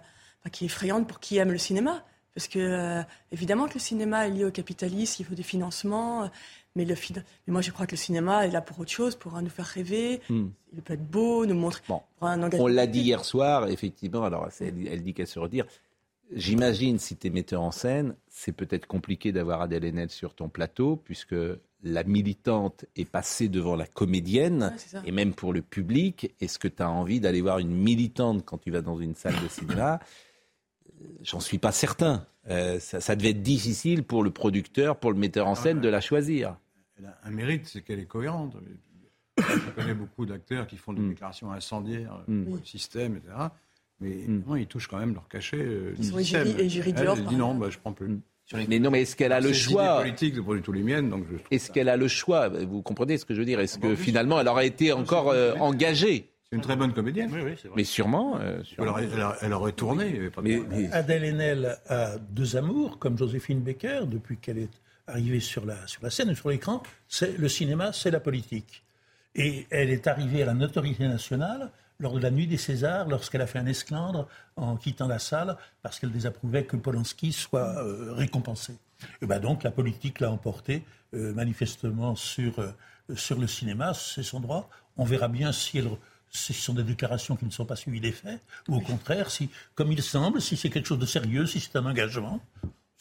qui 0.51 0.64
est 0.64 0.66
effrayante 0.66 1.07
pour 1.07 1.21
qui 1.21 1.37
aime 1.38 1.53
le 1.53 1.59
cinéma. 1.59 2.05
Parce 2.35 2.49
que, 2.49 2.59
euh, 2.59 3.03
évidemment 3.31 3.68
que 3.68 3.75
le 3.75 3.81
cinéma 3.81 4.27
est 4.27 4.31
lié 4.31 4.45
au 4.45 4.51
capitalisme, 4.51 5.16
il 5.21 5.25
faut 5.27 5.35
des 5.35 5.42
financements. 5.42 6.31
Mais, 6.75 6.87
le, 6.87 6.95
mais 7.14 7.53
moi, 7.53 7.61
je 7.61 7.71
crois 7.71 7.85
que 7.85 7.90
le 7.90 7.99
cinéma 7.99 8.47
est 8.47 8.51
là 8.51 8.62
pour 8.62 8.81
autre 8.81 8.90
chose, 8.90 9.14
pour 9.14 9.40
nous 9.42 9.51
faire 9.51 9.66
rêver. 9.66 10.23
Hmm. 10.31 10.49
Il 10.73 10.81
peut 10.81 10.95
être 10.95 11.07
beau, 11.07 11.45
nous 11.45 11.55
montrer. 11.55 11.83
Bon. 11.87 12.01
On 12.23 12.66
l'a 12.66 12.87
dit 12.87 13.01
hier 13.01 13.25
soir, 13.25 13.68
effectivement. 13.68 14.25
Alors, 14.25 14.49
elle, 14.61 15.03
dit 15.03 15.12
qu'elle 15.12 15.27
se 15.27 15.38
retire. 15.38 15.66
J'imagine, 16.35 16.99
si 16.99 17.16
tu 17.16 17.27
es 17.27 17.31
metteur 17.31 17.62
en 17.62 17.71
scène, 17.71 18.14
c'est 18.29 18.53
peut-être 18.53 18.87
compliqué 18.87 19.33
d'avoir 19.33 19.61
Adèle 19.62 19.85
Haenel 19.85 20.11
sur 20.11 20.35
ton 20.35 20.49
plateau, 20.49 20.97
puisque 20.97 21.35
la 21.83 22.05
militante 22.05 22.85
est 22.97 23.05
passée 23.05 23.49
devant 23.49 23.77
la 23.77 23.87
comédienne, 23.87 24.75
et 25.05 25.12
même 25.12 25.35
pour 25.35 25.53
le 25.53 25.62
public. 25.62 26.35
Est-ce 26.40 26.59
que 26.59 26.68
tu 26.68 26.83
as 26.83 26.90
envie 26.90 27.21
d'aller 27.21 27.40
voir 27.40 27.59
une 27.59 27.75
militante 27.75 28.45
quand 28.45 28.59
tu 28.59 28.71
vas 28.71 28.83
dans 28.83 28.99
une 28.99 29.14
salle 29.14 29.35
de 29.42 29.49
cinéma? 29.49 30.01
J'en 31.23 31.40
suis 31.40 31.59
pas 31.59 31.73
certain. 31.73 32.27
Euh, 32.49 32.79
ça, 32.81 33.16
devait 33.16 33.31
être 33.31 33.42
difficile 33.42 34.03
pour 34.03 34.23
le 34.23 34.31
producteur, 34.31 34.97
pour 34.99 35.12
le 35.12 35.18
metteur 35.18 35.47
en 35.47 35.55
scène 35.55 35.81
de 35.81 35.88
la 35.88 36.01
choisir. 36.01 36.57
Elle 36.99 37.07
a 37.07 37.18
un 37.25 37.31
mérite, 37.31 37.66
c'est 37.66 37.83
qu'elle 37.83 38.01
est 38.01 38.07
cohérente. 38.07 38.57
Je 39.38 39.71
connais 39.71 39.95
beaucoup 39.95 40.27
d'acteurs 40.27 40.66
qui 40.66 40.77
font 40.77 40.92
des 40.92 41.03
mm. 41.03 41.09
déclarations 41.11 41.53
incendiaires 41.53 42.23
mm. 42.27 42.45
pour 42.45 42.57
le 42.57 42.64
système, 42.64 43.16
etc. 43.16 43.35
Mais 44.03 44.25
mm. 44.27 44.43
non, 44.47 44.57
ils 44.57 44.67
touchent 44.67 44.88
quand 44.88 44.99
même 44.99 45.15
leur 45.15 45.29
cachet. 45.29 45.57
Euh, 45.59 45.95
ils 45.99 46.05
sont 46.05 46.19
et 46.19 46.69
jury 46.69 46.95
Elle, 46.97 47.25
dit 47.25 47.37
non, 47.37 47.55
bah, 47.55 47.69
je 47.71 47.79
prends 47.79 47.93
plus. 47.93 48.19
Mais 48.69 48.79
non, 48.79 48.91
mais 48.91 49.03
est-ce 49.03 49.17
qu'elle 49.17 49.33
a 49.33 49.41
le 49.41 49.53
choix 49.53 50.01
politique, 50.01 50.35
c'est 50.37 50.45
pas 50.45 50.55
du 50.55 50.62
tout 50.62 50.73
les 50.73 50.83
miennes, 50.83 51.09
donc. 51.09 51.25
Est-ce 51.51 51.71
qu'elle 51.71 51.88
a 51.88 51.97
le 51.97 52.09
choix? 52.09 52.49
Vous 52.49 52.83
comprenez 52.83 53.17
ce 53.17 53.25
que 53.25 53.35
je 53.35 53.41
veux 53.41 53.47
dire? 53.47 53.61
Est-ce 53.61 53.79
que 53.79 53.95
finalement, 53.95 54.41
elle 54.41 54.49
aurait 54.49 54.67
été 54.67 54.93
encore 54.93 55.31
euh, 55.31 55.55
engagée? 55.55 56.29
C'est 56.51 56.57
une 56.57 56.62
très 56.62 56.77
bonne 56.77 56.93
comédienne. 56.93 57.31
Oui, 57.33 57.41
oui, 57.43 57.71
mais 57.75 57.85
sûrement. 57.85 58.38
Euh, 58.38 58.62
Elle, 59.41 59.55
aurait, 59.55 59.73
tourné. 59.73 60.31
mais, 60.43 60.61
Adèle 60.93 61.25
Haenel 61.25 61.79
a 61.88 62.19
deux 62.19 62.57
amours, 62.57 62.99
comme 62.99 63.17
Joséphine 63.17 63.61
Baker, 63.61 64.01
depuis 64.07 64.37
qu'elle 64.37 64.59
est 64.59 64.81
arrivée 65.07 65.41
sur 65.41 65.65
la, 65.65 65.87
sur 65.87 66.03
la 66.03 66.11
scène 66.11 66.29
et 66.29 66.35
sur 66.35 66.51
l'écran. 66.51 66.83
C'est, 67.09 67.38
le 67.38 67.49
cinéma, 67.49 67.95
c'est 67.95 68.11
la 68.11 68.21
politique. 68.21 68.85
Et 69.35 69.67
elle 69.71 69.88
est 69.88 70.07
arrivée 70.07 70.43
à 70.43 70.47
la 70.47 70.53
notoriété 70.53 71.09
nationale 71.09 71.71
lors 71.98 72.14
de 72.14 72.20
la 72.20 72.31
nuit 72.31 72.46
des 72.46 72.57
Césars, 72.57 73.09
lorsqu'elle 73.09 73.42
a 73.42 73.46
fait 73.46 73.59
un 73.59 73.66
esclandre 73.66 74.28
en 74.57 74.76
quittant 74.76 75.09
la 75.09 75.18
salle, 75.18 75.57
parce 75.83 75.98
qu'elle 75.98 76.12
désapprouvait 76.12 76.64
que 76.64 76.76
Polanski 76.76 77.33
soit 77.33 77.78
euh, 77.78 78.12
récompensé. 78.12 78.74
Et 79.20 79.26
ben 79.26 79.40
donc 79.40 79.62
la 79.62 79.70
politique 79.70 80.20
l'a 80.20 80.31
emporté 80.31 80.85
euh, 81.14 81.33
manifestement 81.35 82.14
sur, 82.14 82.55
sur 83.14 83.38
le 83.38 83.46
cinéma, 83.46 83.94
c'est 83.94 84.22
son 84.22 84.40
droit. 84.40 84.68
On 84.96 85.05
verra 85.05 85.28
bien 85.28 85.52
si 85.52 85.83
ce 86.31 86.52
sont 86.52 86.74
des 86.74 86.85
déclarations 86.85 87.37
qui 87.37 87.44
ne 87.44 87.50
sont 87.50 87.66
pas 87.66 87.76
suivies 87.76 88.00
des 88.00 88.12
faits, 88.12 88.40
ou 88.68 88.76
au 88.76 88.81
contraire, 88.81 89.31
si, 89.31 89.50
comme 89.74 89.92
il 89.92 90.02
semble, 90.02 90.40
si 90.40 90.57
c'est 90.57 90.70
quelque 90.70 90.87
chose 90.87 90.98
de 90.98 91.07
sérieux, 91.07 91.46
si 91.46 91.61
c'est 91.61 91.76
un 91.76 91.87
engagement, 91.87 92.40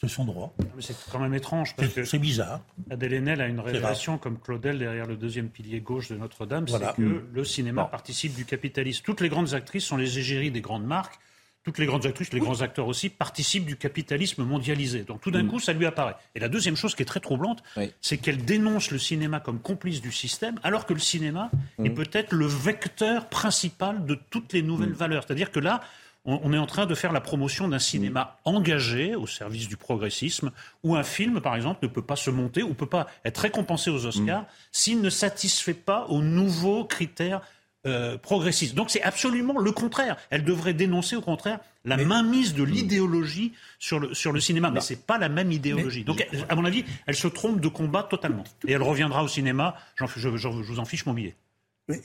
c'est 0.02 0.08
son 0.08 0.24
droit. 0.24 0.52
C'est 0.80 0.96
quand 1.10 1.20
même 1.20 1.34
étrange. 1.34 1.76
parce 1.76 1.92
que 1.92 2.04
C'est 2.04 2.18
bizarre. 2.18 2.60
Adèle 2.90 3.14
Haenel 3.14 3.40
a 3.40 3.46
une 3.46 3.60
révélation 3.60 4.18
comme 4.18 4.38
Claudel 4.38 4.78
derrière 4.78 5.06
le 5.06 5.16
deuxième 5.16 5.48
pilier 5.48 5.80
gauche 5.80 6.08
de 6.08 6.16
Notre-Dame, 6.16 6.66
c'est 6.66 6.94
que 6.96 7.24
le 7.32 7.44
cinéma 7.44 7.84
participe 7.84 8.34
du 8.34 8.44
capitalisme. 8.44 9.02
Toutes 9.04 9.20
les 9.20 9.28
grandes 9.28 9.54
actrices 9.54 9.84
sont 9.84 9.96
les 9.96 10.18
égéries 10.18 10.50
des 10.50 10.60
grandes 10.60 10.84
marques 10.84 11.18
toutes 11.64 11.78
les 11.78 11.86
grandes 11.86 12.06
actrices, 12.06 12.32
les 12.32 12.40
grands 12.40 12.60
acteurs 12.60 12.88
aussi, 12.88 13.08
participent 13.08 13.66
du 13.66 13.76
capitalisme 13.76 14.42
mondialisé. 14.42 15.02
Donc 15.02 15.20
tout 15.20 15.30
d'un 15.30 15.44
mm. 15.44 15.48
coup, 15.48 15.60
ça 15.60 15.72
lui 15.72 15.86
apparaît. 15.86 16.16
Et 16.34 16.40
la 16.40 16.48
deuxième 16.48 16.74
chose 16.74 16.96
qui 16.96 17.02
est 17.02 17.06
très 17.06 17.20
troublante, 17.20 17.62
c'est 18.00 18.18
qu'elle 18.18 18.44
dénonce 18.44 18.90
le 18.90 18.98
cinéma 18.98 19.38
comme 19.38 19.60
complice 19.60 20.00
du 20.00 20.10
système, 20.10 20.58
alors 20.64 20.86
que 20.86 20.92
le 20.92 20.98
cinéma 20.98 21.50
est 21.78 21.90
mm. 21.90 21.94
peut-être 21.94 22.32
le 22.32 22.46
vecteur 22.46 23.28
principal 23.28 24.04
de 24.06 24.18
toutes 24.30 24.52
les 24.52 24.62
nouvelles 24.62 24.90
mm. 24.90 24.94
valeurs. 24.94 25.24
C'est-à-dire 25.24 25.52
que 25.52 25.60
là, 25.60 25.82
on, 26.24 26.52
est 26.52 26.58
en 26.58 26.66
train 26.66 26.86
de 26.86 26.94
faire 26.94 27.12
la 27.12 27.20
promotion 27.20 27.66
d'un 27.68 27.80
cinéma 27.80 28.38
engagé 28.44 29.16
au 29.16 29.26
service 29.26 29.68
du 29.68 29.76
progressisme, 29.76 30.52
où 30.84 30.94
un 30.94 31.02
film, 31.02 31.40
par 31.40 31.56
exemple, 31.56 31.80
ne 31.82 31.88
peut 31.88 32.02
pas 32.02 32.16
se 32.16 32.30
monter 32.30 32.62
ou 32.62 32.68
ne 32.68 32.74
peut 32.74 32.86
pas 32.86 33.08
être 33.24 33.38
récompensé 33.38 33.90
aux 33.90 34.06
Oscars 34.06 34.44
s'il 34.70 35.00
ne 35.00 35.10
satisfait 35.10 35.74
pas 35.74 36.06
aux 36.08 36.22
nouveaux 36.22 36.84
critères 36.84 37.40
euh, 37.84 38.16
progressiste. 38.16 38.76
Donc 38.76 38.90
c'est 38.90 39.02
absolument 39.02 39.58
le 39.58 39.72
contraire. 39.72 40.16
Elle 40.30 40.44
devrait 40.44 40.74
dénoncer 40.74 41.16
au 41.16 41.20
contraire 41.20 41.58
la 41.84 41.96
mainmise 41.96 42.54
de 42.54 42.62
l'idéologie 42.62 43.54
sur 43.80 43.98
le, 43.98 44.14
sur 44.14 44.30
le 44.30 44.38
cinéma. 44.38 44.70
Mais 44.70 44.80
ce 44.80 44.92
n'est 44.92 45.00
pas 45.00 45.18
la 45.18 45.28
même 45.28 45.50
idéologie. 45.50 46.04
Donc 46.04 46.24
à 46.48 46.54
mon 46.54 46.64
avis, 46.64 46.84
elle 47.08 47.16
se 47.16 47.26
trompe 47.26 47.60
de 47.60 47.66
combat 47.66 48.04
totalement. 48.04 48.44
Et 48.68 48.72
elle 48.72 48.82
reviendra 48.82 49.24
au 49.24 49.28
cinéma, 49.28 49.74
je, 49.96 50.04
je, 50.06 50.48
vous 50.48 50.78
en 50.78 50.84
fiche 50.84 51.06
mon 51.06 51.12
billet. 51.12 51.34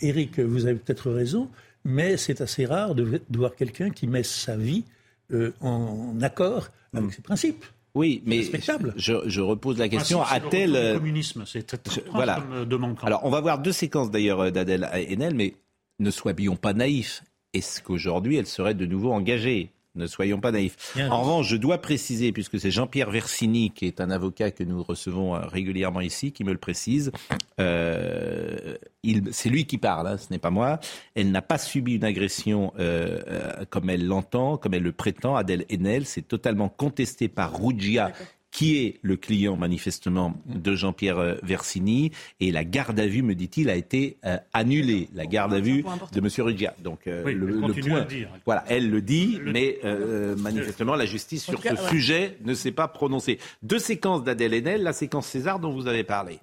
Éric, 0.01 0.39
vous 0.39 0.65
avez 0.65 0.79
peut-être 0.79 1.11
raison, 1.11 1.47
mais 1.87 2.17
c'est 2.17 2.41
assez 2.41 2.65
rare 2.65 2.93
de, 2.93 3.21
voir 3.29 3.55
quelqu'un 3.55 3.89
qui 3.89 4.07
met 4.07 4.23
sa 4.23 4.57
vie 4.57 4.83
euh, 5.31 5.53
en 5.61 6.21
accord 6.21 6.67
avec 6.93 7.13
ses 7.13 7.21
principes. 7.21 7.65
Oui, 7.95 8.21
mais 8.25 8.43
je, 8.97 9.13
je, 9.25 9.41
repose 9.41 9.79
la 9.79 9.89
question 9.89 10.21
a-t-elle 10.21 10.73
le 10.73 10.93
communisme 10.99 11.45
C'est 11.47 11.63
très, 11.63 12.03
voilà. 12.11 12.35
comme 12.35 12.65
demande. 12.65 12.97
Alors, 13.01 13.25
on 13.25 13.31
va 13.31 13.41
voir 13.41 13.57
deux 13.59 13.71
séquences 13.71 14.11
d'ailleurs 14.11 14.51
d'Adèle 14.51 14.87
Haenel, 14.93 15.33
mais 15.33 15.55
ne 15.99 16.11
soyons 16.11 16.55
pas 16.57 16.73
naïfs. 16.73 17.23
Est-ce 17.53 17.81
qu'aujourd'hui, 17.81 18.35
elle 18.35 18.45
serait 18.45 18.75
de 18.75 18.85
nouveau 18.85 19.13
engagée? 19.13 19.71
Ne 19.97 20.07
soyons 20.07 20.39
pas 20.39 20.51
naïfs. 20.51 20.95
En 21.09 21.21
revanche, 21.21 21.47
je 21.47 21.57
dois 21.57 21.79
préciser, 21.79 22.31
puisque 22.31 22.59
c'est 22.59 22.71
Jean-Pierre 22.71 23.11
Versini, 23.11 23.71
qui 23.71 23.85
est 23.85 24.01
un 24.01 24.09
avocat 24.09 24.51
que 24.51 24.63
nous 24.63 24.83
recevons 24.83 25.35
euh, 25.35 25.39
régulièrement 25.39 26.01
ici, 26.01 26.31
qui 26.31 26.43
me 26.43 26.51
le 26.51 26.57
précise, 26.57 27.11
euh, 27.59 28.77
c'est 29.31 29.49
lui 29.49 29.65
qui 29.65 29.77
parle, 29.77 30.07
hein, 30.07 30.17
ce 30.17 30.27
n'est 30.31 30.39
pas 30.39 30.49
moi. 30.49 30.79
Elle 31.15 31.31
n'a 31.31 31.41
pas 31.41 31.57
subi 31.57 31.95
une 31.95 32.03
agression 32.03 32.73
euh, 32.79 33.65
comme 33.69 33.89
elle 33.89 34.05
l'entend, 34.05 34.57
comme 34.57 34.73
elle 34.73 34.83
le 34.83 34.91
prétend, 34.91 35.35
Adèle 35.35 35.65
Haenel. 35.69 36.05
C'est 36.05 36.27
totalement 36.27 36.69
contesté 36.69 37.27
par 37.27 37.59
Ruggia, 37.59 38.11
qui 38.57 38.77
est 38.77 38.97
le 39.03 39.17
client 39.17 39.55
manifestement 39.55 40.33
de 40.47 40.73
Jean-Pierre 40.73 41.19
euh, 41.19 41.35
Versini. 41.43 42.11
Et 42.39 42.51
la 42.51 42.63
garde 42.63 42.99
à 42.99 43.05
vue, 43.05 43.21
me 43.21 43.35
dit-il, 43.35 43.69
a 43.69 43.75
été 43.75 44.17
euh, 44.25 44.39
annulée. 44.51 45.09
La 45.13 45.27
garde 45.27 45.53
à 45.53 45.59
vue 45.59 45.85
de 46.11 46.19
M. 46.19 46.27
Ruggia. 46.39 46.73
Donc 46.79 47.05
euh, 47.05 47.23
le, 47.31 47.59
point, 47.87 48.01
dire. 48.05 48.29
voilà, 48.45 48.63
elle 48.67 48.89
le 48.89 48.99
dit, 49.03 49.39
mais 49.45 49.77
manifestement 50.37 50.95
la 50.95 51.05
justice 51.05 51.43
sur 51.43 51.61
ce 51.61 51.75
sujet 51.87 52.39
ne 52.45 52.55
s'est 52.55 52.71
pas 52.71 52.87
prononcée. 52.87 53.37
Deux 53.61 53.77
séquences 53.77 54.23
d'Adèle 54.23 54.55
Haenel, 54.55 54.81
la 54.81 54.93
séquence 54.93 55.27
César 55.27 55.59
dont 55.59 55.71
vous 55.71 55.85
avez 55.85 56.03
parlé. 56.03 56.39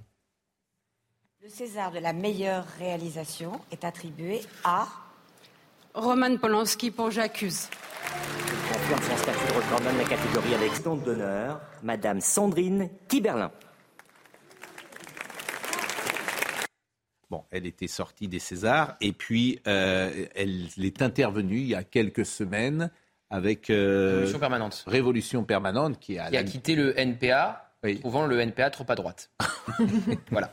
Le 1.42 1.48
César 1.48 1.90
de 1.90 1.98
la 1.98 2.12
meilleure 2.12 2.64
réalisation 2.78 3.60
est 3.72 3.82
attribué 3.82 4.40
à 4.62 4.86
Roman 5.94 6.36
Polanski 6.36 6.92
pour 6.92 7.10
J'accuse 7.10 7.68
confirme 8.72 9.02
son 9.02 9.16
statut 9.16 9.46
de 9.48 9.52
recordman 9.52 9.94
de 9.94 9.98
la 9.98 10.08
catégorie 10.08 10.54
avec 10.54 10.74
stand 10.74 11.02
d'honneur, 11.02 11.60
Madame 11.82 12.20
Sandrine 12.20 12.90
Kiberlin. 13.08 13.50
Bon, 17.30 17.44
elle 17.50 17.66
était 17.66 17.88
sortie 17.88 18.28
des 18.28 18.38
Césars 18.38 18.96
et 19.00 19.12
puis 19.12 19.60
euh, 19.66 20.26
elle 20.34 20.68
est 20.82 21.02
intervenue 21.02 21.58
il 21.58 21.68
y 21.68 21.74
a 21.74 21.82
quelques 21.82 22.26
semaines 22.26 22.90
avec 23.30 23.70
euh, 23.70 24.10
Révolution 24.10 24.38
permanente. 24.38 24.84
Révolution 24.86 25.44
permanente 25.44 25.98
qui 25.98 26.18
a, 26.18 26.30
qui 26.30 26.36
a 26.36 26.44
quitté 26.44 26.76
le 26.76 26.98
NPA, 26.98 27.72
trouvant 28.00 28.26
le 28.26 28.38
NPA 28.40 28.70
trop 28.70 28.84
à 28.88 28.94
droite. 28.94 29.30
voilà. 30.30 30.50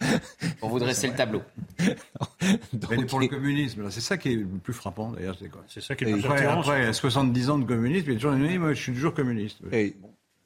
Pour 0.60 0.70
vous 0.70 0.78
dresser 0.78 1.08
le 1.08 1.14
tableau. 1.14 1.42
Donc, 2.72 3.06
pour 3.06 3.20
le 3.20 3.28
communisme, 3.28 3.90
c'est 3.90 4.00
ça 4.00 4.16
qui 4.16 4.32
est 4.32 4.36
le 4.36 4.46
plus 4.46 4.72
frappant 4.72 5.10
d'ailleurs. 5.10 5.36
C'est 5.68 5.80
ça 5.80 5.94
qui 5.94 6.04
est 6.04 6.08
le 6.08 6.18
plus 6.18 6.26
après, 6.26 6.46
après 6.46 6.92
70 6.92 7.50
ans 7.50 7.58
de 7.58 7.64
communisme, 7.64 8.06
il 8.08 8.12
y 8.14 8.16
a 8.16 8.18
toujours 8.18 8.32
une 8.32 8.58
moi 8.58 8.72
je 8.72 8.80
suis 8.80 8.92
toujours 8.92 9.14
communiste. 9.14 9.58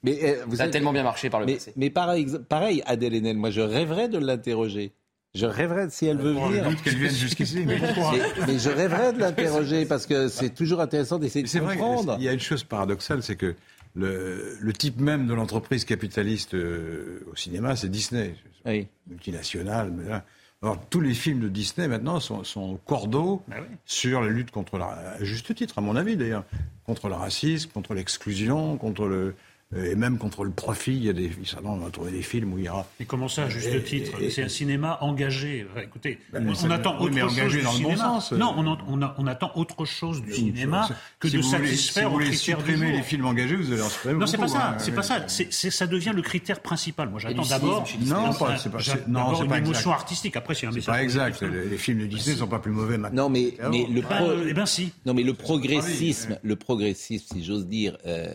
Mais 0.05 0.19
euh, 0.23 0.45
vous 0.47 0.57
ça 0.57 0.65
a 0.65 0.69
tellement 0.69 0.93
bien 0.93 1.03
marché 1.03 1.29
par 1.29 1.41
le 1.41 1.47
mais, 1.47 1.55
passé. 1.55 1.73
Mais 1.77 1.91
pareil, 1.91 2.27
pareil, 2.49 2.83
Adèle 2.87 3.15
Haenel, 3.17 3.37
moi 3.37 3.51
je 3.51 3.61
rêverais 3.61 4.09
de 4.09 4.19
l'interroger. 4.19 4.93
Je 5.35 5.45
rêverais 5.45 5.91
si 5.91 6.07
elle 6.07 6.19
veut 6.19 6.33
venir. 6.33 6.65
qu'elle 6.83 6.97
vienne 6.97 7.13
jusqu'ici, 7.13 7.61
mais 7.67 7.79
mais, 8.47 8.59
je 8.59 8.71
rêverais 8.71 9.13
de 9.13 9.19
l'interroger 9.19 9.85
parce 9.87 10.07
que 10.07 10.29
c'est 10.29 10.51
toujours 10.51 10.81
intéressant 10.81 11.19
d'essayer 11.19 11.45
de 11.45 11.59
comprendre. 11.59 12.17
il 12.19 12.25
y 12.25 12.29
a 12.29 12.33
une 12.33 12.41
chose 12.41 12.65
paradoxale, 12.65 13.23
c'est 13.23 13.37
que 13.37 13.55
le, 13.99 14.73
type 14.73 15.01
même 15.01 15.27
de 15.27 15.35
l'entreprise 15.35 15.85
capitaliste 15.85 16.55
euh, 16.55 17.27
au 17.31 17.37
cinéma, 17.37 17.77
c'est 17.77 17.89
Disney. 17.89 18.35
Oui. 18.65 18.87
Multinationale. 19.09 20.23
alors, 20.63 20.81
tous 20.89 21.01
les 21.01 21.15
films 21.15 21.41
de 21.41 21.49
Disney 21.49 21.89
maintenant 21.89 22.21
sont, 22.21 22.45
sont 22.45 22.73
au 22.73 22.77
cordeau 22.77 23.43
bah 23.49 23.57
sur 23.85 24.21
la 24.21 24.29
lutte 24.29 24.51
contre 24.51 24.79
la, 24.79 24.87
à 24.87 25.25
juste 25.25 25.55
titre, 25.55 25.79
à 25.79 25.81
mon 25.81 25.97
avis 25.97 26.17
d'ailleurs, 26.17 26.45
contre 26.85 27.09
le 27.09 27.15
racisme, 27.15 27.71
contre 27.71 27.95
l'exclusion, 27.95 28.77
contre 28.77 29.07
le, 29.07 29.35
et 29.77 29.95
même 29.97 30.17
contre 30.17 30.45
le 30.45 30.51
profit, 30.51 30.93
il 30.93 31.05
y 31.05 31.09
a 31.11 31.13
des, 31.13 31.31
on 31.63 31.77
va 31.77 31.91
trouver 31.91 32.11
des 32.11 32.23
films 32.23 32.55
où 32.55 32.59
il 32.59 32.65
y 32.65 32.69
aura. 32.71 32.87
Et 33.01 33.05
comment 33.05 33.29
ça, 33.29 33.45
à 33.45 33.49
juste 33.51 33.85
titre 33.85 34.13
C'est 34.31 34.43
un 34.43 34.49
cinéma 34.49 34.97
engagé. 35.03 35.67
Écoutez, 35.83 36.19
ben, 36.33 36.51
on, 36.65 36.71
attend 36.71 36.99
autre 36.99 37.19
chose 37.19 37.53
du 37.53 37.61
cinéma. 37.67 38.19
Non, 38.33 38.55
on, 38.57 39.01
on, 39.19 39.27
attend 39.27 39.53
autre 39.57 39.85
chose 39.85 40.23
du 40.23 40.33
cinéma 40.33 40.89
que 41.21 41.29
de 41.29 41.43
satisfaire 41.43 42.05
si 42.05 42.09
vous 42.09 42.13
voulez 42.13 42.33
supprimer 42.33 42.93
les 42.93 43.03
films 43.03 43.27
engagés, 43.27 43.57
vous 43.57 43.71
allez 43.71 43.83
en 43.83 43.91
supprimer 43.91 44.19
Non, 44.21 44.27
c'est 44.27 44.39
pas 44.39 44.49
ça. 44.49 44.71
Hein. 44.71 44.79
c'est 44.79 44.93
pas 44.93 45.03
ça. 45.03 45.29
C'est, 45.29 45.53
ça 45.53 45.87
devient 45.87 46.13
le 46.15 46.23
critère 46.23 46.61
principal. 46.61 47.11
Moi, 47.11 47.21
j'attends 47.21 47.43
d'abord. 47.43 47.85
Non, 48.01 48.33
c'est 48.33 48.71
pas. 48.71 48.79
Non, 49.07 49.35
c'est 49.35 49.49
pas 49.49 49.59
une 49.59 49.65
émotion 49.65 49.93
artistique. 49.93 50.37
Après, 50.37 50.55
c'est 50.55 50.67
un 50.67 50.71
message. 50.71 50.95
Pas 50.95 51.03
exact. 51.03 51.43
Les 51.43 51.77
films 51.77 52.01
de 52.01 52.07
Disney 52.07 52.37
ne 52.37 52.41
sont 52.41 52.49
pas 52.49 52.59
plus 52.59 52.73
mauvais 52.73 52.97
maintenant. 52.97 53.25
Non, 53.25 53.29
mais 53.29 53.55
le. 53.61 54.03
Eh 54.49 54.55
ben 54.55 54.65
si. 54.65 54.95
Non, 55.05 55.13
mais 55.13 55.23
le 55.23 55.35
progressisme, 55.35 56.39
le 56.43 56.57
progressisme, 56.57 57.35
si 57.35 57.45
j'ose 57.45 57.67
dire 57.67 57.99
euh, 58.07 58.29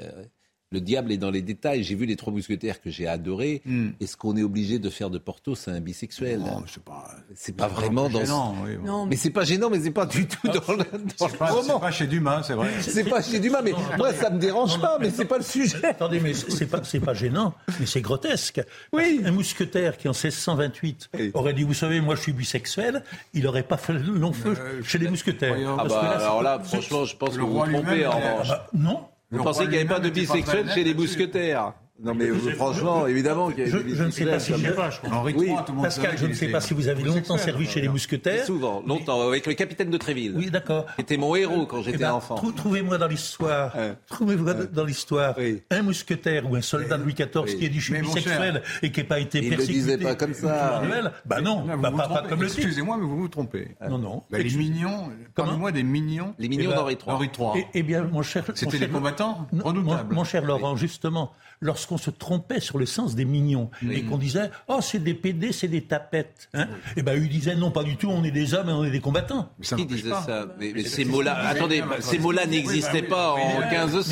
le 0.74 0.82
diable 0.82 1.12
est 1.12 1.18
dans 1.18 1.30
les 1.30 1.44
détails. 1.44 1.84
J'ai 1.84 1.94
vu 1.94 2.08
les 2.08 2.16
trois 2.16 2.34
mousquetaires 2.34 2.82
que 2.82 2.90
j'ai 2.90 3.08
adorés. 3.08 3.62
Hmm. 3.66 3.90
Est-ce 4.02 4.18
qu'on 4.18 4.36
est 4.36 4.42
obligé 4.42 4.80
de 4.80 4.90
faire 4.90 5.12
de 5.12 5.20
Porto 5.20 5.54
c'est 5.54 5.70
un 5.70 5.80
bisexuel? 5.80 6.40
Non, 6.40 6.64
c'est 6.68 6.84
pas. 6.84 7.08
C'est 7.36 7.56
pas 7.56 7.68
vraiment 7.68 8.10
dans. 8.10 8.22
Gênant, 8.22 8.56
non, 8.84 9.06
mais, 9.06 9.16
c'est 9.16 9.30
pas 9.30 9.44
gênant, 9.44 9.70
mais 9.70 9.80
c'est 9.80 9.92
pas 9.92 10.08
du 10.08 10.28
tout 10.28 10.48
dans 10.48 10.74
le. 10.74 10.84
C'est 11.16 11.38
pas, 11.38 11.92
chez 11.92 12.08
Dumas, 12.08 12.42
c'est 12.44 12.54
vrai. 12.54 12.72
C'est 12.82 13.04
pas 13.04 13.22
chez 13.22 13.40
Dumas, 13.40 13.62
mais 13.62 13.74
moi 13.98 14.14
ça 14.14 14.30
me 14.30 14.40
dérange 14.40 14.80
pas, 14.80 14.98
mais 15.00 15.12
c'est 15.12 15.26
pas 15.26 15.38
le 15.38 15.44
sujet. 15.44 15.84
Attendez, 15.84 16.20
mais 16.20 16.34
c'est 16.34 16.66
pas 16.66 16.84
c'est 16.84 17.00
pas 17.00 17.14
gênant, 17.14 17.54
mais 17.80 17.86
c'est 17.86 18.02
grotesque. 18.02 18.62
Oui. 18.92 19.22
Un 19.24 19.32
mousquetaire 19.32 19.98
qui 19.98 20.08
en 20.08 20.14
1628 20.14 21.12
aurait 21.34 21.54
dit, 21.54 21.64
vous 21.64 21.74
savez, 21.74 22.02
moi 22.02 22.16
je 22.16 22.22
suis 22.22 22.34
bisexuel, 22.34 23.04
il 23.34 23.46
aurait 23.46 23.64
pas 23.64 23.78
fait 23.78 23.94
le 23.94 24.00
long 24.00 24.34
feu 24.34 24.56
euh, 24.58 24.82
chez 24.84 24.98
les 24.98 25.08
mousquetaires. 25.08 25.56
Ah 25.78 25.86
bah, 25.86 26.00
alors 26.18 26.42
là, 26.42 26.60
franchement, 26.60 27.06
je 27.06 27.16
pense 27.16 27.36
que 27.36 27.42
vous 27.42 27.60
vous 27.60 27.66
trompez. 27.66 28.06
En... 28.06 28.12
Ah 28.14 28.44
bah, 28.48 28.68
non. 28.74 29.00
Vous 29.34 29.44
pensez 29.44 29.64
qu'il 29.64 29.72
n'y 29.72 29.78
avait 29.78 29.86
pas 29.86 30.00
de 30.00 30.10
bisexuels 30.10 30.70
chez 30.72 30.84
les 30.84 30.94
mousquetaires? 30.94 31.74
Non 32.04 32.14
mais 32.14 32.28
franchement, 32.56 33.08
évidemment 33.08 33.50
qu'il 33.50 33.60
y 33.60 33.64
a 33.64 33.66
je, 33.70 33.78
je 33.88 34.04
ne 34.04 34.12
sais 34.12 34.26
pas 34.26 34.40
si 34.40 34.54
Henri 34.54 35.34
oui, 35.36 35.52
Pascal, 35.82 36.18
je 36.18 36.26
ne 36.26 36.34
sais 36.34 36.50
pas 36.50 36.62
si 36.62 36.74
vous 36.74 36.88
avez 36.88 37.04
longtemps 37.04 37.38
servi 37.38 37.66
chez 37.66 37.82
les 37.82 37.88
mousquetaires. 37.88 38.46
Souvent, 38.46 38.84
longtemps, 38.86 39.28
avec 39.28 39.48
le 39.48 39.54
capitaine 39.54 39.90
de 39.90 39.98
Tréville. 39.98 40.34
Oui, 40.36 40.50
d'accord. 40.52 40.86
C'était 40.98 41.18
mon 41.18 41.36
héros 41.36 41.66
quand 41.66 41.82
j'étais 41.82 41.98
eh 41.98 42.02
ben, 42.02 42.14
enfant. 42.14 42.36
Trouvez-moi 42.36 42.98
dans 42.98 43.08
l'histoire, 43.08 43.76
trouvez-moi 44.08 44.54
dans 44.54 44.86
l'histoire 44.86 45.36
un 45.72 45.82
mousquetaire 45.82 46.50
ou 46.50 46.56
un 46.56 46.62
soldat 46.62 46.98
de 46.98 47.04
Louis 47.04 47.14
XIV 47.14 47.58
qui 47.58 47.66
est 47.66 47.70
du 47.70 47.80
je 47.80 47.94
bisexuel 47.96 48.62
et 48.82 48.92
qui 48.92 49.00
n'a 49.00 49.06
pas 49.06 49.20
été 49.20 49.42
persécuté. 49.42 49.74
Il 49.74 49.78
ne 49.78 49.82
disait 49.82 49.98
pas 49.98 50.16
comme 50.16 50.34
ça. 50.34 50.82
Bah 51.26 51.42
non, 51.42 51.66
bah, 51.78 51.92
pas, 51.92 52.24
comme 52.28 52.42
le 52.42 52.48
Excusez-moi, 52.48 52.98
mais 52.98 53.06
vous 53.06 53.18
vous 53.18 53.28
trompez. 53.28 53.70
Non, 53.90 53.98
non. 53.98 54.24
Bah, 54.30 54.38
les 54.40 54.56
mignons, 54.56 55.10
parlez-moi 55.36 55.72
des 55.72 55.84
mignons. 55.84 56.36
Les 56.40 56.50
mignons 56.50 56.72
d'Henri 56.72 56.98
III. 57.06 57.66
Eh 57.74 57.84
bien, 57.84 58.04
mon 58.04 58.22
cher... 58.22 58.44
C'était 58.54 58.80
des 58.80 58.90
combattants 58.90 59.48
redoutables. 59.64 60.14
Mon 60.14 60.24
cher 60.24 60.44
Laurent, 60.44 60.76
justement, 60.76 61.32
lorsqu'on 61.62 61.98
se 61.98 62.10
trompait 62.10 62.60
sur 62.60 62.78
le 62.78 62.86
sens 62.86 63.16
des 63.16 63.26
mignons 63.26 63.70
et 63.90 64.04
qu'on 64.04 64.18
disait 64.18 64.50
oh 64.68 64.80
c'est 64.82 65.00
des 65.00 65.14
PD, 65.14 65.52
c'est 65.52 65.68
des 65.68 65.82
tapettes. 65.82 66.50
Hein 66.54 66.68
et 66.98 67.04
ben 67.04 67.22
ils 67.22 67.30
disaient 67.30 67.56
non 67.56 67.72
pas 67.72 67.84
du 67.84 67.98
tout, 67.98 68.10
on 68.10 68.24
est 68.24 68.32
des 68.32 68.54
hommes 68.54 68.70
et 68.70 68.74
on 68.74 68.84
est 68.84 68.92
des 68.92 69.00
combattants. 69.00 69.50
Qui 69.62 69.86
disait 69.86 70.10
ça 70.10 70.48
mais, 70.60 70.84
ces 70.84 71.06
mots-là, 71.06 71.36
attendez, 71.48 71.84
ces 72.00 72.20
mots-là 72.20 72.46
n'existaient 72.46 73.04
pas 73.04 73.34
en 73.34 73.70
1500. 73.70 74.12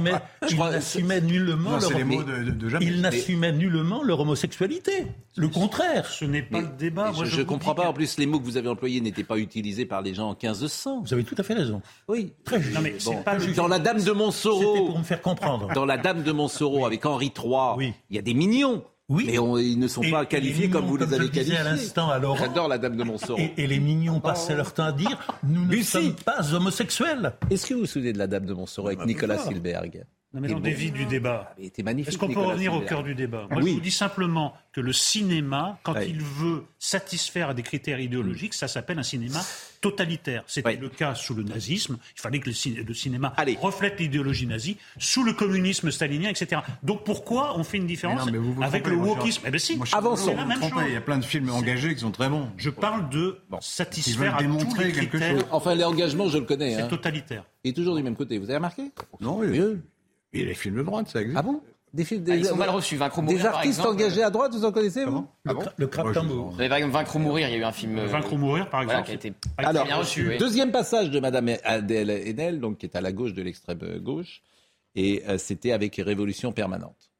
Mais 0.00 0.12
ils 0.50 0.56
n'assumaient 0.56 1.20
nullement 1.20 1.78
leur 1.78 1.88
ils 2.80 3.00
n'assumaient 3.00 3.52
nullement 3.52 4.02
leur 4.02 4.20
homosexualité. 4.20 5.06
Le 5.36 5.48
contraire. 5.48 6.06
Ce 6.06 6.24
n'est 6.24 6.42
pas 6.42 6.60
le 6.60 6.68
débat. 6.78 7.12
je 7.24 7.40
ne 7.40 7.44
comprends 7.44 7.74
pas. 7.74 7.88
En 7.88 7.92
plus, 7.92 8.18
les 8.18 8.26
mots 8.26 8.40
que 8.40 8.44
vous 8.44 8.56
avez 8.56 8.68
employés 8.68 9.00
n'étaient 9.00 9.24
pas 9.24 9.38
utilisés 9.38 9.86
par 9.86 10.02
les 10.02 10.14
gens 10.14 10.30
en 10.30 10.36
1500. 10.40 11.02
Vous 11.02 11.14
avez 11.14 11.24
tout 11.24 11.36
à 11.38 11.42
fait 11.42 11.54
raison. 11.54 11.80
Oui. 12.08 12.32
Très 12.44 12.60
juste. 12.60 13.56
Dans 13.56 13.68
la 13.68 13.78
Dame 13.78 14.02
de 14.02 14.12
Montsoreau. 14.12 14.74
C'était 14.74 14.86
pour 14.86 14.98
me 14.98 15.04
faire 15.04 15.22
comprendre. 15.22 15.72
Dans 15.74 15.84
la 15.84 15.96
Dame 15.96 16.17
de 16.22 16.32
Montsoreau 16.32 16.86
avec 16.86 17.04
Henri 17.06 17.32
III, 17.36 17.92
il 18.10 18.16
y 18.16 18.18
a 18.18 18.22
des 18.22 18.34
mignons. 18.34 18.84
Oui. 19.10 19.24
Mais 19.26 19.36
ils 19.64 19.78
ne 19.78 19.88
sont 19.88 20.02
pas 20.02 20.26
qualifiés 20.26 20.68
comme 20.68 20.84
vous 20.84 20.98
les 20.98 21.14
avez 21.14 21.30
qualifiés. 21.30 21.56
à 21.56 21.64
l'instant, 21.64 22.10
alors. 22.10 22.36
J'adore 22.36 22.68
la 22.68 22.76
Dame 22.76 22.96
de 22.96 23.04
Montsoreau. 23.04 23.40
Et, 23.56 23.66
les 23.66 23.80
mignons 23.80 24.20
passaient 24.20 24.54
leur 24.54 24.74
temps 24.74 24.84
à 24.84 24.92
dire 24.92 25.18
nous 25.44 25.64
ne 25.64 25.82
sommes 25.82 26.14
pas 26.14 26.54
homosexuels. 26.54 27.32
Est-ce 27.50 27.66
que 27.66 27.74
vous 27.74 27.80
vous 27.80 27.86
souvenez 27.86 28.12
de 28.12 28.18
la 28.18 28.26
Dame 28.26 28.44
de 28.44 28.52
Montsoreau 28.52 28.88
avec 28.88 29.06
Nicolas 29.06 29.38
Silberg? 29.38 30.04
Non, 30.34 30.42
mais 30.42 30.52
on 30.52 30.60
dévie 30.60 30.90
du 30.90 31.06
débat. 31.06 31.54
Ah, 31.56 31.62
Est-ce 31.62 32.18
qu'on 32.18 32.28
peut 32.28 32.38
revenir 32.38 32.74
au 32.74 32.80
cœur 32.80 33.02
du 33.02 33.14
débat 33.14 33.46
Moi, 33.50 33.62
je 33.62 33.68
vous 33.68 33.80
dis 33.80 33.90
simplement 33.90 34.54
que 34.72 34.80
le 34.82 34.92
cinéma, 34.92 35.78
quand 35.82 35.94
il 36.00 36.20
veut 36.20 36.64
satisfaire 36.78 37.50
à 37.50 37.54
des 37.54 37.62
critères 37.62 37.98
idéologiques, 37.98 38.52
ça 38.52 38.68
s'appelle 38.68 38.98
un 38.98 39.02
cinéma 39.02 39.40
totalitaire. 39.80 40.44
C'était 40.46 40.76
le 40.76 40.90
cas 40.90 41.14
sous 41.14 41.34
le 41.34 41.44
nazisme. 41.44 41.96
Il 42.14 42.20
fallait 42.20 42.40
que 42.40 42.50
le, 42.50 42.94
cinéma 42.94 43.34
reflète 43.60 43.98
l'idéologie 44.00 44.46
nazie. 44.46 44.76
Sous 44.98 45.24
le 45.24 45.32
communisme 45.32 45.90
stalinien, 45.90 46.28
etc. 46.28 46.60
Donc 46.82 47.04
pourquoi 47.04 47.58
on 47.58 47.64
fait 47.64 47.78
une 47.78 47.86
différence 47.86 48.28
avec 48.60 48.86
le 48.86 48.96
wokisme 48.96 49.44
Eh 49.46 49.50
bien 49.50 49.58
si, 49.58 49.80
avançons. 49.92 50.36
Il 50.86 50.92
y 50.92 50.96
a 50.96 51.00
plein 51.00 51.18
de 51.18 51.24
films 51.24 51.48
engagés 51.48 51.94
qui 51.94 52.00
sont 52.00 52.10
très 52.10 52.28
bons. 52.28 52.48
Je 52.58 52.68
parle 52.68 53.08
de 53.08 53.38
satisfaire 53.60 54.36
à 54.36 54.44
tous 54.44 54.78
les 54.78 54.92
critères. 54.92 55.42
Enfin, 55.52 55.74
l'engagement, 55.74 56.28
je 56.28 56.36
le 56.36 56.44
connais. 56.44 56.74
C'est 56.74 56.82
hein. 56.82 56.88
totalitaire. 56.88 57.44
Et 57.64 57.72
toujours 57.72 57.96
du 57.96 58.02
même 58.02 58.16
côté. 58.16 58.36
Vous 58.36 58.44
avez 58.44 58.56
remarqué? 58.56 58.82
Non, 59.20 59.38
oui. 59.38 59.78
Et 60.32 60.44
les 60.44 60.54
films 60.54 60.76
de 60.76 60.82
droite, 60.82 61.08
ça 61.08 61.20
existe. 61.20 61.38
Ah 61.38 61.42
bon 61.42 61.60
des 61.94 62.04
films 62.04 62.22
des, 62.22 62.32
ah, 62.32 62.36
ils 62.36 62.44
sont 62.44 62.56
mal 62.56 62.68
reçus. 62.68 62.96
Vaincre 62.96 63.22
Des 63.22 63.46
artistes 63.46 63.80
engagés 63.80 64.22
à 64.22 64.30
droite, 64.30 64.52
vous 64.52 64.64
en 64.64 64.72
connaissez 64.72 65.04
vous 65.04 65.26
ah 65.46 65.54
bon 65.54 65.64
Le, 65.76 65.86
crap. 65.86 66.12
Par 66.12 66.22
exemple, 66.22 66.92
Vaincre 66.92 67.16
ou 67.16 67.18
mourir, 67.18 67.48
il 67.48 67.52
y 67.52 67.54
a 67.54 67.58
eu 67.58 67.64
un 67.64 67.72
film. 67.72 67.98
Euh, 67.98 68.06
Vaincre 68.06 68.34
ou 68.34 68.36
mourir, 68.36 68.68
par 68.68 68.82
exemple. 68.82 69.04
qui 69.04 69.10
a 69.12 69.14
été 69.14 69.32
Alors, 69.56 69.84
bien 69.84 69.96
reçu. 69.96 70.36
Deuxième 70.38 70.70
passage 70.70 71.10
de 71.10 71.18
Madame 71.18 71.50
Adèle 71.64 72.10
Haenel, 72.10 72.60
donc 72.60 72.78
qui 72.78 72.86
est 72.86 72.96
à 72.96 73.00
la 73.00 73.12
gauche 73.12 73.32
de 73.32 73.42
l'extrême 73.42 73.98
gauche, 74.00 74.42
et 74.94 75.22
euh, 75.28 75.38
c'était 75.38 75.72
avec 75.72 75.96
Révolution 75.96 76.52
permanente. 76.52 77.10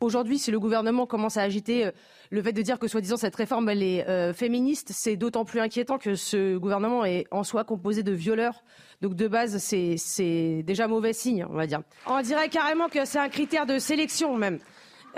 Aujourd'hui, 0.00 0.38
si 0.38 0.50
le 0.50 0.60
gouvernement 0.60 1.06
commence 1.06 1.36
à 1.38 1.42
agiter 1.42 1.86
euh, 1.86 1.90
le 2.30 2.42
fait 2.42 2.52
de 2.52 2.62
dire 2.62 2.78
que 2.78 2.88
soi-disant 2.88 3.16
cette 3.16 3.36
réforme 3.36 3.68
est 3.68 4.06
euh, 4.08 4.32
féministe, 4.32 4.90
c'est 4.92 5.16
d'autant 5.16 5.44
plus 5.44 5.60
inquiétant 5.60 5.98
que 5.98 6.14
ce 6.14 6.56
gouvernement 6.56 7.04
est 7.04 7.26
en 7.30 7.44
soi 7.44 7.64
composé 7.64 8.02
de 8.02 8.12
violeurs. 8.12 8.64
Donc 9.02 9.14
de 9.14 9.28
base, 9.28 9.58
c'est 9.58 10.62
déjà 10.62 10.88
mauvais 10.88 11.12
signe, 11.12 11.46
on 11.48 11.54
va 11.54 11.66
dire. 11.66 11.82
On 12.06 12.20
dirait 12.22 12.48
carrément 12.48 12.88
que 12.88 13.04
c'est 13.04 13.18
un 13.18 13.28
critère 13.28 13.66
de 13.66 13.78
sélection 13.78 14.36
même. 14.36 14.58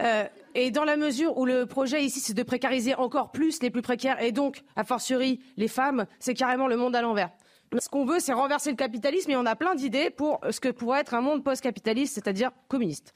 Euh, 0.00 0.24
et 0.54 0.70
dans 0.70 0.84
la 0.84 0.96
mesure 0.96 1.36
où 1.38 1.44
le 1.44 1.66
projet 1.66 2.04
ici, 2.04 2.20
c'est 2.20 2.34
de 2.34 2.42
précariser 2.42 2.94
encore 2.94 3.30
plus 3.30 3.62
les 3.62 3.70
plus 3.70 3.82
précaires 3.82 4.22
et 4.22 4.32
donc, 4.32 4.62
a 4.76 4.84
fortiori, 4.84 5.40
les 5.56 5.68
femmes, 5.68 6.06
c'est 6.18 6.34
carrément 6.34 6.68
le 6.68 6.76
monde 6.76 6.96
à 6.96 7.02
l'envers. 7.02 7.30
Ce 7.78 7.88
qu'on 7.88 8.06
veut, 8.06 8.18
c'est 8.18 8.32
renverser 8.32 8.70
le 8.70 8.76
capitalisme 8.76 9.30
et 9.30 9.36
on 9.36 9.44
a 9.44 9.54
plein 9.54 9.74
d'idées 9.74 10.08
pour 10.08 10.40
ce 10.50 10.58
que 10.58 10.70
pourrait 10.70 11.00
être 11.00 11.14
un 11.14 11.20
monde 11.20 11.44
post-capitaliste, 11.44 12.14
c'est-à-dire 12.14 12.50
communiste. 12.68 13.12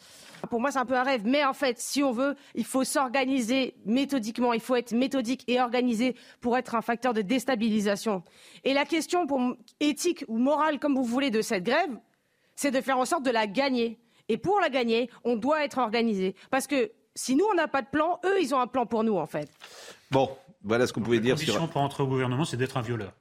Pour 0.51 0.61
moi, 0.61 0.71
c'est 0.71 0.79
un 0.79 0.85
peu 0.85 0.97
un 0.97 1.03
rêve, 1.03 1.23
mais 1.25 1.45
en 1.45 1.55
fait, 1.55 1.79
si 1.79 2.03
on 2.03 2.13
veut, 2.13 2.37
il 2.55 2.65
faut 2.65 2.85
s'organiser 2.85 3.75
méthodiquement, 3.87 4.53
il 4.53 4.61
faut 4.61 4.77
être 4.77 4.93
méthodique 4.93 5.45
et 5.49 5.61
organisé 5.61 6.17
pour 6.41 6.59
être 6.59 6.75
un 6.75 6.83
facteur 6.83 7.15
de 7.15 7.23
déstabilisation. 7.23 8.23
Et 8.65 8.75
la 8.75 8.85
question 8.85 9.27
pour 9.27 9.41
éthique 9.81 10.25
ou 10.29 10.37
morale, 10.39 10.79
comme 10.79 10.95
vous 10.95 11.05
voulez, 11.05 11.31
de 11.31 11.41
cette 11.41 11.65
grève, 11.65 11.99
c'est 12.55 12.71
de 12.71 12.81
faire 12.81 12.99
en 12.99 13.07
sorte 13.07 13.25
de 13.25 13.31
la 13.31 13.47
gagner. 13.47 13.99
Et 14.29 14.37
pour 14.37 14.61
la 14.61 14.69
gagner, 14.69 15.09
on 15.25 15.37
doit 15.37 15.65
être 15.65 15.79
organisé. 15.79 16.35
Parce 16.51 16.67
que 16.67 16.93
si 17.15 17.35
nous, 17.37 17.45
on 17.51 17.55
n'a 17.55 17.69
pas 17.69 17.83
de 17.83 17.89
plan, 17.89 18.21
eux, 18.25 18.41
ils 18.41 18.55
ont 18.55 18.61
un 18.61 18.67
plan 18.67 18.85
pour 18.85 19.03
nous, 19.03 19.17
en 19.17 19.27
fait. 19.27 19.51
Bon, 20.11 20.31
voilà 20.63 20.87
ce 20.87 20.93
qu'on 20.93 21.01
pouvait 21.01 21.21
dire 21.21 21.39
sur... 21.39 21.55
La 21.55 21.59
condition 21.59 21.73
pour 21.73 21.81
entrer 21.81 22.03
au 22.03 22.07
gouvernement, 22.07 22.45
c'est 22.45 22.57
d'être 22.57 22.77
un 22.77 22.83
violeur. 22.83 23.13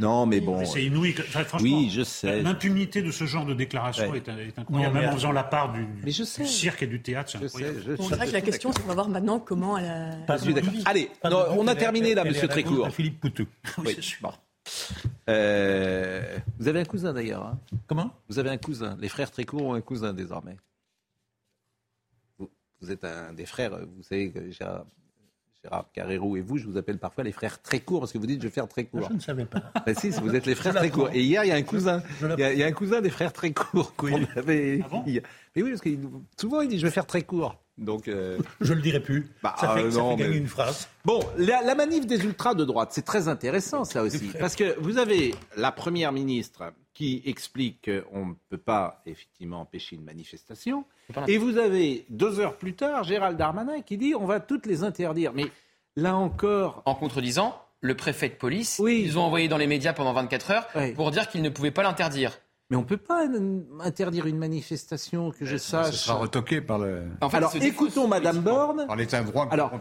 Non, 0.00 0.26
mais 0.26 0.40
bon. 0.40 0.64
C'est 0.64 0.84
inouï. 0.84 1.12
franchement, 1.12 1.58
oui, 1.60 1.90
je 1.90 2.02
sais. 2.02 2.40
L'impunité 2.42 3.02
de 3.02 3.10
ce 3.10 3.24
genre 3.24 3.44
de 3.44 3.54
déclaration 3.54 4.14
est, 4.14 4.28
incroyable, 4.56 4.94
même 4.94 5.08
en 5.08 5.12
faisant 5.12 5.32
la 5.32 5.42
part 5.42 5.72
du, 5.72 6.12
cirque 6.12 6.84
et 6.84 6.86
du 6.86 7.02
théâtre. 7.02 7.32
C'est 7.32 8.14
vrai 8.14 8.26
que 8.28 8.32
la 8.32 8.40
question, 8.40 8.72
c'est 8.72 8.80
qu'on 8.82 8.88
va 8.88 8.94
voir 8.94 9.08
maintenant 9.08 9.40
comment 9.40 9.76
elle 9.76 9.86
a. 9.86 10.16
Pas 10.26 10.38
Allez, 10.84 11.10
on 11.24 11.66
a 11.66 11.74
terminé 11.74 12.14
là, 12.14 12.24
Monsieur 12.24 12.48
Trécourt. 12.48 12.90
Philippe 12.90 13.20
Poutou. 13.20 13.46
Oui, 13.78 13.96
bon. 14.20 14.32
euh, 15.28 16.38
vous 16.58 16.68
avez 16.68 16.80
un 16.80 16.84
cousin 16.84 17.12
d'ailleurs. 17.12 17.46
Hein 17.46 17.58
Comment? 17.86 18.10
Vous 18.28 18.38
avez 18.38 18.50
un 18.50 18.58
cousin. 18.58 18.96
Les 19.00 19.08
frères 19.08 19.30
Trécourt 19.30 19.62
ont 19.62 19.74
un 19.74 19.80
cousin 19.80 20.12
désormais. 20.12 20.56
Vous, 22.38 22.50
vous 22.80 22.90
êtes 22.90 23.04
un 23.04 23.32
des 23.32 23.46
frères. 23.46 23.78
Vous 23.78 24.02
savez 24.02 24.30
que 24.30 24.50
j'ai 24.50 24.64
Gérard 25.64 25.90
Carrero 25.92 26.36
et 26.36 26.40
vous, 26.40 26.56
je 26.56 26.66
vous 26.66 26.76
appelle 26.76 26.98
parfois 26.98 27.24
les 27.24 27.32
frères 27.32 27.60
très 27.60 27.80
courts 27.80 28.00
parce 28.00 28.12
que 28.12 28.18
vous 28.18 28.26
dites 28.26 28.40
je 28.40 28.46
vais 28.46 28.52
faire 28.52 28.68
très 28.68 28.84
court. 28.84 29.08
Je 29.08 29.14
ne 29.14 29.20
savais 29.20 29.44
pas. 29.44 29.72
Ben 29.86 29.94
si, 29.94 30.10
vous 30.10 30.34
êtes 30.34 30.46
les 30.46 30.54
frères 30.54 30.74
très 30.74 30.90
courts. 30.90 31.10
Et 31.12 31.22
hier, 31.22 31.44
il 31.44 31.48
y 31.48 31.52
a 31.52 31.56
un 31.56 31.62
cousin, 31.62 32.02
il 32.20 32.58
y 32.58 32.62
a, 32.62 32.66
un 32.66 32.72
cousin 32.72 33.00
des 33.00 33.10
frères 33.10 33.32
très 33.32 33.52
courts 33.52 33.94
qu'on 33.96 34.24
avait. 34.36 34.80
Ah 34.90 35.02
mais 35.06 35.62
oui, 35.62 35.70
parce 35.70 35.80
que 35.80 35.90
souvent 36.38 36.60
il 36.60 36.68
dit 36.68 36.78
je 36.78 36.86
vais 36.86 36.92
faire 36.92 37.06
très 37.06 37.22
court. 37.22 37.56
Donc, 37.76 38.08
euh... 38.08 38.38
je 38.60 38.74
le 38.74 38.82
dirai 38.82 39.00
plus. 39.00 39.30
Bah, 39.42 39.54
ça 39.58 39.74
fait, 39.74 39.88
non, 39.88 40.16
gagner 40.16 40.36
une 40.36 40.48
phrase. 40.48 40.88
Bon, 41.04 41.20
la, 41.36 41.62
la, 41.62 41.74
manif 41.74 42.06
des 42.06 42.24
ultras 42.24 42.54
de 42.54 42.64
droite, 42.64 42.90
c'est 42.92 43.04
très 43.04 43.28
intéressant 43.28 43.84
ça 43.84 44.02
aussi, 44.02 44.32
parce 44.38 44.56
que 44.56 44.78
vous 44.80 44.98
avez 44.98 45.34
la 45.56 45.70
première 45.70 46.10
ministre 46.12 46.72
qui 46.92 47.22
explique 47.24 47.88
qu'on 47.88 48.26
ne 48.26 48.34
peut 48.48 48.58
pas 48.58 49.00
effectivement 49.06 49.60
empêcher 49.60 49.94
une 49.94 50.04
manifestation. 50.04 50.84
Et 51.26 51.38
vous 51.38 51.56
avez 51.56 52.04
deux 52.10 52.40
heures 52.40 52.56
plus 52.56 52.74
tard 52.74 53.04
Gérald 53.04 53.36
Darmanin 53.36 53.80
qui 53.80 53.96
dit 53.96 54.14
on 54.14 54.26
va 54.26 54.40
toutes 54.40 54.66
les 54.66 54.84
interdire. 54.84 55.32
Mais 55.32 55.46
là 55.96 56.16
encore. 56.16 56.82
En 56.84 56.94
contredisant, 56.94 57.60
le 57.80 57.96
préfet 57.96 58.28
de 58.28 58.34
police, 58.34 58.80
ils 58.86 59.18
ont 59.18 59.22
envoyé 59.22 59.48
dans 59.48 59.56
les 59.56 59.66
médias 59.66 59.92
pendant 59.92 60.12
24 60.12 60.50
heures 60.50 60.68
pour 60.94 61.10
dire 61.10 61.28
qu'ils 61.28 61.42
ne 61.42 61.48
pouvaient 61.48 61.70
pas 61.70 61.82
l'interdire. 61.82 62.38
Mais 62.70 62.76
on 62.76 62.80
ne 62.80 62.86
peut 62.86 62.98
pas 62.98 63.26
interdire 63.80 64.26
une 64.26 64.36
manifestation 64.36 65.30
que 65.30 65.46
je 65.46 65.56
sache. 65.56 65.86
Ça 65.86 65.92
sera 65.92 66.18
retoqué 66.18 66.60
par 66.60 66.78
le. 66.78 67.04
Alors 67.32 67.56
écoutons 67.56 68.06
Madame 68.06 68.40
Borne. 68.40 68.86
Par 68.86 68.96
l'état 68.96 69.22
droit 69.22 69.48
Alors, 69.50 69.72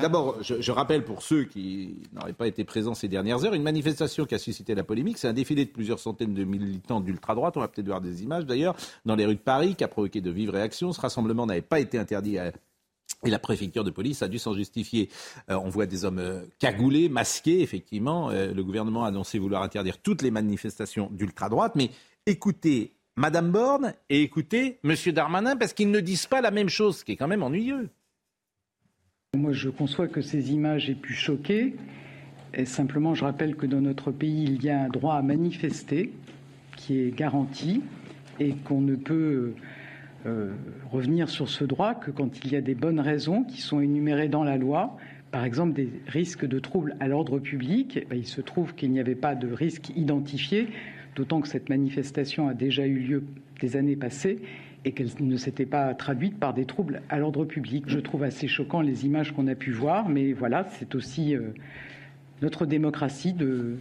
d'abord, 0.00 0.38
je, 0.40 0.72
rappelle 0.72 1.04
pour 1.04 1.22
ceux 1.22 1.44
qui 1.44 2.02
n'auraient 2.14 2.32
pas 2.32 2.46
été 2.46 2.64
présents 2.64 2.94
ces 2.94 3.08
dernières 3.08 3.44
heures, 3.44 3.52
une 3.52 3.62
manifestation 3.62 4.24
qui 4.24 4.34
a 4.34 4.38
suscité 4.38 4.74
la 4.74 4.82
polémique, 4.82 5.18
c'est 5.18 5.28
un 5.28 5.34
défilé 5.34 5.66
de 5.66 5.70
plusieurs 5.70 5.98
centaines 5.98 6.32
de 6.32 6.44
militants 6.44 7.00
d'ultra-droite, 7.00 7.58
on 7.58 7.60
va 7.60 7.68
peut-être 7.68 7.86
voir 7.86 8.00
des 8.00 8.22
images 8.22 8.46
d'ailleurs, 8.46 8.76
dans 9.04 9.14
les 9.14 9.26
rues 9.26 9.34
de 9.34 9.40
Paris, 9.40 9.74
qui 9.74 9.84
a 9.84 9.88
provoqué 9.88 10.22
de 10.22 10.30
vives 10.30 10.50
réactions. 10.50 10.92
Ce 10.92 11.00
rassemblement 11.02 11.44
n'avait 11.44 11.60
pas 11.60 11.80
été 11.80 11.98
interdit 11.98 12.38
Et 13.24 13.30
la 13.30 13.38
préfecture 13.38 13.84
de 13.84 13.90
police 13.90 14.22
a 14.22 14.28
dû 14.28 14.38
s'en 14.38 14.54
justifier. 14.54 15.10
Euh, 15.50 15.58
on 15.62 15.68
voit 15.68 15.86
des 15.86 16.06
hommes 16.06 16.18
euh, 16.18 16.40
cagoulés, 16.58 17.10
masqués, 17.10 17.60
effectivement. 17.60 18.30
Euh, 18.30 18.54
le 18.54 18.64
gouvernement 18.64 19.04
a 19.04 19.08
annoncé 19.08 19.38
vouloir 19.38 19.62
interdire 19.62 19.98
toutes 19.98 20.22
les 20.22 20.30
manifestations 20.30 21.10
d'ultra-droite, 21.12 21.72
mais 21.76 21.90
Écoutez 22.26 22.92
Madame 23.16 23.50
Borne 23.50 23.94
et 24.08 24.22
écouter 24.22 24.78
Monsieur 24.84 25.12
Darmanin 25.12 25.56
parce 25.56 25.72
qu'ils 25.72 25.90
ne 25.90 25.98
disent 25.98 26.26
pas 26.26 26.40
la 26.40 26.52
même 26.52 26.68
chose, 26.68 26.98
ce 26.98 27.04
qui 27.04 27.12
est 27.12 27.16
quand 27.16 27.26
même 27.26 27.42
ennuyeux. 27.42 27.90
Moi, 29.36 29.50
je 29.52 29.68
conçois 29.68 30.06
que 30.06 30.20
ces 30.20 30.52
images 30.52 30.88
aient 30.88 30.94
pu 30.94 31.14
choquer. 31.14 31.74
Et 32.54 32.64
simplement, 32.64 33.16
je 33.16 33.24
rappelle 33.24 33.56
que 33.56 33.66
dans 33.66 33.80
notre 33.80 34.12
pays, 34.12 34.44
il 34.44 34.62
y 34.62 34.70
a 34.70 34.82
un 34.82 34.88
droit 34.88 35.16
à 35.16 35.22
manifester 35.22 36.12
qui 36.76 37.00
est 37.00 37.10
garanti 37.10 37.82
et 38.38 38.52
qu'on 38.52 38.80
ne 38.80 38.94
peut 38.94 39.54
euh, 40.24 40.52
revenir 40.92 41.28
sur 41.28 41.48
ce 41.48 41.64
droit 41.64 41.94
que 41.96 42.12
quand 42.12 42.44
il 42.44 42.52
y 42.52 42.56
a 42.56 42.60
des 42.60 42.76
bonnes 42.76 43.00
raisons 43.00 43.42
qui 43.42 43.60
sont 43.60 43.80
énumérées 43.80 44.28
dans 44.28 44.44
la 44.44 44.58
loi, 44.58 44.96
par 45.32 45.44
exemple 45.44 45.72
des 45.72 45.90
risques 46.06 46.46
de 46.46 46.60
troubles 46.60 46.94
à 47.00 47.08
l'ordre 47.08 47.40
public, 47.40 47.98
eh 48.00 48.04
ben, 48.04 48.16
il 48.16 48.28
se 48.28 48.40
trouve 48.40 48.76
qu'il 48.76 48.92
n'y 48.92 49.00
avait 49.00 49.16
pas 49.16 49.34
de 49.34 49.52
risque 49.52 49.90
identifié, 49.96 50.68
d'autant 51.16 51.40
que 51.40 51.48
cette 51.48 51.68
manifestation 51.68 52.48
a 52.48 52.54
déjà 52.54 52.86
eu 52.86 52.98
lieu 52.98 53.24
des 53.60 53.76
années 53.76 53.96
passées 53.96 54.40
et 54.84 54.92
qu'elle 54.92 55.10
ne 55.20 55.36
s'était 55.36 55.66
pas 55.66 55.94
traduite 55.94 56.38
par 56.38 56.54
des 56.54 56.64
troubles 56.64 57.02
à 57.08 57.18
l'ordre 57.18 57.44
public. 57.44 57.84
Je 57.86 57.98
trouve 57.98 58.24
assez 58.24 58.48
choquant 58.48 58.80
les 58.80 59.06
images 59.06 59.32
qu'on 59.32 59.46
a 59.46 59.54
pu 59.54 59.70
voir, 59.70 60.08
mais 60.08 60.32
voilà, 60.32 60.66
c'est 60.78 60.94
aussi 60.94 61.36
euh, 61.36 61.54
notre 62.40 62.66
démocratie 62.66 63.32
de, 63.32 63.78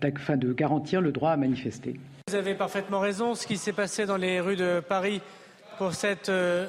de 0.00 0.52
garantir 0.52 1.00
le 1.00 1.10
droit 1.10 1.30
à 1.30 1.36
manifester. 1.36 1.98
Vous 2.28 2.36
avez 2.36 2.54
parfaitement 2.54 3.00
raison. 3.00 3.34
Ce 3.34 3.46
qui 3.46 3.56
s'est 3.56 3.72
passé 3.72 4.06
dans 4.06 4.16
les 4.16 4.40
rues 4.40 4.56
de 4.56 4.80
Paris 4.80 5.20
pour 5.78 5.92
cette 5.92 6.28
euh, 6.28 6.66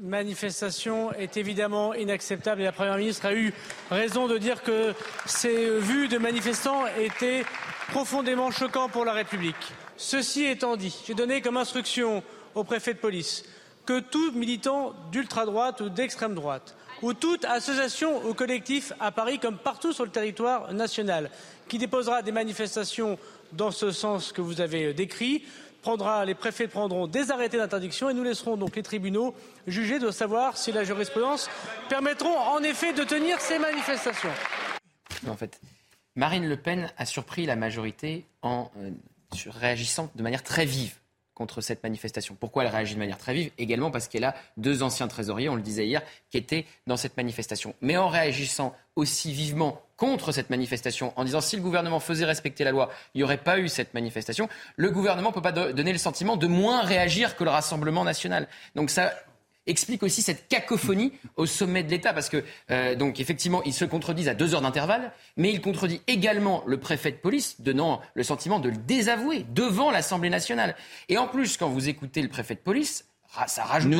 manifestation 0.00 1.12
est 1.14 1.36
évidemment 1.36 1.94
inacceptable 1.94 2.60
et 2.60 2.64
la 2.64 2.72
Première 2.72 2.96
ministre 2.98 3.26
a 3.26 3.34
eu 3.34 3.52
raison 3.90 4.28
de 4.28 4.38
dire 4.38 4.62
que 4.62 4.92
ces 5.26 5.78
vues 5.80 6.08
de 6.08 6.18
manifestants 6.18 6.84
étaient 7.00 7.44
profondément 7.88 8.50
choquantes 8.50 8.92
pour 8.92 9.04
la 9.04 9.12
République. 9.12 9.56
Ceci 9.96 10.44
étant 10.44 10.76
dit, 10.76 10.96
j'ai 11.06 11.14
donné 11.14 11.40
comme 11.40 11.56
instruction 11.56 12.22
au 12.54 12.64
préfet 12.64 12.94
de 12.94 12.98
police 12.98 13.44
que 13.86 14.00
tout 14.00 14.32
militant 14.32 14.94
d'ultra-droite 15.10 15.80
ou 15.80 15.88
d'extrême 15.88 16.34
droite 16.34 16.76
ou 17.00 17.14
toute 17.14 17.44
association 17.44 18.26
ou 18.26 18.34
collectif 18.34 18.92
à 19.00 19.12
Paris 19.12 19.38
comme 19.38 19.56
partout 19.56 19.92
sur 19.92 20.04
le 20.04 20.10
territoire 20.10 20.72
national 20.72 21.30
qui 21.68 21.78
déposera 21.78 22.22
des 22.22 22.32
manifestations 22.32 23.18
dans 23.52 23.70
ce 23.70 23.90
sens 23.90 24.32
que 24.32 24.40
vous 24.40 24.60
avez 24.60 24.92
décrit 24.94 25.44
les 26.26 26.34
préfets 26.34 26.68
prendront 26.68 27.06
des 27.06 27.30
arrêtés 27.30 27.56
d'interdiction 27.56 28.10
et 28.10 28.14
nous 28.14 28.22
laisserons 28.22 28.56
donc 28.56 28.76
les 28.76 28.82
tribunaux 28.82 29.34
juger 29.66 29.98
de 29.98 30.10
savoir 30.10 30.58
si 30.58 30.72
la 30.72 30.84
jurisprudence 30.84 31.48
permettront 31.88 32.36
en 32.36 32.62
effet 32.62 32.92
de 32.92 33.04
tenir 33.04 33.40
ces 33.40 33.58
manifestations. 33.58 34.32
En 35.26 35.36
fait, 35.36 35.58
Marine 36.18 36.48
Le 36.48 36.56
Pen 36.56 36.90
a 36.98 37.06
surpris 37.06 37.46
la 37.46 37.54
majorité 37.54 38.26
en 38.42 38.72
euh, 38.78 38.90
réagissant 39.46 40.10
de 40.16 40.22
manière 40.24 40.42
très 40.42 40.64
vive 40.64 40.96
contre 41.32 41.60
cette 41.60 41.80
manifestation. 41.84 42.36
Pourquoi 42.38 42.64
elle 42.64 42.70
réagit 42.70 42.94
de 42.94 42.98
manière 42.98 43.18
très 43.18 43.34
vive? 43.34 43.52
Également 43.56 43.92
parce 43.92 44.08
qu'elle 44.08 44.24
a 44.24 44.34
deux 44.56 44.82
anciens 44.82 45.06
trésoriers, 45.06 45.48
on 45.48 45.54
le 45.54 45.62
disait 45.62 45.86
hier, 45.86 46.02
qui 46.28 46.36
étaient 46.36 46.66
dans 46.88 46.96
cette 46.96 47.16
manifestation. 47.16 47.72
Mais 47.82 47.96
en 47.96 48.08
réagissant 48.08 48.74
aussi 48.96 49.32
vivement 49.32 49.80
contre 49.96 50.32
cette 50.32 50.50
manifestation, 50.50 51.12
en 51.14 51.22
disant 51.22 51.40
si 51.40 51.54
le 51.54 51.62
gouvernement 51.62 52.00
faisait 52.00 52.24
respecter 52.24 52.64
la 52.64 52.72
loi, 52.72 52.90
il 53.14 53.18
n'y 53.18 53.22
aurait 53.22 53.36
pas 53.36 53.60
eu 53.60 53.68
cette 53.68 53.94
manifestation, 53.94 54.48
le 54.74 54.90
gouvernement 54.90 55.28
ne 55.28 55.34
peut 55.34 55.40
pas 55.40 55.52
donner 55.52 55.92
le 55.92 55.98
sentiment 55.98 56.36
de 56.36 56.48
moins 56.48 56.82
réagir 56.82 57.36
que 57.36 57.44
le 57.44 57.50
Rassemblement 57.50 58.02
national. 58.02 58.48
Donc 58.74 58.90
ça 58.90 59.12
explique 59.68 60.02
aussi 60.02 60.22
cette 60.22 60.48
cacophonie 60.48 61.12
au 61.36 61.46
sommet 61.46 61.82
de 61.82 61.90
l'État, 61.90 62.12
parce 62.12 62.28
que 62.28 62.44
euh, 62.70 62.94
donc 62.94 63.20
effectivement, 63.20 63.62
ils 63.64 63.72
se 63.72 63.84
contredisent 63.84 64.28
à 64.28 64.34
deux 64.34 64.54
heures 64.54 64.60
d'intervalle, 64.60 65.12
mais 65.36 65.50
il 65.50 65.60
contredit 65.60 66.02
également 66.06 66.62
le 66.66 66.78
préfet 66.78 67.12
de 67.12 67.16
police, 67.16 67.60
donnant 67.60 68.00
le 68.14 68.22
sentiment 68.22 68.58
de 68.58 68.70
le 68.70 68.76
désavouer 68.76 69.44
devant 69.50 69.90
l'Assemblée 69.90 70.30
nationale. 70.30 70.74
Et 71.08 71.18
en 71.18 71.28
plus, 71.28 71.56
quand 71.56 71.68
vous 71.68 71.88
écoutez 71.88 72.22
le 72.22 72.28
préfet 72.28 72.54
de 72.54 72.60
police, 72.60 73.06
ça 73.46 73.64
rajoute 73.64 73.94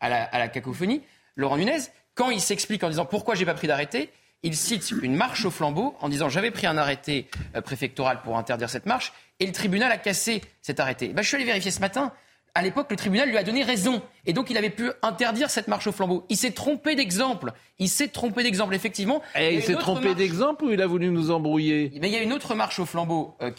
à 0.00 0.08
la, 0.08 0.24
à 0.24 0.38
la 0.38 0.48
cacophonie. 0.48 1.02
Laurent 1.36 1.56
Nunez, 1.56 1.78
quand 2.14 2.30
il 2.30 2.40
s'explique 2.40 2.82
en 2.84 2.88
disant 2.88 3.06
pourquoi 3.06 3.34
j'ai 3.34 3.44
pas 3.44 3.54
pris 3.54 3.68
d'arrêté, 3.68 4.10
il 4.42 4.56
cite 4.56 4.92
une 5.02 5.14
marche 5.14 5.44
au 5.44 5.50
flambeau 5.50 5.94
en 6.00 6.08
disant 6.08 6.28
j'avais 6.28 6.50
pris 6.50 6.66
un 6.66 6.76
arrêté 6.76 7.28
euh, 7.54 7.60
préfectoral 7.60 8.22
pour 8.22 8.36
interdire 8.36 8.68
cette 8.68 8.86
marche 8.86 9.12
et 9.40 9.46
le 9.46 9.52
tribunal 9.52 9.90
a 9.92 9.98
cassé 9.98 10.42
cet 10.60 10.80
arrêté. 10.80 11.08
Ben, 11.08 11.22
je 11.22 11.28
suis 11.28 11.36
allé 11.36 11.44
vérifier 11.44 11.70
ce 11.70 11.80
matin 11.80 12.12
à 12.54 12.62
l'époque, 12.62 12.88
le 12.90 12.96
tribunal 12.96 13.30
lui 13.30 13.38
a 13.38 13.42
donné 13.42 13.62
raison. 13.62 14.02
Et 14.26 14.34
donc, 14.34 14.50
il 14.50 14.58
avait 14.58 14.70
pu 14.70 14.90
interdire 15.02 15.48
cette 15.48 15.68
marche 15.68 15.86
au 15.86 15.92
flambeau. 15.92 16.26
Il 16.28 16.36
s'est 16.36 16.50
trompé 16.50 16.94
d'exemple. 16.94 17.52
Il 17.78 17.88
s'est 17.88 18.08
trompé 18.08 18.42
d'exemple, 18.42 18.74
effectivement. 18.74 19.22
Et 19.34 19.54
il 19.54 19.62
s'est 19.62 19.74
trompé 19.74 20.14
d'exemple 20.14 20.64
ou 20.64 20.72
il 20.72 20.82
a 20.82 20.86
voulu 20.86 21.08
nous 21.08 21.30
embrouiller? 21.30 21.90
Mais 22.00 22.08
il 22.08 22.12
y 22.12 22.16
a 22.16 22.22
une 22.22 22.32
autre 22.32 22.54
marche 22.54 22.78
au 22.78 22.84
flambeau 22.84 23.36
euh, 23.40 23.46
euh, 23.46 23.50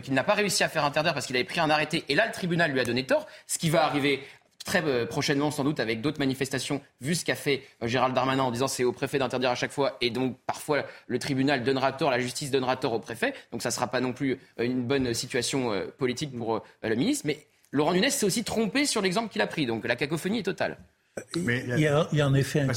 qu'il 0.00 0.14
n'a 0.14 0.24
pas 0.24 0.34
réussi 0.34 0.62
à 0.62 0.68
faire 0.68 0.84
interdire 0.84 1.14
parce 1.14 1.26
qu'il 1.26 1.34
avait 1.34 1.44
pris 1.44 1.58
un 1.58 1.68
arrêté. 1.68 2.04
Et 2.08 2.14
là, 2.14 2.26
le 2.26 2.32
tribunal 2.32 2.70
lui 2.70 2.78
a 2.78 2.84
donné 2.84 3.04
tort. 3.04 3.26
Ce 3.48 3.58
qui 3.58 3.70
va 3.70 3.84
arriver 3.84 4.22
très 4.64 4.84
euh, 4.84 5.04
prochainement 5.04 5.50
sans 5.50 5.64
doute 5.64 5.80
avec 5.80 6.00
d'autres 6.00 6.20
manifestations, 6.20 6.80
vu 7.00 7.16
ce 7.16 7.24
qu'a 7.24 7.34
fait 7.34 7.64
Gérald 7.82 8.14
Darmanin 8.14 8.44
en 8.44 8.52
disant 8.52 8.68
c'est 8.68 8.84
au 8.84 8.92
préfet 8.92 9.18
d'interdire 9.18 9.50
à 9.50 9.56
chaque 9.56 9.72
fois, 9.72 9.96
et 10.00 10.10
donc 10.10 10.36
parfois 10.46 10.84
le 11.08 11.18
tribunal 11.18 11.64
donnera 11.64 11.90
tort, 11.90 12.12
la 12.12 12.20
justice 12.20 12.52
donnera 12.52 12.76
tort 12.76 12.92
au 12.92 13.00
préfet, 13.00 13.34
donc 13.50 13.60
ça 13.60 13.70
ne 13.70 13.72
sera 13.72 13.88
pas 13.88 14.00
non 14.00 14.12
plus 14.12 14.38
une 14.58 14.84
bonne 14.84 15.14
situation 15.14 15.72
politique 15.98 16.38
pour 16.38 16.62
le 16.84 16.94
ministre, 16.94 17.26
mais 17.26 17.44
Laurent 17.72 17.94
Nunez 17.94 18.10
s'est 18.10 18.26
aussi 18.26 18.44
trompé 18.44 18.86
sur 18.86 19.02
l'exemple 19.02 19.32
qu'il 19.32 19.40
a 19.40 19.46
pris. 19.46 19.66
Donc 19.66 19.86
la 19.86 19.96
cacophonie 19.96 20.38
est 20.38 20.44
totale. 20.44 20.78
Mais 21.36 21.64
il, 21.68 21.80
y 21.80 21.86
a, 21.86 22.26
en 22.26 22.34
effet 22.34 22.60
un 22.60 22.72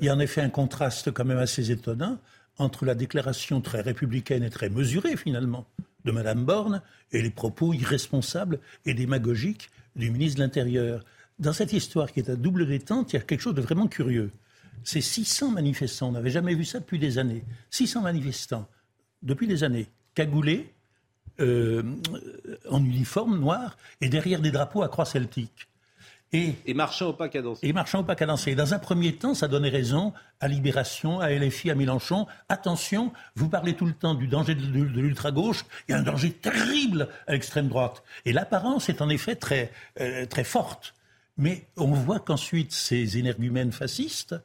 il 0.00 0.06
y 0.06 0.08
a 0.08 0.14
en 0.14 0.20
effet 0.20 0.42
un 0.42 0.48
contraste 0.48 1.10
quand 1.10 1.24
même 1.24 1.38
assez 1.38 1.72
étonnant 1.72 2.18
entre 2.58 2.84
la 2.84 2.94
déclaration 2.94 3.60
très 3.60 3.80
républicaine 3.80 4.44
et 4.44 4.50
très 4.50 4.68
mesurée 4.68 5.16
finalement 5.16 5.66
de 6.04 6.12
Mme 6.12 6.44
Borne 6.44 6.82
et 7.12 7.22
les 7.22 7.30
propos 7.30 7.72
irresponsables 7.72 8.60
et 8.86 8.94
démagogiques 8.94 9.70
du 9.96 10.10
ministre 10.10 10.38
de 10.38 10.44
l'Intérieur. 10.44 11.04
Dans 11.38 11.52
cette 11.52 11.72
histoire 11.72 12.12
qui 12.12 12.20
est 12.20 12.30
à 12.30 12.36
double 12.36 12.66
détente, 12.66 13.12
il 13.12 13.16
y 13.16 13.18
a 13.18 13.22
quelque 13.22 13.40
chose 13.40 13.54
de 13.54 13.62
vraiment 13.62 13.88
curieux. 13.88 14.30
Ces 14.84 15.00
600 15.00 15.50
manifestants, 15.50 16.08
on 16.08 16.12
n'avait 16.12 16.30
jamais 16.30 16.54
vu 16.54 16.64
ça 16.64 16.80
depuis 16.80 16.98
des 16.98 17.18
années, 17.18 17.44
600 17.70 18.02
manifestants, 18.02 18.68
depuis 19.22 19.46
des 19.46 19.64
années, 19.64 19.88
cagoulés, 20.14 20.72
euh, 21.40 21.82
en 22.68 22.84
uniforme 22.84 23.38
noir 23.38 23.76
et 24.00 24.08
derrière 24.08 24.40
des 24.40 24.50
drapeaux 24.50 24.82
à 24.82 24.88
croix 24.88 25.04
celtique. 25.04 25.68
Et, 26.32 26.74
marchant 26.74 27.08
au 27.08 27.12
pas 27.12 27.28
cadencé. 27.28 27.66
Et 27.66 27.72
marchant 27.72 28.00
au 28.00 28.04
pas 28.04 28.14
cadencé. 28.14 28.54
Dans 28.54 28.72
un 28.72 28.78
premier 28.78 29.16
temps, 29.16 29.34
ça 29.34 29.48
donnait 29.48 29.68
raison 29.68 30.12
à 30.38 30.46
Libération, 30.46 31.18
à 31.18 31.30
LFI, 31.30 31.72
à 31.72 31.74
Mélenchon. 31.74 32.28
Attention, 32.48 33.12
vous 33.34 33.48
parlez 33.48 33.74
tout 33.74 33.86
le 33.86 33.94
temps 33.94 34.14
du 34.14 34.28
danger 34.28 34.54
de, 34.54 34.62
l'ultra-gauche. 34.62 35.64
Il 35.88 35.92
y 35.92 35.94
a 35.94 35.98
un 35.98 36.02
danger 36.02 36.30
terrible 36.30 37.08
à 37.26 37.32
l'extrême 37.32 37.68
droite. 37.68 38.04
Et 38.26 38.32
l'apparence 38.32 38.88
est 38.88 39.02
en 39.02 39.08
effet 39.08 39.34
très, 39.34 39.72
euh, 40.00 40.24
très 40.26 40.44
forte. 40.44 40.94
Mais 41.36 41.66
on 41.76 41.90
voit 41.90 42.20
qu'ensuite, 42.20 42.70
ces 42.70 43.18
énergumènes 43.18 43.72
fascistes, 43.72 44.36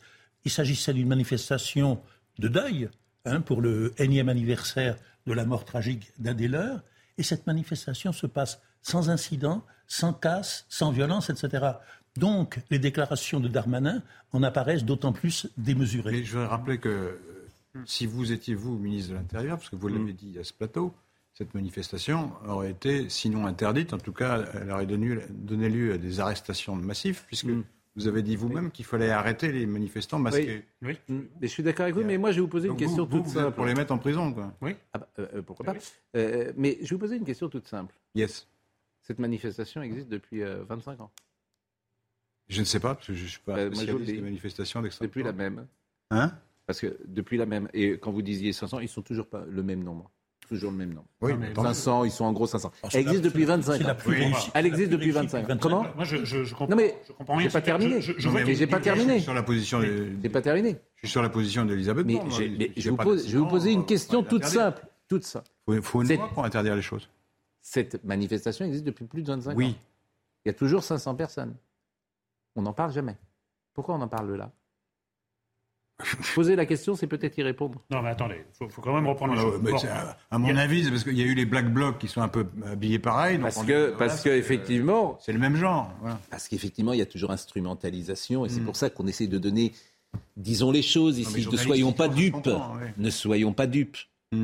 il 0.44 0.50
s'agissait 0.50 0.94
d'une 0.94 1.08
manifestation 1.08 2.02
de 2.40 2.48
deuil 2.48 2.90
hein, 3.26 3.42
pour 3.42 3.62
le 3.62 3.94
énième 4.00 4.30
anniversaire 4.30 4.96
de 5.26 5.34
la 5.34 5.46
mort 5.46 5.66
tragique 5.66 6.12
d'un 6.20 6.34
des 6.34 6.48
leurs. 6.48 6.84
Et 7.18 7.24
cette 7.24 7.48
manifestation 7.48 8.12
se 8.12 8.28
passe 8.28 8.62
sans 8.82 9.10
incident, 9.10 9.64
sans 9.88 10.14
casse, 10.14 10.66
sans 10.70 10.92
violence, 10.92 11.30
etc. 11.30 11.66
Donc, 12.18 12.60
les 12.70 12.80
déclarations 12.80 13.40
de 13.40 13.48
Darmanin 13.48 14.02
en 14.32 14.44
apparaissent 14.44 14.86
d'autant 14.86 15.12
plus 15.12 15.48
démesurées. 15.58 16.12
Mais 16.12 16.24
je 16.24 16.34
voudrais 16.34 16.48
rappeler 16.48 16.78
que 16.78 16.90
euh, 16.90 17.82
si 17.86 18.06
vous 18.06 18.32
étiez, 18.32 18.56
vous, 18.56 18.78
ministre 18.78 19.12
de 19.12 19.16
l'Intérieur, 19.16 19.58
parce 19.58 19.70
que 19.70 19.76
vous 19.76 19.88
l'avez 19.88 20.14
mm. 20.14 20.16
dit 20.16 20.40
à 20.40 20.44
ce 20.44 20.54
plateau, 20.54 20.94
cette 21.34 21.54
manifestation 21.54 22.32
aurait 22.48 22.72
été, 22.72 23.10
sinon 23.10 23.46
interdite, 23.46 23.94
en 23.94 23.98
tout 23.98 24.14
cas, 24.14 24.46
elle 24.54 24.72
aurait 24.72 24.86
donné, 24.86 25.70
lieu 25.70 25.94
à 25.94 25.98
des 25.98 26.20
arrestations 26.22 26.76
massives, 26.76 27.24
puisque 27.28 27.46
mm. 27.46 27.64
Vous 27.96 28.08
avez 28.08 28.24
dit 28.24 28.36
vous-même 28.36 28.72
qu'il 28.72 28.86
fallait 28.86 29.10
arrêter 29.10 29.52
les 29.52 29.66
manifestants 29.66 30.20
masqués. 30.20 30.66
Oui, 30.82 30.98
Mais 31.08 31.28
je 31.41 31.48
suis 31.48 31.64
d'accord 31.64 31.84
avec 31.84 31.96
vous, 31.96 32.04
mais 32.04 32.18
moi 32.18 32.32
je 32.32 32.36
vais 32.36 32.41
vous 32.41 32.48
poser 32.48 32.68
une 32.68 32.76
question 32.76 33.06
toute 33.06 33.28
simple. 33.28 33.56
Pour 33.56 33.66
les 33.66 33.74
mettre 33.74 33.93
en 33.93 33.98
prison, 33.98 34.34
quoi. 34.34 34.54
Oui. 34.62 34.76
Ah 34.93 35.00
bah, 35.00 35.10
euh, 35.20 35.28
euh, 35.36 35.41
pourquoi 35.41 35.66
pas 35.66 35.76
euh, 36.18 36.52
Mais 36.58 36.78
je 36.82 36.89
vais 36.89 36.96
vous 36.96 37.00
poser 37.00 37.16
une 37.16 37.26
question 37.26 37.48
toute 37.48 37.68
simple. 37.68 37.96
Yes. 38.14 38.48
Cette 39.02 39.20
manifestation 39.20 39.82
existe 39.82 40.10
depuis 40.10 40.41
25 40.41 41.00
ans. 41.00 41.12
Je 42.48 42.60
ne 42.60 42.66
sais 42.66 42.80
pas, 42.80 42.96
parce 42.96 43.08
que 43.08 43.14
je 43.14 43.24
ne 43.24 43.28
suis 43.28 43.39
pas 43.39 43.58
euh, 43.58 43.72
spécialiste 43.74 44.12
des 44.12 44.22
manifestations 44.22 44.82
d'extrême 44.82 45.08
Depuis 45.08 45.24
la 45.24 45.34
même. 45.34 45.68
Hein? 46.12 46.32
Parce 46.68 46.80
que 46.80 46.98
depuis 47.06 47.38
la 47.38 47.46
même. 47.46 47.70
Et 47.74 47.98
quand 47.98 48.12
vous 48.12 48.22
disiez 48.22 48.54
500, 48.54 48.80
ils 48.80 48.89
sont 48.89 49.02
toujours 49.02 49.28
pas 49.28 49.46
le 49.48 49.64
même 49.64 49.84
nombre 49.84 50.12
toujours 50.48 50.72
le 50.72 50.78
même 50.78 50.93
nom. 50.93 51.04
Oui, 51.22 51.34
500, 51.56 52.06
ils 52.06 52.12
sont 52.12 52.26
en 52.26 52.34
gros 52.34 52.48
500. 52.48 52.72
Elle 52.93 53.02
existe 53.02 53.24
depuis 53.24 53.46
25 53.46 53.82
ans. 53.82 53.96
Elle 54.54 54.66
existe 54.66 54.91
depuis 54.91 55.12
25 55.12 55.50
ans. 55.50 55.58
Comment 55.60 55.86
Moi, 55.96 56.04
je, 56.04 56.24
je, 56.26 56.50
comprends. 56.52 56.68
Non, 56.68 56.76
mais 56.76 56.98
je 57.08 57.14
comprends 57.14 57.36
rien. 57.36 57.50
J'ai 57.50 57.54
pas 57.54 57.62
terminé. 57.62 58.02
J'ai 58.02 58.68
pas 58.68 58.80
terminé. 58.80 59.20
Sur 59.20 59.34
la 59.34 59.43
position. 59.43 59.82
J'ai 59.82 60.30
pas 60.30 60.41
terminé. 60.41 60.78
Je 60.96 61.08
suis 61.08 61.12
sur 61.12 61.22
la 61.22 61.30
position 61.30 61.66
d'Elisabeth. 61.66 62.06
Mais, 62.06 62.20
je, 62.78 62.89
vous 62.89 62.98
pose, 62.98 63.28
je 63.28 63.34
vais 63.34 63.39
vous 63.39 63.48
poser 63.48 63.72
une 63.72 63.86
question 63.86 64.24
toute 64.24 64.46
simple. 64.46 64.86
Toute 65.08 65.24
ça. 65.24 65.43
Il 65.68 65.82
faut 65.82 66.02
une 66.02 66.16
loi 66.16 66.30
pour 66.30 66.46
interdire 66.46 66.76
les 66.76 66.82
choses. 66.82 67.10
Cette 67.62 68.04
manifestation 68.04 68.66
existe 68.66 68.86
depuis 68.86 69.06
plus 69.06 69.22
de 69.24 69.28
25 69.28 69.52
ans. 69.52 69.56
Oui. 69.56 69.76
Il 70.43 70.50
y 70.50 70.52
a 70.52 70.54
toujours 70.54 70.84
500 70.84 71.16
personnes. 71.16 71.56
On 72.56 72.62
n'en 72.62 72.74
parle 72.74 72.91
jamais. 72.91 73.18
Pourquoi 73.74 73.96
on 73.96 74.02
en 74.02 74.08
parle 74.08 74.36
là? 74.36 74.52
Poser 76.36 76.58
la 76.58 76.66
question, 76.66 76.96
c'est 76.96 77.08
peut-être 77.08 77.38
y 77.38 77.43
répondre. 77.43 77.82
Non, 77.89 78.02
mais 78.02 78.10
attendez, 78.10 78.43
il 78.60 78.70
faut, 78.70 78.82
quand 78.82 78.93
même 78.93 79.08
reprendre 79.08 79.34
les 79.34 79.39
choses. 79.39 79.88
à, 80.30 80.38
mon 80.38 80.56
avis, 80.58 80.84
c'est 80.84 80.89
parce 80.89 81.04
qu'il 81.06 81.18
y 81.18 81.22
a 81.22 81.26
eu 81.26 81.36
les 81.36 81.46
Black 81.46 81.72
Blocs 81.72 81.98
qui 81.98 82.10
sont 82.10 82.22
un 82.22 82.28
peu 82.28 82.46
habillés 82.66 83.00
pareil. 83.00 83.38
parce 83.38 83.64
que, 83.64 83.91
parce 83.98 84.22
que 84.22 84.30
effectivement, 84.30 85.18
c'est 85.22 85.32
le 85.32 85.39
même 85.39 85.56
genre. 85.56 85.89
Parce 86.30 86.50
qu'effectivement, 86.50 86.91
il 86.91 87.00
y 87.00 87.02
a 87.02 87.06
toujours 87.06 87.32
instrumentalisation, 87.32 88.46
et 88.46 88.50
c'est 88.50 88.60
mm. 88.60 88.66
pour 88.66 88.76
ça 88.76 88.89
qu'on 88.89 89.08
essaie 89.08 89.28
de 89.28 89.38
donner, 89.38 89.72
disons 90.36 90.72
les 90.72 90.82
choses 90.82 91.18
ici, 91.18 91.48
ne 91.50 91.58
soyons 91.58 91.93
pas 91.93 92.10
dupes, 92.10 92.50
ne 92.98 93.10
soyons 93.10 93.54
pas 93.54 93.68
dupes. 93.68 93.98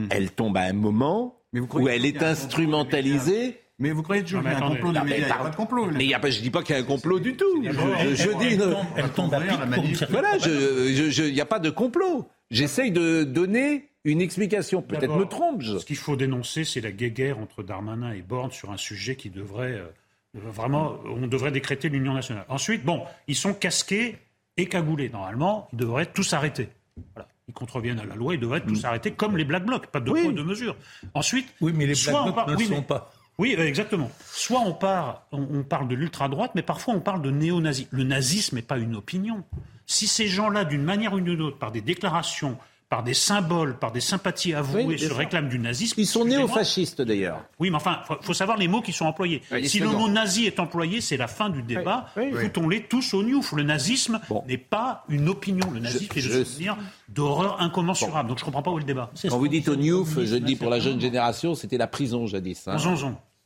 Elle 0.10 0.32
tombe 0.32 0.56
à 0.56 0.62
un 0.62 0.74
moment 0.74 1.38
où 1.54 1.90
elle 1.90 2.06
est 2.06 2.24
instrumentalisée 2.24 3.60
mais 3.82 3.92
vous 3.92 4.04
croyez 4.04 4.24
toujours 4.24 4.42
qu'il 4.42 4.52
y 4.52 4.54
a 4.54 4.58
un 4.58 4.70
complot 4.70 4.92
médias? 4.92 5.18
Il 5.18 5.26
n'y 5.26 5.32
a 5.32 5.36
pas 5.36 5.50
de 5.50 5.56
complot. 5.56 5.88
Mais 5.92 6.06
y 6.06 6.14
a 6.14 6.20
pas, 6.20 6.30
je 6.30 6.38
ne 6.38 6.44
dis 6.44 6.52
pas 6.52 6.62
qu'il 6.62 6.76
y 6.76 6.78
a 6.78 6.82
un 6.82 6.86
complot 6.86 7.20
du 7.20 7.36
tout. 7.36 7.64
Je, 7.64 8.38
dis. 8.38 8.62
Elle 8.96 9.10
tombe 9.10 9.34
à 9.34 9.42
pic 9.42 10.04
Voilà, 10.10 10.38
il 10.38 11.34
n'y 11.34 11.42
a 11.42 11.46
pas 11.46 11.60
de 11.60 11.70
complot. 11.72 12.30
J'essaye 12.52 12.92
de 12.92 13.24
donner 13.24 13.90
une 14.04 14.22
explication. 14.22 14.82
Peut-être 14.82 15.18
me 15.18 15.26
trompe. 15.26 15.64
Ce 15.64 15.86
qu'il 15.86 15.98
faut 15.98 16.16
dénoncer, 16.16 16.64
c'est 16.64 16.82
la 16.82 16.92
guéguerre 16.92 17.40
entre 17.40 17.64
Darmanin 17.64 18.14
et 18.14 18.22
Borne 18.22 18.52
sur 18.52 18.72
un 18.72 18.78
sujet 18.78 19.16
qui 19.16 19.30
devrait. 19.30 19.74
Euh, 19.74 19.88
vraiment, 20.36 20.98
on 21.06 21.28
devrait 21.28 21.52
décréter 21.52 21.90
l'union 21.90 22.14
nationale. 22.14 22.46
Ensuite, 22.50 22.86
bon, 22.86 23.04
ils 23.28 23.36
sont 23.36 23.54
casqués 23.54 24.18
et 24.58 24.68
cagoulés. 24.68 25.10
Normalement, 25.10 25.68
ils 25.74 25.80
devraient 25.80 26.06
tous 26.06 26.34
arrêter. 26.34 26.70
Voilà 27.16 27.28
ils 27.48 27.54
contreviennent 27.54 28.00
à 28.00 28.06
la 28.06 28.16
loi, 28.16 28.34
ils 28.34 28.40
devraient 28.40 28.62
tous 28.62 28.86
arrêter 28.86 29.12
comme 29.12 29.36
les 29.36 29.44
Black 29.44 29.66
Blocs, 29.66 29.88
pas 29.88 30.00
de 30.00 30.10
poids 30.10 30.32
de 30.32 30.44
mesure. 30.44 30.76
Ensuite, 31.14 31.54
oui, 31.60 31.74
mais 31.76 31.86
les 31.86 31.94
Black 31.94 32.24
Blocs 32.24 32.60
ne 32.60 32.64
sont 32.64 32.82
pas. 32.82 33.12
Oui, 33.42 33.56
euh, 33.58 33.66
exactement. 33.66 34.12
Soit 34.32 34.60
on, 34.60 34.72
part, 34.72 35.24
on, 35.32 35.64
parle 35.64 35.88
de 35.88 35.96
l'ultra-droite, 35.96 36.52
mais 36.54 36.62
parfois 36.62 36.94
on 36.94 37.00
parle 37.00 37.24
de 37.24 37.32
néo-nazi. 37.32 37.88
Le 37.90 38.04
nazisme 38.04 38.58
n'est 38.58 38.62
pas 38.62 38.78
une 38.78 38.96
opinion. 38.96 39.44
Si 39.88 40.06
ces 40.06 40.28
gens-là, 40.28 40.64
d'une 40.64 40.84
manière 40.84 41.14
ou 41.14 41.20
d'une 41.20 41.42
autre, 41.42 41.58
par 41.58 41.72
des 41.72 41.82
déclarations, 41.82 42.56
par 42.88 43.02
des 43.02 43.16
symboles, 43.16 43.80
par 43.80 43.92
des 43.92 44.00
sympathies 44.00 44.54
avouées, 44.54 44.96
se 44.98 45.12
réclament 45.12 45.50
du 45.50 45.58
nazisme. 45.58 46.00
Ils 46.00 46.06
sont 46.06 46.24
néo-fascistes 46.24 47.02
d'ailleurs. 47.02 47.44
Oui, 47.58 47.72
mais 47.72 47.78
enfin, 47.78 48.02
il 48.12 48.18
faut, 48.24 48.36
savoir 48.36 48.58
les 48.58 48.68
mots 48.68 48.82
qui 48.82 48.92
sont 48.92 49.06
employés. 49.06 49.42
si 49.64 49.80
le 49.80 49.90
mot 49.90 50.08
nazi 50.08 50.46
est 50.46 50.60
employé, 50.60 51.02
c'est 51.02 51.18
la 51.18 51.28
fin 51.28 51.50
du 51.50 51.64
débat. 51.64 52.10
Foutons-les 52.16 52.84
tous 52.84 53.16
au 53.16 53.24
newf. 53.24 53.54
Le 53.54 53.64
nazisme 53.64 54.22
n'est 54.48 54.58
pas 54.58 55.04
une 55.10 55.30
opinion. 55.30 55.72
Le 55.72 55.80
nazisme 55.80 56.14
est 56.16 56.28
le 56.28 56.46
souvenir 56.46 56.78
d'horreur 57.10 57.60
incommensurable. 57.60 58.30
Donc 58.30 58.38
je 58.38 58.44
ne 58.44 58.46
comprends 58.46 58.62
pas 58.62 58.72
où 58.72 58.78
est 58.78 58.82
le 58.82 58.86
débat. 58.86 59.10
Quand 59.28 59.40
vous 59.40 59.48
dites 59.48 59.68
au 59.68 59.76
newf, 59.76 60.24
je 60.24 60.36
dis 60.36 60.56
pour 60.56 60.70
la 60.70 60.80
jeune 60.80 61.02
génération, 61.02 61.56
c'était 61.56 61.80
la 61.80 61.88
prison 61.88 62.28
jadis. 62.28 62.68
Hein. 62.68 62.78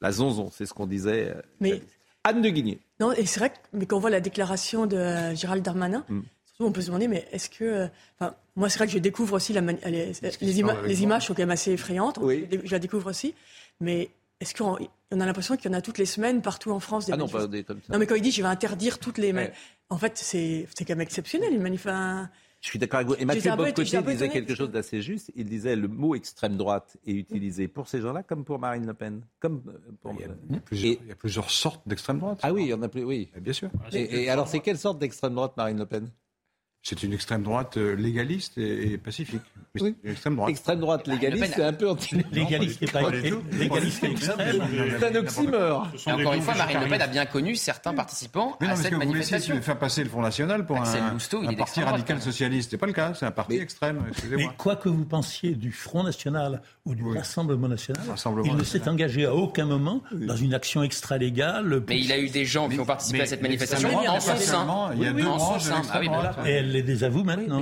La 0.01 0.11
zonzon, 0.11 0.51
c'est 0.51 0.65
ce 0.65 0.73
qu'on 0.73 0.87
disait. 0.87 1.29
Euh, 1.29 1.41
mais... 1.59 1.81
Anne 2.23 2.41
de 2.41 2.49
Guigné. 2.49 2.79
Non, 2.99 3.11
et 3.11 3.25
c'est 3.25 3.39
vrai 3.39 3.49
que 3.51 3.55
mais 3.73 3.85
quand 3.85 3.97
on 3.97 3.99
voit 3.99 4.09
la 4.09 4.19
déclaration 4.19 4.85
de 4.85 4.97
euh, 4.97 5.35
Gérald 5.35 5.63
Darmanin, 5.63 6.03
mm 6.09 6.21
on 6.59 6.71
peut 6.71 6.81
se 6.81 6.87
demander, 6.87 7.07
mais 7.07 7.27
est-ce 7.31 7.49
que. 7.49 7.63
Euh, 7.63 7.87
enfin, 8.19 8.35
moi, 8.55 8.69
c'est 8.69 8.77
vrai 8.77 8.87
que 8.87 8.93
je 8.93 8.99
découvre 8.99 9.33
aussi 9.35 9.51
la 9.53 9.61
les, 9.61 10.13
les, 10.41 10.59
images 11.03 11.25
sont 11.25 11.33
quand 11.33 11.41
même 11.41 11.51
assez 11.51 11.71
effrayantes. 11.71 12.19
Je 12.21 12.71
la 12.71 12.79
découvre 12.79 13.09
aussi. 13.09 13.33
Mais 13.81 14.09
est-ce 14.39 14.55
qu'on 14.55 14.77
on 15.11 15.19
a 15.19 15.25
l'impression 15.25 15.57
qu'il 15.57 15.69
y 15.69 15.73
en 15.73 15.77
a 15.77 15.81
toutes 15.81 15.97
les 15.97 16.05
semaines 16.05 16.41
partout 16.41 16.71
en 16.71 16.79
France 16.79 17.05
des 17.05 17.13
Ah 17.13 17.17
non, 17.17 17.27
pas 17.27 17.47
des 17.47 17.63
comme 17.63 17.81
ça. 17.85 17.91
Non, 17.91 17.99
mais 17.99 18.07
quand 18.07 18.15
il 18.15 18.21
dit 18.21 18.31
je 18.31 18.41
vais 18.41 18.47
interdire 18.47 18.99
toutes 18.99 19.17
les. 19.17 19.33
En 19.89 19.97
fait, 19.97 20.17
c'est 20.17 20.67
quand 20.79 20.89
même 20.89 21.01
exceptionnel, 21.01 21.53
une 21.53 21.61
manif. 21.61 21.87
Je 22.65 22.71
suis 22.71 22.79
d'accord 22.79 22.97
avec 23.01 23.09
vous. 23.09 23.15
Et 23.19 23.25
Mathieu 23.25 23.55
Bocoté 23.55 24.01
disait 24.01 24.27
quelque 24.27 24.55
chose 24.55 24.71
d'assez 24.71 24.99
juste. 24.99 25.31
Il 25.35 25.45
disait 25.45 25.75
le 25.75 25.87
mot 25.87 26.15
extrême 26.15 26.57
droite 26.57 26.97
est 27.05 27.11
utilisé 27.11 27.67
pour 27.67 27.87
ces 27.87 28.01
gens-là 28.01 28.23
comme 28.23 28.43
pour 28.43 28.57
Marine 28.57 28.87
Le 28.87 28.95
Pen. 28.95 29.21
Comme 29.39 29.61
pour... 30.01 30.13
il, 30.13 30.21
y 30.21 30.23
a, 30.23 30.59
plusieurs, 30.61 30.97
il, 31.03 31.07
y 31.07 31.11
a 31.11 31.15
plusieurs, 31.15 31.51
sortes 31.51 31.87
d'extrême 31.87 32.17
droite. 32.17 32.39
Ah 32.41 32.51
oui, 32.51 32.63
il 32.63 32.69
y 32.69 32.73
en 32.73 32.81
a 32.81 32.89
plus. 32.89 33.03
Oui, 33.03 33.29
bien 33.39 33.53
sûr. 33.53 33.69
et 33.93 34.31
alors, 34.31 34.47
c'est 34.47 34.61
quelle 34.61 34.79
sorte 34.79 34.97
d'extrême 34.97 35.35
droite, 35.35 35.53
Marine 35.57 35.77
Le 35.77 35.85
Pen? 35.85 36.09
C'est 36.85 37.01
une 37.01 37.13
extrême 37.13 37.41
droite 37.41 37.77
euh, 37.77 37.95
légaliste 37.95 38.59
et, 38.59 38.99
pacifique. 38.99 39.41
Oui. 39.81 39.95
extrême 40.05 40.35
droite. 40.35 40.51
Extrême 40.51 40.79
droite 40.79 41.07
légaliste, 41.07 41.53
c'est 41.55 41.63
un 41.63 41.73
peu 41.73 41.89
anti. 41.89 42.15
Légaliste 42.31 42.83
et 42.83 42.85
pas 42.85 43.09
légaliste 43.09 44.03
et 44.03 44.11
extrême. 44.11 44.61
C'est 44.99 45.05
un 45.07 45.15
oxymore. 45.15 45.87
Encore 46.05 46.33
une 46.33 46.41
fois, 46.43 46.53
Marine 46.53 46.81
Le 46.81 46.87
Pen 46.87 47.01
a 47.01 47.07
bien 47.07 47.25
connu 47.25 47.55
certains 47.55 47.95
participants 47.95 48.55
à 48.61 48.75
cette 48.75 48.93
manifestation. 48.93 49.55
Vous 49.55 49.61
faire 49.63 49.79
passer 49.79 50.03
le 50.03 50.09
Front 50.11 50.21
National 50.21 50.63
pour 50.65 50.77
un, 50.77 50.83
un 50.83 51.53
parti 51.55 51.81
radical 51.81 52.21
socialiste. 52.21 52.69
C'est 52.69 52.77
pas 52.77 52.85
le 52.85 52.93
cas. 52.93 53.15
C'est 53.15 53.25
un 53.25 53.31
parti 53.31 53.55
extrême. 53.55 54.03
Mais 54.29 54.47
quoi 54.55 54.75
que 54.75 54.87
vous 54.87 55.05
pensiez 55.05 55.55
du 55.55 55.71
Front 55.71 56.03
National 56.03 56.61
ou 56.85 56.93
du 56.93 57.03
Rassemblement 57.03 57.67
National, 57.67 58.03
il 58.45 58.55
ne 58.55 58.63
s'est 58.63 58.87
engagé 58.87 59.25
à 59.25 59.33
aucun 59.33 59.65
moment 59.65 60.03
dans 60.11 60.35
une 60.35 60.53
action 60.53 60.83
extra-légale. 60.83 61.81
Mais 61.87 61.99
il 61.99 62.11
a 62.11 62.19
eu 62.19 62.29
des 62.29 62.45
gens 62.45 62.69
qui 62.69 62.79
ont 62.79 62.85
participé 62.85 63.21
à 63.21 63.25
cette 63.25 63.41
manifestation 63.41 63.97
en 63.97 64.19
son 64.19 64.35
sein. 64.35 64.91
Il 64.95 65.01
y 65.01 65.07
a 65.07 65.11
deux 65.11 65.23
branches 65.23 65.63
les 66.75 66.83
désavoue 66.83 67.23
maintenant. 67.23 67.61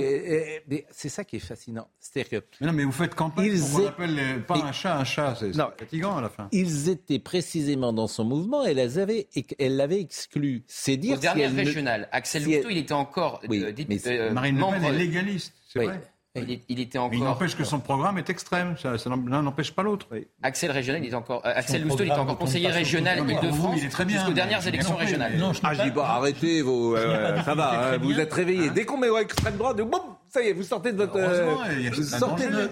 c'est 0.90 1.08
ça 1.08 1.24
qui 1.24 1.36
est 1.36 1.40
fascinant. 1.40 1.88
cest 1.98 2.28
que. 2.28 2.42
Mais 2.60 2.66
non, 2.66 2.72
mais 2.72 2.84
vous 2.84 2.92
faites 2.92 3.14
campagne. 3.14 3.46
Ils 3.46 3.76
on 3.76 3.86
appelle 3.86 4.44
pas 4.46 4.56
un 4.56 4.72
chat 4.72 4.98
un 4.98 5.04
chat. 5.04 5.36
C'est 5.38 5.52
fatigant 5.52 6.16
à 6.16 6.20
la 6.20 6.28
fin. 6.28 6.48
Ils 6.52 6.88
étaient 6.88 7.18
précisément 7.18 7.92
dans 7.92 8.06
son 8.06 8.24
mouvement. 8.24 8.64
Elle 8.64 8.76
l'avait, 8.76 9.28
elle 9.58 9.76
l'avait 9.76 10.00
exclu. 10.00 10.64
C'est 10.66 10.96
dire. 10.96 11.16
Au 11.16 11.20
dernier 11.20 11.46
régional, 11.46 12.08
Axel 12.12 12.44
Lousteau, 12.44 12.68
il 12.70 12.78
était 12.78 12.92
encore. 12.92 13.40
Oui, 13.48 13.62
euh, 13.62 13.72
mais 13.88 13.98
euh, 14.06 14.32
Marine 14.32 14.56
Le 14.56 14.62
Pen 14.62 14.84
est 14.84 14.92
légaliste. 14.92 15.54
C'est 15.68 15.84
vrai. 15.84 16.00
Il, 16.36 16.80
était 16.80 16.98
encore. 16.98 17.14
Il 17.14 17.22
n'empêche 17.22 17.56
que 17.56 17.62
son 17.62 17.78
programme 17.78 18.18
est 18.18 18.28
extrême. 18.28 18.74
Ça, 18.76 18.96
l'un 19.08 19.42
n'empêche 19.42 19.70
pas 19.70 19.84
l'autre. 19.84 20.08
Axel 20.42 20.72
régional, 20.72 21.04
il 21.04 21.12
est 21.12 21.14
encore. 21.14 21.46
Euh, 21.46 21.52
Axel 21.54 21.84
Lousteau, 21.84 22.02
il 22.02 22.08
est 22.08 22.12
encore 22.12 22.36
conseiller 22.36 22.70
régional 22.70 23.18
Île-de-France 23.18 23.78
jusqu'aux 23.78 24.32
dernières 24.32 24.66
élections 24.66 24.96
régionales. 24.96 25.36
Non, 25.38 25.52
ah, 25.62 25.74
je 25.74 25.82
dis 25.82 25.90
pas, 25.92 26.08
arrêtez 26.08 26.62
vos. 26.62 26.96
Euh, 26.96 27.40
ça 27.44 27.54
va, 27.54 27.92
hein, 27.92 27.98
vous 27.98 28.18
êtes 28.18 28.32
réveillés. 28.32 28.68
Hein 28.68 28.72
Dès 28.74 28.84
qu'on 28.84 28.98
met 28.98 29.06
extrême 29.20 29.56
droite, 29.56 29.76
boum, 29.76 30.00
ça 30.28 30.42
y 30.42 30.48
est, 30.48 30.52
vous 30.52 30.64
sortez 30.64 30.90
de 30.90 30.96
votre. 30.96 31.16
Euh, 31.16 31.54
vous 31.92 32.02
sortez 32.02 32.48
de. 32.48 32.68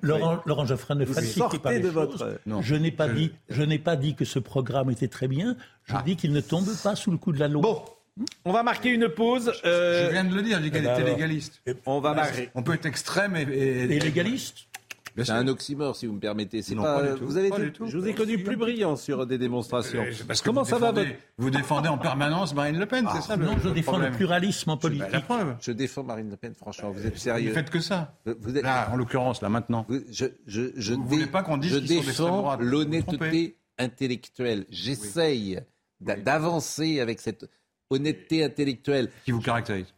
Laurent, 0.00 0.38
Laurent 0.46 0.64
Geoffrin 0.64 0.94
ne 0.94 1.04
falsifiez 1.04 1.58
pas 1.58 1.72
les 1.72 1.80
de 1.80 1.88
votre. 1.88 2.40
Je 2.62 2.74
n'ai 2.76 2.92
pas 2.92 3.08
dit, 3.08 3.32
je 3.50 3.62
n'ai 3.62 3.78
pas 3.78 3.96
dit 3.96 4.14
que 4.14 4.24
ce 4.24 4.38
programme 4.38 4.90
était 4.90 5.08
très 5.08 5.28
bien. 5.28 5.56
Je 5.84 5.96
ah. 5.96 6.02
dis 6.02 6.16
qu'il 6.16 6.32
ne 6.32 6.40
tombe 6.40 6.68
pas 6.82 6.96
sous 6.96 7.10
le 7.10 7.18
coup 7.18 7.32
de 7.32 7.38
la 7.38 7.48
loi. 7.48 7.60
Bon. 7.60 7.82
On 8.44 8.52
va 8.52 8.62
marquer 8.62 8.90
une 8.90 9.08
pause. 9.08 9.52
Je 9.64 10.10
viens 10.10 10.24
de 10.24 10.34
le 10.34 10.42
dire, 10.42 10.60
j'ai 10.62 10.70
qu'elle 10.70 10.84
était 10.84 11.04
légaliste. 11.04 11.62
On 11.86 12.00
va 12.00 12.14
marquer. 12.14 12.50
On 12.54 12.62
peut 12.62 12.74
être 12.74 12.86
extrême 12.86 13.36
et, 13.36 13.42
et 13.42 13.98
légaliste. 14.00 14.68
C'est 15.16 15.30
un 15.30 15.46
oxymore, 15.46 15.94
si 15.94 16.06
vous 16.06 16.14
me 16.14 16.20
permettez. 16.20 16.62
C'est 16.62 16.74
pas, 16.74 17.14
vous 17.20 17.36
avez 17.36 17.50
je 17.86 17.96
vous 17.96 18.08
ai 18.08 18.14
connu 18.14 18.42
plus 18.42 18.56
brillant 18.56 18.96
sur 18.96 19.26
des 19.26 19.38
démonstrations. 19.38 20.02
Euh, 20.02 20.12
parce 20.26 20.40
que 20.40 20.46
Comment 20.46 20.64
ça 20.64 20.78
va 20.78 20.92
Vous 21.38 21.50
défendez 21.50 21.88
en 21.88 21.98
permanence 21.98 22.54
Marine 22.54 22.78
Le 22.78 22.86
Pen, 22.86 23.06
c'est 23.14 23.22
ça 23.22 23.36
Non, 23.36 23.56
je 23.62 23.68
défends 23.68 23.98
le 23.98 24.10
pluralisme 24.10 24.70
en 24.70 24.76
politique. 24.76 25.12
La 25.12 25.20
preuve. 25.20 25.56
Je 25.60 25.72
défends 25.72 26.02
Marine 26.02 26.30
Le 26.30 26.36
Pen, 26.36 26.54
franchement. 26.54 26.90
Vous 26.90 27.06
êtes 27.06 27.18
sérieux 27.18 27.50
Vous 27.50 27.54
faites 27.54 27.70
que 27.70 27.80
ça. 27.80 28.14
Vous 28.26 28.56
êtes... 28.56 28.64
Là, 28.64 28.90
en 28.90 28.96
l'occurrence, 28.96 29.40
là, 29.40 29.48
maintenant. 29.48 29.86
je, 30.10 30.26
je, 30.46 30.72
je, 30.76 30.94
vous 30.94 31.04
voulez 31.04 31.26
pas 31.26 31.42
qu'on 31.42 31.58
dise 31.58 31.74
je 31.74 31.78
défends 31.78 32.56
l'honnêteté 32.58 33.56
intellectuelle. 33.78 34.66
J'essaye 34.70 35.60
d'avancer 36.00 37.00
avec 37.00 37.20
cette 37.20 37.48
honnêteté 37.90 38.44
intellectuelle. 38.44 39.10
Qui 39.24 39.32
vous 39.32 39.40
caractérise 39.40 39.92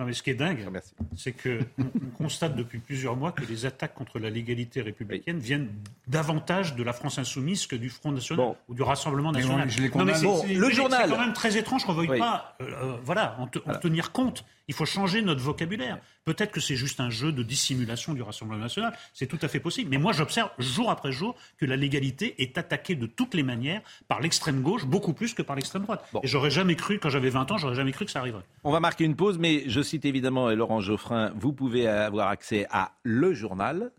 non, 0.00 0.06
mais 0.06 0.12
ce 0.12 0.22
qui 0.22 0.30
est 0.30 0.34
dingue, 0.34 0.64
ah, 0.64 0.78
c'est 1.16 1.32
qu'on 1.32 1.58
on 1.84 2.10
constate 2.16 2.54
depuis 2.54 2.78
plusieurs 2.78 3.16
mois 3.16 3.32
que 3.32 3.44
les 3.44 3.66
attaques 3.66 3.94
contre 3.94 4.20
la 4.20 4.30
légalité 4.30 4.80
républicaine 4.80 5.40
viennent 5.40 5.70
davantage 6.06 6.76
de 6.76 6.84
la 6.84 6.92
France 6.92 7.18
insoumise 7.18 7.66
que 7.66 7.74
du 7.74 7.90
Front 7.90 8.12
National 8.12 8.54
ou 8.68 8.74
du 8.74 8.82
Rassemblement 8.82 9.32
National. 9.32 9.68
non, 9.96 10.04
mais 10.04 10.54
le 10.54 10.70
journal. 10.70 11.08
C'est 11.08 11.16
quand 11.16 11.20
même 11.20 11.32
très 11.32 11.56
étrange 11.56 11.84
qu'on 11.84 11.94
ne 11.94 12.06
veuille 12.06 12.18
pas 12.20 12.54
euh, 12.60 12.70
euh, 12.70 12.96
voilà, 13.02 13.36
en, 13.40 13.48
tenir 13.48 14.12
compte. 14.12 14.44
Il 14.68 14.74
faut 14.74 14.84
changer 14.84 15.22
notre 15.22 15.40
vocabulaire. 15.40 15.98
Peut-être 16.24 16.52
que 16.52 16.60
c'est 16.60 16.76
juste 16.76 17.00
un 17.00 17.10
jeu 17.10 17.32
de 17.32 17.42
dissimulation 17.42 18.12
du 18.12 18.22
Rassemblement 18.22 18.60
national. 18.60 18.92
C'est 19.14 19.26
tout 19.26 19.38
à 19.42 19.48
fait 19.48 19.60
possible. 19.60 19.90
Mais 19.90 19.98
moi, 19.98 20.12
j'observe 20.12 20.50
jour 20.58 20.90
après 20.90 21.10
jour 21.10 21.34
que 21.56 21.64
la 21.64 21.76
légalité 21.76 22.34
est 22.42 22.58
attaquée 22.58 22.94
de 22.94 23.06
toutes 23.06 23.34
les 23.34 23.42
manières 23.42 23.80
par 24.08 24.20
l'extrême 24.20 24.62
gauche, 24.62 24.84
beaucoup 24.84 25.14
plus 25.14 25.34
que 25.34 25.42
par 25.42 25.56
l'extrême 25.56 25.82
droite. 25.82 26.04
Et 26.22 26.28
j'aurais 26.28 26.50
jamais 26.50 26.76
cru, 26.76 26.98
quand 26.98 27.10
j'avais 27.10 27.30
20 27.30 27.50
ans, 27.50 27.58
j'aurais 27.58 27.74
jamais 27.74 27.92
cru 27.92 28.04
que 28.04 28.10
ça 28.10 28.20
arriverait. 28.20 28.44
On 28.62 28.72
va 28.72 28.80
marquer 28.80 29.04
une 29.04 29.16
pause, 29.16 29.38
mais 29.38 29.64
je 29.66 29.80
cite 29.80 30.04
évidemment 30.04 30.50
Laurent 30.50 30.80
Geoffrin. 30.80 31.32
Vous 31.34 31.52
pouvez 31.52 31.88
avoir 31.88 32.28
accès 32.28 32.66
à 32.70 32.92
Le 33.02 33.32
Journal, 33.32 33.90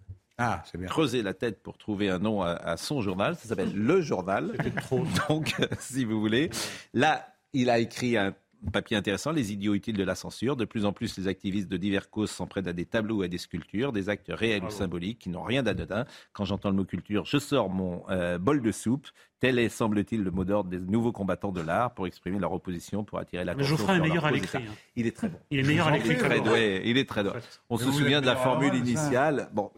ah, 0.41 0.63
c'est 0.71 0.77
bien. 0.77 0.87
Creuser 0.87 1.21
la 1.21 1.33
tête 1.33 1.61
pour 1.61 1.77
trouver 1.77 2.09
un 2.09 2.17
nom 2.17 2.41
à, 2.41 2.77
son 2.77 3.01
journal. 3.01 3.35
Ça 3.35 3.49
s'appelle 3.49 3.73
Le 3.75 3.99
Journal. 3.99 4.55
trop. 4.77 5.05
Donc, 5.29 5.53
si 5.79 6.05
vous 6.05 6.21
voulez. 6.21 6.49
Là, 6.93 7.27
il 7.51 7.69
a 7.69 7.77
écrit 7.79 8.15
un 8.15 8.33
papier 8.71 8.97
intéressant, 8.97 9.31
les 9.31 9.53
idiots 9.53 9.73
utiles 9.73 9.97
de 9.97 10.03
la 10.03 10.15
censure. 10.15 10.55
De 10.55 10.65
plus 10.65 10.85
en 10.85 10.93
plus, 10.93 11.17
les 11.17 11.27
activistes 11.27 11.69
de 11.69 11.77
divers 11.77 12.09
causes 12.09 12.31
s'en 12.31 12.47
prennent 12.47 12.67
à 12.67 12.73
des 12.73 12.85
tableaux 12.85 13.17
ou 13.17 13.21
à 13.21 13.27
des 13.27 13.37
sculptures, 13.37 13.91
des 13.91 14.09
actes 14.09 14.31
réels 14.33 14.63
ou 14.63 14.69
symboliques 14.69 15.19
qui 15.19 15.29
n'ont 15.29 15.43
rien 15.43 15.63
d'anodin. 15.63 16.05
Quand 16.33 16.45
j'entends 16.45 16.69
le 16.69 16.75
mot 16.75 16.85
culture, 16.85 17.25
je 17.25 17.37
sors 17.37 17.69
mon 17.69 18.03
euh, 18.09 18.37
bol 18.37 18.61
de 18.61 18.71
soupe. 18.71 19.07
Tel 19.39 19.57
est, 19.57 19.69
semble-t-il, 19.69 20.21
le 20.23 20.31
mot 20.31 20.43
d'ordre 20.43 20.69
des 20.69 20.79
nouveaux 20.79 21.13
combattants 21.13 21.51
de 21.53 21.61
l'art 21.61 21.93
pour 21.93 22.07
exprimer 22.07 22.39
leur 22.39 22.51
opposition, 22.51 23.03
pour 23.05 23.19
attirer 23.19 23.45
l'attention. 23.45 23.77
Geoffrin 23.77 23.95
est 23.95 24.01
meilleur 24.01 24.25
à 24.25 24.31
l'écrit. 24.31 24.57
Hein. 24.57 24.71
Il 24.97 25.07
est 25.07 25.15
très 25.15 25.29
bon. 25.29 25.39
Il 25.49 25.59
est 25.59 25.63
meilleur 25.63 25.87
à 25.87 25.91
l'écrit. 25.91 26.09
Il 26.83 26.97
est 26.97 27.07
très 27.07 27.23
doué. 27.23 27.31
On 27.69 27.77
se 27.77 27.89
souvient 27.91 28.19
de 28.21 28.25
la 28.25 28.35
formule 28.35 28.75
initiale. 28.75 29.47
Bon, 29.53 29.71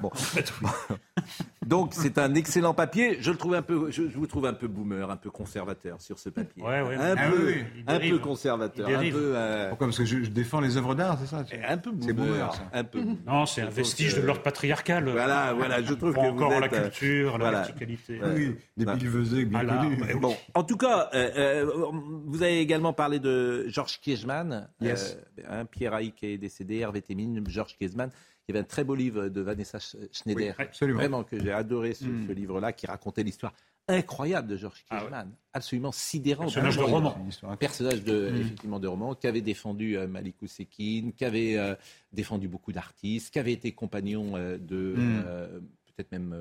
bon. 0.00 0.10
Donc 1.66 1.90
c'est 1.94 2.18
un 2.18 2.34
excellent 2.34 2.74
papier. 2.74 3.18
Je 3.20 3.30
le 3.30 3.36
trouve 3.36 3.54
un 3.54 3.62
peu, 3.62 3.90
je, 3.90 4.02
vous 4.02 4.26
trouve 4.26 4.46
un 4.46 4.52
peu 4.52 4.66
boomer, 4.66 5.08
un 5.10 5.16
peu 5.16 5.30
conservateur 5.30 6.00
sur 6.00 6.18
ce 6.18 6.28
papier. 6.28 6.62
Ouais, 6.62 6.82
ouais. 6.82 6.96
Un, 6.96 7.14
Ah 7.16 7.30
peu, 7.30 7.46
oui, 7.46 7.64
un 7.86 7.98
peu 8.00 8.18
conservateur, 8.18 8.88
un 8.88 9.10
peu. 9.10 9.32
euh, 9.36 9.68
Pourquoi 9.68 9.86
Parce 9.86 9.98
que 9.98 10.04
je, 10.04 10.24
je 10.24 10.30
défends 10.30 10.60
les 10.60 10.76
œuvres 10.76 10.94
d'art, 10.94 11.18
c'est 11.20 11.28
ça 11.28 11.44
un 11.68 11.78
peu 11.78 11.90
boomer, 11.92 12.04
C'est 12.06 12.12
boomer, 12.12 12.54
ça. 12.54 12.62
un 12.72 12.84
peu. 12.84 13.00
Non, 13.26 13.46
c'est 13.46 13.62
un 13.62 13.70
vestige 13.70 14.16
que- 14.16 14.20
de 14.20 14.26
l'ordre 14.26 14.42
patriarcal. 14.42 15.08
Voilà, 15.08 15.52
voilà, 15.54 15.80
je 15.82 15.94
trouve 15.94 16.12
que 16.14 16.18
encore 16.18 16.50
vous 16.52 16.60
la 16.60 16.66
êtes, 16.66 16.72
culture, 16.82 17.32
la 17.38 17.44
voilà. 17.44 17.58
verticalité. 17.58 18.20
Oui, 18.34 18.56
des 18.76 18.84
Bah. 18.84 18.96
bien 18.96 19.60
Ah 19.68 19.82
connus. 19.82 20.20
Bon, 20.20 20.34
en 20.54 20.64
tout 20.64 20.76
cas, 20.76 21.10
euh, 21.14 21.30
euh, 21.66 21.90
vous 22.26 22.42
avez 22.42 22.60
également 22.60 22.92
parlé 22.92 23.18
de 23.18 23.66
Georges 23.68 24.00
Kiesman. 24.00 24.68
Yes. 24.80 25.18
Euh, 25.38 25.42
hein, 25.48 25.64
Pierre 25.66 25.94
Haïk 25.94 26.22
est 26.24 26.38
décédé, 26.38 26.76
Hervé 26.78 27.02
Témine, 27.02 27.42
Georges 27.48 27.76
Kiesman. 27.78 28.10
Il 28.48 28.52
y 28.54 28.58
avait 28.58 28.64
un 28.64 28.68
très 28.68 28.82
beau 28.84 28.94
livre 28.94 29.28
de 29.28 29.40
Vanessa 29.40 29.78
Sch- 29.78 29.96
Schneider. 30.12 30.54
Oui, 30.58 30.64
absolument. 30.64 30.98
Vraiment 30.98 31.22
que 31.22 31.38
j'ai 31.38 31.52
adoré 31.52 31.94
ce, 31.94 32.04
Mm. 32.06 32.26
ce 32.26 32.32
livre-là 32.32 32.72
qui 32.72 32.86
racontait 32.86 33.22
l'histoire 33.22 33.52
incroyable 33.88 34.48
de 34.48 34.56
Georges 34.56 34.84
Ah 34.90 35.00
Kiesman. 35.00 35.30
Absolument 35.52 35.92
sidérant. 35.92 36.44
Personnage 36.44 36.76
de 36.78 36.82
roman. 36.82 37.16
Personnage 37.58 38.02
de, 38.04 38.30
Mm. 38.30 38.36
effectivement 38.40 38.80
de 38.80 38.88
roman, 38.88 39.14
qui 39.14 39.26
avait 39.26 39.40
défendu 39.42 39.96
euh, 39.98 40.06
Malik 40.08 40.36
qui 40.58 41.24
avait 41.24 41.56
euh, 41.58 41.74
défendu 42.12 42.48
beaucoup 42.48 42.72
d'artistes, 42.72 43.32
qui 43.32 43.38
avait 43.38 43.52
été 43.52 43.72
compagnon 43.72 44.32
euh, 44.36 44.56
de, 44.58 44.94
Mm. 44.96 45.22
euh, 45.26 45.60
peut-être 45.94 46.10
même 46.12 46.32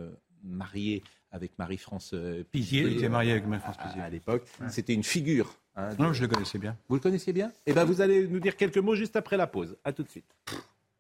marié 0.44 1.04
avec 1.32 1.58
Marie-France 1.58 2.12
euh, 2.14 2.44
Pizier. 2.52 2.82
Il 2.84 2.98
était 2.98 3.10
marié 3.10 3.32
avec 3.32 3.46
Marie-France 3.48 3.76
à, 3.80 3.88
Pizier. 3.88 4.02
à 4.02 4.10
l'époque. 4.10 4.46
C'était 4.70 4.94
une 4.94 5.04
figure. 5.04 5.56
hein, 5.76 5.94
de- 5.94 6.02
Non, 6.02 6.14
je 6.14 6.22
le 6.22 6.28
connaissais 6.28 6.58
bien. 6.60 6.76
Vous 6.90 6.96
le 6.96 7.02
connaissiez 7.02 7.32
bien? 7.34 7.52
Eh 7.66 7.74
bien, 7.74 7.86
vous 7.86 8.02
allez 8.02 8.28
nous 8.28 8.40
dire 8.40 8.58
quelques 8.58 8.78
mots 8.78 8.96
juste 8.96 9.16
après 9.16 9.38
la 9.38 9.48
pause. 9.48 9.78
À 9.84 9.94
tout 9.94 10.04
de 10.04 10.10
suite. 10.10 10.26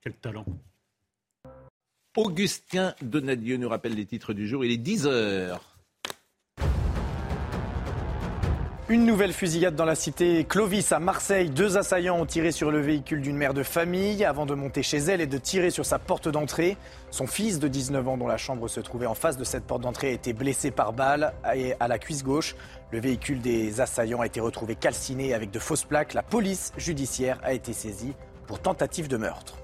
Quel 0.01 0.13
talent. 0.13 0.45
Augustin 2.17 2.93
Donadieu 3.01 3.57
nous 3.57 3.69
rappelle 3.69 3.95
les 3.95 4.05
titres 4.05 4.33
du 4.33 4.47
jour. 4.47 4.65
Il 4.65 4.71
est 4.71 4.77
10 4.77 5.07
heures. 5.07 5.70
Une 8.91 9.05
nouvelle 9.05 9.31
fusillade 9.31 9.73
dans 9.73 9.85
la 9.85 9.95
cité 9.95 10.43
Clovis 10.43 10.91
à 10.91 10.99
Marseille. 10.99 11.49
Deux 11.49 11.77
assaillants 11.77 12.19
ont 12.19 12.25
tiré 12.25 12.51
sur 12.51 12.71
le 12.71 12.81
véhicule 12.81 13.21
d'une 13.21 13.37
mère 13.37 13.53
de 13.53 13.63
famille 13.63 14.25
avant 14.25 14.45
de 14.45 14.53
monter 14.53 14.83
chez 14.83 14.97
elle 14.97 15.21
et 15.21 15.27
de 15.27 15.37
tirer 15.37 15.69
sur 15.69 15.85
sa 15.85 15.97
porte 15.97 16.27
d'entrée. 16.27 16.75
Son 17.09 17.25
fils 17.25 17.59
de 17.59 17.69
19 17.69 18.05
ans, 18.09 18.17
dont 18.17 18.27
la 18.27 18.35
chambre 18.35 18.67
se 18.67 18.81
trouvait 18.81 19.05
en 19.05 19.13
face 19.13 19.37
de 19.37 19.45
cette 19.45 19.63
porte 19.63 19.79
d'entrée, 19.79 20.09
a 20.09 20.11
été 20.11 20.33
blessé 20.33 20.71
par 20.71 20.91
balle 20.91 21.31
à 21.41 21.87
la 21.87 21.99
cuisse 21.99 22.21
gauche. 22.21 22.57
Le 22.91 22.99
véhicule 22.99 23.39
des 23.39 23.79
assaillants 23.79 24.19
a 24.19 24.25
été 24.25 24.41
retrouvé 24.41 24.75
calciné 24.75 25.33
avec 25.33 25.51
de 25.51 25.59
fausses 25.59 25.85
plaques. 25.85 26.13
La 26.13 26.21
police 26.21 26.73
judiciaire 26.75 27.39
a 27.43 27.53
été 27.53 27.71
saisie 27.71 28.11
pour 28.45 28.59
tentative 28.59 29.07
de 29.07 29.15
meurtre. 29.15 29.61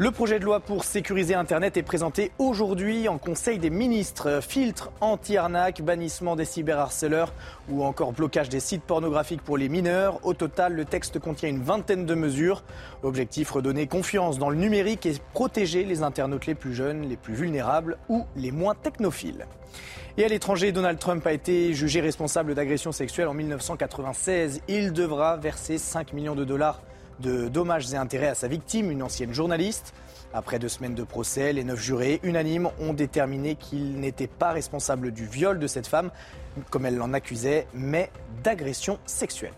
Le 0.00 0.10
projet 0.10 0.38
de 0.38 0.46
loi 0.46 0.60
pour 0.60 0.84
sécuriser 0.84 1.34
Internet 1.34 1.76
est 1.76 1.82
présenté 1.82 2.32
aujourd'hui 2.38 3.06
en 3.06 3.18
Conseil 3.18 3.58
des 3.58 3.68
ministres. 3.68 4.40
Filtre 4.42 4.90
anti-arnaque, 5.02 5.82
bannissement 5.82 6.36
des 6.36 6.46
cyberharceleurs 6.46 7.34
ou 7.68 7.84
encore 7.84 8.12
blocage 8.12 8.48
des 8.48 8.60
sites 8.60 8.82
pornographiques 8.82 9.42
pour 9.42 9.58
les 9.58 9.68
mineurs. 9.68 10.18
Au 10.24 10.32
total, 10.32 10.72
le 10.72 10.86
texte 10.86 11.18
contient 11.18 11.50
une 11.50 11.62
vingtaine 11.62 12.06
de 12.06 12.14
mesures. 12.14 12.64
Objectif 13.02 13.50
redonner 13.50 13.88
confiance 13.88 14.38
dans 14.38 14.48
le 14.48 14.56
numérique 14.56 15.04
et 15.04 15.12
protéger 15.34 15.84
les 15.84 16.02
internautes 16.02 16.46
les 16.46 16.54
plus 16.54 16.74
jeunes, 16.74 17.02
les 17.02 17.18
plus 17.18 17.34
vulnérables 17.34 17.98
ou 18.08 18.24
les 18.36 18.52
moins 18.52 18.74
technophiles. 18.74 19.44
Et 20.16 20.24
à 20.24 20.28
l'étranger, 20.28 20.72
Donald 20.72 20.98
Trump 20.98 21.26
a 21.26 21.32
été 21.34 21.74
jugé 21.74 22.00
responsable 22.00 22.54
d'agression 22.54 22.90
sexuelle 22.90 23.28
en 23.28 23.34
1996. 23.34 24.62
Il 24.66 24.94
devra 24.94 25.36
verser 25.36 25.76
5 25.76 26.14
millions 26.14 26.34
de 26.34 26.46
dollars 26.46 26.80
de 27.20 27.48
dommages 27.48 27.92
et 27.92 27.96
intérêts 27.96 28.28
à 28.28 28.34
sa 28.34 28.48
victime, 28.48 28.90
une 28.90 29.02
ancienne 29.02 29.32
journaliste. 29.32 29.94
Après 30.32 30.58
deux 30.58 30.68
semaines 30.68 30.94
de 30.94 31.02
procès, 31.02 31.52
les 31.52 31.64
neuf 31.64 31.80
jurés 31.80 32.20
unanimes 32.22 32.70
ont 32.78 32.92
déterminé 32.92 33.56
qu'il 33.56 33.98
n'était 33.98 34.28
pas 34.28 34.52
responsable 34.52 35.10
du 35.10 35.26
viol 35.26 35.58
de 35.58 35.66
cette 35.66 35.86
femme, 35.86 36.10
comme 36.70 36.86
elle 36.86 36.96
l'en 36.96 37.12
accusait, 37.12 37.66
mais 37.74 38.10
d'agression 38.44 38.98
sexuelle. 39.06 39.54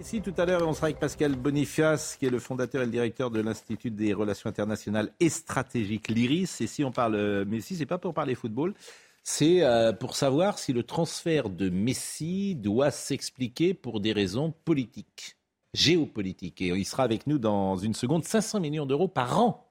Ici, 0.00 0.20
tout 0.20 0.34
à 0.36 0.44
l'heure, 0.44 0.66
on 0.66 0.72
sera 0.72 0.86
avec 0.86 0.98
Pascal 0.98 1.36
Boniface, 1.36 2.16
qui 2.16 2.26
est 2.26 2.30
le 2.30 2.38
fondateur 2.38 2.82
et 2.82 2.86
le 2.86 2.90
directeur 2.90 3.30
de 3.30 3.40
l'Institut 3.40 3.90
des 3.90 4.12
relations 4.12 4.50
internationales 4.50 5.12
et 5.20 5.28
stratégiques, 5.28 6.08
l'IRIS. 6.08 6.60
Et 6.60 6.66
si 6.66 6.82
on 6.82 6.90
parle 6.90 7.14
euh, 7.14 7.44
Messi, 7.44 7.76
c'est 7.76 7.86
pas 7.86 7.98
pour 7.98 8.14
parler 8.14 8.34
football, 8.34 8.74
c'est 9.22 9.62
euh, 9.62 9.92
pour 9.92 10.16
savoir 10.16 10.58
si 10.58 10.72
le 10.72 10.82
transfert 10.82 11.48
de 11.48 11.70
Messi 11.70 12.56
doit 12.56 12.90
s'expliquer 12.90 13.74
pour 13.74 14.00
des 14.00 14.12
raisons 14.12 14.52
politiques, 14.64 15.36
géopolitiques. 15.74 16.60
Et 16.62 16.68
il 16.68 16.84
sera 16.84 17.02
avec 17.04 17.26
nous 17.26 17.38
dans 17.38 17.76
une 17.76 17.94
seconde. 17.94 18.24
500 18.24 18.60
millions 18.60 18.86
d'euros 18.86 19.08
par 19.08 19.38
an. 19.40 19.68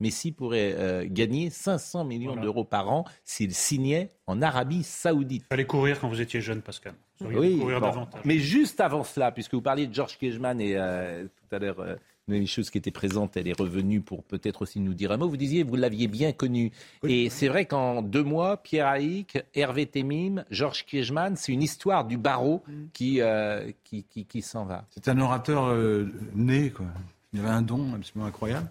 Messi 0.00 0.32
pourrait 0.32 0.74
euh, 0.76 1.06
gagner 1.08 1.50
500 1.50 2.04
millions 2.04 2.32
Voilà. 2.32 2.42
d'euros 2.42 2.64
par 2.64 2.90
an 2.90 3.04
s'il 3.22 3.54
signait 3.54 4.10
en 4.26 4.42
Arabie 4.42 4.82
Saoudite. 4.82 5.44
Fallait 5.48 5.66
courir 5.66 6.00
quand 6.00 6.08
vous 6.08 6.20
étiez 6.20 6.40
jeune, 6.40 6.62
Pascal. 6.62 6.94
Vous 7.20 7.28
Oui, 7.38 7.58
courir 7.58 7.80
bon. 7.80 7.86
davantage. 7.86 8.20
mais 8.24 8.38
juste 8.38 8.80
avant 8.80 9.04
cela, 9.04 9.30
puisque 9.30 9.54
vous 9.54 9.62
parliez 9.62 9.86
de 9.86 9.94
Georges 9.94 10.18
Kiechman 10.18 10.60
et 10.60 10.76
euh, 10.76 11.24
tout 11.24 11.54
à 11.54 11.60
l'heure, 11.60 11.78
euh, 11.78 11.94
Noémie 12.26 12.46
Chose 12.46 12.70
qui 12.70 12.78
était 12.78 12.90
présente, 12.90 13.36
elle 13.36 13.48
est 13.48 13.58
revenue 13.58 14.00
pour 14.00 14.22
peut-être 14.24 14.62
aussi 14.62 14.80
nous 14.80 14.94
dire 14.94 15.12
un 15.12 15.18
mot. 15.18 15.28
Vous 15.28 15.36
disiez, 15.36 15.62
vous 15.62 15.76
l'aviez 15.76 16.08
bien 16.08 16.32
connu. 16.32 16.72
Et 17.06 17.28
c'est 17.28 17.48
vrai 17.48 17.66
qu'en 17.66 18.00
deux 18.00 18.22
mois, 18.22 18.56
Pierre 18.56 18.86
Haïk, 18.86 19.38
Hervé 19.54 19.84
Temim, 19.86 20.44
Georges 20.50 20.86
Kiechman, 20.86 21.36
c'est 21.36 21.52
une 21.52 21.62
histoire 21.62 22.04
du 22.06 22.16
barreau 22.16 22.62
qui, 22.94 23.20
euh, 23.20 23.70
qui, 23.84 24.04
qui, 24.04 24.24
qui 24.24 24.40
s'en 24.40 24.64
va. 24.64 24.86
C'est 24.90 25.08
un 25.08 25.18
orateur 25.20 25.66
euh, 25.66 26.10
né, 26.34 26.70
quoi. 26.70 26.86
Il 27.34 27.40
avait 27.40 27.48
un 27.50 27.62
don 27.62 27.94
absolument 27.94 28.26
incroyable. 28.26 28.70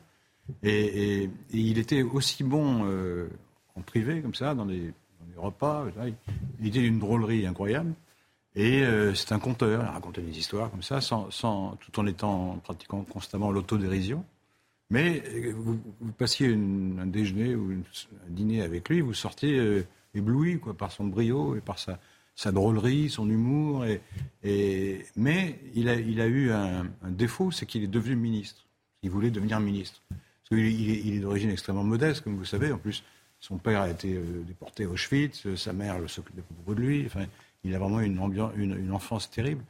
Et, 0.63 0.71
et- 0.71 1.23
et 1.23 1.29
il 1.51 1.77
était 1.77 2.01
aussi 2.01 2.43
bon 2.43 2.85
euh, 2.85 3.27
en 3.75 3.81
privé, 3.81 4.21
comme 4.21 4.33
ça, 4.35 4.55
dans 4.55 4.65
les, 4.65 4.79
dans 4.87 5.27
les 5.31 5.37
repas. 5.37 5.85
là. 5.95 6.05
Il 6.59 6.67
était 6.67 6.81
d'une 6.81 6.99
drôlerie 6.99 7.45
incroyable. 7.45 7.93
Et 8.55 8.83
euh, 8.83 9.13
c'est 9.15 9.31
un 9.31 9.39
conteur. 9.39 9.81
Il 9.83 9.93
racontait 9.93 10.21
des 10.21 10.37
histoires 10.37 10.69
comme 10.69 10.83
ça, 10.83 11.01
sans, 11.01 11.77
tout 11.79 11.99
en 11.99 12.05
étant 12.05 12.59
pratiquant 12.63 13.03
constamment 13.03 13.51
l'autodérision. 13.51 14.23
Mais 14.89 15.23
euh, 15.27 15.53
vous, 15.55 15.79
passiez 16.17 16.53
un 16.53 17.07
déjeuner 17.07 17.55
ou 17.55 17.71
un 17.71 18.29
dîner 18.29 18.61
avec 18.61 18.89
lui, 18.89 19.01
vous 19.01 19.13
sortiez 19.13 19.57
euh, 19.57 19.87
ébloui 20.13 20.59
quoi, 20.59 20.75
par 20.75 20.91
son 20.91 21.05
brio 21.05 21.55
et 21.55 21.61
par 21.61 21.79
sa, 21.79 22.51
drôlerie, 22.51 23.09
son 23.09 23.27
humour. 23.27 23.85
Mais 24.43 25.59
il 25.73 25.89
a, 25.89 26.27
eu 26.27 26.51
un, 26.51 26.85
défaut, 27.09 27.49
c'est 27.49 27.65
qu'il 27.65 27.83
est 27.83 27.87
devenu 27.87 28.15
ministre. 28.15 28.67
Il 29.01 29.09
voulait 29.09 29.31
devenir 29.31 29.59
ministre. 29.59 30.01
Parce 30.09 30.49
qu'il 30.49 30.59
il 30.59 31.15
est, 31.15 31.19
d'origine 31.19 31.49
extrêmement 31.49 31.83
modeste, 31.83 32.21
comme 32.21 32.35
vous 32.35 32.45
savez. 32.45 32.71
En 32.71 32.77
plus, 32.77 33.03
son 33.39 33.57
père 33.57 33.81
a 33.81 33.89
été 33.89 34.19
déporté 34.47 34.85
à 34.85 34.89
Auschwitz, 34.89 35.55
sa 35.55 35.73
mère 35.73 35.97
s'occupait 36.07 36.43
beaucoup 36.51 36.75
de 36.75 36.81
lui. 36.81 37.07
Il 37.63 37.73
a 37.75 37.79
vraiment 37.79 37.99
une, 38.01 38.19
ambiance, 38.19 38.51
une, 38.55 38.77
une 38.77 38.91
enfance 38.91 39.29
terrible. 39.29 39.63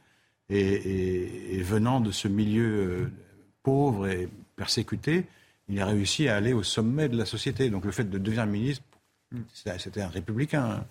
Et, 0.50 0.58
et- 0.60 1.54
et 1.56 1.62
venant 1.62 2.00
de 2.00 2.10
ce 2.10 2.28
milieu 2.28 2.64
euh, 2.66 3.10
pauvre 3.62 4.06
et 4.08 4.28
persécuté, 4.56 5.24
il 5.68 5.80
a 5.80 5.86
réussi 5.86 6.28
à 6.28 6.36
aller 6.36 6.52
au 6.52 6.62
sommet 6.62 7.08
de 7.08 7.16
la 7.16 7.24
société. 7.24 7.70
Donc 7.70 7.84
le 7.84 7.90
fait 7.92 8.04
de 8.04 8.18
devenir 8.18 8.44
ministre, 8.46 8.84
c'était 9.52 10.02
un 10.02 10.08
républicain, 10.08 10.84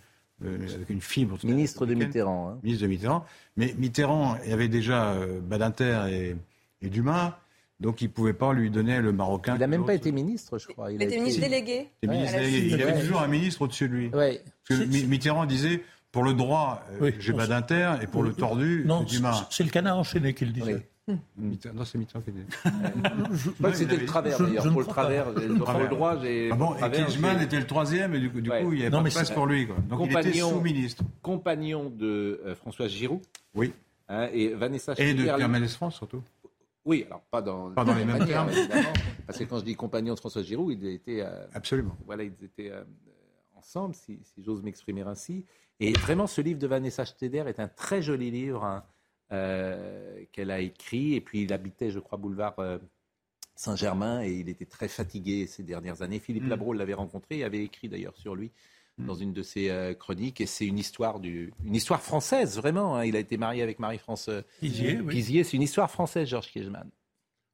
euh, 0.43 0.58
avec 0.76 0.89
une 0.89 1.01
fibre. 1.01 1.38
Ministre 1.43 1.86
de. 1.86 1.93
Mitterrand. 1.93 2.49
hein. 2.49 2.60
Ministre 2.64 2.84
de 2.84 2.88
Mitterrand. 2.89 3.26
Mais 3.56 3.76
Mitterrand 3.78 4.36
avait 4.51 4.68
déjà 4.68 5.12
euh, 5.14 5.39
Badinter 5.39 6.08
et, 6.10 6.36
et 6.82 6.89
Dumas, 6.89 7.38
donc 7.80 8.01
il 8.01 8.06
ne 8.06 8.12
pouvait 8.14 8.34
pas 8.34 8.54
lui 8.54 8.72
donner 8.72 8.99
le 9.01 9.12
Marocain. 9.12 9.56
Il 9.56 9.60
n'a 9.60 9.68
même 9.68 9.86
pas 9.86 9.93
été 9.93 10.12
ministre, 10.12 10.58
je 10.58 10.68
crois. 10.70 10.91
Il 10.91 11.01
était 11.01 11.18
ministre 11.18 11.41
délégué. 11.41 11.89
Il 12.01 12.10
ministre 12.10 12.39
délégué. 12.39 12.82
Avait 12.84 12.99
toujours 13.01 13.22
un 13.22 13.28
ministre 13.28 13.62
au-dessus 13.62 13.88
de 13.88 13.93
lui. 13.93 14.08
Ouais. 14.10 14.41
Parce 14.68 14.80
que 14.82 14.86
Mi- 14.86 15.06
Mitterrand 15.06 15.45
disait 15.45 15.84
pour 16.14 16.24
le 16.24 16.34
droit, 16.34 16.82
euh, 16.91 16.97
Oui. 17.01 17.16
j'ai 17.20 17.34
Badinter, 17.34 17.95
et 18.01 18.07
pour 18.07 18.24
le 18.24 18.34
tordu, 18.34 18.84
Non, 18.86 19.03
Dumas. 19.03 19.47
c'est 19.49 19.64
le 19.66 19.72
canard 19.72 19.97
enchaîné 19.97 20.34
qui 20.34 20.45
le 20.45 20.51
disait. 20.51 20.88
Mitterrand- 21.36 21.76
Non, 21.76 21.84
c'est 21.84 21.97
Mitterrand 21.97 22.22
qui 22.24 22.32
dit. 22.32 22.45
Je 23.34 23.49
crois 23.49 23.72
que 23.72 23.76
c'était 23.78 23.97
le 23.97 24.05
travers, 24.05 24.39
d'ailleurs. 24.39 24.64
Pour 24.64 24.80
le 24.80 24.86
crois 24.86 24.95
pas. 24.95 25.01
travers, 25.01 25.26
j'ai- 25.38 25.47
pour 25.49 25.74
le 25.80 25.88
droit, 25.89 26.20
j'ai. 26.22 26.49
Ah 26.51 26.55
bon, 26.55 26.76
et 26.76 27.43
était 27.43 27.59
le 27.59 27.66
troisième, 27.68 28.14
et 28.14 28.20
du 28.20 28.32
coup, 28.32 28.39
du 28.39 28.49
Ouais. 28.49 28.64
coup 28.64 28.72
il 28.72 28.76
n'y 28.78 28.82
avait 28.84 28.91
Non, 28.91 28.99
pas 28.99 29.03
mais 29.03 29.09
de 29.09 29.16
place 29.16 29.28
c'est- 29.28 29.34
pour 29.34 29.45
lui. 29.47 29.68
Quoi. 29.68 29.76
Donc 29.89 29.99
il 30.01 30.05
était 30.05 30.14
Compagnon- 30.22 30.49
sous-ministre. 30.51 31.03
compagnon 31.22 31.89
de 31.89 32.41
euh, 32.45 32.55
Françoise 32.55 32.91
Giroud 32.91 33.20
Oui. 33.55 33.74
hein, 34.07 34.30
et 34.32 34.49
Vanessa 34.53 34.93
Et 34.97 35.14
de 35.14 35.24
Pierre 35.24 35.68
France, 35.72 35.95
surtout. 35.95 36.22
Oui, 36.86 37.03
alors 37.07 37.22
pas 37.32 37.41
dans, 37.41 37.72
Pas 37.72 37.84
dans 37.84 37.95
les 37.95 38.05
mêmes 38.05 38.26
termes. 38.26 38.49
évidemment, 38.51 38.93
parce 39.26 39.39
que 39.39 39.43
quand 39.45 39.57
je 39.59 39.66
dis 39.66 39.76
compagnon 39.76 40.14
de 40.14 40.20
François 40.20 40.43
Giroud, 40.43 40.72
ils 40.80 40.88
étaient, 40.89 41.22
euh, 41.22 41.45
Absolument. 41.53 41.97
voilà, 42.05 42.24
ils 42.24 42.34
étaient 42.43 42.70
euh, 42.72 42.84
ensemble, 43.57 43.95
si, 43.95 44.20
si 44.24 44.43
j'ose 44.43 44.61
m'exprimer 44.61 45.01
ainsi. 45.01 45.43
Et 45.80 45.94
vraiment, 45.94 46.28
ce 46.28 46.42
livre 46.42 46.60
de 46.60 46.68
Vanessa 46.68 47.04
Schneider 47.06 47.48
est 47.48 47.60
un 47.60 47.68
très 47.68 48.02
joli 48.02 48.32
livre 48.32 48.64
hein, 48.64 48.84
euh, 49.32 50.24
qu'elle 50.32 50.52
a 50.52 50.60
écrit. 50.60 51.16
Et 51.16 51.22
puis, 51.22 51.44
il 51.44 51.54
habitait, 51.54 51.90
je 51.92 52.00
crois, 52.00 52.18
boulevard 52.18 52.56
euh, 52.60 52.78
Saint-Germain, 53.56 54.24
et 54.24 54.32
il 54.32 54.50
était 54.50 54.66
très 54.66 54.88
fatigué 54.88 55.48
ces 55.48 55.64
dernières 55.64 56.02
années. 56.02 56.20
Philippe 56.20 56.44
Mm. 56.46 56.50
Labro 56.50 56.74
l'avait 56.74 56.94
rencontré, 56.94 57.38
il 57.40 57.44
avait 57.44 57.64
écrit 57.64 57.90
d'ailleurs 57.90 58.16
sur 58.18 58.36
lui 58.36 58.52
dans 59.00 59.16
une 59.16 59.34
de 59.34 59.42
ses 59.42 59.72
euh, 59.72 59.96
chroniques, 59.96 60.40
et 60.40 60.46
c'est 60.46 60.68
une 60.68 60.78
histoire 60.78 61.20
du, 61.20 61.52
une 61.66 61.74
histoire 61.74 62.00
française 62.00 62.58
vraiment. 62.58 62.96
hein. 62.96 63.06
Il 63.06 63.16
a 63.16 63.20
été 63.20 63.38
marié 63.38 63.64
avec 63.64 63.80
Marie-France 63.80 64.30
Pizier, 64.60 65.00
oui. 65.02 65.44
C'est 65.44 65.58
une 65.58 65.64
histoire 65.64 65.90
française, 65.90 66.28
Georges 66.30 66.52
Kiechman. 66.52 66.86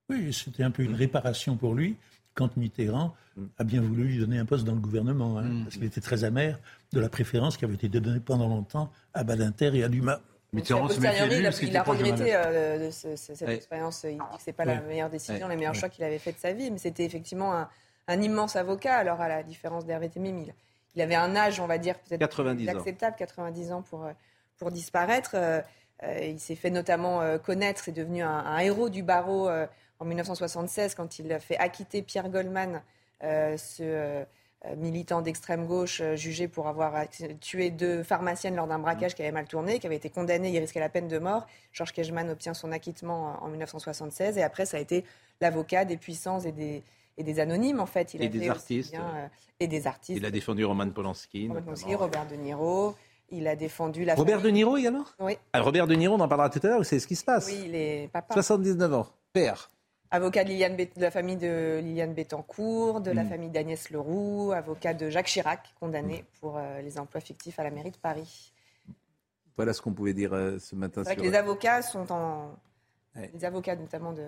Oui, 0.10 0.34
c'était 0.34 0.64
un 0.64 0.72
peu 0.72 0.84
une 0.84 0.96
réparation 0.96 1.56
pour 1.56 1.76
lui. 1.76 1.96
quand 2.34 2.58
Mitterrand 2.58 3.16
a 3.58 3.64
bien 3.64 3.82
voulu 3.82 4.04
lui 4.04 4.18
donner 4.20 4.38
un 4.38 4.46
poste 4.46 4.66
dans 4.66 4.74
le 4.76 4.82
gouvernement, 4.82 5.38
hein, 5.38 5.64
parce 5.64 5.76
qu'il 5.78 5.86
était 5.86 6.02
très 6.02 6.26
amer 6.26 6.60
de 6.94 7.00
la 7.00 7.10
préférence 7.10 7.58
qui 7.58 7.66
avait 7.66 7.76
été 7.76 7.90
donnée 7.90 8.20
pendant 8.20 8.48
longtemps 8.48 8.92
à 9.14 9.24
Badinter 9.24 9.72
et 9.76 9.84
à 9.84 9.90
Dumas. 9.90 10.20
Mitterrand 10.52 10.90
se 10.90 11.00
méfiait 11.00 11.44
parce 11.44 11.60
qu'il 11.60 11.78
a 11.78 11.84
regretté 11.84 12.36
euh, 12.36 12.90
cette 12.92 13.48
expérience. 13.48 14.04
Il 14.04 14.14
dit 14.14 14.18
que 14.18 14.24
c'est 14.40 14.54
pas 14.54 14.66
la 14.66 14.82
meilleure 14.82 15.10
décision, 15.10 15.48
le 15.48 15.56
meilleur 15.56 15.76
choix 15.76 15.90
qu'il 15.90 16.04
avait 16.04 16.18
fait 16.18 16.32
de 16.32 16.40
sa 16.40 16.54
vie, 16.54 16.72
mais 16.72 16.80
c'était 16.80 17.06
effectivement 17.06 17.68
un, 18.08 18.22
immense 18.22 18.56
avocat. 18.56 18.96
Alors 18.96 19.22
à 19.22 19.28
la 19.28 19.44
différence 19.44 19.86
d'Hervé 19.86 20.10
Temim, 20.10 20.44
il, 20.96 21.02
avait 21.02 21.16
un 21.16 21.36
âge, 21.36 21.60
on 21.60 21.68
va 21.68 21.78
dire 21.78 22.00
peut-être 22.00 22.24
acceptable, 22.68 23.16
90 23.18 23.72
ans 23.72 23.82
pour 23.84 24.08
pour 24.60 24.72
disparaître. 24.72 25.32
Euh, 25.34 25.62
euh, 26.04 26.20
il 26.22 26.40
s'est 26.40 26.56
fait 26.56 26.70
notamment 26.70 27.38
connaître, 27.40 27.82
c'est 27.84 27.92
devenu 27.92 28.22
un, 28.22 28.58
héros 28.60 28.90
du 28.90 29.04
barreau 29.04 29.50
en 30.00 30.06
1976 30.06 30.96
quand 30.96 31.20
il 31.20 31.32
a 31.34 31.40
fait 31.40 31.58
acquitter 31.58 32.02
Pierre 32.02 32.30
Goldman, 32.30 32.82
ce 33.22 33.82
euh, 33.82 34.24
militant 34.78 35.22
d'extrême 35.22 35.66
gauche 35.66 36.02
euh, 36.02 36.16
jugé 36.16 36.48
pour 36.48 36.68
avoir 36.68 36.94
tué 37.40 37.72
deux 37.72 38.04
pharmaciennes 38.04 38.56
lors 38.56 38.68
d'un 38.68 38.80
braquage 38.80 39.16
qui 39.16 39.22
avait 39.22 39.32
mal 39.32 39.48
tourné, 39.48 39.80
qui 39.80 39.88
avait 39.88 39.96
été 39.96 40.10
condamné, 40.10 40.52
il 40.52 40.60
risquait 40.60 40.82
la 40.82 40.90
peine 40.90 41.08
de 41.08 41.18
mort. 41.18 41.48
Georges 41.72 41.94
Kejman 41.94 42.30
obtient 42.30 42.54
son 42.54 42.72
acquittement 42.72 43.38
en 43.42 43.48
1976 43.48 44.38
et 44.38 44.44
après 44.44 44.66
ça 44.66 44.78
a 44.78 44.80
été 44.82 45.06
l'avocat 45.40 45.86
des 45.86 45.96
puissants 45.96 46.40
et 46.42 46.52
des, 46.52 46.84
et 47.18 47.24
des 47.24 47.40
anonymes 47.40 47.80
en 47.80 47.86
fait. 47.86 48.14
Il 48.14 48.22
et 48.22 48.28
des 48.28 48.50
artistes. 48.50 48.96
Euh, 48.96 49.28
et 49.62 49.68
des 49.68 49.88
artistes. 49.88 50.18
Il 50.20 50.26
a 50.26 50.32
défendu 50.32 50.66
Roman 50.66 50.90
Polanski. 50.90 51.48
Roman 51.48 51.62
Polanski, 51.62 51.96
Robert 51.96 52.28
De 52.28 52.36
Niro. 52.36 52.96
Il 53.32 53.48
a 53.48 53.56
défendu 53.56 54.04
la. 54.04 54.16
Robert 54.16 54.42
De 54.42 54.50
Niro 54.50 54.76
également? 54.76 55.06
Oui. 55.20 55.38
Ah, 55.54 55.62
Robert 55.62 55.88
De 55.88 55.96
Niro, 55.96 56.16
on 56.16 56.20
en 56.20 56.28
parlera 56.28 56.50
tout 56.50 56.60
à 56.64 56.68
l'heure, 56.68 56.86
c'est 56.86 57.00
ce 57.00 57.08
qui 57.08 57.16
se 57.16 57.24
passe. 57.24 57.48
Oui, 57.48 57.64
il 57.68 57.76
est 57.76 58.10
papa. 58.12 58.34
79 58.34 58.94
ans, 58.94 59.08
père. 59.32 59.70
Avocat 60.12 60.44
de, 60.44 61.00
la 61.00 61.12
famille 61.12 61.38
de 61.38 61.80
Liliane 61.84 62.14
Bettencourt, 62.14 63.02
de 63.02 63.12
la 63.12 63.24
mm. 63.24 63.30
famille 63.30 63.50
d'Agnès 63.50 63.92
Leroux, 63.92 64.52
avocat 64.52 64.96
de 64.96 65.10
Jacques 65.10 65.28
Chirac, 65.28 65.74
condamné 65.80 66.26
pour 66.40 66.58
euh, 66.58 66.82
les 66.82 66.98
emplois 66.98 67.22
fictifs 67.22 67.60
à 67.60 67.64
la 67.64 67.70
mairie 67.70 67.92
de 67.92 67.98
Paris. 67.98 68.52
Voilà 69.56 69.74
ce 69.74 69.82
qu'on 69.82 69.94
pouvait 69.94 70.14
dire 70.14 70.34
euh, 70.34 70.58
ce 70.58 70.76
matin. 70.76 71.04
C'est 71.04 71.14
vrai 71.14 71.16
que 71.16 71.22
les 71.22 71.36
avocats 71.36 71.82
sont 71.84 72.12
en. 72.12 72.56
Les 73.34 73.46
avocats 73.46 73.76
notamment 73.76 74.14
de, 74.14 74.26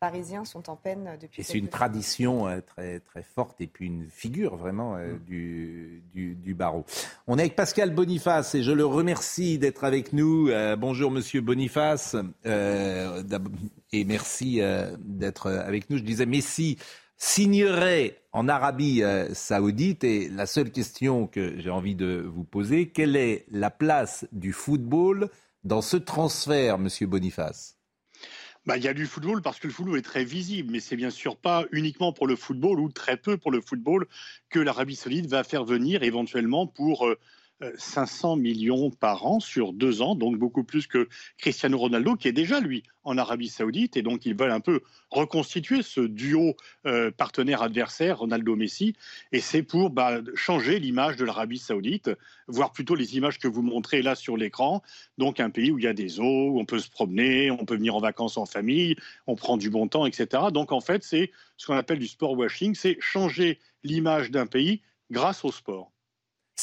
parisiens 0.00 0.46
sont 0.46 0.70
en 0.70 0.76
peine 0.76 1.10
depuis. 1.20 1.42
Et 1.42 1.44
c'est 1.44 1.58
une 1.58 1.68
tradition 1.68 2.48
euh, 2.48 2.60
très, 2.60 3.00
très 3.00 3.22
forte 3.22 3.60
et 3.60 3.66
puis 3.66 3.86
une 3.86 4.08
figure 4.08 4.56
vraiment 4.56 4.96
euh, 4.96 5.12
mm. 5.12 5.18
du, 5.26 6.02
du, 6.14 6.54
barreau. 6.54 6.84
On 7.26 7.36
est 7.36 7.42
avec 7.42 7.54
Pascal 7.54 7.94
Boniface 7.94 8.54
et 8.54 8.62
je 8.62 8.72
le 8.72 8.84
remercie 8.84 9.58
d'être 9.58 9.84
avec 9.84 10.12
nous. 10.12 10.48
Euh, 10.48 10.74
bonjour 10.74 11.10
Monsieur 11.10 11.42
Boniface 11.42 12.16
et 12.44 14.04
merci 14.04 14.60
d'être 14.98 15.50
avec 15.50 15.90
nous. 15.90 15.98
Je 15.98 16.02
disais 16.02 16.26
Messi 16.26 16.78
signerait 17.16 18.22
en 18.32 18.48
Arabie 18.48 19.02
saoudite 19.34 20.04
et 20.04 20.28
la 20.28 20.46
seule 20.46 20.70
question 20.70 21.26
que 21.26 21.58
j'ai 21.58 21.70
envie 21.70 21.94
de 21.94 22.26
vous 22.34 22.44
poser, 22.44 22.88
quelle 22.88 23.16
est 23.16 23.44
la 23.50 23.70
place 23.70 24.26
du 24.32 24.52
football 24.52 25.28
dans 25.64 25.82
ce 25.82 25.98
transfert, 25.98 26.78
Monsieur 26.78 27.06
Boniface? 27.06 27.79
Bah, 28.66 28.76
il 28.76 28.84
y 28.84 28.88
a 28.88 28.94
du 28.94 29.06
football 29.06 29.42
parce 29.42 29.58
que 29.58 29.66
le 29.66 29.72
football 29.72 29.98
est 29.98 30.02
très 30.02 30.24
visible, 30.24 30.70
mais 30.70 30.80
c'est 30.80 30.96
bien 30.96 31.10
sûr 31.10 31.36
pas 31.36 31.64
uniquement 31.72 32.12
pour 32.12 32.26
le 32.26 32.36
football 32.36 32.78
ou 32.80 32.90
très 32.90 33.16
peu 33.16 33.36
pour 33.36 33.50
le 33.50 33.60
football 33.60 34.06
que 34.50 34.58
l'Arabie 34.58 34.96
Saoudite 34.96 35.26
va 35.26 35.44
faire 35.44 35.64
venir 35.64 36.02
éventuellement 36.02 36.66
pour 36.66 37.06
euh, 37.06 37.18
500 37.76 38.32
euh, 38.32 38.40
millions 38.40 38.90
par 38.90 39.26
an 39.26 39.40
sur 39.40 39.72
deux 39.72 40.02
ans, 40.02 40.14
donc 40.14 40.36
beaucoup 40.38 40.64
plus 40.64 40.86
que 40.86 41.08
Cristiano 41.38 41.78
Ronaldo, 41.78 42.16
qui 42.16 42.28
est 42.28 42.32
déjà, 42.32 42.60
lui, 42.60 42.82
en 43.04 43.18
Arabie 43.18 43.48
Saoudite. 43.48 43.96
Et 43.96 44.02
donc, 44.02 44.26
ils 44.26 44.34
veulent 44.34 44.50
un 44.50 44.60
peu 44.60 44.80
reconstituer 45.10 45.82
ce 45.82 46.00
duo 46.00 46.56
euh, 46.86 47.10
partenaire-adversaire, 47.10 48.18
Ronaldo-Messi. 48.18 48.94
Et 49.32 49.40
c'est 49.40 49.62
pour 49.62 49.90
bah, 49.90 50.20
changer 50.34 50.78
l'image 50.78 51.16
de 51.16 51.24
l'Arabie 51.24 51.58
Saoudite, 51.58 52.10
voir 52.48 52.72
plutôt 52.72 52.94
les 52.94 53.16
images 53.16 53.38
que 53.38 53.48
vous 53.48 53.62
montrez 53.62 54.02
là 54.02 54.14
sur 54.14 54.36
l'écran. 54.36 54.82
Donc, 55.18 55.40
un 55.40 55.50
pays 55.50 55.70
où 55.70 55.78
il 55.78 55.84
y 55.84 55.88
a 55.88 55.94
des 55.94 56.20
eaux, 56.20 56.50
où 56.50 56.60
on 56.60 56.64
peut 56.64 56.78
se 56.78 56.90
promener, 56.90 57.50
on 57.50 57.64
peut 57.64 57.76
venir 57.76 57.94
en 57.96 58.00
vacances 58.00 58.36
en 58.36 58.46
famille, 58.46 58.96
on 59.26 59.36
prend 59.36 59.56
du 59.56 59.70
bon 59.70 59.88
temps, 59.88 60.06
etc. 60.06 60.44
Donc, 60.52 60.72
en 60.72 60.80
fait, 60.80 61.02
c'est 61.04 61.30
ce 61.56 61.66
qu'on 61.66 61.76
appelle 61.76 61.98
du 61.98 62.08
sport 62.08 62.36
washing, 62.36 62.74
c'est 62.74 62.96
changer 63.00 63.58
l'image 63.84 64.30
d'un 64.30 64.46
pays 64.46 64.82
grâce 65.10 65.44
au 65.44 65.52
sport. 65.52 65.92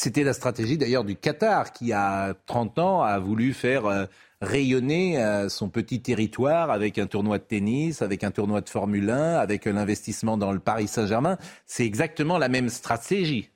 C'était 0.00 0.22
la 0.22 0.32
stratégie 0.32 0.78
d'ailleurs 0.78 1.02
du 1.02 1.16
Qatar 1.16 1.72
qui, 1.72 1.92
a 1.92 2.34
30 2.46 2.78
ans, 2.78 3.02
a 3.02 3.18
voulu 3.18 3.52
faire 3.52 3.86
euh, 3.86 4.06
rayonner 4.40 5.20
euh, 5.20 5.48
son 5.48 5.70
petit 5.70 6.00
territoire 6.00 6.70
avec 6.70 6.98
un 6.98 7.08
tournoi 7.08 7.38
de 7.38 7.42
tennis, 7.42 8.00
avec 8.00 8.22
un 8.22 8.30
tournoi 8.30 8.60
de 8.60 8.68
Formule 8.68 9.10
1, 9.10 9.34
avec 9.34 9.64
l'investissement 9.64 10.36
dans 10.36 10.52
le 10.52 10.60
Paris 10.60 10.86
Saint-Germain. 10.86 11.36
C'est 11.66 11.84
exactement 11.84 12.38
la 12.38 12.48
même 12.48 12.68
stratégie. 12.68 13.50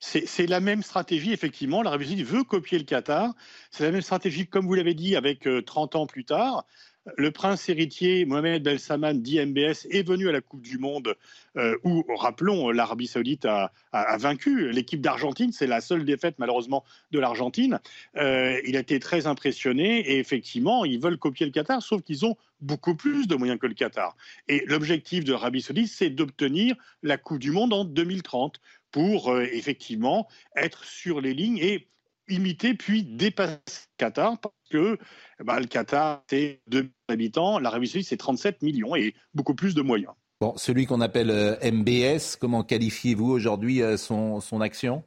C'est 0.00 0.48
la 0.48 0.58
même 0.58 0.82
stratégie, 0.82 1.32
effectivement. 1.32 1.80
L'Arabie 1.80 2.08
Saoudite 2.08 2.26
veut 2.26 2.42
copier 2.42 2.78
le 2.78 2.84
Qatar. 2.84 3.32
C'est 3.70 3.84
la 3.84 3.92
même 3.92 4.02
stratégie, 4.02 4.48
comme 4.48 4.66
vous 4.66 4.74
l'avez 4.74 4.94
dit, 4.94 5.14
avec 5.14 5.48
30 5.64 5.94
euh, 5.94 5.98
ans 6.00 6.06
plus 6.08 6.24
tard. 6.24 6.66
Le 7.16 7.32
prince 7.32 7.68
héritier 7.68 8.24
Mohamed 8.24 8.62
Ben 8.62 8.78
Salman, 8.78 9.14
dit 9.14 9.44
MBS, 9.44 9.86
est 9.90 10.06
venu 10.06 10.28
à 10.28 10.32
la 10.32 10.40
Coupe 10.40 10.62
du 10.62 10.78
Monde 10.78 11.16
euh, 11.56 11.76
où, 11.82 12.04
rappelons, 12.16 12.70
l'Arabie 12.70 13.08
saoudite 13.08 13.44
a, 13.44 13.72
vaincu 14.18 14.70
l'équipe 14.70 15.00
d'Argentine. 15.00 15.50
C'est 15.52 15.66
la 15.66 15.80
seule 15.80 16.04
défaite, 16.04 16.36
malheureusement, 16.38 16.84
de 17.10 17.18
l'Argentine. 17.18 17.80
Euh, 18.16 18.60
il 18.66 18.76
a 18.76 18.80
été 18.80 19.00
très 19.00 19.26
impressionné 19.26 20.12
et 20.12 20.18
effectivement, 20.20 20.84
ils 20.84 21.00
veulent 21.00 21.18
copier 21.18 21.44
le 21.44 21.52
Qatar, 21.52 21.82
sauf 21.82 22.02
qu'ils 22.02 22.24
ont 22.24 22.36
beaucoup 22.60 22.94
plus 22.94 23.26
de 23.26 23.34
moyens 23.34 23.58
que 23.58 23.66
le 23.66 23.74
Qatar. 23.74 24.16
Et 24.46 24.64
l'objectif 24.66 25.24
de 25.24 25.32
l'Arabie 25.32 25.60
saoudite, 25.60 25.88
c'est 25.88 26.10
d'obtenir 26.10 26.76
la 27.02 27.18
Coupe 27.18 27.40
du 27.40 27.50
Monde 27.50 27.72
en 27.72 27.84
2030 27.84 28.60
pour 28.92 29.32
euh, 29.32 29.42
effectivement 29.50 30.28
être 30.54 30.84
sur 30.84 31.20
les 31.20 31.34
lignes 31.34 31.58
et 31.58 31.88
imiter 32.32 32.74
puis 32.74 33.04
dépasser 33.04 33.58
le 33.66 33.96
Qatar 33.98 34.38
parce 34.40 34.54
que 34.70 34.98
bah, 35.42 35.60
le 35.60 35.66
Qatar, 35.66 36.22
c'est 36.28 36.60
2 36.68 36.78
millions 36.78 36.92
d'habitants, 37.08 37.58
l'Arabie 37.58 37.88
Saoudite, 37.88 38.08
c'est 38.08 38.16
37 38.16 38.62
millions 38.62 38.96
et 38.96 39.14
beaucoup 39.34 39.54
plus 39.54 39.74
de 39.74 39.82
moyens. 39.82 40.12
Bon, 40.42 40.56
celui 40.56 40.86
qu'on 40.86 41.00
appelle 41.00 41.30
euh, 41.30 41.54
MBS, 41.62 42.34
comment 42.34 42.64
qualifiez-vous 42.64 43.30
aujourd'hui 43.30 43.80
euh, 43.80 43.96
son, 43.96 44.40
son, 44.40 44.60
action? 44.60 45.04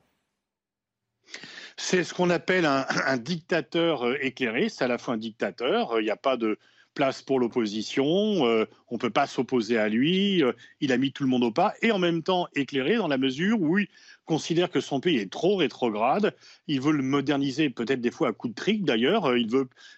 C'est 1.76 2.06
ce 2.06 2.14
qu'on 2.14 2.30
appelle 2.30 2.66
un, 2.66 2.86
un, 3.06 3.18
dictateur 3.18 4.06
euh, 4.06 4.16
éclairé. 4.22 4.70
C'est 4.70 4.86
à 4.86 4.88
la 4.88 4.98
fois 4.98 5.16
un 5.16 5.18
dictateur. 5.18 6.00
Il 6.00 6.06
n'y 6.06 6.10
a 6.10 6.16
pas 6.16 6.38
de 6.38 6.58
place 6.94 7.22
pour 7.22 7.42
l'opposition. 7.42 8.06
on 8.06 8.66
ne 8.92 8.98
peut 8.98 9.10
pas 9.10 9.28
s'opposer 9.28 9.78
à 9.78 9.90
lui. 9.90 10.42
il 10.80 10.94
a 10.94 10.98
mis 10.98 11.12
tout 11.12 11.24
le 11.24 11.30
monde 11.30 11.44
au 11.44 11.52
pas. 11.52 11.74
Et 11.82 11.92
en 11.92 12.00
même 12.00 12.24
temps 12.24 12.48
éclairé 12.56 12.96
dans 12.96 13.10
la 13.10 13.18
mesure 13.18 13.62
où 13.62 13.78
considère 14.26 14.70
que 14.70 14.82
son 14.82 15.00
pays 15.00 15.18
est 15.18 15.32
trop 15.32 15.56
rétrograde. 15.56 16.36
Il 16.68 16.82
veut 16.82 16.92
le 16.92 17.04
moderniser, 17.04 17.70
peut-être 17.70 18.02
des 18.02 18.12
fois 18.12 18.30
à 18.30 18.34
coup 18.34 18.48
de 18.48 18.54
trick 18.54 18.84
d'ailleurs. 18.84 19.26
Euh, 19.26 19.40
il, 19.40 19.50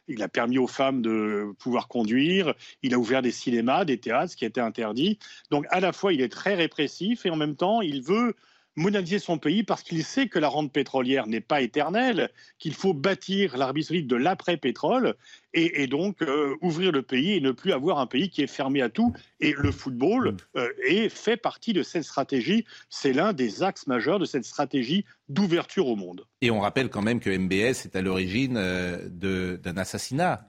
il 0.08 0.22
a 0.22 0.28
permis 0.28 0.58
aux 0.58 0.68
femmes 0.68 1.02
de 1.02 1.54
pouvoir 1.60 1.88
conduire. 1.88 2.54
Il 2.84 2.94
a 2.94 3.00
ouvert 3.00 3.22
des 3.22 3.32
cinémas, 3.32 3.86
des 3.86 4.00
théâtres, 4.00 4.34
ce 4.34 4.38
qui 4.38 4.46
était 4.46 4.62
interdit. 4.62 5.18
Donc 5.50 5.66
à 5.70 5.80
la 5.80 5.94
fois, 5.94 6.14
il 6.14 6.22
est 6.22 6.30
très 6.30 6.56
répressif 6.56 7.26
et 7.26 7.30
en 7.30 7.36
même 7.36 7.56
temps, 7.56 7.82
il 7.82 8.02
veut 8.02 8.36
moderniser 8.78 9.20
son 9.20 9.40
pays 9.40 9.64
parce 9.64 9.82
qu'il 9.82 10.04
sait 10.04 10.30
que 10.30 10.40
la 10.40 10.48
rente 10.48 10.72
pétrolière 10.72 11.28
n'est 11.28 11.42
pas 11.42 11.62
éternelle, 11.62 12.30
qu'il 12.60 12.76
faut 12.76 12.94
bâtir 12.94 13.58
l'Arabie 13.58 13.84
saoudite 13.84 14.08
de 14.08 14.16
l'après-pétrole 14.16 15.16
et, 15.54 15.88
donc 15.88 16.22
euh, 16.22 16.56
ouvrir 16.62 16.92
le 16.92 17.02
pays 17.02 17.34
et 17.34 17.42
ne 17.42 17.52
plus 17.52 17.72
avoir 17.72 18.00
un 18.00 18.08
pays 18.08 18.30
qui 18.30 18.42
est 18.42 18.48
fermé 18.48 18.82
à 18.82 18.90
tout. 18.90 19.14
Et 19.40 19.54
le 19.58 19.72
football 19.72 20.32
mm. 20.32 20.38
euh, 20.58 20.70
est, 20.86 21.10
fait 21.10 21.38
partie 21.38 21.74
de 21.74 21.84
cette 21.84 22.04
stratégie. 22.04 22.66
C'est 22.90 23.14
l'un 23.14 23.34
des 23.34 23.64
axes 23.64 23.88
majeurs 23.88 24.20
de 24.20 24.26
cette 24.26 24.46
stratégie 24.46 25.06
d'ouverture 25.30 25.88
au 25.88 25.96
monde. 25.96 26.26
Et 26.42 26.52
on 26.52 26.60
rappelle 26.60 26.90
quand 26.90 27.02
même 27.02 27.20
que 27.20 27.30
MBS 27.30 27.86
est 27.86 27.96
à 27.96 28.02
l'origine 28.02 28.58
euh, 28.58 29.58
d'un 29.58 29.78
assassinat. 29.78 30.48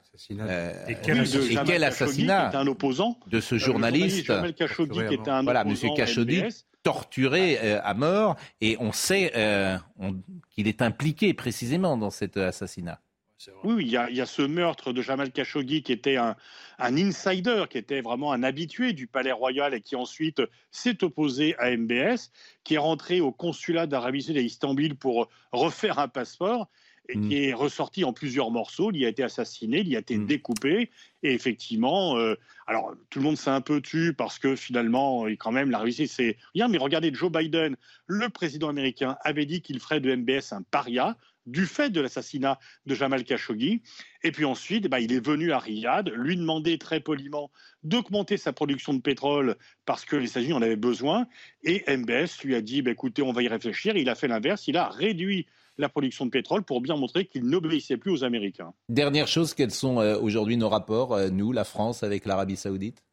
et 0.89 0.97
quel, 1.03 1.85
assassinat 1.85 2.57
un 2.59 2.67
opposant 2.67 3.19
de 3.29 3.41
ce 3.41 3.57
journaliste. 3.57 4.33
Khashoggi, 4.57 5.01
qui 5.09 5.15
était 5.15 5.31
un 5.31 5.43
voilà, 5.43 5.65
Monsieur 5.65 5.91
Khashoggi, 5.97 6.43
torturé 6.83 7.59
à 7.59 7.95
mort, 7.95 8.37
et 8.61 8.77
on 8.81 8.93
sait 8.93 9.33
qu'il 10.51 10.69
est 10.69 10.83
impliqué 10.83 11.35
précisément 11.35 11.97
dans 11.97 12.11
cet 12.11 12.37
assassinat. 12.37 13.01
Oui, 13.63 13.85
il 13.85 13.91
y, 13.91 13.97
a, 13.97 14.27
ce 14.27 14.43
meurtre 14.43 14.93
de 14.93 15.01
Jamal 15.01 15.31
Khashoggi 15.31 15.83
qui 15.83 15.93
était 15.93 16.17
un, 16.17 16.35
insider, 16.79 17.65
qui 17.71 17.79
était 17.79 18.01
vraiment 18.01 18.33
un 18.33 18.43
habitué 18.43 18.93
du 18.93 19.07
Palais 19.07 19.33
Royal 19.33 19.75
et 19.75 19.81
qui 19.81 19.95
ensuite 19.95 20.43
s'est 20.71 21.05
opposé 21.05 21.55
à 21.59 21.77
MBS, 21.77 22.31
qui 22.65 22.75
est 22.75 22.79
rentré 22.79 23.21
au 23.21 23.31
consulat 23.31 23.87
d'Arabie 23.87 24.23
Saoudite 24.23 24.43
à 24.43 24.45
Istanbul 24.45 24.97
pour 24.97 25.29
refaire 25.53 26.01
un 26.01 26.09
passeport 26.09 26.69
et 27.09 27.17
mm. 27.17 27.29
qui 27.29 27.45
est 27.45 27.53
ressorti 27.53 28.05
en 28.05 28.13
plusieurs 28.13 28.51
morceaux. 28.51 28.91
Il 28.93 29.01
y 29.01 29.07
a 29.07 29.09
été 29.09 29.23
assassiné, 29.23 29.81
il 29.81 29.89
y 29.89 29.97
a 29.97 30.01
été 30.01 30.17
mm. 30.17 30.27
découpé 30.27 30.91
Et 31.23 31.33
effectivement, 31.33 32.17
euh, 32.19 32.35
alors 32.67 32.95
tout 33.09 33.21
le 33.21 33.25
monde 33.25 33.37
s'est 33.37 33.51
un 33.51 33.61
peu 33.61 33.81
tu 33.81 34.15
parce 34.15 34.41
que 34.41 34.57
finalement, 34.57 35.27
quand 35.39 35.53
même, 35.53 35.71
la 35.71 35.79
Russie, 35.79 36.09
c'est 36.09 36.37
rien. 36.55 36.67
Mais 36.67 36.79
regardez, 36.79 37.15
Joe 37.15 37.31
Biden, 37.31 37.77
le 38.07 38.29
président 38.31 38.69
américain, 38.69 39.17
avait 39.23 39.47
dit 39.47 39.63
qu'il 39.63 39.79
ferait 39.79 40.01
de 40.01 40.13
MBS 40.15 40.53
un 40.53 40.63
paria 40.63 41.17
du 41.51 41.67
fait 41.67 41.91
de 41.91 42.01
l'assassinat 42.01 42.59
de 42.87 42.95
Jamal 42.95 43.25
Khashoggi. 43.25 43.83
Et 44.23 44.33
puis 44.33 44.45
ensuite, 44.45 44.89
bah, 44.89 45.01
il 45.01 45.13
est 45.13 45.25
venu 45.25 45.53
à 45.53 45.59
Riyad, 45.59 46.11
lui 46.15 46.37
demander 46.37 46.79
très 46.79 47.01
poliment 47.01 47.51
d'augmenter 47.83 48.37
sa 48.37 48.53
production 48.53 48.95
de 48.95 49.01
pétrole 49.01 49.57
parce 49.85 50.05
que 50.05 50.17
les 50.17 50.29
États-Unis 50.31 50.53
en 50.53 50.63
avaient 50.63 50.77
besoin. 50.77 51.27
Et 51.63 51.85
MBS 51.89 52.43
lui 52.45 52.55
a 52.55 52.61
dit, 52.61 52.83
bah, 52.83 52.91
écoutez, 52.91 53.23
on 53.23 53.33
va 53.33 53.43
y 53.43 53.49
réfléchir. 53.49 53.97
Il 53.97 54.09
a 54.09 54.15
fait 54.15 54.29
l'inverse, 54.29 54.67
il 54.69 54.77
a 54.77 54.89
réduit 54.89 55.47
la 55.79 55.89
production 55.89 56.27
de 56.27 56.31
pétrole 56.31 56.65
pour 56.65 56.81
bien 56.81 56.97
montrer 56.97 57.27
qu'il 57.27 57.45
n'obéissait 57.45 57.97
plus 57.97 58.11
aux 58.11 58.25
Américains. 58.25 58.73
Dernière 58.89 59.29
chose, 59.29 59.55
quels 59.55 59.71
sont 59.71 60.01
euh, 60.01 60.19
aujourd'hui 60.19 60.57
nos 60.57 60.69
rapports, 60.69 61.15
euh, 61.15 61.31
nous, 61.31 61.53
la 61.53 61.65
France, 61.65 62.03
avec 62.03 62.27
l'Arabie 62.27 62.57
saoudite? 62.57 63.05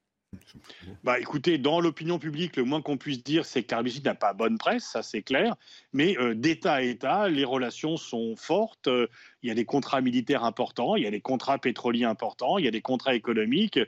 Bah, 1.03 1.19
écoutez, 1.19 1.57
dans 1.57 1.79
l'opinion 1.79 2.19
publique, 2.19 2.55
le 2.55 2.63
moins 2.63 2.81
qu'on 2.81 2.97
puisse 2.97 3.23
dire, 3.23 3.45
c'est 3.45 3.63
que 3.63 3.71
l'Arabie 3.71 4.01
n'a 4.03 4.15
pas 4.15 4.33
bonne 4.33 4.57
presse, 4.57 4.83
ça 4.83 5.03
c'est 5.03 5.21
clair. 5.21 5.55
Mais 5.93 6.17
euh, 6.17 6.33
d'État 6.33 6.73
à 6.73 6.81
État, 6.81 7.29
les 7.29 7.43
relations 7.43 7.97
sont 7.97 8.35
fortes. 8.35 8.87
Euh, 8.87 9.07
il 9.43 9.49
y 9.49 9.51
a 9.51 9.55
des 9.55 9.65
contrats 9.65 10.01
militaires 10.01 10.43
importants, 10.43 10.95
il 10.95 11.03
y 11.03 11.07
a 11.07 11.11
des 11.11 11.21
contrats 11.21 11.59
pétroliers 11.59 12.05
importants, 12.05 12.57
il 12.57 12.65
y 12.65 12.67
a 12.67 12.71
des 12.71 12.81
contrats 12.81 13.15
économiques. 13.15 13.79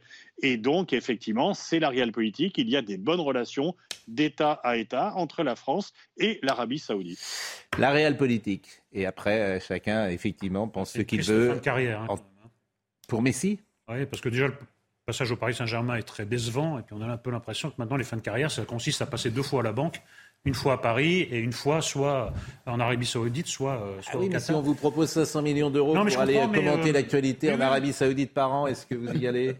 Et 0.43 0.57
donc, 0.57 0.93
effectivement, 0.93 1.53
c'est 1.53 1.79
la 1.79 1.89
réelle 1.89 2.11
politique. 2.11 2.57
Il 2.57 2.69
y 2.69 2.77
a 2.77 2.81
des 2.81 2.97
bonnes 2.97 3.21
relations 3.21 3.75
d'État 4.07 4.53
à 4.63 4.77
État 4.77 5.13
entre 5.15 5.43
la 5.43 5.55
France 5.55 5.93
et 6.17 6.39
l'Arabie 6.43 6.79
saoudite. 6.79 7.19
La 7.77 7.91
réelle 7.91 8.17
politique. 8.17 8.81
Et 8.93 9.05
après, 9.05 9.41
euh, 9.41 9.59
chacun, 9.59 10.07
effectivement, 10.09 10.67
pense 10.67 10.93
ce 10.93 11.01
qu'il 11.01 11.23
veut. 11.23 11.49
Fin 11.49 11.55
de 11.55 11.59
carrière. 11.59 12.01
Hein, 12.09 12.15
Pour 13.07 13.21
Messi? 13.21 13.59
Oui, 13.89 14.05
parce 14.05 14.21
que 14.21 14.29
déjà, 14.29 14.49
passage 15.07 15.31
au 15.31 15.37
Paris 15.37 15.53
Saint-Germain 15.53 15.95
est 15.95 16.03
très 16.03 16.25
décevant. 16.25 16.77
Et 16.77 16.81
puis 16.81 16.93
on 16.93 17.01
a 17.01 17.05
un 17.05 17.17
peu 17.17 17.31
l'impression 17.31 17.69
que 17.69 17.75
maintenant, 17.77 17.95
les 17.95 18.03
fins 18.03 18.17
de 18.17 18.21
carrière, 18.21 18.51
ça 18.51 18.65
consiste 18.65 19.01
à 19.01 19.05
passer 19.05 19.31
deux 19.31 19.41
fois 19.41 19.61
à 19.61 19.63
la 19.63 19.71
banque. 19.71 20.01
Une 20.43 20.53
fois 20.53 20.73
à 20.73 20.77
Paris 20.77 21.21
et 21.21 21.39
une 21.39 21.53
fois 21.53 21.81
soit 21.81 22.33
en 22.65 22.79
Arabie 22.79 23.05
Saoudite, 23.05 23.47
soit, 23.47 23.81
euh, 23.81 24.01
soit 24.01 24.13
ah 24.15 24.17
oui, 24.19 24.29
mais 24.29 24.39
si 24.39 24.51
on 24.51 24.61
vous 24.61 24.75
propose 24.75 25.09
500 25.09 25.41
millions 25.41 25.69
d'euros 25.69 25.93
pour 25.93 26.19
aller 26.19 26.35
commenter 26.35 26.89
euh, 26.89 26.93
l'actualité 26.93 27.53
en 27.53 27.59
Arabie 27.59 27.93
Saoudite 27.93 28.33
par 28.33 28.51
an, 28.53 28.67
est-ce 28.67 28.85
que 28.85 28.95
vous 28.95 29.11
y 29.13 29.27
allez? 29.27 29.55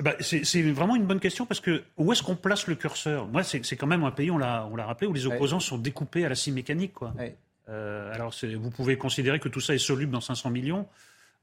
Bah, 0.00 0.14
c'est 0.18 0.62
vraiment 0.72 0.96
une 0.96 1.06
bonne 1.06 1.20
question 1.20 1.46
parce 1.46 1.60
que 1.60 1.84
où 1.96 2.12
est-ce 2.12 2.24
qu'on 2.24 2.34
place 2.34 2.66
le 2.66 2.74
curseur? 2.74 3.28
Moi, 3.28 3.44
c'est 3.44 3.76
quand 3.76 3.86
même 3.86 4.02
un 4.02 4.10
pays, 4.10 4.30
on 4.30 4.38
l'a 4.38 4.66
rappelé, 4.78 5.06
où 5.06 5.12
les 5.12 5.26
opposants 5.26 5.60
sont 5.60 5.78
découpés 5.78 6.24
à 6.24 6.28
la 6.28 6.34
scie 6.34 6.50
mécanique. 6.50 6.94
Quoi. 6.94 7.14
Euh, 7.68 8.12
alors, 8.12 8.34
vous 8.58 8.70
pouvez 8.70 8.98
considérer 8.98 9.38
que 9.38 9.48
tout 9.48 9.60
ça 9.60 9.72
est 9.72 9.78
soluble 9.78 10.10
dans 10.10 10.20
500 10.20 10.50
millions. 10.50 10.88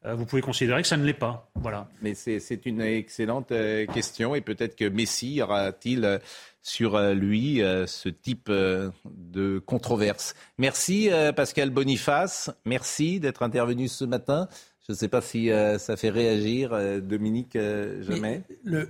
Euh, 0.06 0.16
vous 0.16 0.26
pouvez 0.26 0.42
considérer 0.42 0.82
que 0.82 0.88
ça 0.88 0.98
ne 0.98 1.06
l'est 1.06 1.14
pas. 1.14 1.50
Voilà. 1.56 1.88
Mais 2.02 2.16
c'est 2.16 2.66
une 2.66 2.82
excellente 2.82 3.52
euh, 3.52 3.86
question 3.86 4.34
et 4.34 4.42
peut-être 4.42 4.76
que 4.76 4.90
Messi 4.90 5.42
aura-t-il 5.42 6.06
euh, 6.06 6.18
sur 6.64 7.00
lui 7.14 7.60
ce 7.88 8.08
type 8.08 8.52
de 8.52 9.60
controverse. 9.66 10.36
Merci 10.60 11.10
Pascal 11.36 11.72
Boniface, 11.72 12.52
merci 12.66 13.20
d'être 13.20 13.42
intervenu 13.42 13.88
ce 13.88 14.06
matin. 14.06 14.48
Je 14.88 14.94
ne 14.94 14.96
sais 14.96 15.08
pas 15.08 15.22
si 15.22 15.50
ça 15.80 15.98
fait 15.98 16.12
réagir 16.12 16.78
Dominique 17.02 17.58
Jamais. 18.02 18.44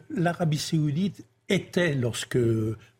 L'Arabie 0.09 0.57
saoudite 0.57 1.23
était, 1.47 1.95
lorsque 1.95 2.37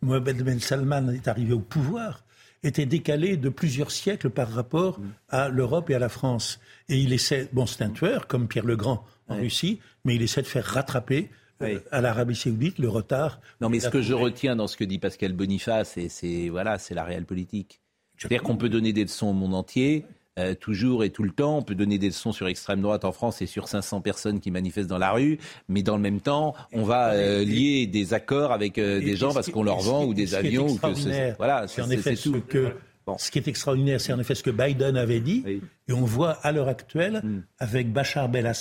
Mohamed 0.01 0.41
Ben 0.41 0.61
Salman 0.61 1.09
est 1.09 1.27
arrivé 1.27 1.51
au 1.51 1.59
pouvoir, 1.59 2.23
était 2.63 2.85
décalé 2.85 3.37
de 3.37 3.49
plusieurs 3.49 3.91
siècles 3.91 4.29
par 4.29 4.49
rapport 4.49 4.99
mm. 4.99 5.13
à 5.29 5.49
l'Europe 5.49 5.89
et 5.89 5.95
à 5.95 5.99
la 5.99 6.09
France. 6.09 6.59
Et 6.89 6.97
il 6.97 7.13
essaie, 7.13 7.49
bon, 7.53 7.65
c'est 7.65 7.83
un 7.83 7.89
tueur, 7.89 8.27
comme 8.27 8.47
Pierre 8.47 8.65
le 8.65 8.75
Grand 8.75 9.03
en 9.27 9.37
Russie, 9.37 9.79
mais 10.03 10.15
il 10.15 10.21
essaie 10.21 10.41
de 10.41 10.47
faire 10.47 10.65
rattraper 10.65 11.29
euh, 11.61 11.79
à 11.91 12.01
l'Arabie 12.01 12.35
Saoudite 12.35 12.79
le 12.79 12.89
retard. 12.89 13.39
Non, 13.61 13.69
mais 13.69 13.79
ce 13.79 13.89
que 13.89 14.01
je 14.01 14.13
retiens 14.13 14.55
dans 14.55 14.67
ce 14.67 14.77
que 14.77 14.83
dit 14.83 14.99
Pascal 14.99 15.33
Boniface, 15.33 15.97
c'est 16.09 16.49
voilà, 16.49 16.77
c'est 16.77 16.95
la 16.95 17.03
réelle 17.03 17.25
politique. 17.25 17.81
C'est-à-dire 18.17 18.43
qu'on 18.43 18.57
peut 18.57 18.69
donner 18.69 18.93
des 18.93 19.03
leçons 19.03 19.27
au 19.27 19.33
monde 19.33 19.55
entier. 19.55 20.05
Euh, 20.39 20.55
toujours 20.55 21.03
et 21.03 21.09
tout 21.09 21.23
le 21.23 21.31
temps. 21.31 21.57
On 21.57 21.61
peut 21.61 21.75
donner 21.75 21.97
des 21.97 22.07
leçons 22.07 22.31
sur 22.31 22.47
extrême 22.47 22.81
droite 22.81 23.03
en 23.03 23.11
France 23.11 23.41
et 23.41 23.45
sur 23.45 23.67
500 23.67 23.99
personnes 23.99 24.39
qui 24.39 24.49
manifestent 24.49 24.89
dans 24.89 24.97
la 24.97 25.11
rue, 25.11 25.39
mais 25.67 25.83
dans 25.83 25.97
le 25.97 26.01
même 26.01 26.21
temps, 26.21 26.55
on 26.71 26.83
va 26.83 27.11
euh, 27.11 27.43
lier 27.43 27.85
des 27.85 28.13
accords 28.13 28.53
avec 28.53 28.77
euh, 28.77 29.01
des 29.01 29.17
gens 29.17 29.33
parce 29.33 29.49
qu'on 29.51 29.63
leur 29.63 29.81
vend 29.81 30.05
ou 30.05 30.13
des 30.13 30.33
avions 30.33 30.67
ou 30.67 30.77
que 30.77 31.35
voilà, 31.35 31.67
c'est 31.67 31.81
en 31.81 31.89
effet 31.89 32.15
ce 32.15 32.29
que 32.29 32.73
Ce 33.17 33.29
qui 33.29 33.39
est 33.39 33.47
extraordinaire, 33.49 33.99
c'est 33.99 34.13
en 34.13 34.19
effet 34.19 34.33
ce 34.33 34.43
que 34.43 34.51
Biden 34.51 34.95
avait 34.95 35.19
dit, 35.19 35.43
et 35.89 35.91
on 35.91 36.05
voit 36.05 36.31
à 36.43 36.53
l'heure 36.53 36.69
actuelle, 36.69 37.19
hmm. 37.21 37.43
avec 37.59 37.91
Bachar, 37.91 38.29
ben, 38.29 38.53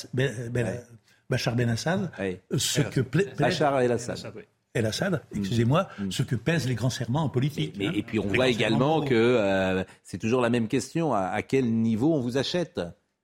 Bachar 1.31 1.55
Ben 1.55 1.69
Assad, 1.69 2.11
ce 2.57 2.81
que 2.81 3.01
Bachar 3.39 3.81
el-Assad. 3.81 4.17
El 4.17 4.27
Assad, 4.27 4.33
mm. 4.75 5.39
excusez-moi, 5.39 5.89
mm. 5.99 6.11
ce 6.11 6.23
que 6.23 6.37
pèsent 6.37 6.69
les 6.69 6.75
grands 6.75 6.91
serments 6.91 7.23
en 7.23 7.29
politique. 7.29 7.75
Mais, 7.79 7.87
Et 7.87 8.03
puis 8.03 8.19
on 8.19 8.27
voit 8.27 8.49
également 8.49 9.03
que 9.03 9.15
euh, 9.15 9.85
c'est 10.03 10.19
toujours 10.19 10.41
la 10.41 10.51
même 10.51 10.69
question. 10.69 11.13
À, 11.15 11.43
quel 11.43 11.73
niveau 11.73 12.15
on 12.15 12.21
vous 12.21 12.37
achète? 12.37 12.81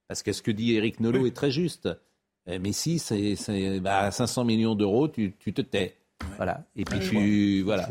Parce 0.08 0.22
que 0.22 0.32
ce 0.32 0.42
que 0.42 0.50
dit 0.50 0.74
Eric 0.74 1.00
Nolot 1.00 1.26
est 1.26 1.34
très 1.34 1.50
juste. 1.50 1.88
Euh, 2.48 2.58
mais 2.60 2.72
si 2.72 2.98
c'est 2.98 3.80
bah, 3.80 4.10
500 4.10 4.44
millions 4.44 4.74
d'euros, 4.74 5.08
tu, 5.08 5.32
te 5.32 5.60
tais. 5.60 5.96
Voilà. 6.36 6.64
Et 6.76 6.84
puis 6.84 7.00
tu. 7.00 7.62
Voilà. 7.62 7.88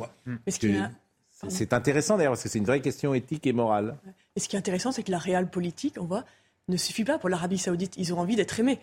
C'est 1.48 1.74
intéressant 1.74 2.18
d'ailleurs, 2.18 2.32
parce 2.34 2.44
que 2.44 2.50
c'est 2.50 2.60
une 2.60 2.66
vraie 2.66 2.82
question 2.82 3.14
éthique 3.14 3.46
et 3.46 3.54
morale. 3.54 3.98
Et 4.36 4.40
ce 4.40 4.48
qui 4.48 4.56
est 4.56 4.60
intéressant, 4.60 4.92
c'est 4.92 5.04
que 5.04 5.12
la 5.12 5.18
réelle 5.18 5.50
politique, 5.50 5.96
on 6.00 6.06
voit, 6.06 6.24
ne 6.68 6.78
suffit 6.78 7.04
pas 7.04 7.18
pour 7.18 7.30
l'Arabie 7.30 7.58
Saoudite. 7.58 7.94
Ils 7.98 8.14
ont 8.14 8.20
envie 8.20 8.36
d'être 8.36 8.60
aimés. 8.60 8.80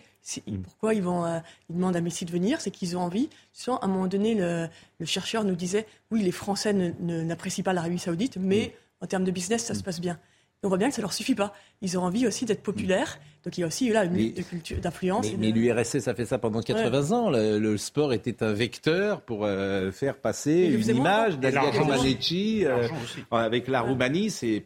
Mm. 0.47 0.57
Pourquoi 0.59 0.93
ils, 0.93 1.01
vont, 1.01 1.25
euh, 1.25 1.39
ils 1.69 1.75
demandent 1.75 1.95
à 1.95 2.01
Messi 2.01 2.25
de 2.25 2.31
venir 2.31 2.61
C'est 2.61 2.71
qu'ils 2.71 2.95
ont 2.97 3.01
envie. 3.01 3.29
Sans, 3.51 3.77
à 3.77 3.85
un 3.85 3.87
moment 3.87 4.07
donné, 4.07 4.35
le, 4.35 4.69
chercheur 5.05 5.43
nous 5.43 5.55
disait 5.55 5.85
oui, 6.11 6.23
les 6.23 6.31
Français 6.31 6.73
n'apprécient 6.73 7.63
pas 7.63 7.73
l'Arabie 7.73 7.99
Saoudite, 7.99 8.37
mais 8.37 8.73
mm. 9.01 9.03
en 9.03 9.07
termes 9.07 9.23
de 9.25 9.31
business, 9.31 9.65
ça 9.65 9.73
se 9.73 9.79
mm. 9.79 9.83
passe 9.83 9.99
bien. 9.99 10.19
on 10.63 10.69
voit 10.69 10.77
bien 10.77 10.89
que 10.89 10.95
ça 10.95 11.01
leur 11.01 11.13
suffit 11.13 11.35
pas. 11.35 11.53
Ils 11.81 11.97
ont 11.97 12.03
envie 12.03 12.25
aussi 12.25 12.45
d'être 12.45 12.63
populaires. 12.63 13.19
Donc 13.43 13.57
il 13.57 13.61
y 13.61 13.63
a 13.65 13.67
aussi 13.67 13.89
là 13.89 14.05
une 14.05 14.15
lutte 14.15 14.79
d'influence. 14.79 15.27
Mais, 15.37 15.51
l'URSS 15.51 16.07
a 16.07 16.15
fait 16.15 16.25
ça 16.25 16.37
pendant 16.37 16.61
80 16.61 17.11
ans. 17.11 17.29
Le, 17.29 17.77
sport 17.77 18.13
était 18.13 18.43
un 18.43 18.53
vecteur 18.53 19.21
pour 19.21 19.43
euh, 19.43 19.91
faire 19.91 20.15
passer 20.15 20.67
une 20.67 20.95
image 20.95 21.37
d'Alia 21.37 21.71
Comaneci 21.71 22.63
euh, 22.65 22.87
avec 23.31 23.67
la 23.67 23.81
Roumanie. 23.81 24.29
C'est 24.29 24.63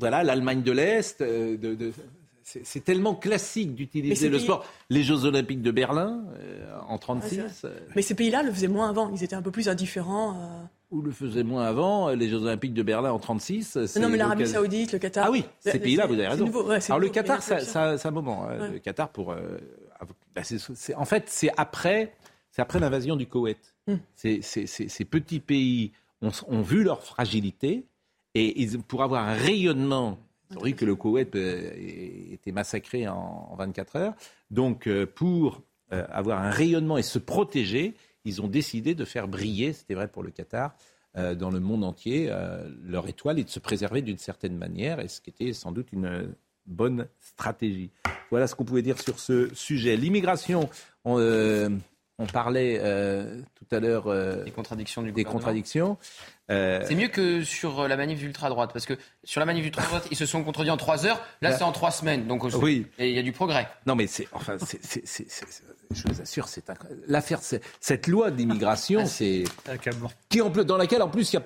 voilà 0.00 0.24
l'Allemagne 0.24 0.62
de 0.62 0.72
l'Est. 0.72 1.22
de, 1.22 1.92
c'est 2.44 2.84
tellement 2.84 3.14
classique 3.14 3.74
d'utiliser 3.74 4.28
le 4.28 4.38
sport. 4.38 4.64
Les 4.90 5.02
Jeux 5.02 5.24
Olympiques 5.24 5.62
de 5.62 5.70
Berlin 5.70 6.24
euh, 6.38 6.78
en 6.86 6.98
36. 6.98 7.64
Euh, 7.64 7.70
mais 7.96 8.02
ces 8.02 8.14
pays-là 8.14 8.42
le 8.42 8.52
faisaient 8.52 8.68
moins 8.68 8.90
avant. 8.90 9.10
Ils 9.14 9.24
étaient 9.24 9.34
un 9.34 9.42
peu 9.42 9.50
plus 9.50 9.68
indifférents. 9.68 10.32
Euh. 10.32 10.64
Ou 10.90 11.00
le 11.00 11.10
faisaient 11.10 11.42
moins 11.42 11.64
avant. 11.64 12.10
Les 12.10 12.28
Jeux 12.28 12.42
Olympiques 12.42 12.74
de 12.74 12.82
Berlin 12.82 13.10
en 13.10 13.18
36. 13.18 13.76
Non, 13.98 14.08
mais 14.08 14.18
l'Arabie 14.18 14.46
Saoudite, 14.46 14.92
le 14.92 14.98
Qatar. 14.98 15.26
Ah 15.26 15.30
oui, 15.30 15.44
ces 15.60 15.78
pays-là, 15.78 16.06
vous 16.06 16.14
avez 16.14 16.28
raison. 16.28 16.46
Alors 16.88 16.98
le 16.98 17.08
Qatar, 17.08 17.42
c'est 17.42 18.06
un 18.06 18.10
moment. 18.10 18.46
Hein, 18.48 18.68
le 18.72 18.78
Qatar 18.78 19.08
pour. 19.08 19.34
Bah, 20.34 20.42
en 20.96 21.04
fait, 21.04 21.24
c'est 21.28 21.50
après, 21.56 22.12
c'est 22.50 22.60
après 22.60 22.80
l'invasion 22.80 23.16
du 23.16 23.26
Koweït. 23.26 23.74
Hmm. 23.86 23.96
Ces 24.14 25.04
petits 25.04 25.40
pays 25.40 25.92
ont, 26.20 26.62
vu 26.62 26.82
leur 26.82 27.02
fragilité 27.02 27.86
et 28.34 28.60
ils, 28.60 28.78
pour 28.80 29.02
avoir 29.02 29.28
un 29.28 29.34
rayonnement 29.34 30.18
c'est 30.50 30.72
que 30.72 30.84
le 30.84 30.94
Koweït 30.94 31.34
euh, 31.36 31.70
était 32.30 32.52
massacré 32.52 33.08
en 33.08 33.54
24 33.56 33.96
heures. 33.96 34.14
Donc, 34.50 34.86
euh, 34.86 35.06
pour 35.06 35.62
euh, 35.92 36.04
avoir 36.10 36.42
un 36.42 36.50
rayonnement 36.50 36.98
et 36.98 37.02
se 37.02 37.18
protéger, 37.18 37.94
ils 38.24 38.40
ont 38.42 38.48
décidé 38.48 38.94
de 38.94 39.04
faire 39.04 39.28
briller, 39.28 39.72
c'était 39.72 39.94
vrai 39.94 40.08
pour 40.08 40.22
le 40.22 40.30
Qatar, 40.30 40.74
dans 41.14 41.50
le 41.50 41.60
monde 41.60 41.84
entier, 41.84 42.28
leur 42.82 43.06
étoile 43.06 43.38
et 43.38 43.44
de 43.44 43.48
se 43.48 43.60
préserver 43.60 44.02
d'une 44.02 44.18
certaine 44.18 44.56
manière, 44.56 44.98
et 44.98 45.06
ce 45.06 45.20
qui 45.20 45.30
était 45.30 45.52
sans 45.52 45.70
doute 45.70 45.92
une 45.92 46.34
bonne 46.66 47.06
stratégie. 47.20 47.92
Voilà 48.30 48.48
ce 48.48 48.56
qu'on 48.56 48.64
pouvait 48.64 48.82
dire 48.82 49.00
sur 49.00 49.20
ce 49.20 49.54
sujet. 49.54 49.96
L'immigration, 49.96 50.68
on 51.04 51.18
parlait 52.26 52.78
euh, 52.80 53.40
tout 53.54 53.74
à 53.74 53.80
l'heure 53.80 54.06
euh, 54.06 54.44
des 54.44 54.52
contradictions 54.52 55.02
du 55.02 55.12
des 55.12 55.24
contradictions. 55.24 55.98
Euh, 56.50 56.80
c'est 56.86 56.94
mieux 56.94 57.08
que 57.08 57.42
sur 57.42 57.88
la 57.88 57.96
manif 57.96 58.20
d'ultra 58.20 58.48
droite 58.48 58.70
parce 58.72 58.86
que 58.86 58.94
sur 59.24 59.40
la 59.40 59.46
manif 59.46 59.64
d'ultra 59.64 59.82
droite 59.84 60.06
ils 60.10 60.16
se 60.16 60.26
sont 60.26 60.44
contredits 60.44 60.70
en 60.70 60.76
trois 60.76 61.06
heures. 61.06 61.20
Là 61.42 61.52
c'est 61.52 61.64
en 61.64 61.72
trois 61.72 61.90
semaines 61.90 62.26
donc 62.26 62.44
oui. 62.44 62.86
et 62.98 63.08
il 63.08 63.16
y 63.16 63.18
a 63.18 63.22
du 63.22 63.32
progrès. 63.32 63.68
Non 63.86 63.96
mais 63.96 64.06
c'est 64.06 64.28
enfin 64.32 64.56
je 65.90 66.02
vous 66.08 66.20
assure 66.20 66.48
c'est 66.48 66.64
l'affaire 67.08 67.40
cette 67.80 68.06
loi 68.06 68.30
d'immigration 68.30 69.00
ah, 69.02 69.06
c'est 69.06 69.44
qui 70.28 70.40
en 70.40 70.50
dans 70.50 70.76
laquelle 70.76 71.02
en 71.02 71.08
plus 71.08 71.32
il 71.32 71.36
y 71.36 71.38
a 71.38 71.42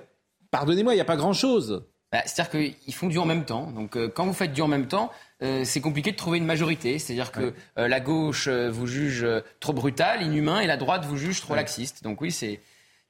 pardonnez-moi 0.50 0.92
il 0.92 0.96
n'y 0.96 1.02
a 1.02 1.06
pas 1.06 1.16
grand 1.16 1.32
chose. 1.32 1.86
Bah, 2.10 2.22
c'est-à-dire 2.24 2.72
qu'ils 2.74 2.94
font 2.94 3.08
du 3.08 3.18
en 3.18 3.26
même 3.26 3.44
temps. 3.44 3.70
Donc 3.70 3.96
quand 4.14 4.24
vous 4.24 4.32
faites 4.32 4.52
du 4.52 4.62
en 4.62 4.68
même 4.68 4.86
temps, 4.86 5.10
euh, 5.42 5.62
c'est 5.64 5.80
compliqué 5.80 6.10
de 6.10 6.16
trouver 6.16 6.38
une 6.38 6.46
majorité. 6.46 6.98
C'est-à-dire 6.98 7.30
que 7.30 7.52
euh, 7.78 7.86
la 7.86 8.00
gauche 8.00 8.48
euh, 8.48 8.70
vous 8.70 8.86
juge 8.86 9.26
trop 9.60 9.72
brutal, 9.72 10.22
inhumain, 10.22 10.60
et 10.60 10.66
la 10.66 10.76
droite 10.76 11.04
vous 11.04 11.16
juge 11.16 11.40
trop 11.40 11.54
laxiste. 11.54 12.02
Donc 12.02 12.20
oui, 12.20 12.32
c'est 12.32 12.60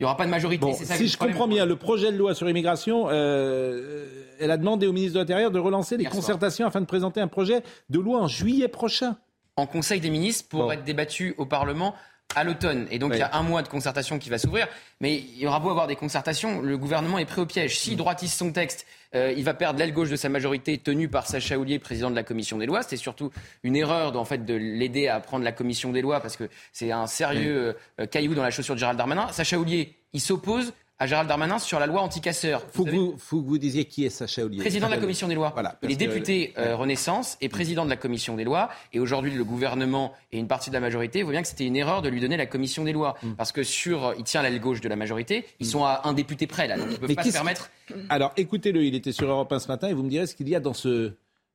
il 0.00 0.04
n'y 0.04 0.06
aura 0.06 0.16
pas 0.16 0.26
de 0.26 0.30
majorité. 0.30 0.72
si 0.74 1.08
je 1.08 1.18
comprends 1.18 1.48
bien, 1.48 1.66
le 1.66 1.74
projet 1.74 2.12
de 2.12 2.16
loi 2.16 2.32
sur 2.32 2.46
l'immigration, 2.46 3.10
elle 3.10 4.50
a 4.50 4.56
demandé 4.56 4.86
au 4.86 4.92
ministre 4.92 5.14
de 5.14 5.18
l'Intérieur 5.18 5.50
de 5.50 5.58
relancer 5.58 5.96
les 5.96 6.04
concertations 6.04 6.68
afin 6.68 6.80
de 6.80 6.86
présenter 6.86 7.20
un 7.20 7.26
projet 7.26 7.64
de 7.90 7.98
loi 7.98 8.20
en 8.20 8.28
juillet 8.28 8.68
prochain. 8.68 9.16
en 9.56 9.66
Conseil 9.66 9.98
des 9.98 10.10
ministres 10.10 10.48
pour 10.50 10.72
être 10.72 10.84
débattu 10.84 11.34
au 11.36 11.46
Parlement 11.46 11.96
à 12.34 12.44
l'automne. 12.44 12.86
Et 12.90 12.98
donc, 12.98 13.12
il 13.14 13.18
y 13.18 13.22
a 13.22 13.34
un 13.34 13.42
mois 13.42 13.62
de 13.62 13.68
concertation 13.68 14.18
qui 14.18 14.28
va 14.28 14.38
s'ouvrir. 14.38 14.68
Mais 15.00 15.16
il 15.16 15.38
y 15.38 15.46
aura 15.46 15.60
beau 15.60 15.70
avoir 15.70 15.86
des 15.86 15.96
concertations, 15.96 16.60
le 16.60 16.76
gouvernement 16.76 17.18
est 17.18 17.24
prêt 17.24 17.40
au 17.40 17.46
piège. 17.46 17.78
S'il 17.78 17.96
droitise 17.96 18.32
son 18.32 18.52
texte, 18.52 18.86
euh, 19.14 19.32
il 19.36 19.44
va 19.44 19.54
perdre 19.54 19.78
l'aile 19.78 19.92
gauche 19.92 20.10
de 20.10 20.16
sa 20.16 20.28
majorité 20.28 20.76
tenue 20.76 21.08
par 21.08 21.26
Sacha 21.26 21.58
Houlier, 21.58 21.78
président 21.78 22.10
de 22.10 22.16
la 22.16 22.22
commission 22.22 22.58
des 22.58 22.66
lois. 22.66 22.82
C'était 22.82 22.96
surtout 22.96 23.30
une 23.62 23.76
erreur 23.76 24.16
en 24.16 24.24
fait, 24.24 24.44
de 24.44 24.54
l'aider 24.54 25.08
à 25.08 25.20
prendre 25.20 25.44
la 25.44 25.52
commission 25.52 25.92
des 25.92 26.02
lois 26.02 26.20
parce 26.20 26.36
que 26.36 26.48
c'est 26.72 26.92
un 26.92 27.06
sérieux 27.06 27.76
euh, 27.98 28.06
caillou 28.06 28.34
dans 28.34 28.42
la 28.42 28.50
chaussure 28.50 28.74
de 28.74 28.80
Gérald 28.80 28.98
Darmanin. 28.98 29.32
Sacha 29.32 29.58
Houlier, 29.58 29.94
il 30.12 30.20
s'oppose 30.20 30.74
à 31.00 31.06
Gérald 31.06 31.28
Darmanin 31.28 31.58
sur 31.58 31.78
la 31.78 31.86
loi 31.86 32.00
anti-casseurs. 32.02 32.62
Faut, 32.72 32.84
que 32.84 32.90
vous, 32.90 33.14
faut 33.18 33.40
que 33.40 33.46
vous 33.46 33.58
disiez 33.58 33.84
qui 33.84 34.04
est 34.04 34.10
Sacha 34.10 34.44
Ollier. 34.44 34.58
Président 34.58 34.86
de 34.86 34.92
la 34.92 34.98
commission 34.98 35.28
des 35.28 35.34
lois. 35.34 35.50
Voilà, 35.54 35.78
il 35.82 35.92
est 35.92 35.96
député 35.96 36.52
euh, 36.58 36.74
Renaissance 36.74 37.36
et 37.40 37.48
président 37.48 37.84
de 37.84 37.90
la 37.90 37.96
commission 37.96 38.34
des 38.34 38.44
lois. 38.44 38.68
Et 38.92 38.98
aujourd'hui, 38.98 39.30
le 39.30 39.44
gouvernement 39.44 40.12
et 40.32 40.38
une 40.38 40.48
partie 40.48 40.70
de 40.70 40.74
la 40.74 40.80
majorité 40.80 41.22
voient 41.22 41.32
bien 41.32 41.42
que 41.42 41.48
c'était 41.48 41.66
une 41.66 41.76
erreur 41.76 42.02
de 42.02 42.08
lui 42.08 42.20
donner 42.20 42.36
la 42.36 42.46
commission 42.46 42.84
des 42.84 42.92
lois. 42.92 43.16
Mm. 43.22 43.34
Parce 43.34 43.52
que 43.52 43.62
sur, 43.62 44.14
il 44.18 44.24
tient 44.24 44.42
l'aile 44.42 44.60
gauche 44.60 44.80
de 44.80 44.88
la 44.88 44.96
majorité. 44.96 45.46
Ils 45.60 45.66
mm. 45.66 45.70
sont 45.70 45.84
à 45.84 46.02
un 46.04 46.12
député 46.12 46.48
près, 46.48 46.66
là. 46.66 46.76
Donc 46.76 46.86
ils 46.88 46.92
ne 46.94 46.96
peuvent 46.96 47.14
pas 47.14 47.22
se 47.22 47.32
permettre. 47.32 47.70
Alors 48.08 48.32
écoutez-le, 48.36 48.82
il 48.82 48.94
était 48.94 49.12
sur 49.12 49.28
Europe 49.28 49.52
1 49.52 49.60
ce 49.60 49.68
matin 49.68 49.88
et 49.88 49.94
vous 49.94 50.02
me 50.02 50.10
direz 50.10 50.26
ce 50.26 50.34
qu'il 50.34 50.48
y 50.48 50.54
a 50.54 50.60
dans 50.60 50.74
ce. 50.74 51.12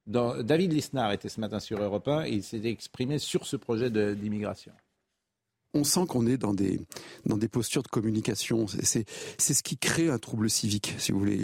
Dans... 0.08 0.42
David 0.42 0.74
Lisnard 0.74 1.12
était 1.12 1.30
ce 1.30 1.40
matin 1.40 1.60
sur 1.60 1.82
Europe 1.82 2.08
1 2.08 2.26
et 2.26 2.32
il 2.32 2.44
s'est 2.44 2.64
exprimé 2.66 3.20
sur 3.20 3.46
ce 3.46 3.56
projet 3.56 3.90
d'immigration 3.90 4.72
on 5.74 5.84
sent 5.84 6.06
qu'on 6.08 6.28
est 6.28 6.38
dans 6.38 6.54
des, 6.54 6.80
dans 7.26 7.38
des 7.38 7.48
postures 7.48 7.84
de 7.84 7.88
communication. 7.88 8.66
C'est 8.68 9.06
ce 9.40 9.64
qui 9.64 9.78
crée 9.78 10.10
un 10.10 10.20
trouble 10.20 10.50
civique, 10.50 10.96
si 10.98 11.12
vous 11.12 11.20
voulez. 11.20 11.40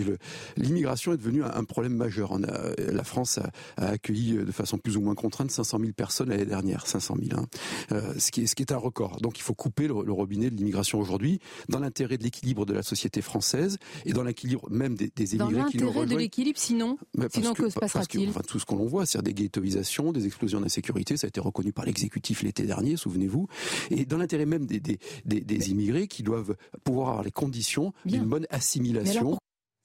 L'immigration 0.56 1.14
est 1.14 1.18
devenue 1.18 1.44
un, 1.44 1.64
problème 1.64 1.96
majeur. 1.96 2.32
On 2.32 2.44
a, 2.44 2.72
la 2.78 3.04
France 3.04 3.40
a, 3.40 3.52
accueilli 3.78 4.34
de 4.34 4.52
façon 4.52 4.78
plus 4.78 4.98
ou 4.98 5.02
moins 5.02 5.16
contrainte 5.16 5.52
500 5.52 5.80
000 5.80 5.92
personnes 5.94 6.30
l'année 6.30 6.46
dernière, 6.46 6.86
500 6.86 7.16
000, 7.22 7.40
hein. 7.40 7.46
euh, 7.92 8.14
ce, 8.20 8.32
qui 8.32 8.42
est, 8.42 8.48
ce 8.48 8.56
qui 8.56 8.64
est 8.64 8.72
un 8.72 8.78
record. 8.78 9.20
Donc 9.22 9.40
il 9.40 9.42
faut 9.42 9.56
couper 9.56 9.88
le, 9.88 9.94
robinet 9.94 10.50
de 10.50 10.56
l'immigration 10.56 11.00
aujourd'hui, 11.00 11.40
dans 11.68 11.80
l'intérêt 11.80 12.18
de 12.18 12.24
l'équilibre 12.24 12.66
de 12.66 12.74
la 12.74 12.84
société 12.84 13.22
française 13.22 13.78
et 14.06 14.14
dans 14.14 14.24
l'équilibre 14.24 14.68
même 14.70 14.96
des, 14.96 15.12
des 15.16 15.36
émigrés 15.36 15.64
qui 15.72 15.78
nous 15.78 15.86
Dans 15.86 16.02
l'intérêt 16.02 16.06
de 16.06 16.18
l'équilibre, 16.18 16.60
sinon, 16.60 16.98
sinon 17.32 17.54
que, 17.54 17.70
se 17.70 17.80
passera-t-il? 17.80 18.30
enfin, 18.30 18.42
Tout 18.48 18.60
ce 18.60 18.66
qu'on 18.66 18.86
voit, 18.86 19.06
c'est-à-dire 19.06 19.34
des 19.34 19.44
ghettoisations, 19.44 20.12
des 20.12 20.26
explosions 20.26 20.62
d'insécurité, 20.62 21.18
ça 21.18 21.28
a 21.28 21.30
été 21.30 21.40
reconnu 21.40 21.74
par 21.74 21.86
l'exécutif 21.86 22.44
l'été 22.44 22.64
dernier, 22.64 22.96
souvenez-vous. 22.96 23.48
Et 23.90 24.06
dans 24.06 24.19
l'intérêt 24.20 24.46
même 24.46 24.66
des, 24.66 24.80
des, 24.80 25.72
immigrés 25.72 26.08
qui 26.08 26.24
doivent 26.24 26.56
pouvoir 26.84 27.10
avoir 27.10 27.24
les 27.24 27.32
conditions 27.32 27.94
d'une 28.06 28.26
bonne 28.26 28.46
assimilation. 28.50 29.38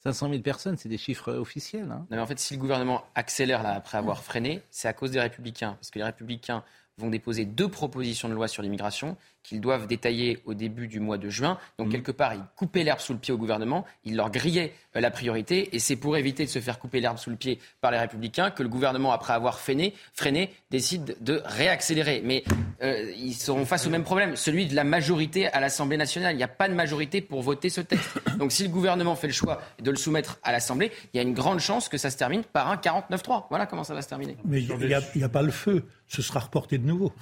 500 0.04 0.28
000 0.28 0.42
personnes, 0.42 0.76
c'est 0.76 0.90
des 0.90 0.98
chiffres 0.98 1.32
officiels. 1.32 1.90
Hein. 1.90 2.06
Non, 2.10 2.16
mais 2.16 2.20
en 2.20 2.26
fait, 2.26 2.38
si 2.38 2.54
le 2.54 2.60
gouvernement 2.60 3.04
accélère 3.14 3.62
là, 3.62 3.70
après 3.70 3.96
avoir 3.96 4.22
freiné, 4.22 4.60
c'est 4.70 4.86
à 4.86 4.92
cause 4.92 5.10
des 5.10 5.20
républicains. 5.20 5.72
Parce 5.80 5.90
que 5.90 5.98
les 5.98 6.04
républicains 6.04 6.62
vont 6.98 7.08
déposer 7.08 7.46
deux 7.46 7.68
propositions 7.68 8.28
de 8.28 8.34
loi 8.34 8.46
sur 8.46 8.62
l'immigration 8.62 9.16
qu'ils 9.44 9.60
doivent 9.60 9.86
détailler 9.86 10.40
au 10.46 10.54
début 10.54 10.88
du 10.88 10.98
mois 10.98 11.18
de 11.18 11.28
juin. 11.28 11.58
Donc, 11.78 11.88
mmh. 11.88 11.92
quelque 11.92 12.12
part, 12.12 12.34
ils 12.34 12.42
coupaient 12.56 12.82
l'herbe 12.82 12.98
sous 12.98 13.12
le 13.12 13.18
pied 13.20 13.32
au 13.32 13.36
gouvernement, 13.36 13.84
ils 14.04 14.16
leur 14.16 14.30
grillaient 14.30 14.72
euh, 14.96 15.00
la 15.00 15.10
priorité, 15.10 15.76
et 15.76 15.78
c'est 15.78 15.96
pour 15.96 16.16
éviter 16.16 16.44
de 16.44 16.50
se 16.50 16.58
faire 16.58 16.78
couper 16.78 17.00
l'herbe 17.00 17.18
sous 17.18 17.30
le 17.30 17.36
pied 17.36 17.60
par 17.80 17.90
les 17.90 17.98
Républicains 17.98 18.50
que 18.50 18.62
le 18.62 18.68
gouvernement, 18.68 19.12
après 19.12 19.34
avoir 19.34 19.58
freiné, 19.58 19.94
freiné 20.14 20.50
décide 20.70 21.16
de 21.20 21.42
réaccélérer. 21.44 22.22
Mais 22.24 22.42
euh, 22.82 23.12
ils 23.16 23.34
seront 23.34 23.66
face 23.66 23.86
au 23.86 23.90
même 23.90 24.02
problème, 24.02 24.34
celui 24.34 24.66
de 24.66 24.74
la 24.74 24.84
majorité 24.84 25.46
à 25.48 25.60
l'Assemblée 25.60 25.98
nationale. 25.98 26.34
Il 26.34 26.38
n'y 26.38 26.42
a 26.42 26.48
pas 26.48 26.68
de 26.68 26.74
majorité 26.74 27.20
pour 27.20 27.42
voter 27.42 27.68
ce 27.68 27.82
texte. 27.82 28.18
Donc, 28.38 28.50
si 28.50 28.62
le 28.62 28.70
gouvernement 28.70 29.14
fait 29.14 29.26
le 29.26 29.32
choix 29.34 29.60
de 29.80 29.90
le 29.90 29.96
soumettre 29.96 30.38
à 30.42 30.52
l'Assemblée, 30.52 30.90
il 31.12 31.18
y 31.18 31.20
a 31.20 31.22
une 31.22 31.34
grande 31.34 31.60
chance 31.60 31.88
que 31.90 31.98
ça 31.98 32.10
se 32.10 32.16
termine 32.16 32.42
par 32.44 32.70
un 32.70 32.76
49-3. 32.76 33.44
Voilà 33.50 33.66
comment 33.66 33.84
ça 33.84 33.94
va 33.94 34.00
se 34.00 34.08
terminer. 34.08 34.36
Mais 34.44 34.62
il 34.62 34.76
n'y 34.76 34.94
a, 34.94 35.26
a, 35.26 35.28
pas 35.28 35.42
le 35.42 35.50
feu. 35.50 35.84
Ce 36.08 36.22
sera 36.22 36.40
reporté 36.40 36.78
de 36.78 36.86
nouveau. 36.86 37.12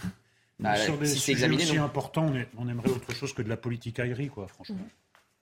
Bah, 0.59 0.77
sur 0.77 0.99
des 0.99 1.07
sujets 1.07 1.49
aussi 1.51 1.77
importants, 1.77 2.33
on, 2.57 2.69
aimerait 2.69 2.91
autre 2.91 3.13
chose 3.15 3.33
que 3.33 3.43
de 3.43 3.49
la 3.49 3.57
politique 3.57 3.99
aérie, 3.99 4.29
quoi, 4.29 4.47
franchement. 4.49 4.77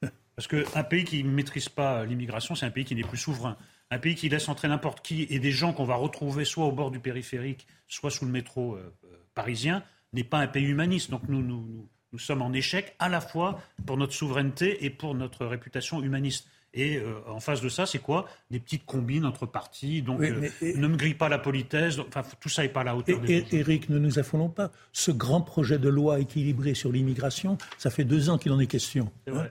Mhm. 0.03 0.11
Parce 0.37 0.49
qu'un 0.49 0.85
pays 0.85 1.05
qui 1.05 1.23
ne 1.23 1.31
maîtrise 1.31 1.69
pas 1.69 2.05
l'immigration, 2.07 2.55
c'est 2.55 2.65
un 2.65 2.71
pays 2.71 2.85
qui 2.85 2.95
n'est 2.95 3.03
plus 3.03 3.19
souverain. 3.19 3.59
Un 3.91 3.99
pays 3.99 4.15
qui 4.15 4.29
laisse 4.29 4.49
entrer 4.49 4.69
n'importe 4.69 5.03
qui 5.03 5.27
et 5.29 5.39
des 5.39 5.51
gens 5.51 5.73
qu'on 5.73 5.85
va 5.85 5.97
retrouver 5.97 6.45
soit 6.47 6.65
au 6.65 6.73
bord 6.73 6.91
du 6.91 7.01
périphérique, 7.01 7.67
soit 7.89 8.11
sous 8.11 8.25
le 8.25 8.31
métro 8.31 8.77
euh, 8.77 8.95
euh, 9.05 9.09
parisien, 9.35 9.83
n'est 10.13 10.25
pas 10.25 10.39
un 10.39 10.47
pays 10.47 10.65
humaniste. 10.65 11.11
Donc 11.11 11.29
nous, 11.29 11.43
nous, 11.43 11.67
nous, 11.67 11.89
nous 12.13 12.19
sommes 12.19 12.41
en 12.41 12.53
échec 12.53 12.95
à 12.99 13.09
la 13.09 13.21
fois 13.21 13.61
pour 13.85 13.97
notre 13.97 14.15
souveraineté 14.15 14.85
et 14.85 14.91
pour 14.91 15.15
notre 15.15 15.45
réputation 15.45 16.03
humaniste. 16.03 16.49
Et 16.73 16.99
euh, 16.99 17.15
en 17.27 17.41
face 17.41 17.61
de 17.61 17.69
ça, 17.69 17.85
c'est 17.85 17.99
quoi? 17.99 18.29
Des 18.51 18.61
petites 18.61 18.87
combines 18.87 19.27
entre 19.27 19.45
partis. 19.45 20.03
Donc, 20.03 20.21
euh, 20.21 20.49
ne 20.63 20.87
me 20.87 20.97
grille 20.97 21.15
pas 21.15 21.29
la 21.29 21.39
politesse. 21.39 21.99
Enfin, 21.99 22.23
tout 22.41 22.49
ça 22.49 22.63
n'est 22.63 22.69
pas 22.69 22.83
à 22.83 22.85
la 22.85 22.97
hauteur. 22.97 23.21
Et, 23.29 23.45
Eric, 23.51 23.89
ne 23.89 23.99
nous 23.99 24.21
affolons 24.21 24.49
pas. 24.49 24.71
Ce 24.93 25.11
grand 25.11 25.41
projet 25.41 25.79
de 25.79 25.89
loi 25.89 26.21
équilibré 26.21 26.75
sur 26.75 26.93
l'immigration, 26.93 27.59
ça 27.77 27.91
fait 27.91 28.05
deux 28.05 28.31
ans 28.31 28.39
qu'il 28.39 28.53
en 28.53 28.61
est 28.61 28.69
question. 28.69 29.11
Hein 29.27 29.49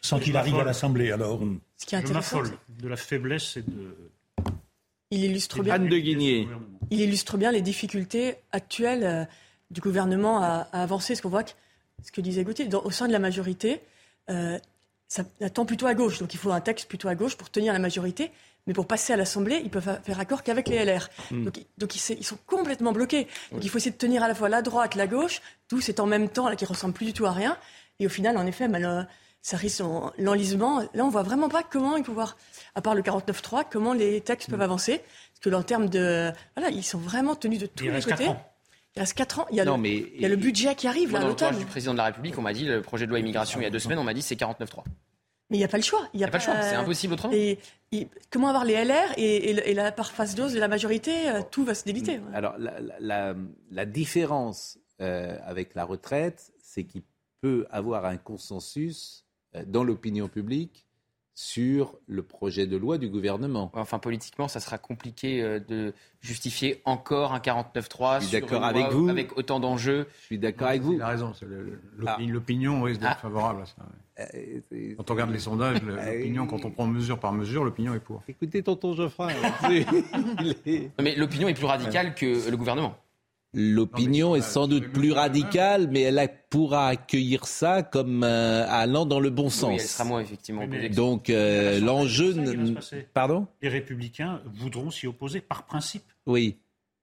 Sans 0.00 0.18
qu'il 0.18 0.36
arrive 0.36 0.56
à 0.56 0.64
l'Assemblée, 0.64 1.12
alors. 1.12 1.40
Ce 1.76 1.84
qui 1.84 1.94
est 1.94 1.98
intéressant, 1.98 2.42
de 2.42 2.88
la 2.88 2.96
faiblesse 2.96 3.58
et 3.58 3.62
de. 3.62 3.94
Il 5.10 5.24
illustre 5.24 5.62
bien. 5.62 5.74
Anne 5.74 5.88
de 5.88 5.98
Guigné. 5.98 6.48
Il 6.90 7.00
illustre 7.00 7.36
bien 7.36 7.52
les 7.52 7.60
difficultés 7.60 8.36
actuelles 8.50 9.04
euh, 9.04 9.24
du 9.70 9.82
gouvernement 9.82 10.42
à, 10.42 10.66
avancer. 10.72 11.14
Ce 11.14 11.20
qu'on 11.20 11.28
voit, 11.28 11.44
ce 12.02 12.10
que 12.10 12.22
disait 12.22 12.44
Gauthier, 12.44 12.66
au 12.74 12.90
sein 12.90 13.06
de 13.08 13.12
la 13.12 13.18
majorité, 13.18 13.82
ça 15.08 15.24
attend 15.40 15.64
plutôt 15.66 15.86
à 15.86 15.94
gauche. 15.94 16.18
Donc 16.18 16.34
il 16.34 16.38
faut 16.38 16.50
un 16.50 16.60
texte 16.60 16.88
plutôt 16.88 17.08
à 17.08 17.14
gauche 17.14 17.36
pour 17.36 17.50
tenir 17.50 17.72
la 17.72 17.78
majorité. 17.78 18.30
Mais 18.66 18.72
pour 18.72 18.86
passer 18.86 19.12
à 19.12 19.16
l'Assemblée, 19.16 19.60
ils 19.62 19.70
peuvent 19.70 20.00
faire 20.02 20.20
accord 20.20 20.42
qu'avec 20.42 20.68
les 20.68 20.82
LR. 20.84 21.10
Hmm. 21.30 21.50
Donc, 21.76 21.94
ils, 21.94 22.24
sont 22.24 22.38
complètement 22.46 22.92
bloqués. 22.92 23.26
Donc 23.52 23.62
il 23.62 23.68
faut 23.68 23.76
essayer 23.76 23.90
de 23.90 23.98
tenir 23.98 24.22
à 24.22 24.28
la 24.28 24.34
fois 24.34 24.48
la 24.48 24.62
droite, 24.62 24.94
la 24.94 25.06
gauche, 25.06 25.42
tout 25.68 25.82
c'est 25.82 26.00
en 26.00 26.06
même 26.06 26.30
temps, 26.30 26.48
là, 26.48 26.56
qui 26.56 26.64
ressemble 26.64 26.94
plus 26.94 27.04
du 27.04 27.12
tout 27.12 27.26
à 27.26 27.32
rien. 27.32 27.58
Et 28.00 28.06
au 28.06 28.08
final, 28.08 28.38
en 28.38 28.46
effet, 28.46 28.66
ben, 28.68 29.06
ça 29.42 29.58
risque 29.58 29.82
l'enlisement. 30.16 30.80
Là, 30.94 31.04
on 31.04 31.10
voit 31.10 31.22
vraiment 31.22 31.50
pas 31.50 31.62
comment 31.62 31.96
ils 31.96 32.02
pouvoir, 32.02 32.38
à 32.74 32.80
part 32.80 32.94
le 32.94 33.02
49.3, 33.02 33.64
comment 33.70 33.92
les 33.92 34.22
textes 34.22 34.48
peuvent 34.48 34.58
hmm. 34.58 34.62
avancer. 34.62 34.98
Parce 34.98 35.40
que 35.42 35.54
en 35.54 35.62
termes 35.62 35.90
de... 35.90 36.32
Voilà, 36.56 36.70
ils 36.70 36.84
sont 36.84 36.98
vraiment 36.98 37.34
tenus 37.34 37.60
de 37.60 37.66
tous 37.66 37.84
les 37.84 38.00
côtés. 38.00 38.30
Il 38.96 39.00
reste 39.00 39.14
4 39.14 39.40
ans. 39.40 39.46
Il 39.50 39.56
y 39.56 39.60
a, 39.60 39.64
le, 39.64 39.86
il 39.86 40.20
y 40.20 40.24
a 40.24 40.28
le 40.28 40.36
budget 40.36 40.74
qui 40.76 40.86
arrive 40.86 41.12
là, 41.12 41.20
à 41.20 41.24
l'automne. 41.24 41.58
du 41.58 41.64
président 41.64 41.92
de 41.92 41.98
la 41.98 42.04
République, 42.04 42.38
on 42.38 42.42
m'a 42.42 42.52
dit, 42.52 42.64
le 42.64 42.80
projet 42.80 43.06
de 43.06 43.10
loi 43.10 43.18
immigration 43.18 43.60
il 43.60 43.64
y 43.64 43.66
a 43.66 43.70
deux 43.70 43.80
semaines, 43.80 43.98
on 43.98 44.04
m'a 44.04 44.14
dit 44.14 44.22
c'est 44.22 44.38
49-3. 44.38 44.84
Mais 45.50 45.58
il 45.58 45.60
n'y 45.60 45.64
a 45.64 45.68
pas 45.68 45.76
le 45.76 45.82
choix. 45.82 46.08
Il 46.14 46.18
n'y 46.18 46.24
a, 46.24 46.28
pas, 46.28 46.38
le 46.38 46.44
choix, 46.44 46.62
c'est 46.62 46.74
impossible 46.74 47.14
autrement. 47.14 47.34
Et, 47.34 47.58
comment 48.30 48.48
avoir 48.48 48.64
les 48.64 48.82
LR 48.82 49.12
et, 49.16 49.74
la 49.74 49.92
part 49.92 50.10
face 50.10 50.34
dose 50.34 50.54
de 50.54 50.60
la 50.60 50.68
majorité, 50.68 51.28
euh, 51.28 51.42
tout 51.50 51.64
va 51.64 51.74
se 51.74 51.84
débiter. 51.84 52.20
Alors 52.32 52.54
la, 52.58 53.86
différence 53.86 54.78
euh, 55.00 55.36
avec 55.44 55.74
la 55.74 55.84
retraite, 55.84 56.52
c'est 56.62 56.84
qu'il 56.84 57.02
peut 57.40 57.66
avoir 57.70 58.06
un 58.06 58.16
consensus 58.16 59.26
euh, 59.54 59.64
dans 59.66 59.84
l'opinion 59.84 60.28
publique 60.28 60.86
sur 61.34 61.96
le 62.06 62.22
projet 62.22 62.66
de 62.66 62.76
loi 62.76 62.96
du 62.96 63.08
gouvernement. 63.08 63.70
Enfin, 63.74 63.98
politiquement, 63.98 64.46
ça 64.46 64.60
sera 64.60 64.78
compliqué 64.78 65.42
euh, 65.42 65.58
de 65.58 65.92
justifier 66.20 66.80
encore 66.84 67.34
un 67.34 67.40
49-3 67.40 68.20
Je 68.20 68.26
suis 68.26 68.40
d'accord 68.40 68.64
avec 68.64 68.90
vous. 68.90 69.08
Avec 69.08 69.36
autant 69.36 69.58
d'enjeux. 69.58 70.06
Je 70.20 70.26
suis 70.26 70.38
d'accord 70.38 70.68
avec 70.68 70.82
vous. 70.82 70.92
Il 70.92 71.02
a 71.02 71.08
raison. 71.08 71.32
Ah. 72.06 72.18
L'opinion 72.20 72.82
risque 72.82 73.00
d'être 73.00 73.16
ah. 73.16 73.22
favorable 73.22 73.62
à 73.62 73.66
ça. 73.66 73.74
Euh, 74.20 74.94
quand 74.96 75.10
on 75.10 75.14
regarde 75.14 75.32
les 75.32 75.40
sondages, 75.40 75.78
ah 75.82 76.12
l'opinion, 76.12 76.46
quand 76.46 76.64
on 76.64 76.70
prend 76.70 76.86
mesure 76.86 77.18
par 77.18 77.32
mesure, 77.32 77.64
l'opinion 77.64 77.94
est 77.94 78.00
pour. 78.00 78.22
Écoutez, 78.28 78.62
tonton 78.62 78.94
Geoffroy. 78.94 79.32
Mais 81.02 81.16
l'opinion 81.16 81.48
est 81.48 81.54
plus 81.54 81.66
radicale 81.66 82.14
que 82.14 82.48
le 82.48 82.56
gouvernement. 82.56 82.96
L'opinion 83.54 84.34
est 84.34 84.42
sans 84.42 84.66
doute 84.66 84.88
plus 84.88 85.12
radicale, 85.12 85.88
mais 85.90 86.02
elle 86.02 86.28
pourra 86.50 86.88
accueillir 86.88 87.46
ça 87.46 87.82
comme 87.82 88.24
euh, 88.24 88.66
allant 88.68 89.06
dans 89.06 89.20
le 89.20 89.30
bon 89.30 89.48
sens. 89.48 89.68
Oui, 89.68 89.76
elle 89.80 89.86
sera 89.86 90.04
moins 90.04 90.20
effectivement. 90.20 90.64
Donc 90.94 91.30
euh, 91.30 91.78
l'enjeu, 91.80 92.34
pardon 93.12 93.46
Les 93.62 93.68
républicains 93.68 94.40
voudront 94.54 94.90
s'y 94.90 95.06
opposer 95.06 95.40
par 95.40 95.64
principe. 95.64 96.04
Oui. 96.26 96.58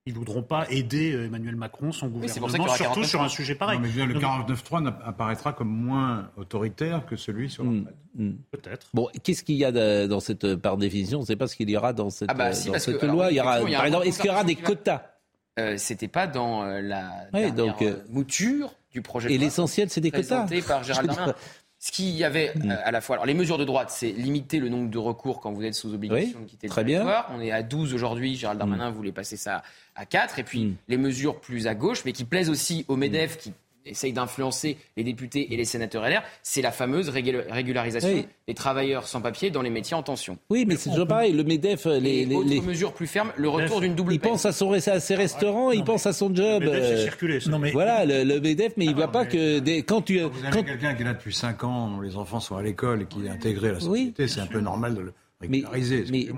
Ils 0.08 0.14
ne 0.14 0.18
voudront 0.18 0.42
pas 0.42 0.66
aider 0.72 1.14
euh, 1.14 1.28
Emmanuel 1.28 1.56
Macron, 1.56 1.92
son 1.92 2.08
gouvernement, 2.08 2.68
surtout 2.70 3.04
sur 3.04 3.22
un 3.22 3.30
sujet 3.30 3.54
pareil. 3.54 3.78
Non, 3.78 3.88
mais 3.96 4.06
le 4.06 4.16
49.3 4.16 4.94
apparaîtra 5.06 5.54
comme 5.54 5.70
moins 5.70 6.32
autoritaire 6.38 7.06
que 7.06 7.16
celui 7.16 7.52
sur 7.52 7.64
hmm, 7.64 7.86
hmm. 8.16 8.32
Peut-être. 8.50 8.88
Bon, 8.96 9.08
qu'est-ce 9.24 9.44
qu'il 9.44 9.56
y 9.56 9.64
a 9.64 10.08
dans 10.08 10.20
cette, 10.20 10.56
par 10.56 10.78
définition, 10.78 11.20
on 11.20 11.22
ne 11.22 11.28
sait 11.28 11.36
pas 11.36 11.48
ce 11.48 11.56
qu'il 11.56 11.70
y 11.70 11.78
aura 11.78 11.94
dans 11.94 12.10
cette, 12.10 12.32
ah 12.32 12.34
bah, 12.34 12.50
dans 12.50 12.80
cette 12.80 13.04
loi. 13.04 13.32
il 13.32 13.38
y 13.38 13.42
aura, 13.42 13.60
par 13.60 13.86
exemple, 13.86 14.08
est-ce 14.08 14.20
qu'il 14.20 14.32
y 14.32 14.34
aura 14.34 14.44
des 14.44 14.56
quotas? 14.56 15.11
Euh, 15.60 15.76
c'était 15.78 16.08
pas 16.08 16.28
dans 16.28 16.64
euh, 16.64 16.82
la 16.82 17.52
donc, 17.52 17.82
euh, 17.82 17.98
mouture 18.10 18.74
du 18.92 19.02
projet. 19.02 19.34
Et 19.34 19.38
l'essentiel, 19.38 19.90
c'est 19.90 20.02
des 20.02 20.12
quotas. 20.12 20.48
par 20.68 20.84
Gérald 20.84 21.08
Darmanin. 21.10 21.36
Ce 21.78 21.92
qu'il 21.92 22.10
y 22.10 22.24
avait 22.24 22.54
mm. 22.56 22.72
à 22.84 22.92
la 22.92 23.02
fois. 23.02 23.16
Alors, 23.16 23.26
les 23.26 23.34
mesures 23.34 23.58
de 23.58 23.66
droite, 23.66 23.90
c'est 23.90 24.12
limiter 24.12 24.60
le 24.60 24.70
nombre 24.70 24.90
de 24.90 24.98
recours 24.98 25.40
quand 25.42 25.52
vous 25.52 25.64
êtes 25.64 25.74
sous 25.74 25.94
obligation 25.94 26.40
de 26.42 26.46
quitter 26.46 26.68
le 26.68 26.74
territoire. 26.74 27.32
On 27.36 27.42
est 27.42 27.52
à 27.52 27.64
12 27.64 27.94
aujourd'hui. 27.94 28.36
Gérald 28.36 28.60
Darmanin 28.60 28.92
mm. 28.92 28.94
voulait 28.94 29.12
passer 29.12 29.36
ça 29.36 29.64
à 29.96 30.06
4. 30.06 30.40
Et 30.40 30.44
puis, 30.44 30.66
mm. 30.66 30.76
les 30.88 30.98
mesures 30.98 31.40
plus 31.40 31.68
à 31.68 31.76
gauche, 31.76 32.06
mais 32.06 32.14
qui 32.14 32.24
plaisent 32.24 32.50
aussi 32.50 32.86
aux 32.88 32.96
MEDEF 32.96 33.38
qui 33.38 33.54
essaye 33.86 34.14
d'influencer 34.14 34.78
les 34.98 35.04
députés 35.04 35.54
et 35.54 35.58
les 35.58 35.66
sénateurs 35.66 36.08
LR, 36.08 36.24
c'est 36.44 36.62
la 36.62 36.72
fameuse 36.72 37.10
régularisation 37.10 38.26
des 38.48 38.54
travailleurs 38.54 39.08
sans 39.08 39.22
papier 39.22 39.50
dans 39.50 39.62
les 39.62 39.70
métiers 39.70 39.96
en 39.96 40.04
tension. 40.04 40.38
Oui, 40.50 40.66
mais 40.68 40.76
c'est 40.76 40.90
toujours 40.90 41.08
pareil. 41.08 41.34
Le 41.34 41.44
MEDEF, 41.44 41.86
les, 41.86 42.26
les, 42.26 42.36
autres 42.36 42.64
mesures 42.64 42.94
plus 42.94 43.08
fermes, 43.08 43.32
le 43.36 43.50
retour 43.50 43.82
d'une 43.82 43.96
double 43.96 44.14
Il 44.14 44.20
pense 44.20 44.46
à, 44.46 44.52
son, 44.52 44.72
à 44.74 44.80
ses 44.80 45.16
restaurants, 45.16 45.72
il 45.72 45.84
pense 45.84 46.06
à 46.06 46.14
son 46.14 46.34
job. 46.34 46.64
Le 46.64 46.72
MEDEF, 46.72 47.02
circulé, 47.02 47.40
non, 47.50 47.60
mais... 47.60 47.72
Voilà, 47.72 48.06
le, 48.06 48.40
MEDEF, 48.40 48.74
mais 48.78 48.86
il 48.86 48.92
ne 48.92 48.96
voit 48.96 49.12
pas 49.12 49.26
que 49.26 49.60
des... 49.60 49.84
quand 49.84 50.02
tu... 50.02 50.20
Quand 50.20 50.30
vous 50.30 50.46
avez 50.46 50.64
quelqu'un 50.64 50.94
qui 50.94 51.02
est 51.02 51.06
là 51.06 51.14
depuis 51.14 51.34
5 51.34 51.64
ans, 51.64 51.90
dont 51.90 52.02
les 52.02 52.16
enfants 52.16 52.40
sont 52.40 52.56
à 52.56 52.62
l'école 52.62 53.02
et 53.04 53.06
qui 53.06 53.26
est 53.26 53.30
intégré 53.30 53.70
à 53.70 53.74
la 53.74 53.80
société, 53.80 54.28
c'est 54.28 54.42
un 54.42 54.48
peu 54.48 54.60
normal 54.60 54.96
de 54.96 55.02
le 55.02 55.14
mais, 55.50 55.64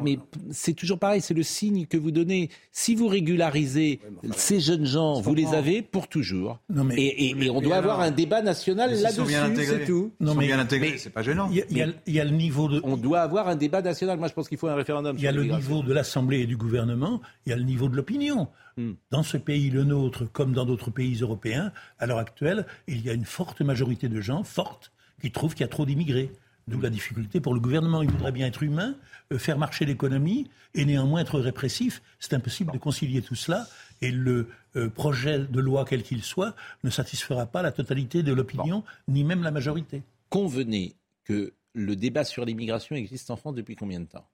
mais, 0.03 0.19
c'est 0.51 0.73
toujours 0.73 0.99
pareil, 0.99 1.21
c'est 1.21 1.33
le 1.33 1.43
signe 1.43 1.85
que 1.85 1.97
vous 1.97 2.11
donnez. 2.11 2.49
Si 2.71 2.95
vous 2.95 3.07
régularisez 3.07 3.99
ces 4.35 4.59
jeunes 4.59 4.85
gens, 4.85 5.21
vous 5.21 5.35
les 5.35 5.53
avez 5.53 5.81
pour 5.81 6.07
toujours. 6.07 6.59
et, 6.95 7.35
on 7.49 7.61
doit 7.61 7.77
avoir 7.77 7.99
un 7.99 8.11
débat 8.11 8.41
national 8.41 8.93
là-dessus, 8.99 9.65
c'est 9.65 9.85
tout. 9.85 10.11
Non, 10.19 10.35
mais, 10.35 10.47
bien 10.47 10.59
intégrés, 10.59 10.97
c'est 10.97 11.09
pas 11.09 11.23
gênant. 11.23 11.49
Il 11.51 11.93
y, 12.07 12.19
a 12.19 12.23
le 12.23 12.31
niveau 12.31 12.67
de. 12.67 12.81
On 12.83 12.97
doit 12.97 13.21
avoir 13.21 13.47
un 13.47 13.55
débat 13.55 13.81
national. 13.81 14.17
Moi, 14.19 14.27
je 14.27 14.33
pense 14.33 14.47
qu'il 14.47 14.57
faut 14.57 14.67
un 14.67 14.75
référendum. 14.75 15.15
Il 15.17 15.23
y 15.23 15.27
a 15.27 15.31
le 15.31 15.43
niveau 15.43 15.83
de 15.83 15.93
l'Assemblée 15.93 16.41
et 16.41 16.47
du 16.47 16.57
gouvernement. 16.57 17.21
Il 17.45 17.49
y 17.49 17.53
a 17.53 17.57
le 17.57 17.63
niveau 17.63 17.89
de 17.89 17.95
l'opinion. 17.95 18.47
Hmm. 18.77 18.93
Dans 19.11 19.23
ce 19.23 19.37
pays, 19.37 19.69
le 19.69 19.83
nôtre, 19.83 20.25
comme 20.31 20.53
dans 20.53 20.65
d'autres 20.65 20.89
pays 20.89 21.19
européens, 21.21 21.71
à 21.99 22.07
l'heure 22.07 22.17
actuelle, 22.17 22.65
il 22.87 23.05
y 23.05 23.09
a 23.09 23.13
une 23.13 23.25
forte 23.25 23.61
majorité 23.61 24.09
de 24.09 24.19
gens, 24.19 24.43
forte, 24.43 24.91
qui 25.21 25.31
trouvent 25.31 25.53
qu'il 25.53 25.61
y 25.61 25.65
a 25.65 25.69
trop 25.69 25.85
d'immigrés. 25.85 26.31
D'où 26.67 26.79
la 26.79 26.89
difficulté 26.89 27.41
pour 27.41 27.53
le 27.53 27.59
gouvernement. 27.59 28.01
Il 28.01 28.09
voudrait 28.09 28.31
bien 28.31 28.47
être 28.47 28.63
humain, 28.63 28.95
euh, 29.31 29.37
faire 29.37 29.57
marcher 29.57 29.85
l'économie 29.85 30.49
et 30.73 30.85
néanmoins 30.85 31.21
être 31.21 31.39
répressif. 31.39 32.01
C'est 32.19 32.33
impossible 32.33 32.71
de 32.71 32.77
concilier 32.77 33.21
tout 33.21 33.35
cela. 33.35 33.67
Et 34.01 34.11
le 34.11 34.47
euh, 34.75 34.89
projet 34.89 35.39
de 35.39 35.59
loi, 35.59 35.85
quel 35.87 36.03
qu'il 36.03 36.23
soit, 36.23 36.55
ne 36.83 36.89
satisfera 36.89 37.45
pas 37.45 37.61
la 37.61 37.71
totalité 37.71 38.23
de 38.23 38.33
l'opinion, 38.33 38.83
ni 39.07 39.23
même 39.23 39.43
la 39.43 39.51
majorité. 39.51 40.03
Convenez 40.29 40.95
que 41.25 41.53
le 41.73 41.95
débat 41.95 42.23
sur 42.23 42.45
l'immigration 42.45 42.95
existe 42.95 43.29
en 43.29 43.35
France 43.35 43.55
depuis 43.55 43.75
combien 43.75 43.99
de 43.99 44.05
temps? 44.05 44.27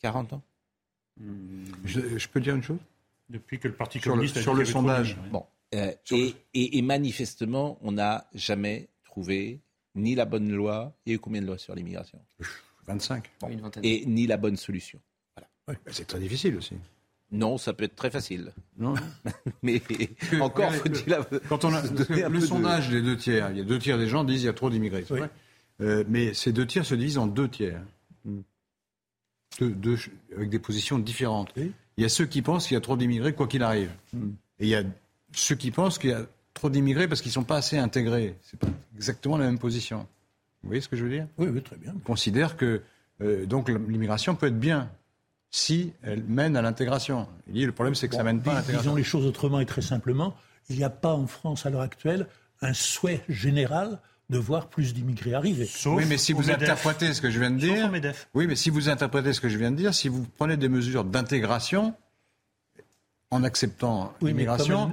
40 0.00 0.34
ans? 0.34 0.42
Je, 1.84 2.28
peux 2.28 2.40
dire 2.40 2.54
une 2.54 2.62
chose? 2.62 2.78
Depuis 3.28 3.58
que 3.58 3.68
le 3.68 3.74
Parti 3.74 4.00
communiste 4.00 4.40
sur 4.40 4.54
le, 4.54 4.64
sondage. 4.64 5.16
Bon, 5.30 5.44
euh, 5.74 5.92
et, 6.54 6.82
manifestement, 6.82 7.78
on 7.82 7.92
n'a 7.92 8.26
jamais 8.34 8.88
trouvé 9.04 9.60
ni 9.98 10.14
la 10.14 10.24
bonne 10.24 10.50
loi. 10.50 10.94
Il 11.06 11.10
y 11.10 11.12
a 11.12 11.16
eu 11.16 11.18
combien 11.18 11.42
de 11.42 11.46
lois 11.46 11.58
sur 11.58 11.74
l'immigration? 11.74 12.18
25. 12.86 13.30
Et 13.82 14.06
ni 14.06 14.26
la 14.26 14.36
bonne 14.36 14.56
solution. 14.56 14.98
Voilà. 15.66 15.80
c'est 15.90 16.06
très 16.06 16.18
difficile 16.18 16.56
aussi. 16.56 16.74
Non, 17.30 17.58
ça 17.58 17.74
peut 17.74 17.84
être 17.84 17.96
très 17.96 18.10
facile. 18.10 18.52
Non. 18.78 18.94
Mais 19.62 19.82
encore 20.40 20.72
faut-il. 20.74 21.18
Quand 21.48 21.64
on 21.64 21.74
a 21.74 21.82
le 22.28 22.40
sondage 22.40 22.88
des 22.88 23.02
deux 23.02 23.16
tiers, 23.16 23.50
il 23.50 23.58
y 23.58 23.60
a 23.60 23.64
deux 23.64 23.78
tiers 23.78 23.98
des 23.98 24.08
gens 24.08 24.24
disent 24.24 24.38
qu'il 24.38 24.46
y 24.46 24.50
a 24.50 24.54
trop 24.54 24.70
d'immigrés. 24.70 25.04
Euh, 25.80 26.02
mais 26.08 26.34
ces 26.34 26.52
deux 26.52 26.66
tiers 26.66 26.84
se 26.84 26.96
divisent 26.96 27.18
en 27.18 27.28
deux 27.28 27.48
tiers. 27.48 27.80
Hmm. 28.24 28.40
Deux, 29.60 29.96
avec 30.34 30.50
des 30.50 30.58
positions 30.58 30.98
différentes. 30.98 31.52
Il 31.56 32.02
y 32.02 32.04
a 32.04 32.08
ceux 32.08 32.26
qui 32.26 32.42
pensent 32.42 32.66
qu'il 32.66 32.74
y 32.74 32.78
a 32.78 32.80
trop 32.80 32.96
d'immigrés 32.96 33.32
quoi 33.32 33.46
qu'il 33.46 33.62
arrive. 33.62 33.90
Hmm. 34.12 34.30
Et 34.58 34.64
il 34.64 34.68
y 34.68 34.74
a 34.74 34.82
ceux 35.32 35.54
qui 35.54 35.70
pensent 35.70 35.98
qu'il 35.98 36.10
y 36.10 36.14
a 36.14 36.26
trop 36.58 36.70
d'immigrés 36.70 37.08
parce 37.08 37.22
qu'ils 37.22 37.30
ne 37.30 37.34
sont 37.34 37.44
pas 37.44 37.56
assez 37.56 37.78
intégrés. 37.78 38.36
C'est 38.42 38.58
pas 38.58 38.68
exactement 38.96 39.38
la 39.38 39.46
même 39.46 39.58
position. 39.58 40.06
Vous 40.62 40.68
voyez 40.68 40.80
ce 40.80 40.88
que 40.88 40.96
je 40.96 41.04
veux 41.04 41.10
dire? 41.10 41.26
Oui, 41.38 41.48
oui, 41.48 41.62
très 41.62 41.76
bien. 41.76 41.92
On 41.96 42.00
considère 42.00 42.56
que 42.56 42.82
euh, 43.22 43.46
donc 43.46 43.68
l'immigration 43.68 44.34
peut 44.34 44.46
être 44.48 44.58
bien 44.58 44.90
si 45.50 45.92
elle 46.02 46.24
mène 46.24 46.56
à 46.56 46.62
l'intégration. 46.62 47.26
Il 47.46 47.54
dit 47.54 47.64
le 47.64 47.72
problème 47.72 47.94
c'est 47.94 48.08
que 48.08 48.14
ça 48.14 48.20
ça 48.20 48.24
mène 48.24 48.42
pas 48.42 48.52
à 48.52 48.54
l'intégration. 48.54 48.90
Disons 48.90 48.96
les 48.96 49.04
choses 49.04 49.26
autrement 49.26 49.60
et 49.60 49.66
très 49.66 49.82
simplement. 49.82 50.34
Il 50.68 50.76
n'y 50.76 50.84
a 50.84 50.90
pas 50.90 51.14
en 51.14 51.26
France 51.26 51.64
à 51.64 51.70
l'heure 51.70 51.80
actuelle 51.80 52.26
un 52.60 52.74
souhait 52.74 53.22
général 53.28 54.00
de 54.28 54.36
voir 54.36 54.68
plus 54.68 54.92
d'immigrés 54.92 55.32
arriver. 55.32 55.66
oui, 55.86 56.04
mais 56.06 56.18
si 56.18 56.34
vous 56.34 56.50
interprétez 56.50 57.14
ce 57.14 57.22
que 57.22 57.30
je 57.30 57.40
viens 57.40 57.50
de 57.50 57.56
dire, 57.56 57.90
oui, 58.34 58.46
mais 58.46 58.56
si 58.56 58.68
vous 58.68 58.90
interprétez 58.90 59.32
ce 59.32 59.40
que 59.40 59.48
je 59.48 59.56
viens 59.56 59.70
de 59.70 59.76
dire, 59.76 59.94
si 59.94 60.08
vous 60.08 60.26
prenez 60.36 60.58
des 60.58 60.68
mesures 60.68 61.04
d'intégration 61.04 61.94
en 63.30 63.42
acceptant 63.42 64.12
l'immigration, 64.20 64.92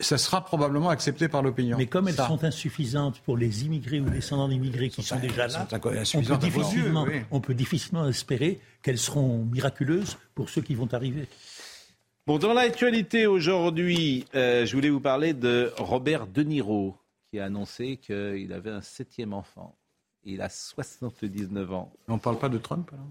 ça 0.00 0.18
sera 0.18 0.44
probablement 0.44 0.90
accepté 0.90 1.28
par 1.28 1.42
l'opinion. 1.42 1.76
Mais 1.78 1.86
comme 1.86 2.08
elles 2.08 2.14
sont 2.14 2.42
insuffisantes 2.42 3.20
pour 3.20 3.36
les 3.36 3.64
immigrés 3.64 4.00
ou 4.00 4.06
les 4.06 4.12
descendants 4.12 4.48
d'immigrés 4.48 4.88
qui 4.88 5.02
sont, 5.02 5.18
déjà 5.18 5.46
là, 5.46 5.68
on 5.72 5.78
peut, 5.78 6.36
difficilement, 6.38 7.06
on 7.30 7.40
peut 7.40 7.54
difficilement 7.54 8.08
espérer 8.08 8.60
qu'elles 8.82 8.98
seront 8.98 9.44
miraculeuses 9.44 10.18
pour 10.34 10.50
ceux 10.50 10.62
qui 10.62 10.74
vont 10.74 10.92
arriver. 10.92 11.28
Bon, 12.26 12.38
dans 12.38 12.54
l'actualité 12.54 13.26
aujourd'hui, 13.26 14.24
euh, 14.34 14.64
je 14.64 14.74
voulais 14.74 14.88
vous 14.88 15.00
parler 15.00 15.34
de 15.34 15.72
Robert 15.76 16.26
De 16.26 16.42
Niro, 16.42 16.96
qui 17.30 17.38
a 17.38 17.44
annoncé 17.44 17.98
qu'il 17.98 18.52
avait 18.52 18.70
un 18.70 18.80
septième 18.80 19.34
enfant. 19.34 19.76
Il 20.24 20.40
a 20.40 20.48
79 20.48 21.72
ans. 21.72 21.92
On 22.08 22.14
ne 22.14 22.18
parle 22.18 22.38
pas 22.38 22.48
de 22.48 22.58
Trump 22.58 22.88
alors? 22.92 23.06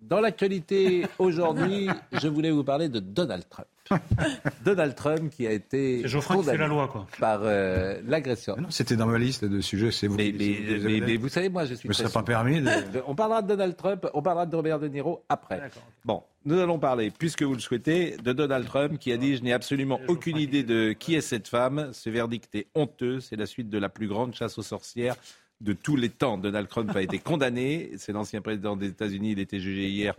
Dans 0.00 0.20
l'actualité 0.20 1.06
aujourd'hui, 1.18 1.88
je 2.12 2.28
voulais 2.28 2.52
vous 2.52 2.62
parler 2.62 2.88
de 2.88 3.00
Donald 3.00 3.48
Trump. 3.48 3.66
Donald 4.64 4.94
Trump 4.94 5.30
qui 5.30 5.46
a 5.46 5.52
été 5.52 6.04
condamné 6.26 6.58
la 6.58 6.66
loi, 6.66 6.88
quoi. 6.88 7.06
par 7.18 7.40
euh, 7.42 8.00
l'agression. 8.06 8.56
C'était 8.70 8.96
dans 8.96 9.06
ma 9.06 9.18
liste 9.18 9.44
de 9.44 9.60
sujets, 9.60 9.90
c'est 9.90 10.06
vous. 10.06 10.16
Mais, 10.16 10.32
mais, 10.36 11.16
vous 11.16 11.28
savez, 11.28 11.48
moi, 11.48 11.64
je 11.64 11.74
suis. 11.74 11.88
Mais 11.88 11.94
ça 11.94 12.08
pas 12.08 12.22
permis. 12.22 12.62
On 13.06 13.14
parlera 13.14 13.42
de 13.42 13.48
Donald 13.48 13.76
Trump, 13.76 14.06
on 14.14 14.22
parlera 14.22 14.46
de 14.46 14.54
Robert 14.54 14.78
De 14.78 14.88
Niro 14.88 15.24
après. 15.28 15.70
Bon, 16.04 16.22
nous 16.44 16.58
allons 16.58 16.78
parler, 16.78 17.10
puisque 17.10 17.42
vous 17.42 17.54
le 17.54 17.60
souhaitez, 17.60 18.16
de 18.22 18.32
Donald 18.32 18.66
Trump 18.66 18.98
qui 18.98 19.12
a 19.12 19.16
dit 19.16 19.36
Je 19.36 19.42
n'ai 19.42 19.52
absolument 19.52 20.00
aucune 20.08 20.36
idée 20.36 20.62
de 20.62 20.92
qui 20.92 21.14
est 21.14 21.20
cette 21.20 21.48
femme. 21.48 21.90
Ce 21.92 22.10
verdict 22.10 22.54
est 22.54 22.66
honteux. 22.74 23.20
C'est 23.20 23.36
la 23.36 23.46
suite 23.46 23.70
de 23.70 23.78
la 23.78 23.88
plus 23.88 24.08
grande 24.08 24.34
chasse 24.34 24.58
aux 24.58 24.62
sorcières 24.62 25.16
de 25.60 25.72
tous 25.72 25.96
les 25.96 26.08
temps. 26.08 26.38
Donald 26.38 26.68
Trump 26.68 26.94
a 26.94 27.02
été 27.02 27.18
condamné. 27.18 27.90
C'est 27.96 28.12
l'ancien 28.12 28.40
président 28.40 28.76
des 28.76 28.88
États-Unis. 28.88 29.32
Il 29.32 29.38
était 29.38 29.60
jugé 29.60 29.88
hier 29.88 30.14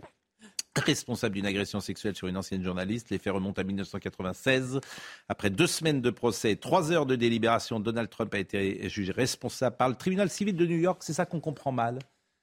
responsable 0.76 1.34
d'une 1.34 1.46
agression 1.46 1.80
sexuelle 1.80 2.14
sur 2.14 2.28
une 2.28 2.36
ancienne 2.36 2.62
journaliste. 2.62 3.10
Les 3.10 3.18
faits 3.18 3.32
remontent 3.32 3.60
à 3.60 3.64
1996. 3.64 4.80
Après 5.28 5.50
deux 5.50 5.66
semaines 5.66 6.00
de 6.00 6.10
procès 6.10 6.52
et 6.52 6.56
trois 6.56 6.92
heures 6.92 7.06
de 7.06 7.16
délibération, 7.16 7.80
Donald 7.80 8.08
Trump 8.08 8.32
a 8.34 8.38
été 8.38 8.88
jugé 8.88 9.12
responsable 9.12 9.76
par 9.76 9.88
le 9.88 9.94
tribunal 9.94 10.30
civil 10.30 10.56
de 10.56 10.66
New 10.66 10.78
York. 10.78 11.02
C'est 11.04 11.12
ça 11.12 11.26
qu'on 11.26 11.40
comprend 11.40 11.72
mal. 11.72 11.98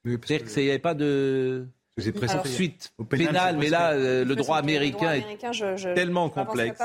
C'est-à-dire 0.05 0.45
qu'il 0.45 0.63
n'y 0.63 0.69
avait 0.69 0.79
pas 0.79 0.93
de 0.93 1.67
suite 2.45 2.93
pénale, 3.09 3.57
mais 3.57 3.69
là, 3.69 3.91
euh, 3.91 4.23
le 4.23 4.35
droit 4.35 4.57
américain, 4.57 5.13
est 5.13 5.93
tellement 5.95 6.29
complexe. 6.29 6.79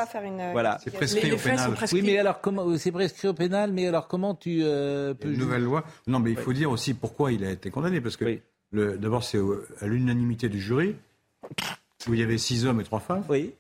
Voilà. 0.53 0.79
C'est 0.83 0.93
prescrit 0.93 1.33
au 1.33 1.37
pénal. 1.37 1.71
Oui, 1.93 2.03
mais 2.03 2.19
alors 2.19 2.41
comment 2.41 2.77
C'est 2.79 2.93
prescrit 2.93 3.29
au 3.29 3.35
pénal, 3.35 3.73
mais 3.73 3.87
alors 3.87 4.09
comment 4.09 4.35
tu 4.35 4.61
euh, 4.63 5.15
peux 5.15 5.33
Une 5.33 5.39
nouvelle 5.39 5.63
loi. 5.63 5.85
Non, 6.07 6.19
mais 6.19 6.31
il 6.31 6.37
faut 6.37 6.53
dire 6.53 6.71
aussi 6.71 6.95
pourquoi 6.95 7.33
il 7.33 7.45
a 7.45 7.51
été 7.51 7.71
condamné, 7.71 8.01
parce 8.01 8.17
que 8.17 8.41
d'abord 8.73 9.23
c'est 9.23 9.39
à 9.81 9.87
l'unanimité 9.87 10.49
du 10.49 10.61
jury 10.61 10.97
où 12.09 12.15
il 12.15 12.21
y 12.21 12.23
avait 12.23 12.39
six 12.39 12.67
hommes 12.67 12.81
et 12.81 12.85
trois 12.85 13.01
femmes. 13.01 13.25
Oui. 13.29 13.55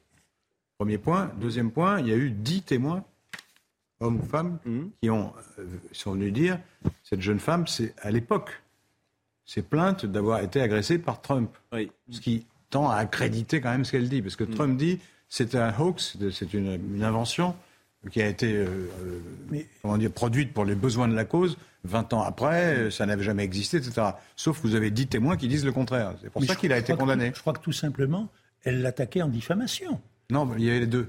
Premier 0.78 0.98
point. 0.98 1.30
Deuxième 1.40 1.70
point, 1.70 2.00
il 2.00 2.08
y 2.08 2.12
a 2.12 2.16
eu 2.16 2.30
dix 2.30 2.62
témoins, 2.62 3.04
hommes 4.00 4.20
ou 4.20 4.26
femmes, 4.26 4.58
mhm. 4.64 4.90
qui 5.00 5.10
ont, 5.10 5.32
euh, 5.58 5.66
sont 5.92 6.12
venus 6.12 6.32
dire 6.32 6.58
cette 7.04 7.20
jeune 7.20 7.38
femme, 7.38 7.66
c'est 7.66 7.94
à 8.00 8.10
l'époque, 8.10 8.62
c'est 9.44 9.68
plainte 9.68 10.06
d'avoir 10.06 10.40
été 10.40 10.60
agressée 10.60 10.98
par 10.98 11.20
Trump. 11.20 11.50
Oui. 11.72 11.90
Ce 12.10 12.20
qui 12.20 12.46
tend 12.70 12.88
à 12.88 12.96
accréditer 12.96 13.60
quand 13.60 13.70
même 13.70 13.84
ce 13.84 13.92
qu'elle 13.92 14.08
dit. 14.08 14.22
Parce 14.22 14.36
que 14.36 14.44
mhm. 14.44 14.54
Trump 14.54 14.76
dit 14.76 14.98
c'est 15.28 15.54
un 15.54 15.72
hoax, 15.78 16.18
c'est 16.30 16.52
une, 16.52 17.02
invention 17.02 17.56
qui 18.10 18.20
a 18.20 18.26
été 18.26 18.52
euh, 18.52 18.66
euh, 19.52 19.60
comment 19.80 19.96
dire, 19.96 20.10
produite 20.10 20.52
pour 20.52 20.64
les 20.64 20.74
besoins 20.74 21.08
de 21.08 21.14
la 21.14 21.24
cause. 21.24 21.56
20 21.84 22.12
ans 22.12 22.22
après, 22.22 22.90
ça 22.90 23.06
n'avait 23.06 23.24
jamais 23.24 23.44
existé, 23.44 23.78
etc. 23.78 24.10
Sauf 24.36 24.60
que 24.60 24.66
vous 24.66 24.74
avez 24.74 24.90
10 24.90 25.08
témoins 25.08 25.36
qui 25.36 25.48
disent 25.48 25.64
le 25.64 25.72
contraire. 25.72 26.14
C'est 26.22 26.30
pour 26.30 26.44
ça 26.44 26.54
qu'il 26.54 26.72
a 26.72 26.78
été 26.78 26.94
condamné. 26.94 27.32
je 27.34 27.40
crois 27.40 27.52
que 27.52 27.60
tout 27.60 27.72
simplement, 27.72 28.28
elle 28.62 28.82
l'attaquait 28.82 29.22
en 29.22 29.28
diffamation. 29.28 30.00
Non, 30.30 30.48
il 30.56 30.64
y 30.64 30.70
avait 30.70 30.80
les 30.80 30.86
deux. 30.86 31.08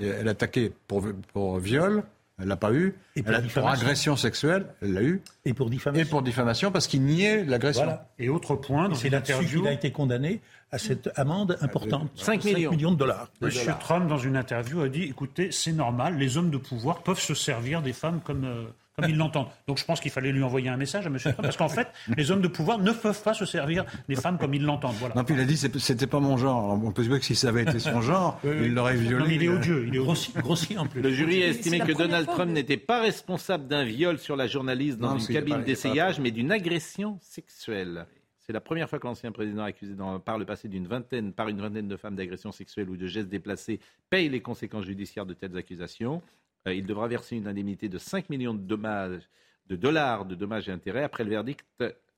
Elle 0.00 0.28
attaquait 0.28 0.72
pour, 0.86 1.06
pour 1.32 1.58
viol, 1.58 2.02
elle 2.40 2.48
l'a 2.48 2.56
pas 2.56 2.72
eu. 2.72 2.94
Et 3.16 3.22
pour, 3.22 3.34
pour, 3.52 3.68
agression 3.68 4.16
sexuelle, 4.16 4.66
elle 4.80 4.92
l'a 4.92 5.02
eu. 5.02 5.22
Et 5.44 5.54
pour 5.54 5.70
diffamation. 5.70 6.04
Et 6.04 6.08
pour 6.08 6.22
diffamation, 6.22 6.70
parce 6.70 6.86
qu'il 6.86 7.02
niait 7.02 7.44
l'agression. 7.44 7.98
Et 8.18 8.28
autre 8.28 8.54
point, 8.54 8.94
c'est 8.94 9.10
l'interview. 9.10 9.62
Il 9.62 9.68
a 9.68 9.72
été 9.72 9.90
condamné 9.90 10.40
à 10.70 10.78
cette 10.78 11.10
amende 11.16 11.58
importante. 11.60 12.10
5 12.14 12.44
millions. 12.44 12.70
millions. 12.70 12.92
de 12.92 12.96
dollars. 12.96 13.28
Monsieur 13.40 13.72
Trump, 13.80 14.08
dans 14.08 14.18
une 14.18 14.36
interview, 14.36 14.80
a 14.80 14.88
dit 14.88 15.02
écoutez, 15.04 15.50
c'est 15.50 15.72
normal, 15.72 16.16
les 16.16 16.36
hommes 16.36 16.50
de 16.50 16.58
pouvoir 16.58 17.02
peuvent 17.02 17.20
se 17.20 17.34
servir 17.34 17.82
des 17.82 17.92
femmes 17.92 18.20
comme. 18.22 18.44
Euh, 18.44 18.64
comme 18.98 19.10
ils 19.10 19.16
l'entendent. 19.16 19.48
Donc 19.66 19.78
je 19.78 19.84
pense 19.84 20.00
qu'il 20.00 20.10
fallait 20.10 20.32
lui 20.32 20.42
envoyer 20.42 20.68
un 20.68 20.76
message 20.76 21.06
à 21.06 21.08
M. 21.08 21.18
Trump, 21.18 21.40
parce 21.40 21.56
qu'en 21.56 21.68
fait, 21.68 21.88
les 22.16 22.30
hommes 22.30 22.40
de 22.40 22.48
pouvoir 22.48 22.78
ne 22.78 22.92
peuvent 22.92 23.22
pas 23.22 23.34
se 23.34 23.44
servir 23.44 23.84
des 24.08 24.16
femmes 24.16 24.38
comme 24.38 24.54
ils 24.54 24.64
l'entendent. 24.64 24.96
Voilà. 24.98 25.14
Non, 25.14 25.24
puis 25.24 25.34
il 25.34 25.40
a 25.40 25.44
dit 25.44 25.56
c'était 25.56 26.06
pas 26.06 26.20
mon 26.20 26.36
genre. 26.36 26.78
On 26.82 26.92
peut 26.92 27.04
se 27.04 27.08
dire 27.08 27.18
que 27.18 27.24
si 27.24 27.34
ça 27.34 27.48
avait 27.48 27.62
été 27.62 27.78
son 27.78 28.00
genre, 28.00 28.40
il 28.44 28.74
l'aurait 28.74 28.96
violé. 28.96 29.24
Non, 29.24 29.30
il 29.30 29.44
est 29.44 29.48
odieux, 29.48 29.86
il 29.86 29.94
est 29.94 30.40
grossi, 30.40 30.78
en 30.78 30.86
plus. 30.86 31.00
Le 31.00 31.10
jury 31.10 31.42
a 31.44 31.48
estimé 31.48 31.80
que 31.80 31.92
Donald 31.92 32.26
Trump 32.26 32.50
n'était 32.50 32.76
pas 32.76 33.00
responsable 33.00 33.68
d'un 33.68 33.84
viol 33.84 34.18
sur 34.18 34.36
la 34.36 34.46
journaliste 34.46 34.98
dans 34.98 35.18
une 35.18 35.26
cabine 35.26 35.62
d'essayage, 35.62 36.20
mais 36.20 36.30
d'une 36.30 36.52
agression 36.52 37.18
sexuelle. 37.20 38.06
C'est 38.40 38.54
la 38.54 38.62
première 38.62 38.88
fois 38.88 38.98
que 38.98 39.06
l'ancien 39.06 39.30
président 39.30 39.62
accusé 39.62 39.92
dans, 39.92 40.20
par 40.20 40.38
le 40.38 40.46
passé 40.46 40.68
d'une 40.68 40.86
vingtaine, 40.86 41.34
par 41.34 41.48
une 41.48 41.60
vingtaine 41.60 41.86
de 41.86 41.96
femmes 41.98 42.16
d'agression 42.16 42.50
sexuelle 42.50 42.88
ou 42.88 42.96
de 42.96 43.06
gestes 43.06 43.28
déplacés 43.28 43.78
paye 44.08 44.30
les 44.30 44.40
conséquences 44.40 44.86
judiciaires 44.86 45.26
de 45.26 45.34
telles 45.34 45.54
accusations. 45.54 46.22
Il 46.74 46.86
devra 46.86 47.08
verser 47.08 47.36
une 47.36 47.46
indemnité 47.46 47.88
de 47.88 47.98
5 47.98 48.30
millions 48.30 48.54
de, 48.54 48.66
dollars 49.76 50.24
de 50.24 50.34
dommages 50.34 50.68
et 50.68 50.72
intérêts. 50.72 51.04
Après 51.04 51.24
le 51.24 51.30
verdict, 51.30 51.66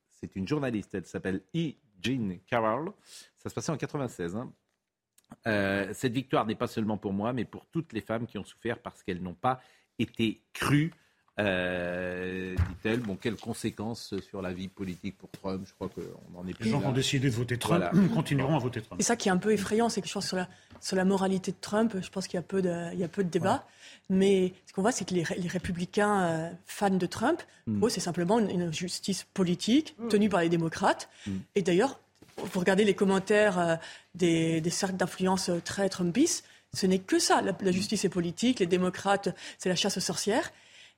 c'est 0.09 0.37
une 0.37 0.47
journaliste, 0.47 0.95
elle 0.95 1.07
s'appelle 1.07 1.43
E. 1.55 1.73
Jean 2.03 2.39
Carroll. 2.47 2.93
Ça 3.37 3.51
se 3.51 3.55
passait 3.55 3.73
en 3.73 3.77
96. 3.77 4.37
Hein. 4.37 4.53
cette 5.93 6.13
victoire 6.13 6.47
n'est 6.47 6.55
pas 6.55 6.67
seulement 6.67 6.97
pour 6.97 7.13
moi, 7.13 7.33
mais 7.33 7.45
pour 7.45 7.67
toutes 7.67 7.93
les 7.93 8.01
femmes 8.01 8.27
qui 8.27 8.39
ont 8.39 8.45
souffert 8.45 8.79
parce 8.79 9.03
qu'elles 9.03 9.23
n'ont 9.23 9.35
pas 9.35 9.61
été 9.99 10.43
crues 10.53 10.93
euh, 11.39 12.55
dit-elle. 12.55 13.01
Bon, 13.01 13.17
quelles 13.17 13.37
conséquences 13.37 14.15
sur 14.21 14.43
la 14.43 14.53
vie 14.53 14.69
politique 14.69 15.17
pour 15.17 15.31
Trump? 15.31 15.65
Je 15.67 15.73
crois 15.75 15.89
qu'on 15.89 16.39
en 16.39 16.47
est 16.47 16.55
plus. 16.55 16.65
Les 16.65 16.71
gens 16.71 16.81
qui 16.81 16.87
ont 16.87 16.93
décidé 16.93 17.31
de 17.31 17.35
voter 17.35 17.57
Trump 17.57 17.85
continueront 18.15 18.57
à 18.57 18.59
voter 18.59 18.83
Trump. 18.83 19.01
Et 19.01 19.05
ça 19.05 19.17
qui 19.17 19.29
est 19.29 19.33
un 19.33 19.39
peu 19.39 19.53
effrayant, 19.53 19.89
c'est 19.89 20.01
que 20.01 20.09
je 20.09 20.13
pense 20.13 20.27
sur 20.27 20.37
la, 20.37 20.49
sur 20.81 20.97
la 20.97 21.05
moralité 21.05 21.53
de 21.53 21.57
Trump, 21.61 21.97
je 22.01 22.09
pense 22.11 22.27
qu'il 22.27 22.37
y 22.37 22.39
a 22.39 22.43
peu 22.43 22.63
de, 22.63 22.93
il 22.93 22.99
y 22.99 23.05
a 23.05 23.09
peu 23.09 23.25
de 23.25 23.31
débat. 23.31 23.67
Mais 24.09 24.53
ce 24.67 24.73
qu'on 24.73 24.83
voit, 24.83 24.93
c'est 24.93 25.09
que 25.09 25.15
les, 25.15 25.25
les 25.37 25.49
républicains 25.49 26.23
euh, 26.23 26.51
fans 26.67 26.91
de 26.91 27.07
Trump, 27.07 27.41
mm. 27.67 27.89
c'est 27.89 28.01
simplement 28.01 28.39
une, 28.39 28.73
justice 28.73 29.25
politique 29.35 29.95
mm. 29.99 30.09
tenue 30.09 30.29
par 30.29 30.41
les 30.41 30.49
démocrates. 30.49 31.09
Mm. 31.27 31.33
Et 31.55 31.63
d'ailleurs, 31.63 32.01
vous 32.37 32.61
regardez 32.61 32.85
les 32.85 32.95
commentaires 32.95 33.59
euh, 33.59 33.77
des, 34.15 34.61
des 34.61 34.71
cercles 34.71 34.97
d'influence 34.97 35.51
très 35.65 35.89
Trumpistes, 35.89 36.45
ce 36.73 36.87
n'est 36.87 36.99
que 36.99 37.19
ça. 37.19 37.41
La, 37.43 37.53
la, 37.61 37.73
justice 37.73 38.05
est 38.05 38.09
politique, 38.09 38.61
les 38.61 38.67
démocrates, 38.67 39.29
c'est 39.59 39.69
la 39.69 39.77
chasse 39.77 39.97
aux 39.97 40.01
sorcières. 40.01 40.53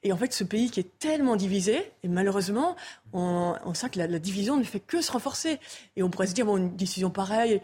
Et 0.05 0.13
en 0.13 0.17
fait, 0.17 0.33
ce 0.33 0.45
pays 0.45 0.71
qui 0.71 0.81
est 0.81 0.99
tellement 0.99 1.37
divisé, 1.37 1.93
et 2.03 2.09
malheureusement, 2.09 2.77
on, 3.13 3.75
sent 3.75 3.91
que 3.91 3.99
la, 3.99 4.19
division 4.19 4.57
ne 4.57 4.65
fait 4.65 4.81
que 4.81 5.01
se 5.01 5.13
renforcer. 5.13 5.61
Et 5.97 6.03
on 6.03 6.11
pourrait 6.11 6.27
se 6.27 6.35
dire, 6.35 6.47
bon, 6.47 6.57
une 6.57 6.77
décision 6.77 7.11
pareille, 7.11 7.61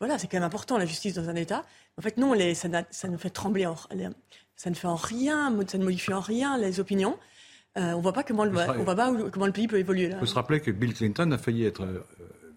voilà, 0.00 0.18
c'est 0.18 0.26
quand 0.26 0.36
même 0.36 0.44
important, 0.44 0.78
la 0.78 0.86
justice 0.86 1.14
dans 1.14 1.28
un 1.28 1.36
État. 1.36 1.64
En 1.98 2.02
fait, 2.02 2.16
non, 2.16 2.32
les, 2.32 2.54
ça, 2.54 2.68
ça, 2.90 3.08
nous 3.08 3.18
fait 3.18 3.30
trembler, 3.30 3.68
ça 4.56 4.70
ne 4.70 4.74
fait 4.74 4.88
en 4.88 4.96
rien, 4.96 5.56
ça 5.68 5.78
ne 5.78 5.84
modifie 5.84 6.12
en 6.12 6.20
rien 6.20 6.58
les 6.58 6.80
opinions. 6.80 7.18
Euh, 7.78 7.92
on 7.92 7.98
ne 7.98 8.02
voit 8.02 8.12
pas 8.12 8.22
comment 8.22 8.44
le, 8.44 8.50
on 8.50 8.84
voit 8.84 8.94
pas 8.94 9.12
comment 9.30 9.46
le 9.46 9.52
pays 9.52 9.68
peut 9.68 9.78
évoluer. 9.78 10.10
Il 10.10 10.18
faut 10.18 10.26
se 10.26 10.34
rappeler 10.34 10.60
que 10.60 10.70
Bill 10.70 10.94
Clinton 10.94 11.30
a 11.30 11.38
failli 11.38 11.66
être 11.66 11.82
euh, 11.82 12.06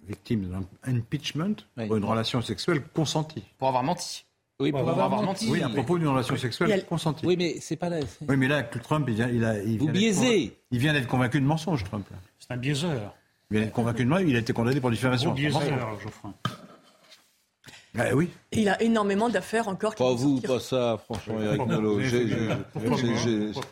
victime 0.08 0.50
d'un 0.50 0.64
impeachment 0.84 1.56
pour 1.76 1.98
une 1.98 2.06
relation 2.06 2.42
sexuelle 2.42 2.82
consentie. 2.94 3.44
Pour 3.58 3.68
avoir 3.68 3.84
menti. 3.84 4.26
Oui, 4.61 4.72
pour, 4.72 4.90
avoir, 4.90 5.23
menti. 5.23 5.49
Oui, 5.49 5.64
à 5.64 5.69
propos 5.69 5.98
d'une 5.98 6.10
relation 6.10 6.36
sexuelle 6.36 6.86
consentie. 6.86 7.26
Oui, 7.26 7.36
mais 7.38 7.56
c'est 7.61 7.77
pas 7.77 7.88
là. 7.88 7.99
Oui, 8.27 8.36
mais 8.36 8.49
là, 8.49 8.61
Trump, 8.64 9.06
il 9.07 9.15
vient, 9.15 9.30
il 9.30 9.45
a, 9.45 9.57
il 9.64 9.80
Vous 9.80 9.88
biaisez. 9.88 10.57
Il 10.72 10.80
vient 10.80 10.91
d'être 10.91 11.07
convaincu 11.07 11.40
de 11.40 11.45
mensonge, 11.45 11.84
Trump. 11.86 12.06
C'est 12.40 12.52
un 12.52 12.57
biaiseur. 12.57 13.15
Il 13.49 13.56
vient 13.56 13.65
d'être 13.65 13.73
convaincu 13.73 14.03
de 14.03 14.10
moi, 14.10 14.22
il 14.22 14.36
a 14.36 14.40
été 14.40 14.52
condamné 14.52 14.81
pour 14.81 14.91
diffamation. 14.91 15.31
Un 15.31 15.36
biaiseur, 15.36 15.99
Geoffroy. 16.02 16.34
Ah, 17.98 18.14
oui. 18.14 18.30
il 18.52 18.69
a 18.69 18.81
énormément 18.84 19.30
d'affaires 19.30 19.68
encore. 19.68 19.95
Pas 19.95 20.14
vous, 20.14 20.40
pas 20.41 20.60
ça, 20.60 21.02
franchement, 21.03 21.41
Eric 21.41 21.65
Nolot. 21.65 21.99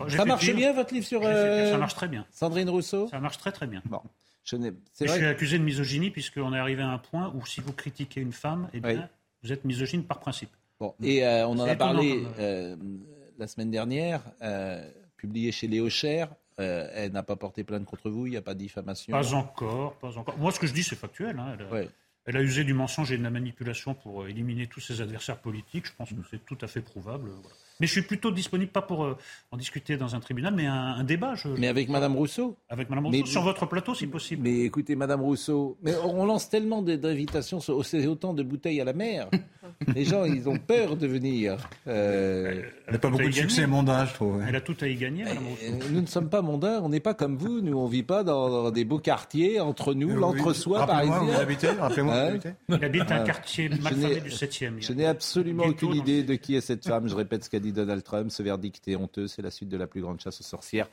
Ça 0.09 0.26
marche 0.26 0.53
bien, 0.53 0.73
votre 0.73 0.93
livre 0.93 1.05
sur. 1.05 1.22
Euh, 1.23 1.72
ça 1.72 1.77
marche 1.77 1.95
très 1.95 2.07
bien. 2.07 2.26
Sandrine 2.31 2.69
Rousseau? 2.69 3.07
Ça 3.09 3.19
marche 3.19 3.38
très, 3.38 3.51
très 3.51 3.68
bien. 3.68 3.81
Bon. 3.85 4.01
Je, 4.43 4.55
je 5.01 5.07
suis 5.07 5.26
accusé 5.26 5.59
de 5.59 5.64
misogynie, 5.64 6.09
puisqu'on 6.09 6.53
est 6.53 6.59
arrivé 6.59 6.81
à 6.81 6.89
un 6.89 6.97
point 6.97 7.34
où 7.35 7.45
si 7.45 7.59
vous 7.59 7.73
critiquez 7.73 8.22
une 8.22 8.31
femme, 8.31 8.69
eh 8.73 8.80
bien, 8.80 9.09
vous 9.43 9.51
êtes 9.51 9.65
misogyne 9.65 10.03
par 10.03 10.19
principe. 10.19 10.49
Bon, 10.80 10.94
et 11.02 11.26
euh, 11.26 11.48
on 11.48 11.58
en 11.60 11.68
a 11.68 11.76
parlé 11.76 12.24
euh, 12.40 12.76
la 13.38 13.48
semaine 13.48 13.72
dernière, 13.72 14.22
euh, 14.41 14.88
publié 15.16 15.52
chez 15.52 15.68
Léo 15.68 15.90
Cher. 15.90 16.30
elle 16.58 17.12
n'a 17.12 17.24
pas 17.24 17.36
porté 17.36 17.64
plainte 17.64 17.86
contre 17.86 18.10
vous, 18.10 18.28
il 18.28 18.32
n'y 18.32 18.38
a 18.38 18.41
pas 18.41 18.54
de 18.54 18.60
diffamation. 18.60 19.12
Pas 19.12 19.34
encore, 19.34 19.95
pas 19.95 20.18
encore. 20.18 20.38
Moi, 20.38 20.52
ce 20.52 20.60
que 20.60 20.68
je 20.68 20.74
dis, 20.74 20.84
c'est 20.84 20.95
factuel. 20.95 21.40
Hein. 21.40 21.58
Elle, 22.26 22.38
a, 22.38 22.41
usé 22.41 22.64
du 22.64 22.74
mensonge 22.74 23.12
et 23.12 23.18
de 23.18 23.24
la 23.24 23.30
manipulation 23.30 23.94
pour 23.94 24.28
éliminer 24.28 24.68
tous 24.68 24.82
ses 24.82 25.02
adversaires 25.02 25.40
politiques. 25.40 25.88
Je 25.88 25.94
pense 25.98 26.10
que 26.10 26.16
c'est 26.30 26.45
tout 26.45 26.58
à 26.62 26.68
fait 26.68 26.82
prouvable. 26.82 27.32
Mais 27.80 27.88
je 27.88 27.91
suis 27.91 28.02
plutôt 28.02 28.32
disponible, 28.32 28.72
pas 28.72 28.82
pour 28.82 29.04
euh, 29.04 29.18
en 29.52 29.58
discuter 29.58 29.98
dans 29.98 30.16
un 30.16 30.20
tribunal, 30.20 30.54
mais 30.56 30.66
un, 30.66 31.04
débat. 31.04 31.36
Mais 31.58 31.68
avec 31.68 31.90
Madame 31.90 32.16
Rousseau 32.16 32.58
Avec 32.70 32.90
Madame 32.90 33.08
Rousseau, 33.08 33.26
sur 33.26 33.44
votre 33.44 33.66
plateau, 33.66 33.94
si 33.94 34.08
possible. 34.08 34.44
Mais 34.44 34.62
écoutez, 34.62 34.95
Madame 34.95 35.22
Rousseau, 35.22 35.78
mais 35.84 35.94
on 36.04 36.26
lance 36.26 36.49
tellement 36.49 36.82
d'invitations, 36.82 37.60
c'est 37.60 38.08
autant 38.08 38.34
de 38.34 38.44
bouteilles 38.44 38.82
à 38.82 38.86
la 38.86 38.94
mer. 38.94 39.30
Les 39.95 40.06
gens, 40.06 40.24
ils 40.26 40.49
ont 40.49 40.58
peur 40.58 40.95
de 40.95 41.06
venir. 41.06 41.58
Euh... 41.88 42.64
Elle 42.88 42.94
n'a 42.94 42.99
pas 42.99 43.10
beaucoup 43.10 43.26
de 43.26 43.32
succès 43.32 43.68
mondain, 43.68 44.06
je 44.06 44.14
trouve. 44.14 44.41
Elle 44.48 44.56
a 44.56 44.62
tout 44.62 44.76
à 44.82 44.88
y 44.88 44.95
gagner, 44.95 45.24
Madame 45.24 45.48
Rousseau. 45.48 45.66
Euh, 45.66 45.90
nous 45.91 46.02
ne 46.02 46.08
sommes 46.08 46.30
pas 46.30 46.41
mondains, 46.41 46.80
on 46.82 46.90
n'est 46.90 46.99
pas 46.99 47.14
comme 47.14 47.38
vous. 47.38 47.62
Nous, 47.62 47.78
on 47.78 47.86
ne 47.86 47.91
vit 47.91 48.04
pas 48.04 48.24
dans, 48.24 48.72
des 48.72 48.86
beaux 48.86 48.99
quartiers, 48.99 49.60
entre 49.60 49.94
nous, 49.94 50.16
l'entre-soi 50.16 50.86
parisien. 50.86 51.20
Vous 51.20 51.40
habitez 51.40 51.68
Rappelez-moi 51.68 52.16
hein 52.16 52.40
Il 52.70 52.84
habite 52.84 53.12
un 53.12 53.24
quartier 53.24 53.70
malfamé 53.70 54.20
du 54.22 54.30
7e. 54.30 54.74
Je 54.80 54.94
n'ai 54.94 55.06
absolument 55.06 55.66
aucune 55.66 55.94
idée 55.94 56.24
de 56.24 56.36
qui 56.36 56.56
est 56.56 56.62
cette 56.62 56.88
femme. 56.88 57.08
Je 57.08 57.16
répète 57.16 57.44
ce 57.44 57.49
qu'a 57.49 57.60
dit 57.60 57.66
Donald 57.72 58.03
Trump 58.03 58.31
verdict 58.39 58.88
est 58.88 58.95
honteux. 58.95 59.27
C'est 59.27 59.41
la 59.41 59.52
suite 59.52 59.69
de 59.69 59.77
la 59.77 59.88
plus 59.88 60.02
grande 60.02 60.19
chasse 60.19 60.39
aux 60.41 60.44
sorcières 60.44 60.88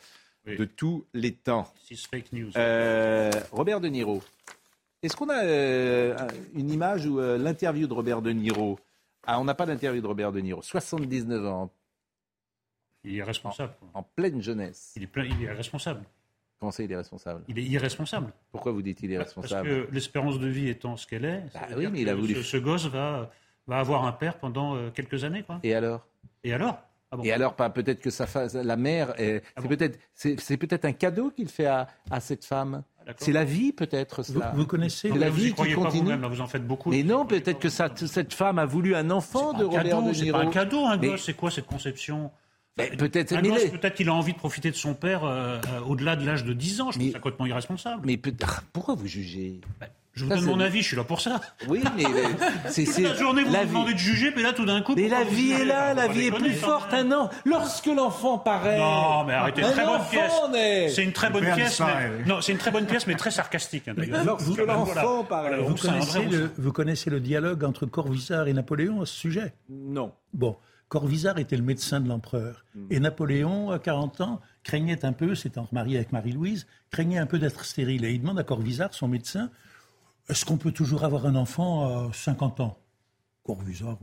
de 0.47 0.65
tous 0.65 1.07
les 1.15 1.33
temps. 1.33 1.73
Fake 2.11 2.33
news. 2.33 2.51
Euh, 2.57 3.31
Robert 3.53 3.81
De 3.81 3.89
Niro. 3.89 4.23
Est-ce 5.03 5.17
qu'on 5.17 5.29
a 5.29 5.45
euh, 5.45 6.17
une 6.55 6.71
image 6.71 7.07
ou 7.07 7.21
euh, 7.21 7.37
l'interview 7.39 7.87
de 7.87 7.93
Robert 7.93 8.23
De 8.23 8.31
Niro? 8.31 8.79
Ah, 9.27 9.41
On 9.41 9.45
n'a 9.45 9.55
pas 9.55 9.67
d'interview 9.67 10.01
de 10.01 10.07
Robert 10.07 10.33
De 10.33 10.41
Niro. 10.41 10.63
79 10.63 11.47
ans. 11.47 11.71
Il 13.05 13.19
est 13.19 13.23
responsable. 13.23 13.75
En, 13.93 14.03
pleine 14.03 14.43
jeunesse. 14.43 14.93
Il 14.97 15.03
est, 15.03 15.07
plein, 15.07 15.25
il 15.25 15.43
est 15.43 15.53
responsable. 15.53 16.05
Comment 16.59 16.73
ça, 16.73 16.83
il 16.83 16.93
est 16.93 16.97
responsable? 16.97 17.43
Il 17.49 17.59
est 17.59 17.65
irresponsable. 17.65 18.33
Pourquoi 18.51 18.73
vous 18.73 18.81
dites 18.81 18.99
qu'il 18.99 19.13
est 19.13 19.19
responsable? 19.19 19.69
Parce 19.69 19.87
que 19.87 19.93
l'espérance 19.93 20.39
de 20.39 20.47
vie 20.47 20.69
étant 20.69 20.97
ce 20.97 21.07
qu'elle 21.07 21.27
est, 21.27 21.43
bah 21.53 21.67
oui, 21.77 21.87
mais 21.89 22.01
il 22.01 22.09
a 22.09 22.15
voulu... 22.15 22.35
ce, 22.35 22.43
ce, 22.43 22.57
gosse 22.57 22.87
va, 22.87 23.31
va 23.67 23.79
avoir 23.79 24.07
un 24.07 24.13
père 24.13 24.39
pendant 24.39 24.91
quelques 24.91 25.25
années. 25.25 25.43
Quoi. 25.43 25.61
Et 25.63 25.75
alors? 25.75 26.07
Et 26.43 26.53
alors? 26.53 26.79
Ah 27.11 27.17
et 27.23 27.33
alors, 27.33 27.55
peut-être 27.55 28.01
que 28.01 28.11
sa 28.11 28.27
la 28.63 28.77
mère, 28.77 29.15
ah 29.17 29.23
c'est 29.61 29.69
peut-être, 29.69 29.99
c'est, 30.15 30.57
peut-être 30.57 30.85
un 30.85 30.93
cadeau 30.93 31.31
qu'il 31.31 31.49
fait 31.49 31.67
à, 31.67 31.87
cette 32.21 32.45
femme. 32.45 32.83
Ah, 33.07 33.13
c'est 33.19 33.33
la 33.33 33.45
vie, 33.45 33.73
peut-être. 33.73 34.23
Cela. 34.23 34.53
Vous, 34.55 34.67
connaissez 34.67 35.11
la 35.11 35.31
vie 35.31 35.53
qui 35.55 35.73
continue. 35.75 36.19
Pas 36.19 36.29
vous, 36.29 36.41
en 36.41 36.47
faites 36.47 36.67
beaucoup. 36.67 36.91
Mais 36.91 37.03
non, 37.03 37.27
peut-être 37.27 37.59
que 37.59 37.69
cette 37.69 38.35
femme 38.35 38.59
a 38.59 38.67
voulu 38.67 38.95
un 38.97 39.11
enfant 39.11 39.53
de 39.53 39.65
Robert 39.65 40.03
De 40.03 40.11
Niro. 40.11 40.15
C'est 40.15 40.33
pas 40.33 40.39
un 40.41 40.51
cadeau, 40.51 40.85
un 40.87 40.97
gosse. 40.97 41.25
C'est 41.25 41.35
quoi 41.35 41.51
cette 41.51 41.67
conception? 41.67 42.31
Peut-être 42.77 43.41
peut-être 43.41 43.95
qu'il 43.95 44.09
a 44.09 44.15
envie 44.15 44.33
de 44.33 44.39
profiter 44.39 44.71
de 44.71 44.77
son 44.77 44.95
père 44.95 45.25
euh, 45.25 45.61
euh, 45.73 45.81
au-delà 45.81 46.17
de 46.17 46.27
l'âge 46.27 46.45
de 46.45 46.53
10 46.53 46.81
ans. 46.81 46.91
Je 46.91 46.99
trouve 46.99 47.13
ça 47.13 47.19
complètement 47.19 47.47
irresponsable. 47.47 48.03
Mais 48.05 48.19
pourquoi 48.73 48.95
vous 48.95 49.07
jugez? 49.07 49.61
Ben, 49.81 49.89
je 50.15 50.25
vous 50.25 50.31
donne 50.31 50.45
mon 50.45 50.61
avis, 50.61 50.81
je 50.83 50.89
suis 50.89 50.97
là 50.97 51.03
pour 51.03 51.21
ça. 51.21 51.41
Oui, 51.67 51.83
mais 51.97 52.05
c'est 52.69 52.85
Toute 52.85 52.99
la 52.99 53.15
journée 53.15 53.43
vous 53.43 53.51
me 53.51 53.67
demandez 53.67 53.95
de 53.95 53.99
juger, 53.99 54.33
mais 54.35 54.43
là 54.43 54.53
tout 54.53 54.65
d'un 54.65 54.81
coup. 54.81 54.95
Mais 54.95 55.09
la 55.09 55.25
vie 55.25 55.53
est 55.53 55.65
là, 55.65 55.93
la 55.93 56.07
vie 56.07 56.27
est 56.27 56.31
plus 56.31 56.53
forte 56.53 56.95
un 56.95 57.11
an. 57.11 57.31
Lorsque 57.45 57.87
l'enfant 57.87 58.39
paraît. 58.39 58.79
Non, 58.79 59.25
mais 59.25 59.33
arrêtez, 59.33 59.63
très 59.63 59.85
bonne 59.85 60.01
pièce. 60.11 60.95
C'est 60.95 61.03
une 61.03 61.13
très 61.13 61.31
bonne 61.31 61.53
pièce, 61.55 61.81
mais 61.81 62.25
non, 62.27 62.41
c'est 62.41 62.53
une 62.53 62.59
très 62.59 62.71
bonne 62.71 62.87
pièce, 62.87 63.07
mais 63.07 63.17
très 63.17 63.31
sarcastique. 63.31 63.89
Hein, 63.89 63.95
Lorsque 64.25 64.59
l'enfant 64.59 65.25
paraît. 65.25 65.59
Vous, 65.59 65.75
connaissez 65.75 66.25
le, 66.25 66.51
vous 66.59 66.73
connaissez 66.73 67.11
le 67.11 67.21
dialogue 67.21 67.65
entre 67.65 67.87
Corvisart 67.87 68.47
et 68.47 68.53
Napoléon 68.53 69.03
à 69.03 69.07
ce 69.07 69.15
sujet? 69.15 69.53
Non. 69.69 70.13
Bon, 70.33 70.57
Corvisart 70.95 71.39
était 71.39 71.57
le 71.57 71.65
médecin 71.65 72.01
de 72.01 72.09
l'empereur, 72.09 72.65
hmm. 72.75 72.87
et 72.91 73.01
Napoléon, 73.01 73.71
à 73.71 73.79
40 73.81 74.21
ans, 74.21 74.41
craignait 74.63 75.05
un 75.05 75.13
peu, 75.13 75.35
s'étant 75.35 75.67
marié 75.73 75.97
avec 75.97 76.13
Marie-Louise, 76.13 76.67
craignait 76.91 77.19
un 77.19 77.27
peu 77.27 77.41
d'être 77.41 77.65
stérile, 77.65 78.05
et 78.05 78.13
il 78.13 78.21
demande 78.21 78.39
à 78.39 78.45
Corvisart, 78.45 78.95
son 78.95 79.09
médecin 79.09 79.51
est-ce 80.29 80.45
qu'on 80.45 80.57
peut 80.57 80.73
toujours 80.73 81.05
avoir 81.05 81.27
un 81.27 81.35
enfant 81.35 82.09
à 82.09 82.13
50 82.13 82.61
ans? 82.61 82.79
Corvisart, 83.43 83.99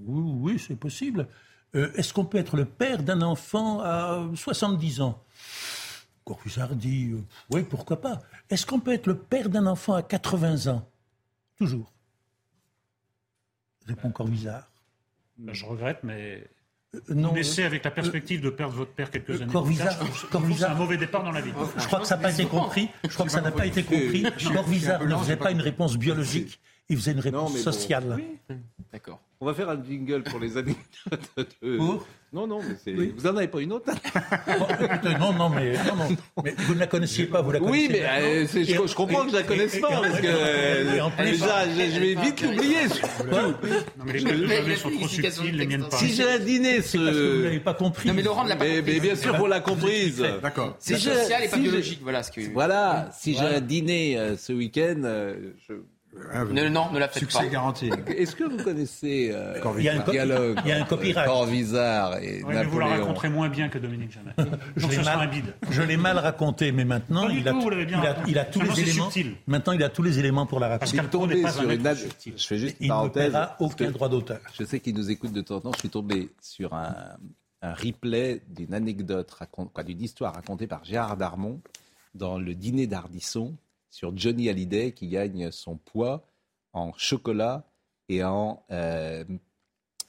oui, 0.00 0.52
oui 0.54 0.58
c'est 0.58 0.76
possible. 0.76 1.28
Euh, 1.74 1.92
est-ce 1.94 2.12
qu'on 2.12 2.24
peut 2.24 2.38
être 2.38 2.56
le 2.56 2.66
père 2.66 3.02
d'un 3.02 3.22
enfant 3.22 3.80
à 3.80 4.28
70 4.34 5.00
ans? 5.00 5.22
Corvisart 6.24 6.74
dit, 6.74 7.10
euh, 7.12 7.24
oui, 7.50 7.62
pourquoi 7.62 8.00
pas. 8.00 8.20
Est-ce 8.50 8.66
qu'on 8.66 8.80
peut 8.80 8.92
être 8.92 9.06
le 9.06 9.16
père 9.16 9.48
d'un 9.48 9.66
enfant 9.66 9.94
à 9.94 10.02
80 10.02 10.70
ans? 10.70 10.86
Toujours. 11.56 11.92
Répond 13.86 14.10
Corvisart. 14.10 14.69
Ben, 15.40 15.54
je 15.54 15.64
regrette, 15.64 16.00
mais 16.02 16.44
euh, 16.94 17.00
non, 17.08 17.32
laissez 17.32 17.64
avec 17.64 17.84
la 17.84 17.90
perspective 17.90 18.40
de 18.40 18.50
perdre 18.50 18.74
votre 18.74 18.92
père 18.92 19.10
quelques 19.10 19.40
années. 19.40 19.52
Corvisart, 19.52 19.98
c'est 20.58 20.64
un 20.64 20.74
mauvais 20.74 20.96
départ 20.96 21.24
dans 21.24 21.30
la 21.30 21.40
vie. 21.40 21.52
Je 21.76 21.86
crois 21.86 22.00
que 22.00 22.06
ça 22.06 22.16
n'a 22.16 22.22
pas 22.22 22.32
été 22.32 22.46
compris. 22.46 22.88
Je 23.04 23.14
crois 23.14 23.26
que 23.26 23.32
ça 23.32 23.40
n'a 23.40 23.50
pas 23.50 23.66
été 23.66 23.82
compris. 23.82 24.24
Corvisart 24.52 25.04
ne 25.04 25.16
faisait 25.16 25.36
pas 25.36 25.50
une 25.50 25.60
réponse 25.60 25.96
biologique, 25.96 26.60
il 26.90 26.96
faisait 26.96 27.12
une 27.12 27.20
réponse 27.20 27.56
sociale. 27.58 28.18
D'accord. 28.92 29.20
On 29.40 29.46
va 29.46 29.54
faire 29.54 29.70
un 29.70 29.82
jingle 29.82 30.22
pour 30.24 30.38
les 30.38 30.56
années 30.58 30.76
Pour 31.78 32.06
non, 32.32 32.46
non, 32.46 32.60
mais 32.86 33.06
vous 33.16 33.22
n'en 33.26 33.36
avez 33.38 33.48
pas 33.48 33.60
une 33.60 33.72
autre? 33.72 33.90
Non, 35.18 35.32
non, 35.32 35.48
mais, 35.48 35.72
non, 35.72 35.96
non. 35.96 36.16
mais 36.44 36.54
vous 36.58 36.74
ne 36.74 36.78
la 36.78 36.86
connaissiez 36.86 37.26
pas, 37.26 37.42
vous 37.42 37.50
la 37.50 37.58
connaissez 37.58 37.76
Oui, 37.76 37.88
mais 37.90 38.04
euh, 38.04 38.46
je, 38.46 38.94
comprends 38.94 39.24
que 39.24 39.32
je 39.32 39.36
la 39.36 39.42
connaisse 39.42 39.80
pas, 39.80 39.88
parce 39.88 40.20
que 40.20 40.28
euh, 40.28 41.08
déjà, 41.24 41.68
je, 41.68 41.98
vais 41.98 42.14
vite 42.14 42.40
l'oublier. 42.42 42.86
Non, 43.32 44.04
mais 44.06 44.60
les 44.60 44.76
sont 44.76 44.90
trop 44.90 45.08
subtiles, 45.08 45.56
les 45.56 45.66
miennes 45.66 45.88
pas. 45.88 45.96
Si 45.96 46.14
j'ai 46.14 46.22
un 46.22 46.38
dîner, 46.38 46.82
ce... 46.82 46.98
Parce 46.98 47.16
que 47.16 47.36
vous 47.36 47.42
l'avez 47.42 47.60
pas 47.60 47.74
compris. 47.74 48.08
Non, 48.08 48.14
mais 48.14 48.22
Laurent 48.22 48.44
ne 48.44 48.50
l'a 48.50 48.56
pas 48.56 48.64
compris. 48.64 48.82
Mais 48.86 49.00
bien 49.00 49.16
sûr, 49.16 49.36
vous 49.36 49.46
l'a 49.46 49.60
comprise. 49.60 50.24
D'accord. 50.40 50.76
C'est 50.78 50.98
social 50.98 51.42
et 51.42 51.48
pas 51.48 51.56
biologique, 51.56 51.98
voilà 52.02 52.22
ce 52.22 52.30
que... 52.30 52.52
Voilà, 52.52 53.10
si 53.12 53.34
j'ai 53.34 53.40
un 53.40 53.60
dîner 53.60 54.16
euh, 54.16 54.36
ce 54.36 54.52
week-end, 54.52 55.02
je 55.68 55.74
Ah, 56.32 56.44
non, 56.44 56.90
ne 56.92 56.98
la 56.98 57.08
faites 57.08 57.20
Succès 57.20 57.48
garanti. 57.48 57.88
Est-ce 58.08 58.34
que 58.34 58.44
vous 58.44 58.56
connaissez 58.62 59.30
euh, 59.32 59.60
il 59.78 59.84
y 59.84 59.88
a 59.88 59.94
un 60.02 60.10
dialogue 60.10 60.58
Il 60.64 60.68
y 60.68 60.72
a 60.72 60.78
un 60.82 60.84
copyright. 60.84 61.26
Corvisart 61.26 62.18
et 62.18 62.42
Oui, 62.42 62.44
mais 62.48 62.54
Napoléon 62.54 62.70
vous 62.70 62.78
la 62.80 62.86
raconterez 62.86 63.28
moins 63.28 63.48
bien 63.48 63.68
que 63.68 63.78
Dominique 63.78 64.10
Jamais. 64.12 64.32
Je 64.76 64.86
l'ai 64.88 64.96
ce 64.96 65.02
sera 65.02 65.14
un 65.14 65.18
mal, 65.18 65.30
bide. 65.30 65.54
je 65.70 65.82
l'ai 65.82 65.96
mal 65.96 66.18
raconté, 66.18 66.72
mais 66.72 66.84
maintenant 66.84 67.26
Pas 67.28 67.32
il 67.32 67.48
a, 67.48 67.52
il 67.52 67.94
a- 67.94 67.98
raconté. 68.12 68.30
il 68.30 68.38
a 68.38 68.44
tous 68.44 68.60
les 68.60 68.80
éléments. 68.80 69.04
subtil. 69.10 69.36
Maintenant, 69.46 69.72
il 69.72 69.82
a 69.84 69.88
tous 69.88 70.02
les 70.02 70.18
éléments 70.18 70.46
pour 70.46 70.58
la 70.60 70.68
raconter. 70.68 70.96
N'est 70.96 71.08
tombé 71.08 71.42
pas 71.42 71.50
sur 71.52 71.60
un 71.62 71.64
une 71.70 71.82
mec 71.82 71.86
ad- 71.86 71.96
subtil. 71.96 72.34
Je 72.36 72.46
fais 72.46 72.58
juste 72.58 72.76
une 72.80 72.86
Il 72.86 72.88
ne 72.92 73.28
parce 73.30 73.52
aucun 73.60 73.90
droit 73.90 74.08
d'auteur. 74.08 74.40
Je 74.58 74.64
sais 74.64 74.80
qu'il 74.80 74.94
nous 74.96 75.10
écoute 75.10 75.32
de 75.32 75.40
temps 75.42 75.56
en 75.56 75.60
temps. 75.60 75.72
Je 75.74 75.78
suis 75.80 75.88
tombé 75.90 76.28
sur 76.42 76.74
un, 76.74 76.94
un 77.62 77.72
replay 77.74 78.42
d'une 78.48 78.74
anecdote, 78.74 79.32
d'une 79.86 80.02
histoire 80.02 80.34
racontée 80.34 80.66
par 80.66 80.84
Gérard 80.84 81.16
Darmon 81.16 81.60
dans 82.14 82.38
le 82.38 82.54
dîner 82.54 82.86
d'Ardisson 82.88 83.54
sur 83.90 84.16
Johnny 84.16 84.48
Hallyday 84.48 84.92
qui 84.92 85.08
gagne 85.08 85.50
son 85.50 85.76
poids 85.76 86.24
en 86.72 86.92
chocolat 86.96 87.64
et 88.08 88.22
en 88.24 88.62
euh, 88.70 89.24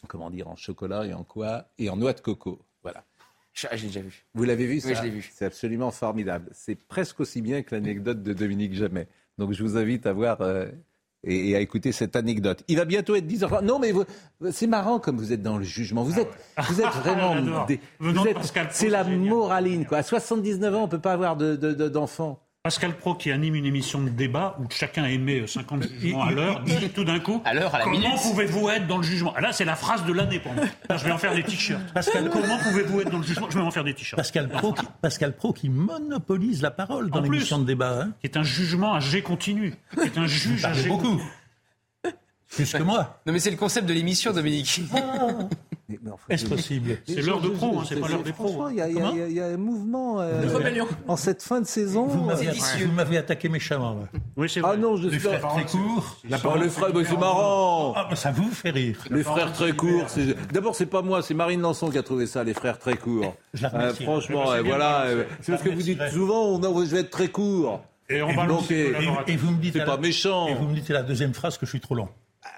comment 0.07 0.29
dire 0.29 0.47
en 0.47 0.55
chocolat 0.55 1.05
et 1.05 1.13
en 1.13 1.23
quoi? 1.23 1.65
Et 1.77 1.89
en 1.89 1.97
noix 1.97 2.13
de 2.13 2.21
coco. 2.21 2.61
Voilà. 2.83 3.03
Je, 3.53 3.67
ah, 3.69 3.75
je 3.75 3.81
l'ai 3.81 3.87
déjà 3.89 4.01
vu. 4.01 4.25
Vous 4.33 4.43
l'avez 4.43 4.65
vu 4.65 4.79
ça? 4.79 4.89
Oui, 4.89 4.95
je 4.95 5.01
l'ai 5.03 5.09
vu. 5.09 5.29
C'est 5.33 5.45
absolument 5.45 5.91
formidable. 5.91 6.49
C'est 6.53 6.75
presque 6.75 7.19
aussi 7.19 7.41
bien 7.41 7.63
que 7.63 7.75
l'anecdote 7.75 8.23
de 8.23 8.33
Dominique 8.33 8.73
Jamais. 8.73 9.07
Donc 9.37 9.51
je 9.53 9.61
vous 9.63 9.77
invite 9.77 10.05
à 10.05 10.13
voir 10.13 10.39
euh, 10.41 10.67
et, 11.23 11.49
et 11.49 11.55
à 11.55 11.59
écouter 11.59 11.91
cette 11.91 12.15
anecdote. 12.15 12.63
Il 12.67 12.77
va 12.77 12.85
bientôt 12.85 13.15
être 13.15 13.27
10h30. 13.27 13.63
Non 13.65 13.77
mais 13.79 13.91
c'est 14.51 14.67
marrant 14.67 14.99
comme 14.99 15.17
vous 15.17 15.33
êtes 15.33 15.41
dans 15.41 15.57
le 15.57 15.63
jugement. 15.63 16.03
Vous 16.03 16.19
êtes, 16.19 16.29
vous 16.69 16.81
êtes 16.81 16.87
vraiment... 17.03 17.65
Des- 17.65 17.79
vous 17.99 18.25
êtes- 18.27 18.37
c'est 18.71 18.89
la 18.89 19.03
moraline. 19.03 19.85
Quoi. 19.85 19.99
À 19.99 20.03
79 20.03 20.75
ans, 20.75 20.83
on 20.83 20.87
peut 20.87 20.99
pas 21.01 21.13
avoir 21.13 21.35
de- 21.35 21.55
de- 21.55 21.73
de- 21.73 21.89
d'enfants. 21.89 22.39
Pascal 22.63 22.95
Pro, 22.95 23.15
qui 23.15 23.31
anime 23.31 23.55
une 23.55 23.65
émission 23.65 24.03
de 24.03 24.09
débat 24.09 24.55
où 24.59 24.67
chacun 24.69 25.05
émet 25.05 25.47
50 25.47 25.81
jugements 25.99 26.21
à 26.25 26.31
l'heure, 26.31 26.59
dit 26.61 26.89
tout 26.89 27.03
d'un 27.03 27.19
coup 27.19 27.41
À 27.43 27.55
l'heure, 27.55 27.73
à 27.73 27.79
la 27.79 27.85
Comment 27.85 28.15
pouvez-vous 28.15 28.69
être 28.69 28.85
dans 28.85 28.97
le 28.97 29.03
jugement? 29.03 29.33
Ah, 29.35 29.41
Là, 29.41 29.51
c'est 29.51 29.65
la 29.65 29.75
phrase 29.75 30.05
de 30.05 30.13
l'année 30.13 30.37
pour 30.37 30.53
moi. 30.53 30.65
Là, 30.87 30.97
je 30.97 31.03
vais 31.05 31.11
en 31.11 31.17
faire 31.17 31.33
des 31.33 31.41
t-shirts. 31.41 31.81
Pascal- 31.91 32.29
Comment 32.29 32.59
pouvez-vous 32.59 33.01
être 33.01 33.09
dans 33.09 33.17
le 33.17 33.23
jugement? 33.23 33.47
Je 33.49 33.57
vais 33.57 33.63
en 33.63 33.71
faire 33.71 33.83
des 33.83 33.95
t-shirts. 33.95 34.15
Pascal 34.15 34.47
Pro, 34.47 34.73
qui, 34.73 34.85
Pascal 35.01 35.35
Pro 35.35 35.53
qui 35.53 35.69
monopolise 35.69 36.61
la 36.61 36.69
parole 36.69 37.09
dans 37.09 37.21
l'émission 37.21 37.57
de 37.57 37.65
débat. 37.65 37.99
Hein. 38.03 38.11
Qui 38.19 38.27
est 38.27 38.37
un 38.37 38.43
jugement 38.43 38.93
à 38.93 38.99
jet 38.99 39.23
continu. 39.23 39.73
Qui 39.95 40.01
est 40.01 40.17
un 40.19 40.27
juge 40.27 40.63
à 40.63 40.71
jet 40.73 40.87
beaucoup. 40.87 41.13
continu. 41.17 41.23
Plus 42.55 42.71
que 42.73 42.83
moi. 42.83 43.19
Non, 43.25 43.33
mais 43.33 43.39
c'est 43.39 43.51
le 43.51 43.57
concept 43.57 43.87
de 43.87 43.93
l'émission, 43.93 44.33
Dominique. 44.33 44.81
Enfin, 46.05 46.25
Est-ce 46.29 46.45
je- 46.45 46.49
possible 46.49 46.97
C'est 47.05 47.21
l'heure 47.21 47.41
de 47.41 47.49
pro, 47.49 47.79
hein, 47.79 47.83
c'est 47.87 47.99
pas 47.99 48.07
l'heure 48.07 48.23
des 48.23 48.31
pros. 48.31 48.47
Franchement, 48.47 48.69
il 48.69 48.77
y, 48.77 49.39
a- 49.41 49.45
un 49.47 49.57
mouvement 49.57 50.21
euh, 50.21 50.41
De 50.41 50.47
rébellion. 50.55 50.87
en 51.07 51.17
cette 51.17 51.43
fin 51.43 51.59
de 51.59 51.65
saison. 51.65 52.05
Vous 52.07 52.23
m'avez 52.25 52.47
Euh, 52.47 52.51
attaqué, 52.51 52.85
vous 52.85 52.91
m'avez 52.93 53.17
attaqué 53.17 53.49
méchamment. 53.49 53.95
là. 53.95 54.19
Oui, 54.37 54.49
c'est 54.49 54.61
Ah 54.63 54.67
vrai. 54.69 54.77
non, 54.77 54.95
je 54.95 55.03
Les 55.09 55.19
suis 55.19 55.27
frères 55.27 55.41
très 55.47 55.65
courts. 55.65 56.17
Oh, 56.23 56.55
les 56.61 56.69
frères, 56.69 56.91
c'est 57.05 57.17
marrant. 57.17 57.93
Ah, 57.95 58.07
bah, 58.09 58.15
ça 58.15 58.31
vous 58.31 58.49
fait 58.51 58.69
rire. 58.69 58.97
Les 59.09 59.23
frères 59.23 59.51
très 59.51 59.73
courts. 59.73 60.05
c'est- 60.07 60.35
D'abord, 60.53 60.75
c'est 60.75 60.85
pas 60.85 61.01
moi, 61.01 61.21
c'est 61.21 61.33
Marine 61.33 61.61
Lançon 61.61 61.89
qui 61.89 61.97
a 61.97 62.03
trouvé 62.03 62.25
ça, 62.25 62.43
les 62.45 62.53
frères 62.53 62.79
très 62.79 62.95
courts. 62.95 63.35
Je 63.53 63.63
la 63.63 63.75
Euh, 63.75 63.93
franchement, 63.93 64.43
Eh 64.45 64.49
c'est 64.51 64.57
euh, 64.59 64.61
voilà, 64.63 65.05
c'est- 65.41 65.51
parce 65.51 65.63
que 65.63 65.69
vous 65.69 65.81
dites 65.81 65.99
souvent, 66.11 66.45
on 66.57 66.85
je 66.85 66.89
vais 66.91 66.99
être 67.01 67.09
très 67.11 67.27
court. 67.27 67.81
Et 68.09 68.21
on 68.21 68.33
va 68.33 68.45
et- 68.69 68.93
Et, 69.27 69.35
vous 69.37 69.51
me 69.51 69.57
dites 69.61 69.73
C'est 69.73 69.79
pas 69.85 69.95
la- 69.95 69.97
méchant. 69.97 70.47
Et 70.47 70.53
vous 70.53 70.67
me 70.67 70.73
dites 70.73 70.89
la 70.89 71.01
deuxième 71.03 71.33
phrase 71.33 71.57
que 71.57 71.65
je 71.65 71.71
suis 71.71 71.79
trop 71.79 71.95
long. 71.95 72.09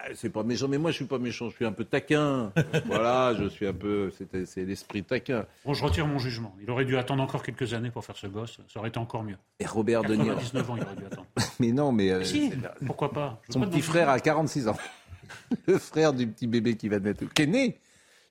Ah, 0.06 0.10
C'est 0.16 0.30
pas 0.30 0.44
méchant, 0.44 0.68
mais 0.68 0.78
moi 0.78 0.92
je 0.92 0.98
suis 0.98 1.06
pas 1.06 1.18
méchant, 1.18 1.50
je 1.50 1.56
suis 1.56 1.66
un 1.66 1.72
peu 1.72 1.86
taquin. 1.86 2.52
voilà, 2.86 3.34
je 3.40 3.48
suis 3.48 3.66
un 3.66 3.74
peu, 3.74 4.12
c'est 4.46 4.66
l'esprit 4.66 5.02
taquin. 5.04 5.46
Bon, 5.66 5.74
je 5.74 5.84
retire 5.84 6.06
mon 6.06 6.20
jugement. 6.20 6.54
Il 6.62 6.70
aurait 6.70 6.84
dû 6.84 6.98
attendre 6.98 7.24
encore 7.24 7.42
quelques 7.42 7.74
années 7.74 7.90
pour 7.90 8.04
faire 8.04 8.18
ce 8.18 8.28
gosse. 8.28 8.58
Ça 8.68 8.80
aurait 8.80 8.90
été 8.90 8.98
encore 9.00 9.24
mieux. 9.24 9.38
Et 9.60 9.66
Robert 9.66 10.02
De 10.04 10.16
Niro. 10.16 10.36
99 10.36 10.70
ans, 10.70 10.76
il 10.76 10.84
aurait 10.84 10.96
dû 10.98 11.06
attendre. 11.06 11.28
Mais 11.60 11.72
non, 11.72 11.92
mais 11.94 12.12
euh, 12.12 12.24
Si, 12.24 12.50
c'est- 12.50 12.86
pourquoi 12.86 13.12
pas 13.14 13.42
son 13.50 13.62
pas 13.62 13.66
de 13.68 13.72
petit 13.72 13.82
frère 13.82 14.10
a 14.10 14.20
46 14.20 14.68
ans. 14.68 14.78
Le 15.68 15.78
frère 15.78 16.12
du 16.14 16.28
petit 16.28 16.48
bébé 16.48 16.76
qui 16.76 16.90
va 16.90 17.00
naître, 17.00 17.24
qui 17.34 17.42
est 17.44 17.48
né. 17.48 17.80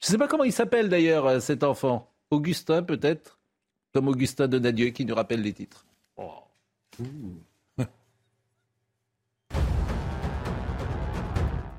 Je 0.00 0.06
sais 0.08 0.18
pas 0.18 0.28
comment 0.28 0.44
il 0.44 0.52
s'appelle 0.52 0.88
d'ailleurs 0.90 1.26
euh, 1.26 1.40
cet 1.40 1.64
enfant. 1.64 2.10
Augustin 2.30 2.82
peut-être, 2.82 3.38
comme 3.94 4.08
Augustin 4.08 4.46
Donadieu 4.48 4.88
qui 4.88 5.04
nous 5.06 5.14
rappelle 5.14 5.40
les 5.42 5.52
titres. 5.52 5.86
Oh. 6.16 6.32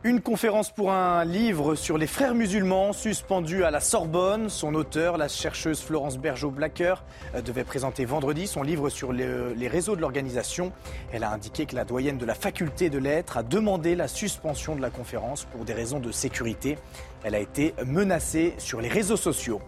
Une 0.05 0.19
conférence 0.19 0.69
pour 0.69 0.91
un 0.91 1.23
livre 1.23 1.75
sur 1.75 1.97
les 1.97 2.07
frères 2.07 2.35
musulmans 2.35 2.91
suspendu 2.91 3.63
à 3.63 3.71
la 3.71 3.79
Sorbonne. 3.79 4.49
Son 4.49 4.75
auteur, 4.75 5.17
la 5.17 5.29
chercheuse 5.29 5.81
Florence 5.81 6.17
Bergeau-Blacker, 6.17 6.95
euh, 7.35 7.41
devait 7.41 7.63
présenter 7.63 8.03
vendredi 8.03 8.45
son 8.45 8.63
livre 8.63 8.89
sur 8.89 9.13
le- 9.13 9.53
les 9.53 9.69
réseaux 9.69 9.95
de 9.95 10.01
l'organisation. 10.01 10.73
Elle 11.13 11.23
a 11.23 11.31
indiqué 11.31 11.65
que 11.65 11.75
la 11.77 11.85
doyenne 11.85 12.17
de 12.17 12.25
la 12.25 12.35
faculté 12.35 12.89
de 12.89 12.97
lettres 12.97 13.37
a 13.37 13.43
demandé 13.43 13.95
la 13.95 14.09
suspension 14.09 14.75
de 14.75 14.81
la 14.81 14.89
conférence 14.89 15.45
pour 15.45 15.63
des 15.63 15.73
raisons 15.73 16.01
de 16.01 16.11
sécurité. 16.11 16.77
Elle 17.23 17.35
a 17.35 17.39
été 17.39 17.73
menacée 17.85 18.55
sur 18.57 18.81
les 18.81 18.89
réseaux 18.89 19.15
sociaux. 19.15 19.61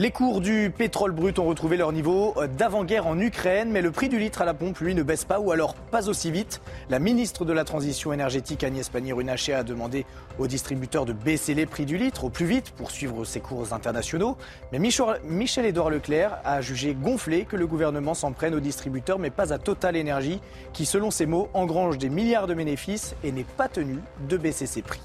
Les 0.00 0.12
cours 0.12 0.40
du 0.40 0.70
pétrole 0.70 1.10
brut 1.10 1.40
ont 1.40 1.46
retrouvé 1.46 1.76
leur 1.76 1.90
niveau 1.90 2.32
d'avant-guerre 2.56 3.08
en 3.08 3.18
Ukraine, 3.18 3.72
mais 3.72 3.82
le 3.82 3.90
prix 3.90 4.08
du 4.08 4.16
litre 4.16 4.40
à 4.40 4.44
la 4.44 4.54
pompe, 4.54 4.78
lui, 4.78 4.94
ne 4.94 5.02
baisse 5.02 5.24
pas, 5.24 5.40
ou 5.40 5.50
alors 5.50 5.74
pas 5.74 6.08
aussi 6.08 6.30
vite. 6.30 6.60
La 6.88 7.00
ministre 7.00 7.44
de 7.44 7.52
la 7.52 7.64
Transition 7.64 8.12
énergétique, 8.12 8.62
Agnès 8.62 8.88
Pannier-Runacher, 8.88 9.54
a 9.54 9.64
demandé 9.64 10.06
aux 10.38 10.46
distributeurs 10.46 11.04
de 11.04 11.12
baisser 11.12 11.52
les 11.54 11.66
prix 11.66 11.84
du 11.84 11.98
litre 11.98 12.22
au 12.22 12.30
plus 12.30 12.46
vite 12.46 12.70
pour 12.76 12.92
suivre 12.92 13.24
ces 13.24 13.40
cours 13.40 13.72
internationaux. 13.72 14.36
Mais 14.70 14.78
Michel-Édouard 14.78 15.90
Leclerc 15.90 16.38
a 16.44 16.60
jugé 16.60 16.94
gonflé 16.94 17.44
que 17.44 17.56
le 17.56 17.66
gouvernement 17.66 18.14
s'en 18.14 18.30
prenne 18.30 18.54
aux 18.54 18.60
distributeurs, 18.60 19.18
mais 19.18 19.30
pas 19.30 19.52
à 19.52 19.58
Total 19.58 20.00
Energy, 20.00 20.40
qui, 20.72 20.86
selon 20.86 21.10
ses 21.10 21.26
mots, 21.26 21.48
engrange 21.54 21.98
des 21.98 22.08
milliards 22.08 22.46
de 22.46 22.54
bénéfices 22.54 23.16
et 23.24 23.32
n'est 23.32 23.42
pas 23.42 23.66
tenu 23.66 23.98
de 24.28 24.36
baisser 24.36 24.66
ses 24.66 24.82
prix. 24.82 25.00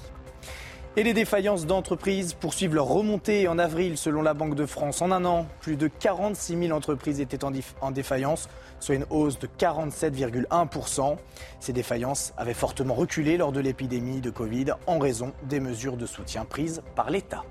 Et 0.96 1.02
les 1.02 1.12
défaillances 1.12 1.66
d'entreprises 1.66 2.34
poursuivent 2.34 2.76
leur 2.76 2.86
remontée 2.86 3.48
en 3.48 3.58
avril, 3.58 3.98
selon 3.98 4.22
la 4.22 4.32
Banque 4.32 4.54
de 4.54 4.64
France. 4.64 5.02
En 5.02 5.10
un 5.10 5.24
an, 5.24 5.48
plus 5.60 5.74
de 5.74 5.88
46 5.88 6.56
000 6.56 6.70
entreprises 6.70 7.20
étaient 7.20 7.42
en, 7.42 7.90
défaillance, 7.90 8.48
soit 8.78 8.94
une 8.94 9.06
hausse 9.10 9.40
de 9.40 9.48
47,1%. 9.58 11.16
Ces 11.58 11.72
défaillances 11.72 12.32
avaient 12.36 12.54
fortement 12.54 12.94
reculé 12.94 13.36
lors 13.36 13.50
de 13.50 13.58
l'épidémie 13.58 14.20
de 14.20 14.30
Covid 14.30 14.66
en 14.86 15.00
raison 15.00 15.32
des 15.48 15.58
mesures 15.58 15.96
de 15.96 16.06
soutien 16.06 16.44
prises 16.44 16.80
par 16.94 17.10
l'État. 17.10 17.42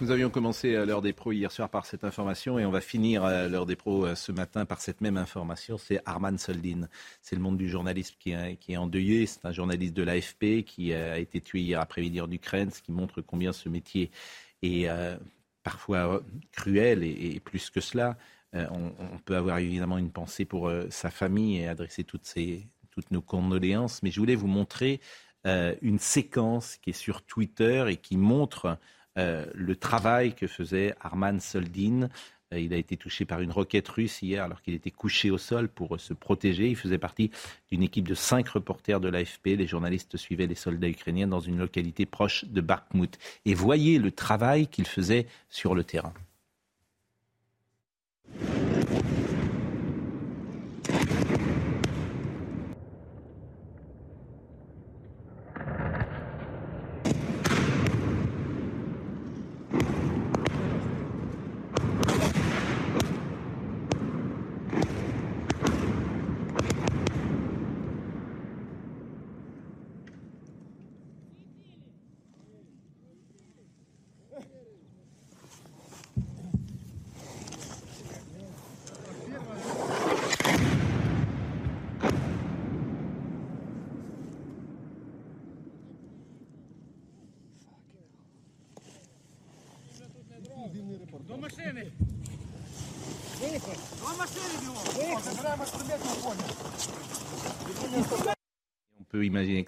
Nous 0.00 0.12
avions 0.12 0.30
commencé 0.30 0.74
l'heure 0.86 1.02
des 1.02 1.12
pros 1.12 1.32
hier 1.32 1.50
soir 1.50 1.68
par 1.68 1.84
cette 1.84 2.04
information 2.04 2.56
et 2.56 2.64
on 2.64 2.70
va 2.70 2.80
finir 2.80 3.26
l'heure 3.48 3.66
des 3.66 3.74
pros 3.74 4.06
euh, 4.06 4.14
ce 4.14 4.30
matin 4.30 4.64
par 4.64 4.80
cette 4.80 5.00
même 5.00 5.16
information. 5.16 5.76
C'est 5.76 6.00
Arman 6.06 6.38
Soldin. 6.38 6.88
C'est 7.20 7.34
le 7.34 7.42
monde 7.42 7.56
du 7.56 7.68
journalisme 7.68 8.14
qui 8.20 8.30
est, 8.30 8.76
endeuillé. 8.76 9.26
C'est 9.26 9.44
un 9.44 9.50
journaliste 9.50 9.94
de 9.94 10.04
l'AFP 10.04 10.64
qui 10.64 10.92
euh, 10.92 11.14
a 11.14 11.18
été 11.18 11.40
tué 11.40 11.62
hier 11.62 11.80
après-midi 11.80 12.20
en 12.20 12.30
Ukraine, 12.30 12.70
ce 12.70 12.80
qui 12.80 12.92
montre 12.92 13.22
combien 13.22 13.52
ce 13.52 13.68
métier 13.68 14.12
est 14.62 14.88
euh, 14.88 15.16
parfois 15.64 16.22
cruel 16.52 17.02
et, 17.02 17.40
plus 17.40 17.68
que 17.68 17.80
cela. 17.80 18.16
On, 18.54 19.18
peut 19.24 19.36
avoir 19.36 19.58
évidemment 19.58 19.98
une 19.98 20.10
pensée 20.10 20.44
pour 20.44 20.72
sa 20.88 21.10
famille 21.10 21.58
et 21.58 21.68
adresser 21.68 22.02
toutes, 22.02 22.34
nos 23.10 23.20
condoléances, 23.20 24.02
mais 24.02 24.10
je 24.10 24.18
voulais 24.20 24.36
vous 24.36 24.46
montrer 24.46 25.00
une 25.44 25.98
séquence 25.98 26.78
qui 26.78 26.90
est 26.90 26.94
sur 26.94 27.20
Twitter 27.22 27.84
et 27.88 27.96
qui 27.96 28.16
montre 28.16 28.78
euh, 29.16 29.46
le 29.54 29.76
travail 29.76 30.34
que 30.34 30.46
faisait 30.46 30.94
Arman 31.00 31.40
Soldin. 31.40 32.08
Euh, 32.52 32.60
il 32.60 32.72
a 32.72 32.76
été 32.76 32.96
touché 32.96 33.24
par 33.24 33.40
une 33.40 33.50
roquette 33.50 33.88
russe 33.88 34.22
hier 34.22 34.44
alors 34.44 34.62
qu'il 34.62 34.74
était 34.74 34.90
couché 34.90 35.30
au 35.30 35.38
sol 35.38 35.68
pour 35.68 35.94
euh, 35.94 35.98
se 35.98 36.14
protéger. 36.14 36.68
Il 36.68 36.76
faisait 36.76 36.98
partie 36.98 37.30
d'une 37.70 37.82
équipe 37.82 38.08
de 38.08 38.14
cinq 38.14 38.48
reporters 38.48 39.00
de 39.00 39.08
l'AFP. 39.08 39.56
Les 39.56 39.66
journalistes 39.66 40.16
suivaient 40.16 40.46
les 40.46 40.54
soldats 40.54 40.88
ukrainiens 40.88 41.28
dans 41.28 41.40
une 41.40 41.58
localité 41.58 42.06
proche 42.06 42.44
de 42.46 42.60
Bakhmut. 42.60 43.18
Et 43.44 43.54
voyez 43.54 43.98
le 43.98 44.10
travail 44.10 44.66
qu'il 44.66 44.86
faisait 44.86 45.26
sur 45.48 45.74
le 45.74 45.84
terrain. 45.84 46.14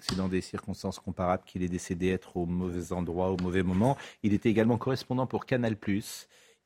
C'est 0.01 0.17
dans 0.17 0.27
des 0.27 0.41
circonstances 0.41 0.99
comparables 0.99 1.43
qu'il 1.45 1.63
est 1.63 1.69
décédé, 1.69 2.09
être 2.09 2.37
au 2.37 2.45
mauvais 2.45 2.93
endroit, 2.93 3.31
au 3.31 3.37
mauvais 3.37 3.63
moment. 3.63 3.97
Il 4.23 4.33
était 4.33 4.49
également 4.49 4.77
correspondant 4.77 5.27
pour 5.27 5.45
Canal+. 5.45 5.75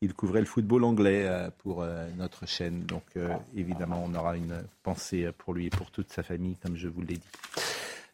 Il 0.02 0.12
couvrait 0.12 0.40
le 0.40 0.46
football 0.46 0.84
anglais 0.84 1.22
euh, 1.24 1.48
pour 1.58 1.82
euh, 1.82 2.06
notre 2.18 2.46
chaîne. 2.46 2.82
Donc, 2.84 3.04
euh, 3.16 3.34
évidemment, 3.56 4.04
on 4.06 4.14
aura 4.14 4.36
une 4.36 4.62
pensée 4.82 5.30
pour 5.38 5.54
lui 5.54 5.66
et 5.66 5.70
pour 5.70 5.90
toute 5.90 6.12
sa 6.12 6.22
famille, 6.22 6.56
comme 6.62 6.76
je 6.76 6.88
vous 6.88 7.00
l'ai 7.00 7.14
dit. 7.14 7.30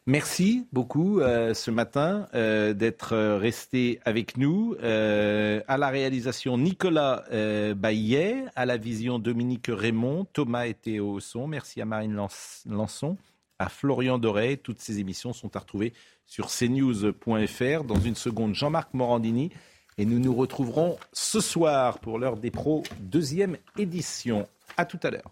Merci 0.05 0.67
beaucoup 0.73 1.21
ce 1.21 1.71
matin 1.71 2.27
d'être 2.33 3.37
resté 3.37 4.01
avec 4.03 4.35
nous. 4.35 4.75
à 4.81 5.77
la 5.77 5.87
réalisation, 5.87 6.57
Nicolas 6.57 7.23
Baillet, 7.73 8.43
à 8.53 8.65
la 8.65 8.75
vision, 8.75 9.17
Dominique 9.17 9.67
Raymond, 9.69 10.25
Thomas 10.33 10.65
était 10.65 10.99
au 10.99 11.21
son. 11.21 11.47
Merci 11.47 11.79
à 11.79 11.85
Marine 11.85 12.27
Lançon, 12.65 13.15
Florian 13.69 14.17
Doré. 14.17 14.57
Toutes 14.57 14.79
ces 14.79 14.99
émissions 14.99 15.33
sont 15.33 15.55
à 15.55 15.59
retrouver 15.59 15.93
sur 16.25 16.47
cnews.fr. 16.47 17.83
Dans 17.83 17.99
une 17.99 18.15
seconde, 18.15 18.55
Jean-Marc 18.55 18.93
Morandini. 18.93 19.51
Et 19.97 20.05
nous 20.05 20.19
nous 20.19 20.33
retrouverons 20.33 20.97
ce 21.11 21.39
soir 21.39 21.99
pour 21.99 22.17
l'heure 22.17 22.37
des 22.37 22.51
pros, 22.51 22.83
deuxième 22.99 23.57
édition. 23.77 24.47
À 24.75 24.85
tout 24.85 24.99
à 25.03 25.11
l'heure. 25.11 25.31